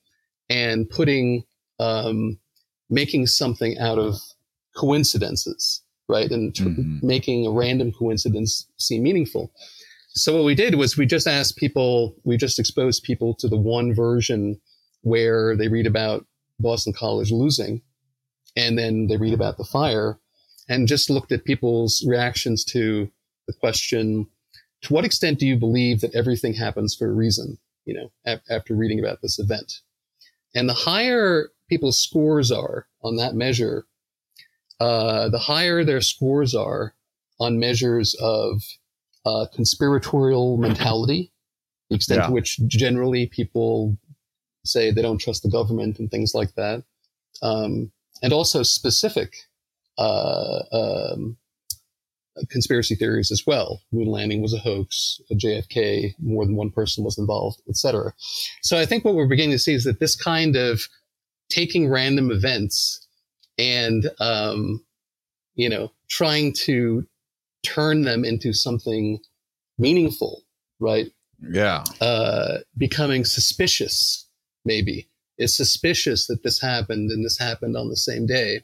and 0.49 0.89
putting 0.89 1.43
um, 1.79 2.37
making 2.89 3.27
something 3.27 3.77
out 3.79 3.97
of 3.97 4.15
coincidences, 4.75 5.81
right? 6.07 6.29
And 6.31 6.53
tr- 6.55 6.63
Mhm. 6.69 7.01
making 7.03 7.45
a 7.47 7.51
random 7.51 7.91
coincidence 7.91 8.67
seem 8.77 9.03
meaningful. 9.03 9.51
So 10.13 10.35
what 10.35 10.45
we 10.45 10.55
did 10.55 10.75
was 10.75 10.97
we 10.97 11.05
just 11.05 11.27
asked 11.27 11.55
people, 11.55 12.15
we 12.23 12.37
just 12.37 12.59
exposed 12.59 13.03
people 13.03 13.33
to 13.35 13.47
the 13.47 13.57
one 13.57 13.93
version 13.93 14.59
where 15.01 15.55
they 15.55 15.67
read 15.69 15.87
about 15.87 16.25
Boston 16.59 16.93
College 16.93 17.31
losing, 17.31 17.81
and 18.55 18.77
then 18.77 19.07
they 19.07 19.17
read 19.17 19.33
about 19.33 19.57
the 19.57 19.63
fire, 19.63 20.19
and 20.71 20.87
just 20.87 21.09
looked 21.09 21.31
at 21.33 21.43
people's 21.43 22.03
reactions 22.07 22.63
to 22.65 23.09
the 23.47 23.53
question: 23.53 24.27
To 24.83 24.93
what 24.93 25.05
extent 25.05 25.37
do 25.39 25.45
you 25.45 25.57
believe 25.57 26.01
that 26.01 26.15
everything 26.15 26.53
happens 26.53 26.95
for 26.95 27.07
a 27.09 27.13
reason? 27.13 27.57
You 27.85 27.95
know, 27.95 28.11
af- 28.25 28.41
after 28.49 28.73
reading 28.75 28.99
about 28.99 29.21
this 29.21 29.37
event, 29.39 29.81
and 30.55 30.69
the 30.69 30.73
higher 30.73 31.49
people's 31.69 31.99
scores 31.99 32.51
are 32.51 32.87
on 33.03 33.17
that 33.17 33.35
measure, 33.35 33.85
uh, 34.79 35.29
the 35.29 35.39
higher 35.39 35.83
their 35.83 36.01
scores 36.01 36.55
are 36.55 36.93
on 37.39 37.59
measures 37.59 38.15
of 38.21 38.61
uh, 39.25 39.45
conspiratorial 39.53 40.57
mentality, 40.57 41.31
the 41.89 41.95
extent 41.95 42.19
Yeah. 42.21 42.27
to 42.27 42.33
which 42.33 42.59
generally 42.67 43.25
people 43.27 43.97
say 44.63 44.91
they 44.91 45.01
don't 45.01 45.17
trust 45.17 45.41
the 45.43 45.49
government 45.49 45.97
and 45.99 46.09
things 46.11 46.33
like 46.35 46.53
that, 46.55 46.83
um, 47.41 47.91
and 48.23 48.31
also 48.31 48.63
specific 48.63 49.33
uh, 50.01 50.63
um, 50.71 51.37
conspiracy 52.49 52.95
theories 52.95 53.31
as 53.31 53.43
well. 53.45 53.81
Moon 53.91 54.07
landing 54.07 54.41
was 54.41 54.53
a 54.53 54.59
hoax, 54.59 55.19
a 55.29 55.35
JFK, 55.35 56.15
more 56.19 56.45
than 56.45 56.55
one 56.55 56.71
person 56.71 57.03
was 57.03 57.17
involved, 57.17 57.61
etc. 57.69 58.13
So 58.63 58.77
I 58.77 58.85
think 58.85 59.05
what 59.05 59.15
we're 59.15 59.27
beginning 59.27 59.51
to 59.51 59.59
see 59.59 59.73
is 59.73 59.83
that 59.83 59.99
this 59.99 60.15
kind 60.15 60.55
of 60.55 60.81
taking 61.49 61.89
random 61.89 62.31
events 62.31 63.07
and 63.57 64.09
um, 64.19 64.83
you 65.55 65.69
know 65.69 65.91
trying 66.09 66.53
to 66.53 67.05
turn 67.63 68.03
them 68.03 68.25
into 68.25 68.53
something 68.53 69.19
meaningful, 69.77 70.41
right? 70.79 71.07
Yeah. 71.41 71.83
Uh, 71.99 72.59
becoming 72.77 73.25
suspicious, 73.25 74.27
maybe. 74.65 75.07
It's 75.37 75.55
suspicious 75.55 76.27
that 76.27 76.43
this 76.43 76.61
happened 76.61 77.09
and 77.11 77.25
this 77.25 77.37
happened 77.37 77.75
on 77.75 77.89
the 77.89 77.97
same 77.97 78.25
day. 78.25 78.61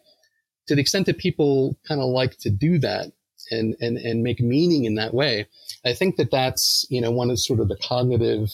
To 0.67 0.75
the 0.75 0.81
extent 0.81 1.05
that 1.05 1.17
people 1.17 1.77
kind 1.87 2.01
of 2.01 2.07
like 2.07 2.37
to 2.39 2.49
do 2.49 2.77
that 2.79 3.11
and, 3.51 3.75
and, 3.79 3.97
and 3.97 4.23
make 4.23 4.39
meaning 4.39 4.85
in 4.85 4.95
that 4.95 5.13
way, 5.13 5.47
I 5.85 5.93
think 5.93 6.17
that 6.17 6.31
that's, 6.31 6.85
you 6.89 7.01
know, 7.01 7.11
one 7.11 7.29
of 7.29 7.39
sort 7.39 7.59
of 7.59 7.69
the 7.69 7.77
cognitive, 7.77 8.51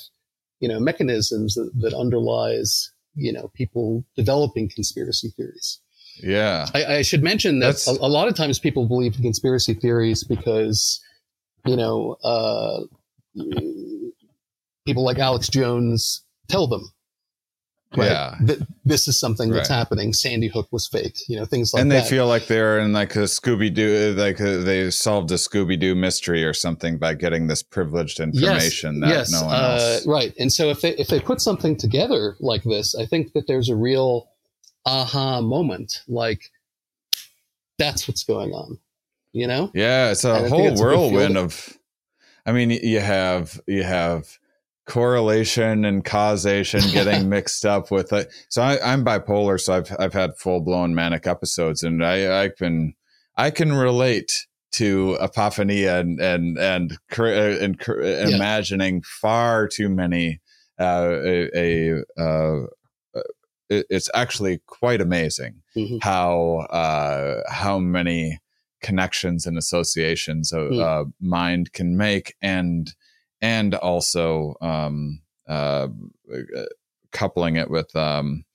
you 0.59 0.67
know, 0.67 0.79
mechanisms 0.79 1.55
that, 1.55 1.71
that 1.81 1.93
underlies, 1.93 2.91
you 3.15 3.33
know, 3.33 3.49
people 3.53 4.05
developing 4.15 4.69
conspiracy 4.69 5.33
theories. 5.35 5.79
Yeah. 6.21 6.67
I, 6.73 6.85
I 6.85 7.01
should 7.01 7.23
mention 7.23 7.59
that 7.59 7.85
a, 7.87 7.91
a, 7.91 8.07
lot 8.07 8.27
of 8.27 8.35
times 8.35 8.59
people 8.59 8.87
believe 8.87 9.15
in 9.15 9.23
conspiracy 9.23 9.73
theories 9.73 10.23
because, 10.23 11.01
you 11.65 11.75
know, 11.75 12.17
uh, 12.23 12.81
people 14.85 15.03
like 15.03 15.17
Alex 15.17 15.47
Jones 15.47 16.23
tell 16.49 16.67
them. 16.67 16.91
Right? 17.95 18.07
Yeah. 18.11 18.35
That 18.41 18.67
this 18.85 19.07
is 19.07 19.19
something 19.19 19.49
that's 19.51 19.69
Right. 19.69 19.75
happening. 19.77 20.13
Sandy 20.13 20.47
Hook 20.47 20.67
was 20.71 20.87
fake. 20.87 21.17
You 21.27 21.37
know, 21.37 21.45
things 21.45 21.73
like 21.73 21.81
and 21.81 21.91
they 21.91 21.97
that. 21.99 22.07
feel 22.07 22.27
like 22.27 22.47
they're 22.47 22.79
in 22.79 22.93
like 22.93 23.15
a 23.15 23.23
Scooby 23.27 23.73
Doo, 23.73 24.13
like 24.17 24.39
uh 24.41 24.57
they 24.57 24.89
solved 24.91 25.31
a 25.31 25.35
Scooby 25.35 25.79
Doo 25.79 25.95
mystery 25.95 26.43
or 26.43 26.53
something 26.53 26.97
by 26.97 27.13
getting 27.13 27.47
this 27.47 27.63
privileged 27.63 28.19
information 28.19 28.99
that 29.01 29.09
yes, 29.09 29.31
no 29.31 29.45
one 29.45 29.55
uh, 29.55 29.59
else. 29.93 30.07
right. 30.07 30.33
And 30.39 30.51
so 30.51 30.69
if 30.69 30.81
they 30.81 30.95
if 30.97 31.07
they 31.07 31.19
put 31.19 31.41
something 31.41 31.77
together 31.77 32.35
like 32.39 32.63
this, 32.63 32.95
I 32.95 33.05
think 33.05 33.33
that 33.33 33.47
there's 33.47 33.69
a 33.69 33.75
real 33.75 34.29
aha 34.85 35.41
moment. 35.41 36.01
Like 36.07 36.51
that's 37.77 38.07
what's 38.07 38.23
going 38.23 38.51
on. 38.51 38.77
You 39.31 39.47
know? 39.47 39.71
Yeah, 39.73 40.11
it's 40.11 40.23
And 40.25 40.45
a 40.45 40.49
whole 40.49 40.67
a 40.67 40.73
whirlwind 40.75 41.37
of. 41.37 41.77
I 42.45 42.51
mean, 42.51 42.69
you 42.71 42.99
have 42.99 43.59
you 43.67 43.83
have 43.83 44.37
correlation 44.85 45.85
and 45.85 46.03
causation 46.03 46.81
getting 46.91 47.29
mixed 47.35 47.65
up 47.65 47.91
with 47.91 48.11
it. 48.13 48.31
So 48.49 48.61
I, 48.61 48.79
I'm 48.93 49.03
bipolar, 49.05 49.59
so 49.59 49.73
I've 49.77 49.95
I've 49.99 50.13
had 50.13 50.37
full 50.37 50.61
blown 50.61 50.93
manic 50.95 51.27
episodes, 51.27 51.83
and 51.83 52.03
I 52.05 52.43
I 52.45 52.49
can 52.49 52.93
I 53.35 53.49
can 53.51 53.73
relate 53.73 54.45
to 54.73 55.17
apophenia 55.21 55.99
and 55.99 56.19
and 56.19 56.57
and, 56.57 56.97
uh, 57.17 57.23
and 57.25 57.79
cr- 57.79 58.01
imagining 58.01 59.01
far 59.03 59.67
too 59.67 59.89
many. 59.89 60.39
Uh, 60.79 61.19
a, 61.23 61.49
a 61.55 62.03
uh, 62.19 62.63
uh, 63.15 63.21
it's 63.69 64.09
actually 64.15 64.59
quite 64.65 65.01
amazing 65.01 65.61
Mhm. 65.77 66.01
how 66.03 66.65
uh, 66.71 67.41
how 67.47 67.77
many 67.79 68.39
connections 68.81 69.45
and 69.45 69.57
associations 69.57 70.51
a, 70.51 70.59
a 70.61 71.05
mind 71.21 71.71
can 71.73 71.95
make, 71.95 72.35
and 72.41 72.93
and 73.43 73.75
also 73.75 74.55
um, 74.61 75.21
uh, 75.47 75.87
uh, 76.33 76.63
coupling 77.11 77.57
it 77.57 77.69
with 77.69 77.95
um, 77.95 78.45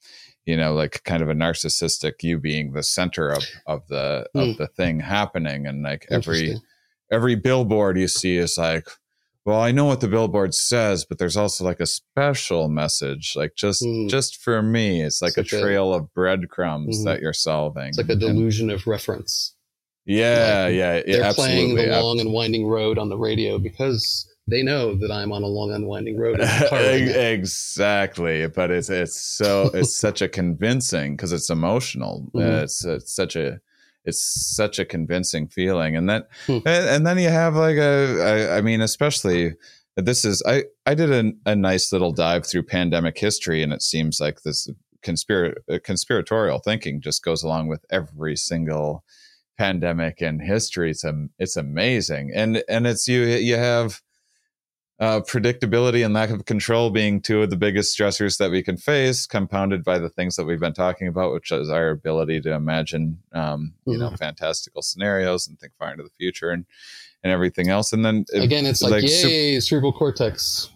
you 0.46 0.56
know 0.56 0.72
like 0.74 1.04
kind 1.04 1.22
of 1.22 1.28
a 1.28 1.34
narcissistic 1.34 2.22
you 2.22 2.38
being 2.38 2.72
the 2.72 2.82
center 2.82 3.28
of 3.28 3.44
of 3.66 3.86
the 3.88 4.26
Hmm. 4.32 4.38
of 4.40 4.56
the 4.56 4.66
thing 4.66 5.00
happening, 5.00 5.66
and 5.66 5.82
like 5.84 6.06
every 6.10 6.60
every 7.12 7.36
billboard 7.36 7.96
you 7.98 8.08
see 8.08 8.36
is 8.36 8.58
like 8.58 8.86
well 9.46 9.60
i 9.62 9.70
know 9.72 9.86
what 9.86 10.00
the 10.02 10.08
billboard 10.08 10.52
says 10.52 11.06
but 11.06 11.16
there's 11.16 11.38
also 11.38 11.64
like 11.64 11.80
a 11.80 11.86
special 11.86 12.68
message 12.68 13.32
like 13.34 13.54
just 13.56 13.82
Mm. 13.82 14.10
just 14.10 14.36
for 14.36 14.60
me 14.60 15.00
it's 15.00 15.22
like 15.22 15.32
Such 15.32 15.54
a 15.54 15.56
a- 15.56 15.60
trail 15.62 15.94
of 15.94 16.12
breadcrumbs 16.12 17.00
Mhm. 17.00 17.04
that 17.06 17.22
you're 17.22 17.32
solving 17.32 17.88
It's 17.88 17.96
like 17.96 18.10
a 18.10 18.12
And- 18.12 18.20
delusion 18.20 18.68
of 18.68 18.86
reference. 18.86 19.54
yeah 20.04 20.64
Like, 20.66 20.74
yeah 20.74 20.92
They're 21.00 21.20
yeah, 21.20 21.32
playing 21.32 21.76
the 21.76 21.86
long 21.86 22.20
and 22.20 22.30
winding 22.30 22.66
road 22.66 22.98
on 22.98 23.08
the 23.08 23.16
radio 23.16 23.58
because 23.58 24.27
they 24.50 24.62
know 24.62 24.94
that 24.94 25.10
I'm 25.12 25.30
on 25.32 25.42
a 25.42 25.46
long 25.46 25.72
and 25.72 25.86
winding 25.86 26.18
road. 26.18 26.34
in 26.40 26.40
the 26.40 26.46
Ab- 26.52 26.68
car 26.70 26.78
right 26.78 27.08
exactly 27.32 28.46
but 28.48 28.70
it's 28.70 28.88
it's 28.90 29.20
so 29.20 29.70
it's 29.74 29.94
such 29.94 30.22
a 30.22 30.28
convincing 30.28 31.16
because 31.16 31.32
it's 31.32 31.50
emotional 31.50 32.28
Mhm. 32.34 32.62
it's 32.62 32.84
it's 32.84 33.12
such 33.14 33.36
a 33.36 33.60
it's 34.04 34.22
such 34.56 34.78
a 34.78 34.84
convincing 34.84 35.48
feeling 35.48 35.96
and 35.96 36.08
that 36.08 36.28
Hmm. 36.46 36.58
and, 36.66 36.88
and 36.88 37.06
then 37.06 37.18
you 37.18 37.28
have 37.28 37.54
like 37.56 37.76
a 37.76 38.48
I, 38.52 38.58
I 38.58 38.60
mean 38.62 38.80
especially 38.80 39.54
this 39.96 40.24
is 40.24 40.42
i 40.46 40.64
i 40.86 40.94
did 40.94 41.10
a, 41.10 41.32
a 41.50 41.54
nice 41.56 41.92
little 41.92 42.12
dive 42.12 42.46
through 42.46 42.62
pandemic 42.62 43.18
history 43.18 43.62
and 43.62 43.72
it 43.72 43.82
seems 43.82 44.20
like 44.20 44.42
this 44.42 44.68
conspira- 45.02 45.56
uh, 45.70 45.78
conspiratorial 45.84 46.60
thinking 46.60 47.00
just 47.00 47.22
goes 47.24 47.42
along 47.42 47.68
with 47.68 47.84
every 47.90 48.36
single 48.36 49.04
pandemic 49.58 50.22
in 50.22 50.38
history 50.40 50.90
it's 50.92 51.04
am, 51.04 51.30
it's 51.38 51.56
amazing 51.56 52.30
and 52.34 52.62
and 52.68 52.86
it's 52.86 53.08
you 53.08 53.22
you 53.22 53.56
have 53.56 54.00
uh, 55.00 55.20
predictability 55.20 56.04
and 56.04 56.12
lack 56.12 56.30
of 56.30 56.44
control 56.44 56.90
being 56.90 57.20
two 57.20 57.42
of 57.42 57.50
the 57.50 57.56
biggest 57.56 57.96
stressors 57.96 58.38
that 58.38 58.50
we 58.50 58.62
can 58.62 58.76
face, 58.76 59.26
compounded 59.26 59.84
by 59.84 59.96
the 59.98 60.08
things 60.08 60.34
that 60.36 60.44
we've 60.44 60.58
been 60.60 60.72
talking 60.74 61.06
about, 61.06 61.32
which 61.32 61.52
is 61.52 61.70
our 61.70 61.90
ability 61.90 62.40
to 62.40 62.52
imagine, 62.52 63.18
um, 63.32 63.72
you 63.86 63.96
know, 63.96 64.10
fantastical 64.18 64.82
scenarios 64.82 65.46
and 65.46 65.58
think 65.60 65.72
far 65.78 65.90
into 65.92 66.02
the 66.02 66.10
future 66.10 66.50
and 66.50 66.64
and 67.24 67.32
everything 67.32 67.68
else. 67.68 67.92
And 67.92 68.04
then 68.04 68.24
it- 68.32 68.42
Again, 68.42 68.64
it's 68.66 68.80
like, 68.82 69.02
like 69.02 69.10
yay, 69.10 69.58
cerebral 69.60 69.92
cortex 69.92 70.70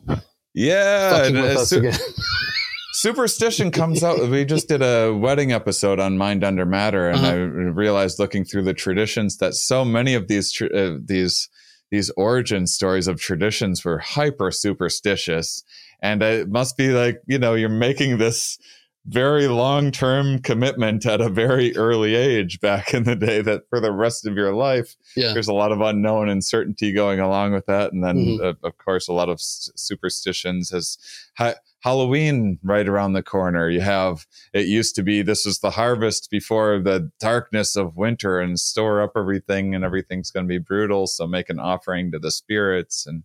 yeah, 0.54 1.24
and, 1.24 1.38
uh, 1.38 1.64
su- 1.64 1.90
superstition 2.92 3.70
comes 3.70 4.02
out. 4.04 4.28
We 4.28 4.44
just 4.44 4.68
did 4.68 4.82
a 4.82 5.12
wedding 5.12 5.52
episode 5.52 5.98
on 5.98 6.18
mind 6.18 6.44
under 6.44 6.66
matter, 6.66 7.08
and 7.08 7.18
Uh-huh. 7.18 7.30
I 7.30 7.34
realized 7.36 8.18
looking 8.18 8.44
through 8.44 8.62
the 8.64 8.74
traditions 8.74 9.38
that 9.38 9.54
so 9.54 9.84
many 9.84 10.14
of 10.14 10.28
these 10.28 10.52
tr- 10.52 10.74
uh, 10.74 10.98
these 11.02 11.48
these 11.92 12.10
origin 12.16 12.66
stories 12.66 13.06
of 13.06 13.20
traditions 13.20 13.84
were 13.84 13.98
hyper 13.98 14.50
superstitious, 14.50 15.62
and 16.02 16.22
it 16.22 16.48
must 16.48 16.76
be 16.76 16.88
like 16.88 17.20
you 17.28 17.38
know 17.38 17.54
you're 17.54 17.68
making 17.68 18.18
this 18.18 18.58
very 19.06 19.48
long 19.48 19.90
term 19.90 20.38
commitment 20.38 21.04
at 21.06 21.20
a 21.20 21.28
very 21.28 21.76
early 21.76 22.14
age 22.14 22.60
back 22.60 22.94
in 22.94 23.02
the 23.02 23.16
day 23.16 23.42
that 23.42 23.62
for 23.68 23.80
the 23.80 23.90
rest 23.92 24.26
of 24.26 24.34
your 24.36 24.54
life 24.54 24.94
Yeah. 25.16 25.32
there's 25.32 25.48
a 25.48 25.52
lot 25.52 25.72
of 25.72 25.80
unknown 25.80 26.28
uncertainty 26.28 26.92
going 26.92 27.18
along 27.18 27.52
with 27.52 27.66
that 27.66 27.92
and 27.92 28.04
then 28.04 28.16
Mhm. 28.38 28.40
uh, 28.40 28.54
of 28.62 28.78
course 28.78 29.08
a 29.08 29.12
lot 29.12 29.28
of 29.28 29.38
s- 29.40 29.70
superstitions 29.74 30.72
as 30.72 30.98
ha- 31.36 31.56
halloween 31.82 32.58
right 32.62 32.88
around 32.88 33.12
the 33.12 33.22
corner. 33.22 33.68
You 33.68 33.80
have 33.80 34.26
it 34.52 34.66
used 34.66 34.94
to 34.96 35.02
be 35.02 35.22
this 35.22 35.44
is 35.46 35.58
the 35.58 35.72
harvest 35.72 36.30
before 36.30 36.78
the 36.80 37.10
darkness 37.20 37.76
of 37.76 37.96
winter 37.96 38.40
and 38.40 38.58
store 38.58 39.02
up 39.02 39.12
everything 39.16 39.74
and 39.74 39.84
everything's 39.84 40.30
going 40.30 40.46
to 40.46 40.48
be 40.48 40.58
brutal. 40.58 41.06
So 41.06 41.26
make 41.26 41.50
an 41.50 41.58
offering 41.58 42.10
to 42.12 42.18
the 42.18 42.30
spirits 42.30 43.06
and 43.06 43.24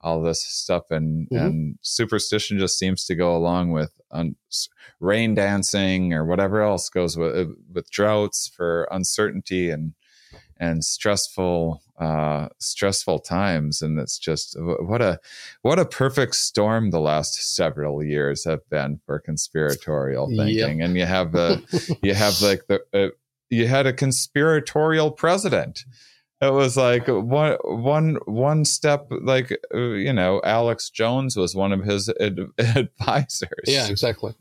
all 0.00 0.20
this 0.20 0.42
stuff. 0.44 0.90
And 0.90 1.28
Mhm. 1.30 1.46
and 1.46 1.78
superstition 1.82 2.58
just 2.58 2.78
seems 2.78 3.04
to 3.06 3.14
go 3.14 3.36
along 3.36 3.70
with 3.70 3.92
s- 4.50 4.68
rain 5.00 5.34
dancing 5.34 6.12
or 6.12 6.24
whatever 6.24 6.60
else 6.60 6.88
goes 6.90 7.16
with 7.16 7.50
with 7.72 7.90
droughts 7.90 8.48
for 8.48 8.88
uncertainty 8.90 9.70
and 9.70 9.94
and 10.58 10.84
stressful 10.84 11.82
uh 12.02 12.48
stressful 12.58 13.18
times 13.20 13.82
and 13.82 13.98
it's 13.98 14.18
just 14.18 14.56
what 14.90 15.00
a 15.02 15.18
what 15.62 15.78
a 15.78 15.84
perfect 15.84 16.34
storm 16.34 16.90
the 16.90 17.00
last 17.00 17.34
several 17.56 18.02
years 18.02 18.44
have 18.44 18.68
been 18.70 19.00
for 19.06 19.18
conspiratorial 19.20 20.28
Yep. 20.30 20.38
thinking 20.38 20.82
and 20.82 20.96
you 20.96 21.06
have 21.06 21.32
the 21.32 21.62
you 22.02 22.14
have 22.14 22.34
like 22.42 22.62
the 22.68 22.78
uh, 22.92 23.10
you 23.50 23.66
had 23.68 23.86
a 23.86 23.92
conspiratorial 23.92 25.10
president 25.12 25.84
it 26.40 26.52
was 26.52 26.76
like 26.76 27.06
one 27.06 27.56
one 27.64 28.18
one 28.26 28.64
step 28.64 29.06
like 29.10 29.48
uh, 29.74 29.78
you 30.06 30.12
know 30.12 30.40
alex 30.44 30.90
jones 30.90 31.36
was 31.36 31.54
one 31.54 31.72
of 31.72 31.84
his 31.84 32.08
ad- 32.20 32.40
advisors 32.58 33.48
yeah, 33.66 33.88
exactly. 33.88 34.34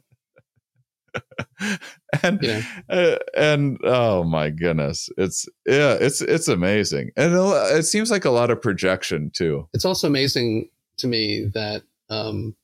and 2.23 2.39
Yeah. 2.41 2.61
uh, 2.89 3.17
and 3.35 3.77
oh 3.83 4.23
my 4.23 4.49
goodness 4.49 5.09
it's 5.17 5.47
yeah 5.65 5.93
it's 5.99 6.21
it's 6.21 6.47
amazing 6.47 7.11
and 7.17 7.33
it, 7.33 7.77
it 7.79 7.83
seems 7.83 8.09
like 8.11 8.25
a 8.25 8.29
lot 8.31 8.49
of 8.51 8.61
projection 8.61 9.29
too 9.33 9.67
It's 9.73 9.85
also 9.85 10.07
amazing 10.07 10.69
to 10.97 11.07
me 11.07 11.45
that 11.53 11.83
um, 12.09 12.55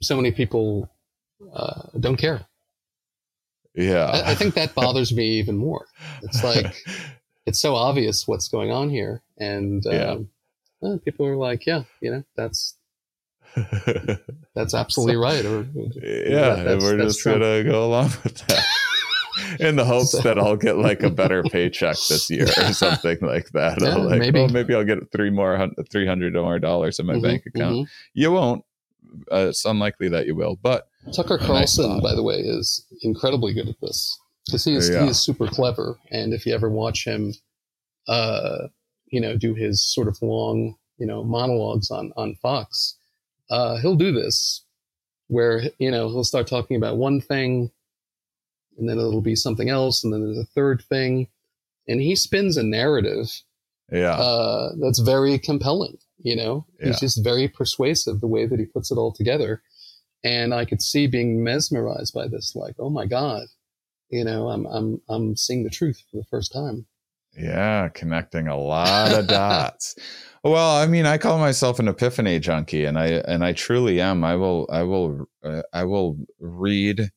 so 0.00 0.16
many 0.16 0.30
people 0.32 0.88
uh, 1.52 1.82
don't 1.98 2.16
care. 2.16 2.46
yeah 3.74 4.04
I, 4.06 4.30
I 4.32 4.34
think 4.34 4.54
that 4.54 4.74
bothers 4.80 5.12
me 5.12 5.26
even 5.38 5.56
more. 5.56 5.86
It's 6.22 6.44
like 6.44 6.74
it's 7.46 7.58
so 7.60 7.74
obvious 7.74 8.28
what's 8.28 8.48
going 8.48 8.70
on 8.70 8.90
here, 8.90 9.22
and 9.38 9.84
um, 9.86 10.28
uh, 10.82 10.98
people 11.04 11.26
are 11.26 11.36
like, 11.36 11.66
"Yeah, 11.66 11.84
you 12.00 12.10
know, 12.10 12.24
that's 12.36 12.76
that's 14.54 14.74
absolutely 14.74 15.16
right." 15.16 15.44
Or 15.44 15.66
yeah 16.02 16.54
that's- 16.56 16.82
we're 16.82 16.98
just 16.98 17.20
Trump. 17.20 17.40
gonna 17.40 17.64
go 17.64 17.84
along 17.86 18.10
with 18.24 18.38
that 18.48 18.64
in 19.60 19.76
the 19.76 19.84
hopes 19.84 20.12
that 20.22 20.38
I'll 20.38 20.56
get 20.56 20.76
like 20.76 21.02
a 21.02 21.10
better 21.10 21.42
paycheck 21.52 21.96
this 22.08 22.28
year 22.30 22.46
or 22.58 22.72
something 22.72 23.18
like 23.22 23.48
that. 23.50 23.80
Yeah, 23.80 23.96
like, 23.96 24.20
maybe. 24.20 24.40
oh, 24.40 24.48
maybe 24.48 24.74
I'll 24.74 24.84
get 24.84 25.10
three 25.12 25.30
more 25.30 25.68
three 25.90 26.06
hundred 26.06 26.34
more 26.34 26.58
dollars 26.58 26.98
in 26.98 27.06
my 27.06 27.14
Mhm, 27.14 27.22
bank 27.22 27.42
account. 27.46 27.76
mhm. 27.76 27.86
You 28.14 28.32
won't. 28.32 28.64
Uh, 29.30 29.46
it's 29.50 29.64
unlikely 29.66 30.08
that 30.08 30.26
you 30.26 30.34
will, 30.34 30.56
but 30.62 30.86
Tucker 31.14 31.36
Carlson, 31.36 32.00
by 32.00 32.14
the 32.14 32.22
way, 32.22 32.36
is 32.36 32.86
incredibly 33.02 33.52
good 33.52 33.68
at 33.68 33.74
this 33.82 34.18
because 34.46 34.64
he 34.64 34.74
is 34.74 34.88
Yeah. 34.88 35.02
he 35.04 35.10
is 35.10 35.20
super 35.20 35.46
clever. 35.46 35.98
And 36.10 36.32
if 36.32 36.46
you 36.46 36.54
ever 36.54 36.70
watch 36.70 37.04
him, 37.06 37.34
uh, 38.08 38.68
you 39.08 39.20
know, 39.20 39.36
do 39.36 39.54
his 39.54 39.82
sort 39.82 40.08
of 40.08 40.16
long, 40.22 40.76
you 40.98 41.06
know, 41.06 41.22
monologues 41.24 41.90
on 41.90 42.12
on 42.16 42.34
Fox, 42.36 42.96
uh, 43.52 43.76
he'll 43.80 43.96
do 43.96 44.12
this 44.12 44.64
where 45.28 45.62
you 45.78 45.90
know 45.90 46.08
he'll 46.08 46.24
start 46.24 46.46
talking 46.46 46.76
about 46.76 46.96
one 46.96 47.20
thing, 47.20 47.70
and 48.78 48.88
then 48.88 48.98
it'll 48.98 49.20
be 49.20 49.36
something 49.36 49.68
else, 49.68 50.02
and 50.02 50.12
then 50.12 50.24
there's 50.24 50.38
a 50.38 50.54
third 50.54 50.82
thing, 50.88 51.28
and 51.86 52.00
he 52.00 52.16
spins 52.16 52.56
a 52.56 52.62
narrative 52.62 53.28
yeah, 53.90 54.14
uh, 54.14 54.72
that's 54.80 55.00
very 55.00 55.38
compelling. 55.38 55.98
You 56.18 56.36
know, 56.36 56.66
Yeah. 56.80 56.86
he's 56.88 57.00
just 57.00 57.22
very 57.24 57.48
persuasive 57.48 58.20
the 58.20 58.26
way 58.28 58.46
that 58.46 58.58
he 58.58 58.64
puts 58.64 58.90
it 58.90 58.96
all 58.96 59.12
together. 59.12 59.60
And 60.24 60.54
I 60.54 60.64
could 60.64 60.80
see 60.80 61.08
being 61.08 61.42
mesmerized 61.42 62.14
by 62.14 62.28
this, 62.28 62.54
like, 62.54 62.76
oh 62.78 62.90
my 62.90 63.06
god, 63.06 63.48
you 64.08 64.24
know, 64.24 64.48
I'm 64.48 64.66
I'm 64.66 65.00
I'm 65.08 65.36
seeing 65.36 65.64
the 65.64 65.70
truth 65.70 66.00
for 66.10 66.16
the 66.18 66.24
first 66.30 66.52
time. 66.52 66.86
Yeah, 67.36 67.88
connecting 67.88 68.48
a 68.48 68.56
lot 68.56 69.12
of 69.12 69.26
dots. 69.26 69.94
Well, 70.44 70.76
I 70.76 70.88
mean, 70.88 71.06
I 71.06 71.18
call 71.18 71.38
myself 71.38 71.78
an 71.78 71.86
epiphany 71.86 72.40
junkie, 72.40 72.84
and 72.84 72.98
I 72.98 73.06
and 73.28 73.44
I 73.44 73.52
truly 73.52 74.00
am. 74.00 74.24
I 74.24 74.34
will, 74.34 74.68
I 74.72 74.82
will, 74.82 75.26
uh, 75.44 75.62
I 75.72 75.84
will 75.84 76.16
read. 76.40 77.10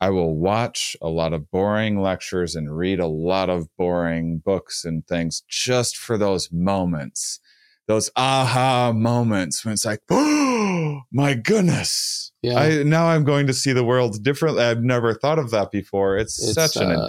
I 0.00 0.08
will 0.08 0.34
watch 0.34 0.96
a 1.02 1.08
lot 1.08 1.34
of 1.34 1.50
boring 1.50 2.00
lectures 2.00 2.54
and 2.54 2.74
read 2.74 3.00
a 3.00 3.06
lot 3.06 3.50
of 3.50 3.68
boring 3.76 4.38
books 4.38 4.82
and 4.84 5.06
things 5.06 5.42
just 5.46 5.96
for 5.98 6.16
those 6.16 6.50
moments, 6.50 7.38
those 7.86 8.10
aha 8.16 8.92
moments 8.94 9.62
when 9.62 9.74
it's 9.74 9.84
like, 9.84 10.00
oh 10.08 11.02
my 11.12 11.34
goodness. 11.34 12.32
Yeah, 12.40 12.58
I 12.58 12.82
now 12.82 13.08
I'm 13.08 13.24
going 13.24 13.46
to 13.46 13.54
see 13.54 13.74
the 13.74 13.84
world 13.84 14.22
differently. 14.22 14.64
I've 14.64 14.82
never 14.82 15.12
thought 15.12 15.38
of 15.38 15.50
that 15.50 15.70
before. 15.70 16.16
It's, 16.16 16.42
It's, 16.42 16.54
such 16.54 16.76
an 16.76 16.92
uh, 16.92 17.06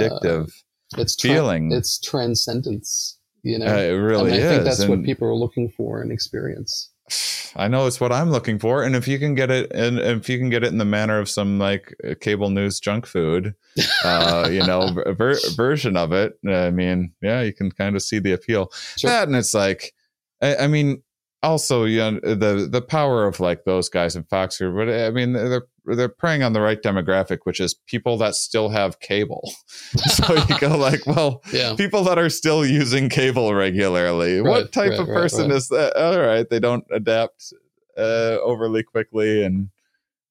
it's 0.97 1.19
feeling. 1.19 1.71
It's 1.71 1.99
transcendence. 1.99 3.17
You 3.43 3.59
know, 3.59 3.67
Uh, 3.67 3.77
it 3.77 3.89
really 3.91 4.31
and 4.31 4.41
I 4.41 4.43
is. 4.43 4.49
think 4.51 4.63
that's 4.63 4.85
what 4.87 5.03
people 5.03 5.27
are 5.27 5.35
looking 5.35 5.69
for 5.69 6.01
and 6.01 6.11
experience. 6.11 6.89
I 7.55 7.67
know 7.67 7.85
it's 7.85 8.01
what 8.01 8.11
I'm 8.11 8.31
looking 8.31 8.57
for, 8.59 8.83
and 8.83 8.95
if 8.95 9.07
you 9.07 9.19
can 9.19 9.35
get 9.35 9.51
it, 9.51 9.71
and 9.71 9.99
if 9.99 10.27
you 10.27 10.39
can 10.39 10.49
get 10.49 10.63
it 10.63 10.71
in 10.71 10.79
the 10.79 10.83
manner 10.85 11.19
of 11.19 11.29
some 11.29 11.59
like 11.59 11.95
uh, 12.03 12.15
cable 12.19 12.49
news 12.49 12.79
junk 12.79 13.05
food, 13.05 13.53
uh, 14.03 14.49
you 14.51 14.65
know, 14.65 14.91
ver- 15.15 15.37
version 15.55 15.95
of 15.95 16.11
it, 16.11 16.33
I 16.47 16.71
mean, 16.71 17.13
yeah, 17.21 17.41
you 17.41 17.53
can 17.53 17.71
kind 17.71 17.95
of 17.95 18.01
see 18.01 18.17
the 18.19 18.31
appeal. 18.33 18.71
Sure. 18.97 19.09
That 19.11 19.27
and 19.27 19.37
it's 19.37 19.53
like, 19.53 19.93
I, 20.41 20.55
I 20.57 20.67
mean, 20.67 21.03
also, 21.43 21.85
you 21.85 21.99
know, 21.99 22.19
the 22.23 22.67
the 22.69 22.81
power 22.81 23.27
of 23.27 23.39
like 23.39 23.63
those 23.65 23.87
guys 23.89 24.15
in 24.15 24.23
Fox 24.23 24.57
here, 24.57 24.71
but 24.71 24.89
I 24.89 25.11
mean, 25.11 25.33
they're 25.33 25.67
they're 25.87 26.09
preying 26.09 26.43
on 26.43 26.53
the 26.53 26.61
right 26.61 26.81
demographic, 26.81 27.39
which 27.43 27.59
is 27.59 27.73
people 27.73 28.17
that 28.17 28.35
still 28.35 28.69
have 28.69 28.99
cable. 28.99 29.51
so 30.07 30.33
you 30.33 30.59
go 30.59 30.77
like, 30.77 31.05
well, 31.05 31.41
Yeah, 31.51 31.75
people 31.75 32.03
that 32.05 32.17
are 32.17 32.29
still 32.29 32.65
using 32.65 33.09
cable 33.09 33.53
regularly. 33.53 34.39
Right, 34.41 34.49
what 34.49 34.71
type 34.71 34.91
right, 34.91 34.99
of 34.99 35.07
person 35.07 35.49
right. 35.49 35.57
is 35.57 35.67
that? 35.69 35.95
All 35.95 36.19
right, 36.19 36.49
they 36.49 36.59
don't 36.59 36.85
adapt 36.91 37.53
uh, 37.97 38.37
overly 38.41 38.83
quickly 38.83 39.43
and 39.43 39.69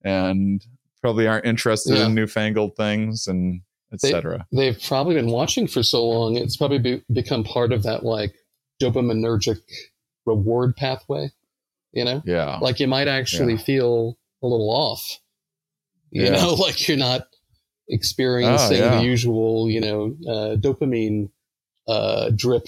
and 0.03 0.63
probably 1.01 1.27
aren't 1.27 1.45
interested 1.45 1.95
Yeah. 1.97 2.05
in 2.07 2.15
newfangled 2.15 2.75
things 2.75 3.27
and 3.27 3.61
etc. 3.93 4.45
they've 4.51 4.79
probably 4.81 5.15
been 5.15 5.29
watching 5.31 5.67
for 5.67 5.81
so 5.83 6.03
long. 6.05 6.35
It's 6.35 6.57
probably 6.57 6.79
be, 6.79 7.03
become 7.13 7.43
part 7.43 7.71
of 7.71 7.83
that 7.83 8.03
like 8.03 8.35
dopaminergic 8.81 9.59
reward 10.25 10.75
pathway. 10.75 11.29
You 11.93 12.03
know, 12.03 12.21
Yeah, 12.25 12.57
like 12.61 12.79
you 12.79 12.87
might 12.87 13.07
actually 13.07 13.53
Yeah. 13.53 13.59
feel 13.59 14.17
a 14.43 14.47
little 14.47 14.69
off 14.69 15.19
you 16.15 16.23
Yeah. 16.23 16.31
know 16.41 16.53
like 16.65 16.87
you're 16.87 16.97
not 16.97 17.27
experiencing 17.89 18.81
Oh, 18.81 18.85
yeah. 18.85 18.97
the 18.97 19.03
usual 19.03 19.69
you 19.69 19.81
know 19.81 20.15
uh, 20.27 20.55
dopamine 20.55 21.29
uh, 21.87 22.31
drip 22.35 22.67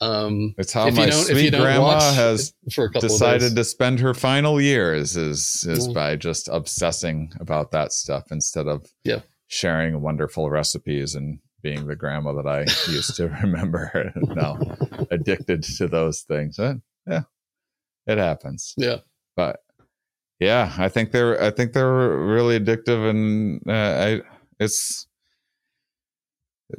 um, 0.00 0.54
it's 0.58 0.72
how 0.72 0.86
if 0.86 0.94
you 0.94 1.00
my 1.00 1.06
don't- 1.10 1.22
if 1.30 1.36
you 1.42 1.48
sweet 1.50 1.54
grandma 1.54 1.98
has 2.12 2.54
for 2.74 2.90
a 2.94 3.00
decided 3.00 3.56
to 3.56 3.64
spend 3.64 4.00
her 4.00 4.14
final 4.14 4.60
years 4.60 5.16
is 5.16 5.64
is 5.68 5.86
Yeah. 5.88 5.92
by 5.92 6.16
just 6.16 6.48
obsessing 6.48 7.32
about 7.40 7.70
that 7.72 7.92
stuff 7.92 8.24
instead 8.30 8.66
of 8.68 8.86
Yeah. 9.04 9.20
sharing 9.48 10.00
wonderful 10.00 10.50
recipes 10.50 11.14
and 11.16 11.40
being 11.62 11.86
the 11.88 11.96
grandma 11.96 12.32
that 12.34 12.46
I 12.46 12.60
used 12.92 13.16
to 13.16 13.28
remember 13.42 14.12
now 14.34 14.58
addicted 15.10 15.64
to 15.64 15.88
those 15.88 16.20
things. 16.22 16.58
Uh, 16.58 16.74
yeah, 17.06 17.22
it 18.06 18.18
happens. 18.18 18.74
yeah 18.76 18.98
But 19.36 19.60
yeah, 20.40 20.72
I 20.78 20.88
think 20.88 21.10
they're 21.10 21.40
I 21.42 21.50
think 21.50 21.72
they're 21.72 22.16
really 22.18 22.58
addictive, 22.58 23.08
and 23.08 23.60
uh, 23.68 23.72
I 23.72 24.20
it's 24.60 25.06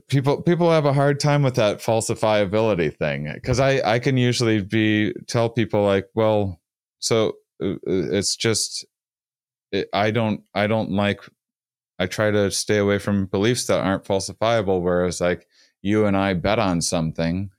people 0.07 0.41
people 0.41 0.71
have 0.71 0.85
a 0.85 0.93
hard 0.93 1.19
time 1.19 1.43
with 1.43 1.55
that 1.55 1.79
falsifiability 1.79 2.95
thing 2.95 3.29
because 3.33 3.59
I 3.59 3.81
I 3.83 3.99
can 3.99 4.17
usually 4.17 4.61
be 4.61 5.13
tell 5.27 5.49
people 5.49 5.83
like, 5.83 6.07
well, 6.13 6.59
so 6.99 7.33
uh, 7.61 7.75
it's 7.85 8.35
just 8.35 8.85
it, 9.71 9.89
I 9.93 10.11
don't 10.11 10.43
I 10.53 10.67
don't 10.67 10.91
like 10.91 11.21
I 11.97 12.05
try 12.05 12.31
to 12.31 12.49
stay 12.51 12.77
away 12.77 12.97
from 12.97 13.25
beliefs 13.25 13.67
that 13.67 13.83
aren't 13.83 14.05
falsifiable. 14.05 14.81
Whereas 14.81 15.19
like 15.19 15.47
you 15.81 16.05
and 16.05 16.15
I 16.15 16.33
bet 16.33 16.59
on 16.59 16.81
something, 16.81 17.51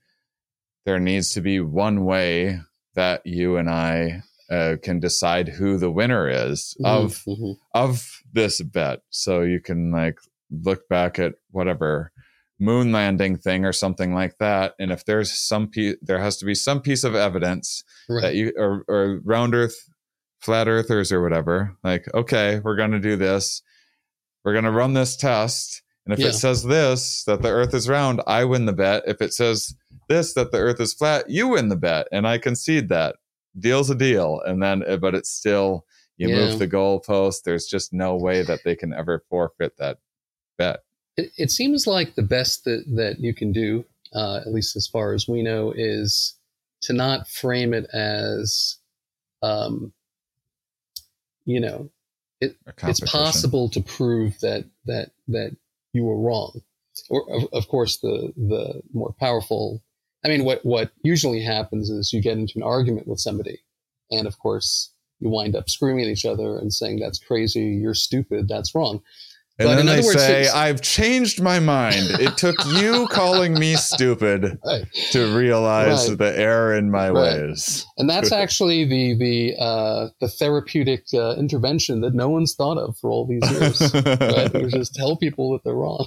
there 0.87 0.99
needs 0.99 1.31
to 1.31 1.43
be 1.43 1.61
one 1.61 2.05
way 2.07 2.61
that 2.95 3.27
you 3.27 3.57
and 3.57 3.69
I 3.69 4.23
uh, 4.51 4.77
can 4.83 4.99
decide 5.01 5.49
who 5.49 5.77
the 5.79 5.91
winner 5.91 6.29
is 6.29 6.77
of 6.85 7.23
Mhm. 7.27 7.57
of 7.75 8.21
this 8.33 8.61
bet. 8.63 9.01
So 9.11 9.43
you 9.43 9.61
can 9.61 9.91
like 9.93 10.19
look 10.51 10.89
back 10.89 11.19
at 11.19 11.35
whatever 11.53 12.13
moon 12.59 12.93
landing 12.93 13.37
thing 13.39 13.65
or 13.65 13.73
something 13.73 14.13
like 14.15 14.37
that, 14.39 14.75
and 14.79 14.91
if 14.93 15.05
there's 15.05 15.33
some 15.33 15.69
piece, 15.69 15.97
there 16.03 16.19
has 16.19 16.37
to 16.39 16.45
be 16.45 16.55
some 16.55 16.81
piece 16.83 17.05
of 17.05 17.15
evidence 17.15 17.85
right 18.09 18.23
that 18.23 18.35
you 18.35 18.53
or, 18.57 18.85
or 18.89 19.21
round 19.25 19.55
earth 19.55 19.89
flat 20.41 20.69
earthers 20.69 21.13
or 21.13 21.23
whatever 21.23 21.77
like 21.85 22.07
okay 22.15 22.61
we're 22.65 22.75
going 22.77 22.91
to 22.93 22.99
do 22.99 23.15
this 23.15 23.61
we're 24.43 24.53
going 24.55 24.65
to 24.65 24.71
run 24.71 24.95
this 24.95 25.15
test 25.17 25.83
and 26.07 26.15
if 26.15 26.19
Yeah. 26.19 26.29
it 26.29 26.33
says 26.33 26.63
this 26.65 27.25
that 27.25 27.43
the 27.43 27.51
earth 27.51 27.75
is 27.75 27.91
round 27.91 28.23
i 28.27 28.45
win 28.47 28.65
the 28.65 28.73
bet 28.73 29.03
if 29.07 29.21
it 29.21 29.35
says 29.35 29.75
this 30.09 30.33
that 30.35 30.51
the 30.51 30.57
earth 30.59 30.81
is 30.81 30.95
flat 30.95 31.29
you 31.29 31.49
win 31.49 31.69
the 31.69 31.77
bet 31.77 32.09
and 32.11 32.27
i 32.27 32.39
concede 32.39 32.89
that 32.89 33.17
deal's 33.59 33.91
a 33.91 33.95
deal 33.95 34.41
and 34.47 34.63
then 34.63 34.83
uh, 34.89 34.97
but 34.97 35.15
it's 35.15 35.31
still 35.31 35.85
you 36.17 36.29
Yeah. 36.29 36.37
move 36.37 36.59
the 36.59 36.69
goalpost 36.69 37.43
there's 37.45 37.67
just 37.67 37.93
no 37.93 38.17
way 38.17 38.43
that 38.43 38.61
they 38.65 38.77
can 38.77 38.93
ever 38.93 39.25
forfeit 39.29 39.77
that 39.79 39.99
bet 40.57 40.81
it, 41.21 41.33
it 41.37 41.51
seems 41.51 41.87
like 41.87 42.15
the 42.15 42.23
best 42.23 42.65
that, 42.65 42.85
that 42.97 43.21
you 43.21 43.35
can 43.35 43.53
do, 43.53 43.85
uh, 44.15 44.37
at 44.37 44.53
least 44.53 44.77
as 44.77 44.87
far 44.87 45.13
as 45.13 45.29
we 45.29 45.43
know, 45.43 45.73
is 45.77 46.35
to 46.83 46.93
not 46.93 47.29
frame 47.29 47.75
it 47.75 47.87
as, 47.93 48.79
um, 49.43 49.93
you 51.45 51.61
know, 51.61 51.91
a 52.43 52.51
it's 52.87 53.01
possible 53.01 53.69
to 53.69 53.83
prove 53.83 54.41
that 54.41 54.65
that 54.87 55.11
that 55.29 55.55
you 55.93 56.05
were 56.05 56.19
wrong. 56.19 56.63
Or 57.11 57.31
of, 57.31 57.49
of 57.53 57.69
course, 57.69 57.99
the 57.99 58.33
the 58.37 58.83
more 58.95 59.15
powerful. 59.21 59.83
I 60.25 60.29
mean, 60.29 60.45
what 60.45 60.65
what 60.65 60.91
usually 61.03 61.43
happens 61.43 61.89
is 61.91 62.13
you 62.13 62.21
get 62.23 62.37
into 62.39 62.55
an 62.57 62.63
argument 62.63 63.07
with 63.09 63.21
somebody, 63.21 63.59
and 64.11 64.27
of 64.27 64.39
course, 64.39 64.93
you 65.19 65.29
wind 65.31 65.57
up 65.57 65.69
screaming 65.71 66.05
at 66.05 66.11
each 66.11 66.25
other 66.27 66.59
and 66.59 66.73
saying, 66.73 66.99
"That's 67.01 67.19
crazy. 67.19 67.63
You're 67.81 67.95
stupid. 67.95 68.49
That's 68.49 68.75
wrong." 68.75 69.03
and 69.59 69.67
but 69.69 69.71
then 69.77 69.81
in 69.81 69.87
they 69.87 69.99
other 69.99 70.07
words, 70.07 70.23
say 70.25 70.49
i've 70.49 70.81
changed 70.81 71.43
my 71.43 71.59
mind 71.59 72.07
it 72.19 72.39
took 72.39 72.55
you 72.79 73.07
calling 73.11 73.53
me 73.53 73.75
stupid 73.75 74.59
Right. 74.65 74.87
to 75.11 75.37
realize 75.37 76.09
Right. 76.09 76.17
the 76.19 76.39
error 76.39 76.75
in 76.75 76.91
my 76.91 77.11
Right. 77.11 77.43
ways. 77.43 77.85
and 77.99 78.09
that's 78.09 78.33
actually 78.45 78.85
the 78.87 79.15
the 79.19 79.57
uh, 79.63 80.09
the 80.21 80.29
therapeutic 80.29 81.05
uh, 81.13 81.35
intervention 81.37 82.01
that 82.03 82.15
no 82.15 82.31
one's 82.31 82.55
thought 82.55 82.79
of 82.79 82.97
for 82.99 83.11
all 83.11 83.27
these 83.27 83.43
years. 83.51 83.93
right? 83.95 84.51
Just 84.71 84.95
tell 84.95 85.17
people 85.17 85.53
that 85.53 85.63
they're 85.65 85.75
wrong. 85.75 86.07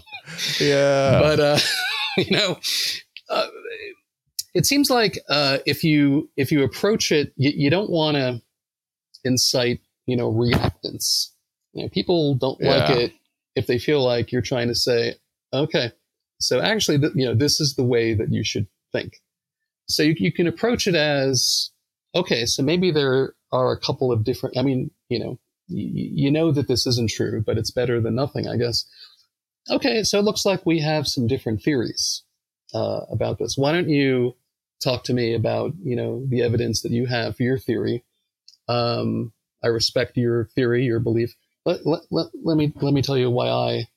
yeah. 0.60 1.20
But 1.22 1.40
uh, 1.40 1.60
you 2.18 2.32
know, 2.32 2.58
uh, 3.30 3.48
it 4.54 4.66
seems 4.66 4.90
like 4.90 5.20
uh, 5.30 5.60
if 5.66 5.84
you 5.84 6.30
if 6.38 6.52
you 6.52 6.64
approach 6.64 7.12
it, 7.12 7.34
you, 7.36 7.52
you 7.56 7.70
don't 7.70 7.90
want 7.90 8.16
to 8.18 8.42
incite 9.24 9.80
you 10.06 10.16
know 10.18 10.32
reactance. 10.32 11.30
You 11.74 11.84
know, 11.84 11.90
people 11.90 12.36
don't 12.36 12.62
like 12.62 12.90
it 12.98 13.14
if 13.56 13.68
they 13.68 13.80
feel 13.80 14.04
like 14.04 14.32
you're 14.32 14.42
trying 14.44 14.68
to 14.68 14.76
say, 14.76 15.16
okay, 15.54 15.92
so 16.40 16.60
actually, 16.60 17.00
th- 17.00 17.14
you 17.16 17.26
know, 17.26 17.34
this 17.34 17.60
is 17.60 17.76
the 17.76 17.84
way 17.84 18.14
that 18.14 18.32
you 18.32 18.44
should 18.44 18.68
think. 18.92 19.22
So 19.88 20.04
you, 20.04 20.16
you 20.18 20.32
can 20.32 20.48
approach 20.48 20.88
it 20.88 20.96
as, 20.96 21.72
okay, 22.16 22.46
so 22.46 22.62
maybe 22.64 22.92
there 22.92 23.34
are 23.52 23.72
a 23.72 23.80
couple 23.80 24.12
of 24.12 24.24
different. 24.24 24.58
I 24.58 24.62
mean, 24.62 24.92
you 25.10 25.20
know, 25.20 25.40
y- 25.70 25.92
you 25.94 26.32
know 26.32 26.52
that 26.52 26.68
this 26.68 26.86
isn't 26.86 27.10
true, 27.10 27.44
but 27.46 27.58
it's 27.58 27.72
better 27.72 28.00
than 28.00 28.16
nothing, 28.16 28.48
I 28.48 28.58
guess. 28.58 28.86
okay, 29.70 30.04
so 30.04 30.20
it 30.20 30.26
looks 30.26 30.46
like 30.46 30.66
we 30.66 30.80
have 30.80 31.08
some 31.08 31.28
different 31.28 31.62
theories 31.62 32.24
uh, 32.74 33.02
about 33.12 33.40
this. 33.40 33.56
Why 33.58 33.72
don't 33.72 33.90
you 33.90 34.36
talk 34.82 35.04
to 35.06 35.14
me 35.14 35.34
about 35.34 35.74
you 35.84 35.96
know 35.96 36.26
the 36.28 36.42
evidence 36.42 36.82
that 36.82 36.92
you 36.92 37.06
have 37.06 37.38
for 37.38 37.44
your 37.44 37.58
theory? 37.58 38.04
Um, 38.68 39.34
I 39.64 39.68
respect 39.68 40.18
your 40.18 40.46
theory, 40.56 40.86
your 40.86 41.00
belief. 41.00 41.36
Let, 41.66 41.86
let, 41.86 42.02
let, 42.12 42.28
let 42.44 42.58
me 42.58 42.74
let 42.82 42.94
me 42.94 43.02
tell 43.02 43.18
you 43.18 43.30
why 43.30 43.50
I 43.50 43.88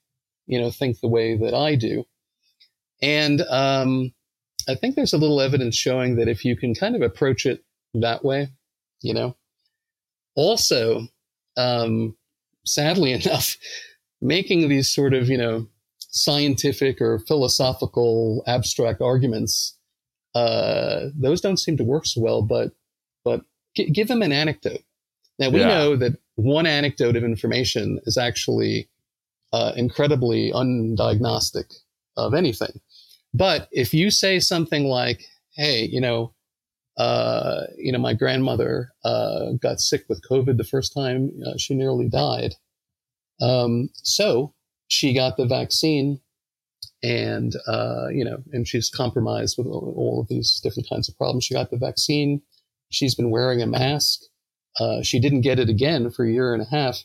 you 0.47 0.61
know 0.61 0.71
think 0.71 1.01
the 1.01 1.09
way 1.09 1.37
that 1.37 1.55
I 1.55 1.75
do. 1.75 2.05
And 3.03 3.43
um, 3.43 4.13
I 4.69 4.75
think 4.75 4.95
there's 4.95 5.13
a 5.13 5.19
little 5.19 5.41
evidence 5.41 5.77
showing 5.77 6.17
that 6.17 6.29
if 6.29 6.45
you 6.45 6.57
can 6.57 6.75
kind 6.75 6.97
of 6.97 7.03
approach 7.03 7.47
it 7.47 7.65
that 7.95 8.25
way, 8.25 8.49
you 9.03 9.15
know. 9.15 9.37
Also, 10.35 11.07
um, 11.57 12.17
sadly 12.65 13.13
enough, 13.25 13.57
making 14.21 14.69
these 14.69 14.89
sort 14.89 15.15
of 15.15 15.29
you 15.29 15.39
know 15.39 15.67
scientific 15.99 17.01
or 17.01 17.19
philosophical 17.21 18.43
abstract 18.47 19.01
arguments, 19.03 19.76
uh, 20.37 21.09
those 21.25 21.41
don't 21.41 21.59
seem 21.65 21.77
to 21.79 21.85
work 21.85 22.05
so 22.07 22.21
well. 22.27 22.43
But 22.43 22.69
but 23.25 23.41
g- 23.77 23.91
give 23.91 24.09
them 24.09 24.23
an 24.23 24.33
anecdote. 24.33 24.83
Now 25.39 25.51
we 25.51 25.61
Yeah. 25.61 25.69
know 25.75 25.97
that 25.97 26.15
one 26.37 26.67
anecdote 26.67 27.17
of 27.19 27.25
information 27.25 28.01
is 28.09 28.17
actually 28.19 28.89
uh, 29.53 29.73
incredibly 29.77 30.53
undiagnostic 30.53 31.69
of 32.17 32.35
anything. 32.35 32.81
But 33.33 33.69
if 33.73 33.93
you 33.95 34.11
say 34.11 34.41
something 34.41 34.85
like, 35.01 35.21
"Hey, 35.55 35.79
you 35.95 36.01
know, 36.01 36.21
uh, 36.97 37.63
you 37.85 37.93
know, 37.93 37.99
my 38.09 38.15
grandmother 38.15 38.91
uh, 39.05 39.53
got 39.67 39.81
sick 39.81 40.05
with 40.09 40.27
COVID 40.31 40.57
the 40.57 40.65
first 40.75 40.91
time 40.95 41.21
uh, 41.47 41.55
she 41.59 41.75
nearly 41.75 42.09
died, 42.09 42.53
um, 43.41 43.91
so 44.03 44.55
she 44.89 45.13
got 45.13 45.37
the 45.37 45.47
vaccine, 45.47 46.21
and 47.03 47.55
uh, 47.67 48.09
you 48.11 48.25
know, 48.25 48.39
and 48.53 48.67
she's 48.67 48.89
compromised 48.91 49.57
with 49.59 49.67
all, 49.67 50.21
of 50.21 50.29
these 50.29 50.61
different 50.63 50.89
kinds 50.89 51.09
of 51.09 51.17
problems. 51.17 51.45
She 51.45 51.55
got 51.55 51.71
the 51.71 51.77
vaccine. 51.77 52.43
She's 52.91 53.15
been 53.15 53.31
wearing 53.31 53.61
a 53.63 53.67
mask. 53.67 54.21
Uh, 54.79 55.03
she 55.03 55.19
didn't 55.21 55.41
get 55.43 55.59
it 55.59 55.69
again 55.69 56.11
for 56.11 56.25
a 56.25 56.31
year 56.31 56.53
and 56.53 56.63
a 56.63 56.67
half, 56.67 57.05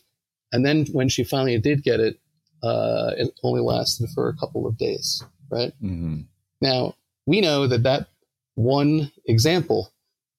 and 0.52 0.64
then 0.64 0.86
when 0.92 1.08
she 1.08 1.24
finally 1.24 1.58
did 1.58 1.82
get 1.82 2.00
it, 2.00 2.18
uh, 2.62 3.12
it 3.16 3.32
only 3.42 3.60
lasted 3.60 4.08
for 4.14 4.28
a 4.28 4.36
couple 4.36 4.66
of 4.66 4.76
days. 4.78 5.22
Right 5.50 5.72
Mhm. 5.82 6.26
now, 6.60 6.94
we 7.26 7.40
know 7.40 7.66
that 7.66 7.82
that 7.82 8.08
one 8.54 9.10
example 9.26 9.92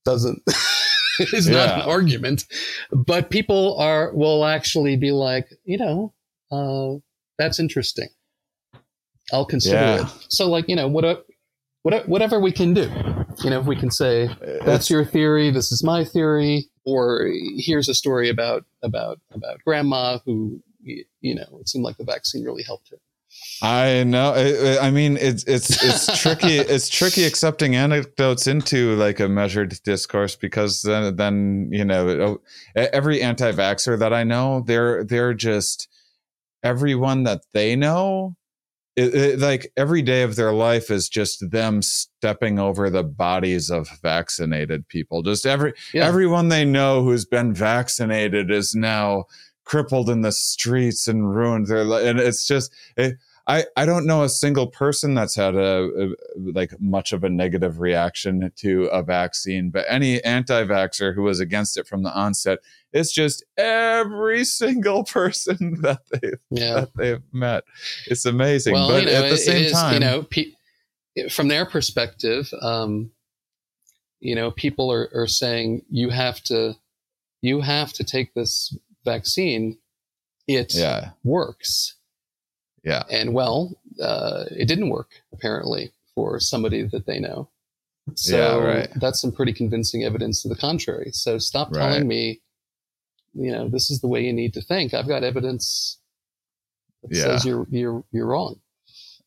doesn't 0.05 0.41
is 1.33 1.47
not 1.47 1.75
an 1.75 1.81
argument, 1.81 2.45
but 2.91 3.29
people 3.29 3.77
are 3.77 4.11
will 4.13 4.45
actually 4.45 4.95
be 4.97 5.11
like, 5.11 5.47
you 5.65 5.77
know, 5.77 6.13
uh, 6.51 6.99
that's 7.37 7.59
interesting. 7.59 8.09
I'll 9.31 9.45
consider 9.45 9.75
Yeah. 9.75 10.01
it. 10.05 10.07
So, 10.29 10.49
like, 10.49 10.67
you 10.67 10.75
know, 10.75 10.87
what, 10.87 11.25
what, 11.83 12.07
whatever 12.07 12.39
we 12.39 12.51
can 12.51 12.73
do, 12.73 12.89
you 13.43 13.49
know, 13.49 13.59
if 13.59 13.65
we 13.65 13.75
can 13.75 13.91
say 13.91 14.29
that's 14.65 14.89
your 14.89 15.05
theory, 15.05 15.49
this 15.51 15.71
is 15.71 15.83
my 15.83 16.03
theory, 16.03 16.67
or 16.85 17.29
here's 17.57 17.87
a 17.89 17.93
story 17.93 18.29
about 18.29 18.65
about 18.81 19.19
about 19.31 19.59
grandma 19.65 20.19
who, 20.25 20.61
you 20.83 21.35
know, 21.35 21.57
it 21.59 21.67
seemed 21.69 21.83
like 21.85 21.97
the 21.97 22.03
vaccine 22.03 22.43
really 22.43 22.63
helped 22.63 22.89
her. 22.89 22.97
I 23.63 24.03
know. 24.03 24.33
I, 24.35 24.87
I 24.87 24.91
mean, 24.91 25.17
it's 25.17 25.43
it's 25.45 25.83
it's 25.83 26.21
tricky. 26.21 26.57
It's 26.57 26.87
tricky 26.87 27.23
accepting 27.23 27.75
anecdotes 27.75 28.45
into 28.45 28.95
like 28.95 29.19
a 29.19 29.27
measured 29.27 29.79
discourse 29.83 30.35
because 30.35 30.83
then 30.83 31.15
then 31.15 31.69
you 31.71 31.83
know 31.83 32.09
oh, 32.09 32.41
every 32.75 33.21
anti-vaxer 33.23 33.97
that 33.97 34.13
I 34.13 34.23
know, 34.23 34.61
they're 34.67 35.03
they're 35.03 35.33
just 35.33 35.87
everyone 36.63 37.23
that 37.23 37.41
they 37.53 37.75
know. 37.75 38.35
It, 38.95 39.15
it, 39.15 39.39
like 39.39 39.71
every 39.75 40.03
day 40.03 40.21
of 40.21 40.35
their 40.35 40.53
life 40.53 40.91
is 40.91 41.09
just 41.09 41.49
them 41.49 41.81
stepping 41.81 42.59
over 42.59 42.89
the 42.91 43.03
bodies 43.03 43.71
of 43.71 43.89
vaccinated 44.03 44.87
people. 44.87 45.23
Just 45.23 45.45
every 45.47 45.73
Yeah. 45.93 46.05
everyone 46.05 46.49
they 46.49 46.63
know 46.63 47.03
who's 47.03 47.25
been 47.25 47.53
vaccinated 47.55 48.51
is 48.51 48.75
now 48.75 49.25
crippled 49.65 50.09
in 50.09 50.21
the 50.21 50.31
streets 50.31 51.07
and 51.07 51.33
ruined 51.35 51.67
their 51.67 51.83
li- 51.83 52.07
and 52.07 52.19
it's 52.19 52.45
just 52.45 52.71
it, 52.95 53.15
I, 53.45 53.65
I 53.75 53.85
don't 53.85 54.05
know 54.05 54.23
a 54.23 54.29
single 54.29 54.67
person 54.67 55.15
that's 55.15 55.35
had 55.35 55.55
a, 55.55 55.89
a 55.99 56.09
like 56.37 56.79
much 56.79 57.11
of 57.11 57.25
a 57.25 57.29
negative 57.29 57.79
reaction 57.81 58.51
to 58.57 58.85
a 58.85 59.03
vaccine, 59.03 59.69
but 59.69 59.85
any 59.89 60.23
anti-vaxxer 60.23 61.13
who 61.13 61.23
was 61.23 61.41
against 61.41 61.77
it 61.77 61.85
from 61.85 62.03
the 62.03 62.13
onset, 62.13 62.59
it's 62.93 63.11
just 63.11 63.43
every 63.57 64.45
single 64.45 65.03
person 65.03 65.77
that 65.81 65.99
they've 66.11 66.39
Yeah. 66.51 66.73
that 66.81 66.89
they've 66.95 67.21
met. 67.33 67.65
It's 68.07 68.25
amazing. 68.25 68.73
well, 68.75 68.87
but 68.87 69.01
you 69.03 69.07
know, 69.07 69.15
at 69.15 69.21
the 69.27 69.33
it- 69.33 69.37
same 69.37 69.55
it 69.57 69.65
is, 69.65 69.71
time, 69.73 69.93
you 69.95 69.99
know, 69.99 70.23
pe- 70.23 70.53
from 71.29 71.49
their 71.49 71.65
perspective, 71.65 72.49
um, 72.61 73.11
you 74.21 74.35
know, 74.35 74.51
people 74.51 74.89
are, 74.89 75.09
are 75.13 75.27
saying 75.27 75.81
you 75.89 76.09
have 76.11 76.41
to, 76.43 76.75
you 77.41 77.59
have 77.59 77.91
to 77.93 78.05
take 78.05 78.33
this 78.33 78.73
vaccine. 79.03 79.77
It 80.47 80.73
yeah, 80.73 81.09
works, 81.25 81.95
yeah, 82.83 83.03
and 83.11 83.33
well, 83.33 83.77
uh, 84.01 84.45
it 84.51 84.67
didn't 84.67 84.89
work 84.89 85.09
apparently 85.31 85.91
for 86.15 86.39
somebody 86.39 86.83
that 86.83 87.05
they 87.05 87.19
know. 87.19 87.49
So 88.15 88.35
Yeah, 88.37 88.65
right. 88.65 88.89
that's 88.97 89.21
some 89.21 89.31
pretty 89.31 89.53
convincing 89.53 90.03
evidence 90.03 90.41
to 90.43 90.49
the 90.49 90.55
contrary. 90.55 91.11
So 91.13 91.37
stop 91.37 91.71
Right. 91.71 91.79
telling 91.79 92.07
me, 92.07 92.41
you 93.33 93.51
know, 93.51 93.69
this 93.69 93.89
is 93.89 94.01
the 94.01 94.07
way 94.07 94.23
you 94.23 94.33
need 94.33 94.53
to 94.55 94.61
think. 94.61 94.93
I've 94.93 95.07
got 95.07 95.23
evidence 95.23 95.97
that 97.01 97.15
Yeah. 97.15 97.23
says 97.23 97.45
you're 97.45 97.65
you're 97.69 98.03
you're 98.11 98.27
wrong. 98.27 98.59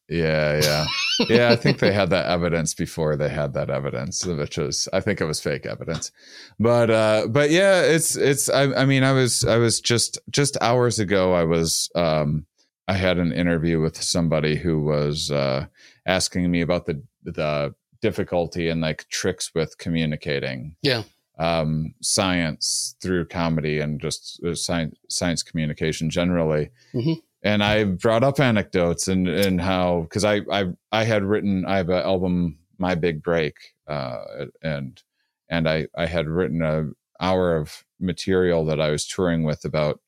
yeah, 0.08 0.60
yeah, 0.62 0.86
yeah. 1.28 1.50
I 1.50 1.56
think 1.56 1.78
they 1.80 1.92
had 1.92 2.10
that 2.10 2.26
evidence 2.26 2.74
before 2.74 3.16
they 3.16 3.28
had 3.30 3.54
that 3.54 3.70
evidence, 3.70 4.24
which 4.24 4.58
was 4.58 4.88
I 4.92 5.00
think 5.00 5.20
it 5.20 5.24
was 5.24 5.40
fake 5.40 5.66
evidence. 5.66 6.12
But 6.60 6.90
uh, 6.90 7.26
but 7.28 7.50
yeah, 7.50 7.80
it's 7.82 8.14
it's. 8.14 8.48
I, 8.48 8.72
I 8.74 8.84
mean, 8.84 9.02
I 9.02 9.12
was 9.12 9.42
I 9.44 9.56
was 9.56 9.80
just 9.80 10.18
just 10.30 10.56
hours 10.60 10.98
ago. 11.00 11.32
I 11.32 11.42
was 11.44 11.90
um, 11.96 12.46
I 12.88 12.94
had 12.94 13.18
an 13.18 13.32
interview 13.32 13.80
with 13.80 14.00
somebody 14.00 14.56
who 14.56 14.82
was 14.82 15.30
uh, 15.30 15.66
asking 16.06 16.50
me 16.50 16.60
about 16.60 16.86
the 16.86 17.02
the 17.24 17.74
difficulty 18.00 18.68
and 18.68 18.80
like 18.80 19.08
tricks 19.08 19.52
with 19.54 19.78
communicating. 19.78 20.76
Yeah. 20.82 21.02
Um, 21.38 21.94
science 22.00 22.94
through 23.02 23.26
comedy 23.26 23.80
and 23.80 24.00
just 24.00 24.40
uh, 24.44 24.54
science 24.54 24.96
science 25.08 25.42
communication 25.42 26.08
generally. 26.10 26.70
Mhm. 26.94 27.20
And 27.42 27.62
I 27.62 27.84
brought 27.84 28.24
up 28.24 28.40
anecdotes 28.40 29.08
and 29.08 29.28
and 29.28 29.60
how 29.60 30.02
because 30.02 30.24
I 30.24 30.40
I 30.50 30.66
I 30.92 31.04
had 31.04 31.24
written 31.24 31.64
I 31.66 31.78
have 31.78 31.90
an 31.90 32.02
album 32.02 32.58
My 32.78 32.94
Big 32.94 33.22
Break 33.22 33.56
uh, 33.86 34.46
and 34.62 35.02
and 35.48 35.68
I 35.68 35.88
I 35.96 36.06
had 36.06 36.28
written 36.28 36.62
a 36.62 36.90
hour 37.20 37.56
of 37.56 37.84
material 37.98 38.64
that 38.66 38.80
I 38.80 38.90
was 38.90 39.06
touring 39.06 39.42
with 39.42 39.64
about 39.64 40.00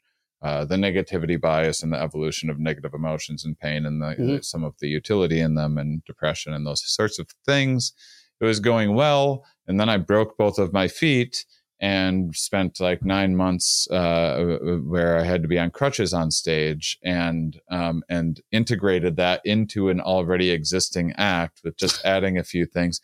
uh, 0.43 0.65
the 0.65 0.77
negativity 0.77 1.41
bias 1.41 1.83
and 1.83 1.93
the 1.93 2.01
evolution 2.01 2.49
of 2.51 2.59
negative 2.59 2.95
emotions 2.95 3.45
and 3.45 3.59
pain 3.59 3.85
and 3.87 4.01
the, 4.01 4.15
Mhm. 4.19 4.45
some 4.45 4.63
of 4.65 4.75
the 4.79 4.89
utility 4.89 5.41
in 5.41 5.55
them 5.55 5.79
and 5.79 6.05
depression 6.05 6.53
and 6.53 6.67
those 6.67 6.83
sorts 6.87 7.19
of 7.19 7.29
things. 7.45 7.93
It 8.41 8.45
was 8.45 8.61
going 8.61 8.95
well, 8.95 9.45
and 9.67 9.81
then 9.81 9.89
I 9.89 9.97
broke 9.97 10.37
both 10.39 10.59
of 10.59 10.73
my 10.73 10.87
feet 10.87 11.45
and 11.81 12.35
spent 12.35 12.81
like 12.81 13.05
nine 13.05 13.37
months 13.37 13.89
uh, 13.91 14.59
where 14.85 15.17
I 15.19 15.23
had 15.25 15.43
to 15.43 15.49
be 15.49 15.59
on 15.59 15.71
crutches 15.71 16.13
on 16.13 16.31
stage 16.33 16.99
and 17.05 17.61
um, 17.71 18.03
and 18.09 18.41
integrated 18.51 19.17
that 19.17 19.41
into 19.45 19.89
an 19.89 20.01
already 20.01 20.51
existing 20.51 21.13
act 21.17 21.61
with 21.65 21.77
just 21.77 22.05
adding 22.05 22.37
a 22.39 22.43
few 22.45 22.67
things. 22.67 23.01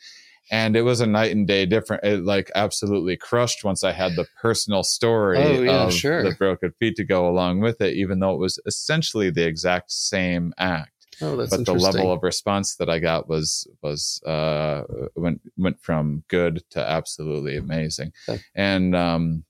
And 0.51 0.77
it 0.77 0.83
was 0.83 1.01
a 1.01 1.07
night 1.07 1.33
and 1.33 1.47
day 1.47 1.67
different. 1.67 2.05
It 2.05 2.25
like 2.25 2.51
absolutely 2.55 3.17
crushed 3.17 3.65
once 3.65 3.83
I 3.83 3.93
had 3.93 4.15
the 4.17 4.27
personal 4.41 4.83
story 4.83 5.39
Oh, 5.39 5.63
yeah, 5.63 5.85
of 5.87 5.93
sure. 5.93 6.23
the 6.23 6.37
broken 6.39 6.73
feet 6.79 6.97
to 6.97 7.05
go 7.05 7.29
along 7.29 7.61
with 7.61 7.81
it, 7.81 7.95
even 7.95 8.21
though 8.21 8.35
it 8.35 8.39
was 8.39 8.59
essentially 8.67 9.31
the 9.31 9.47
exact 9.47 9.91
same 9.91 10.53
act 10.59 10.91
Oh, 11.21 11.37
that's 11.37 11.51
but 11.57 11.65
the 11.65 11.75
level 11.75 12.13
of 12.13 12.23
response 12.23 12.75
that 12.77 12.91
I 12.91 12.99
got 12.99 13.29
was 13.29 13.67
was 13.83 14.21
uh, 14.27 14.83
went 15.15 15.41
went 15.57 15.81
from 15.81 16.25
good 16.29 16.63
to 16.71 16.81
absolutely 16.81 17.57
amazing, 17.57 18.13
Okay. 18.29 18.43
and 18.55 18.97
um, 18.97 19.45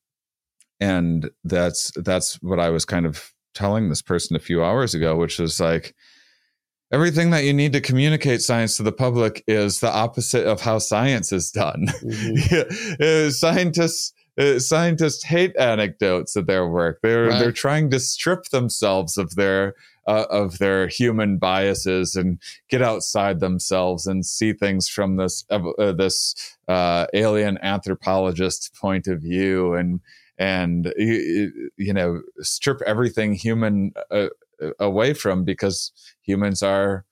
and 0.80 1.30
that's 1.44 1.90
that's 1.96 2.34
what 2.42 2.60
I 2.60 2.70
was 2.70 2.84
kind 2.84 3.06
of 3.06 3.32
telling 3.54 3.88
this 3.88 4.02
person 4.02 4.36
a 4.36 4.40
few 4.40 4.62
hours 4.62 4.94
ago, 4.94 5.16
which 5.16 5.38
was 5.38 5.58
like 5.58 5.94
everything 6.94 7.30
that 7.30 7.44
you 7.44 7.52
need 7.52 7.72
to 7.72 7.80
communicate 7.80 8.40
science 8.42 8.76
to 8.76 8.82
the 8.82 8.92
public 8.92 9.42
is 9.48 9.80
the 9.80 9.90
opposite 9.92 10.46
of 10.46 10.60
how 10.60 10.78
science 10.78 11.32
is 11.32 11.50
done. 11.50 11.86
Mhm. 12.04 13.00
Uh, 13.00 13.30
scientists 13.30 14.12
uh, 14.36 14.58
scientists 14.58 15.22
hate 15.24 15.54
anecdotes 15.56 16.34
of 16.36 16.46
their 16.46 16.66
work. 16.68 16.98
They're 17.02 17.28
Right. 17.28 17.38
they're 17.38 17.52
trying 17.66 17.90
to 17.90 18.00
strip 18.00 18.42
themselves 18.50 19.16
of 19.16 19.34
their 19.36 19.74
uh, 20.06 20.26
of 20.28 20.58
their 20.58 20.86
human 20.88 21.38
biases 21.38 22.14
and 22.16 22.38
get 22.68 22.82
outside 22.82 23.38
themselves 23.40 24.06
and 24.06 24.26
see 24.26 24.52
things 24.52 24.88
from 24.88 25.16
this 25.16 25.44
uh, 25.50 25.92
this 25.92 26.34
uh, 26.68 27.06
alien 27.14 27.58
anthropologist 27.62 28.74
point 28.74 29.06
of 29.06 29.20
view 29.22 29.74
and 29.74 30.00
and 30.36 30.92
you, 30.98 31.70
you 31.76 31.92
know 31.92 32.20
strip 32.40 32.80
everything 32.86 33.34
human 33.34 33.92
uh, 34.10 34.28
away 34.78 35.14
from 35.14 35.44
because 35.44 35.93
humans 36.22 36.62
are 36.62 37.05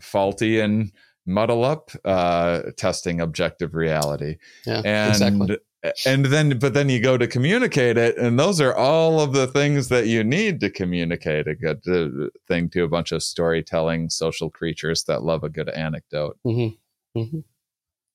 faulty 0.00 0.60
and 0.60 0.92
muddle 1.26 1.64
up 1.64 1.90
uh, 2.04 2.62
testing 2.76 3.20
objective 3.20 3.74
reality. 3.74 4.36
Yeah, 4.66 4.82
and 4.84 5.10
exactly. 5.10 5.58
and 6.06 6.26
then 6.26 6.58
but 6.58 6.74
then 6.74 6.88
you 6.88 7.00
go 7.00 7.18
to 7.18 7.26
communicate 7.26 7.96
it 7.96 8.16
and 8.16 8.38
those 8.38 8.60
are 8.60 8.74
all 8.74 9.20
of 9.20 9.32
the 9.32 9.48
things 9.48 9.88
that 9.88 10.06
you 10.06 10.22
need 10.22 10.60
to 10.60 10.70
communicate 10.70 11.48
a 11.48 11.56
good 11.56 11.80
uh, 11.88 12.28
thing 12.46 12.70
to 12.70 12.84
a 12.84 12.88
bunch 12.88 13.10
of 13.10 13.20
storytelling 13.20 14.08
social 14.08 14.48
creatures 14.48 15.02
that 15.04 15.24
love 15.24 15.42
a 15.42 15.48
good 15.48 15.68
anecdote 15.70 16.38
Mm-hmm. 16.46 17.20
Mm-hmm. 17.20 17.40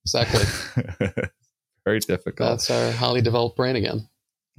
Exactly. 0.06 0.46
very 1.86 2.00
difficult 2.00 2.52
That's 2.52 2.70
our 2.70 2.92
highly 2.92 3.22
developed 3.22 3.58
brain 3.58 3.76
again. 3.76 4.08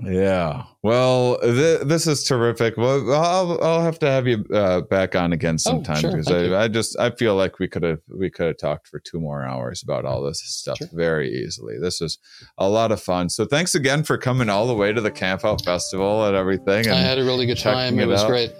Yeah 0.01 0.63
well 0.83 1.39
th- 1.41 1.81
this 1.81 2.07
is 2.07 2.23
terrific 2.23 2.77
well 2.77 3.13
i'll, 3.13 3.61
I'll 3.63 3.83
have 3.83 3.99
to 3.99 4.07
have 4.07 4.29
you 4.29 4.45
uh, 4.55 4.83
back 4.83 5.17
on 5.17 5.33
again 5.33 5.59
sometime 5.59 5.97
Oh, 5.97 6.01
sure. 6.01 6.11
because 6.13 6.31
I, 6.31 6.63
I 6.65 6.69
just 6.69 6.97
i 7.01 7.11
feel 7.11 7.35
like 7.35 7.59
we 7.59 7.67
could 7.67 7.83
have 7.83 7.99
we 8.09 8.31
could 8.31 8.47
have 8.47 8.59
talked 8.59 8.87
for 8.87 9.01
two 9.01 9.19
more 9.19 9.45
hours 9.45 9.83
about 9.83 10.05
all 10.05 10.23
this 10.23 10.41
stuff 10.45 10.79
Sure. 10.79 10.89
very 10.93 11.33
easily 11.33 11.79
this 11.81 12.01
was 12.01 12.19
a 12.59 12.69
lot 12.69 12.93
of 12.93 13.03
fun 13.03 13.29
so 13.29 13.45
thanks 13.45 13.75
again 13.75 14.05
for 14.05 14.17
coming 14.17 14.49
all 14.49 14.69
the 14.69 14.75
way 14.75 14.93
to 14.93 15.01
the 15.01 15.11
camp 15.11 15.45
out 15.45 15.65
festival 15.65 16.25
and 16.27 16.37
everything 16.37 16.87
and 16.87 16.95
I 16.95 17.01
had 17.01 17.19
a 17.19 17.25
really 17.25 17.47
good 17.47 17.59
time. 17.59 17.99
It, 17.99 18.05
it 18.05 18.07
was 18.07 18.23
out. 18.23 18.29
great. 18.29 18.53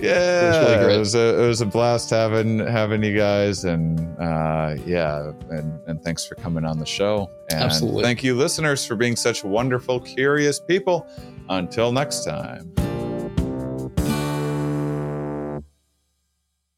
Yeah 0.00 0.60
really 0.60 0.84
great. 0.84 0.96
it 0.96 0.98
was 0.98 1.14
a, 1.14 1.42
it 1.42 1.46
was 1.46 1.60
a 1.60 1.66
blast 1.66 2.10
having 2.10 2.58
having 2.58 3.02
you 3.02 3.16
guys 3.16 3.64
and 3.64 3.98
uh 4.18 4.74
yeah 4.86 5.32
and 5.50 5.80
and 5.86 6.02
thanks 6.02 6.24
for 6.24 6.34
coming 6.36 6.64
on 6.64 6.78
the 6.78 6.86
show 6.86 7.30
and 7.50 7.62
Absolutely. 7.62 8.02
thank 8.02 8.22
you 8.22 8.34
listeners 8.34 8.84
for 8.84 8.96
being 8.96 9.16
such 9.16 9.44
wonderful 9.44 10.00
curious 10.00 10.60
people 10.60 11.06
until 11.48 11.92
next 11.92 12.24
time 12.24 12.72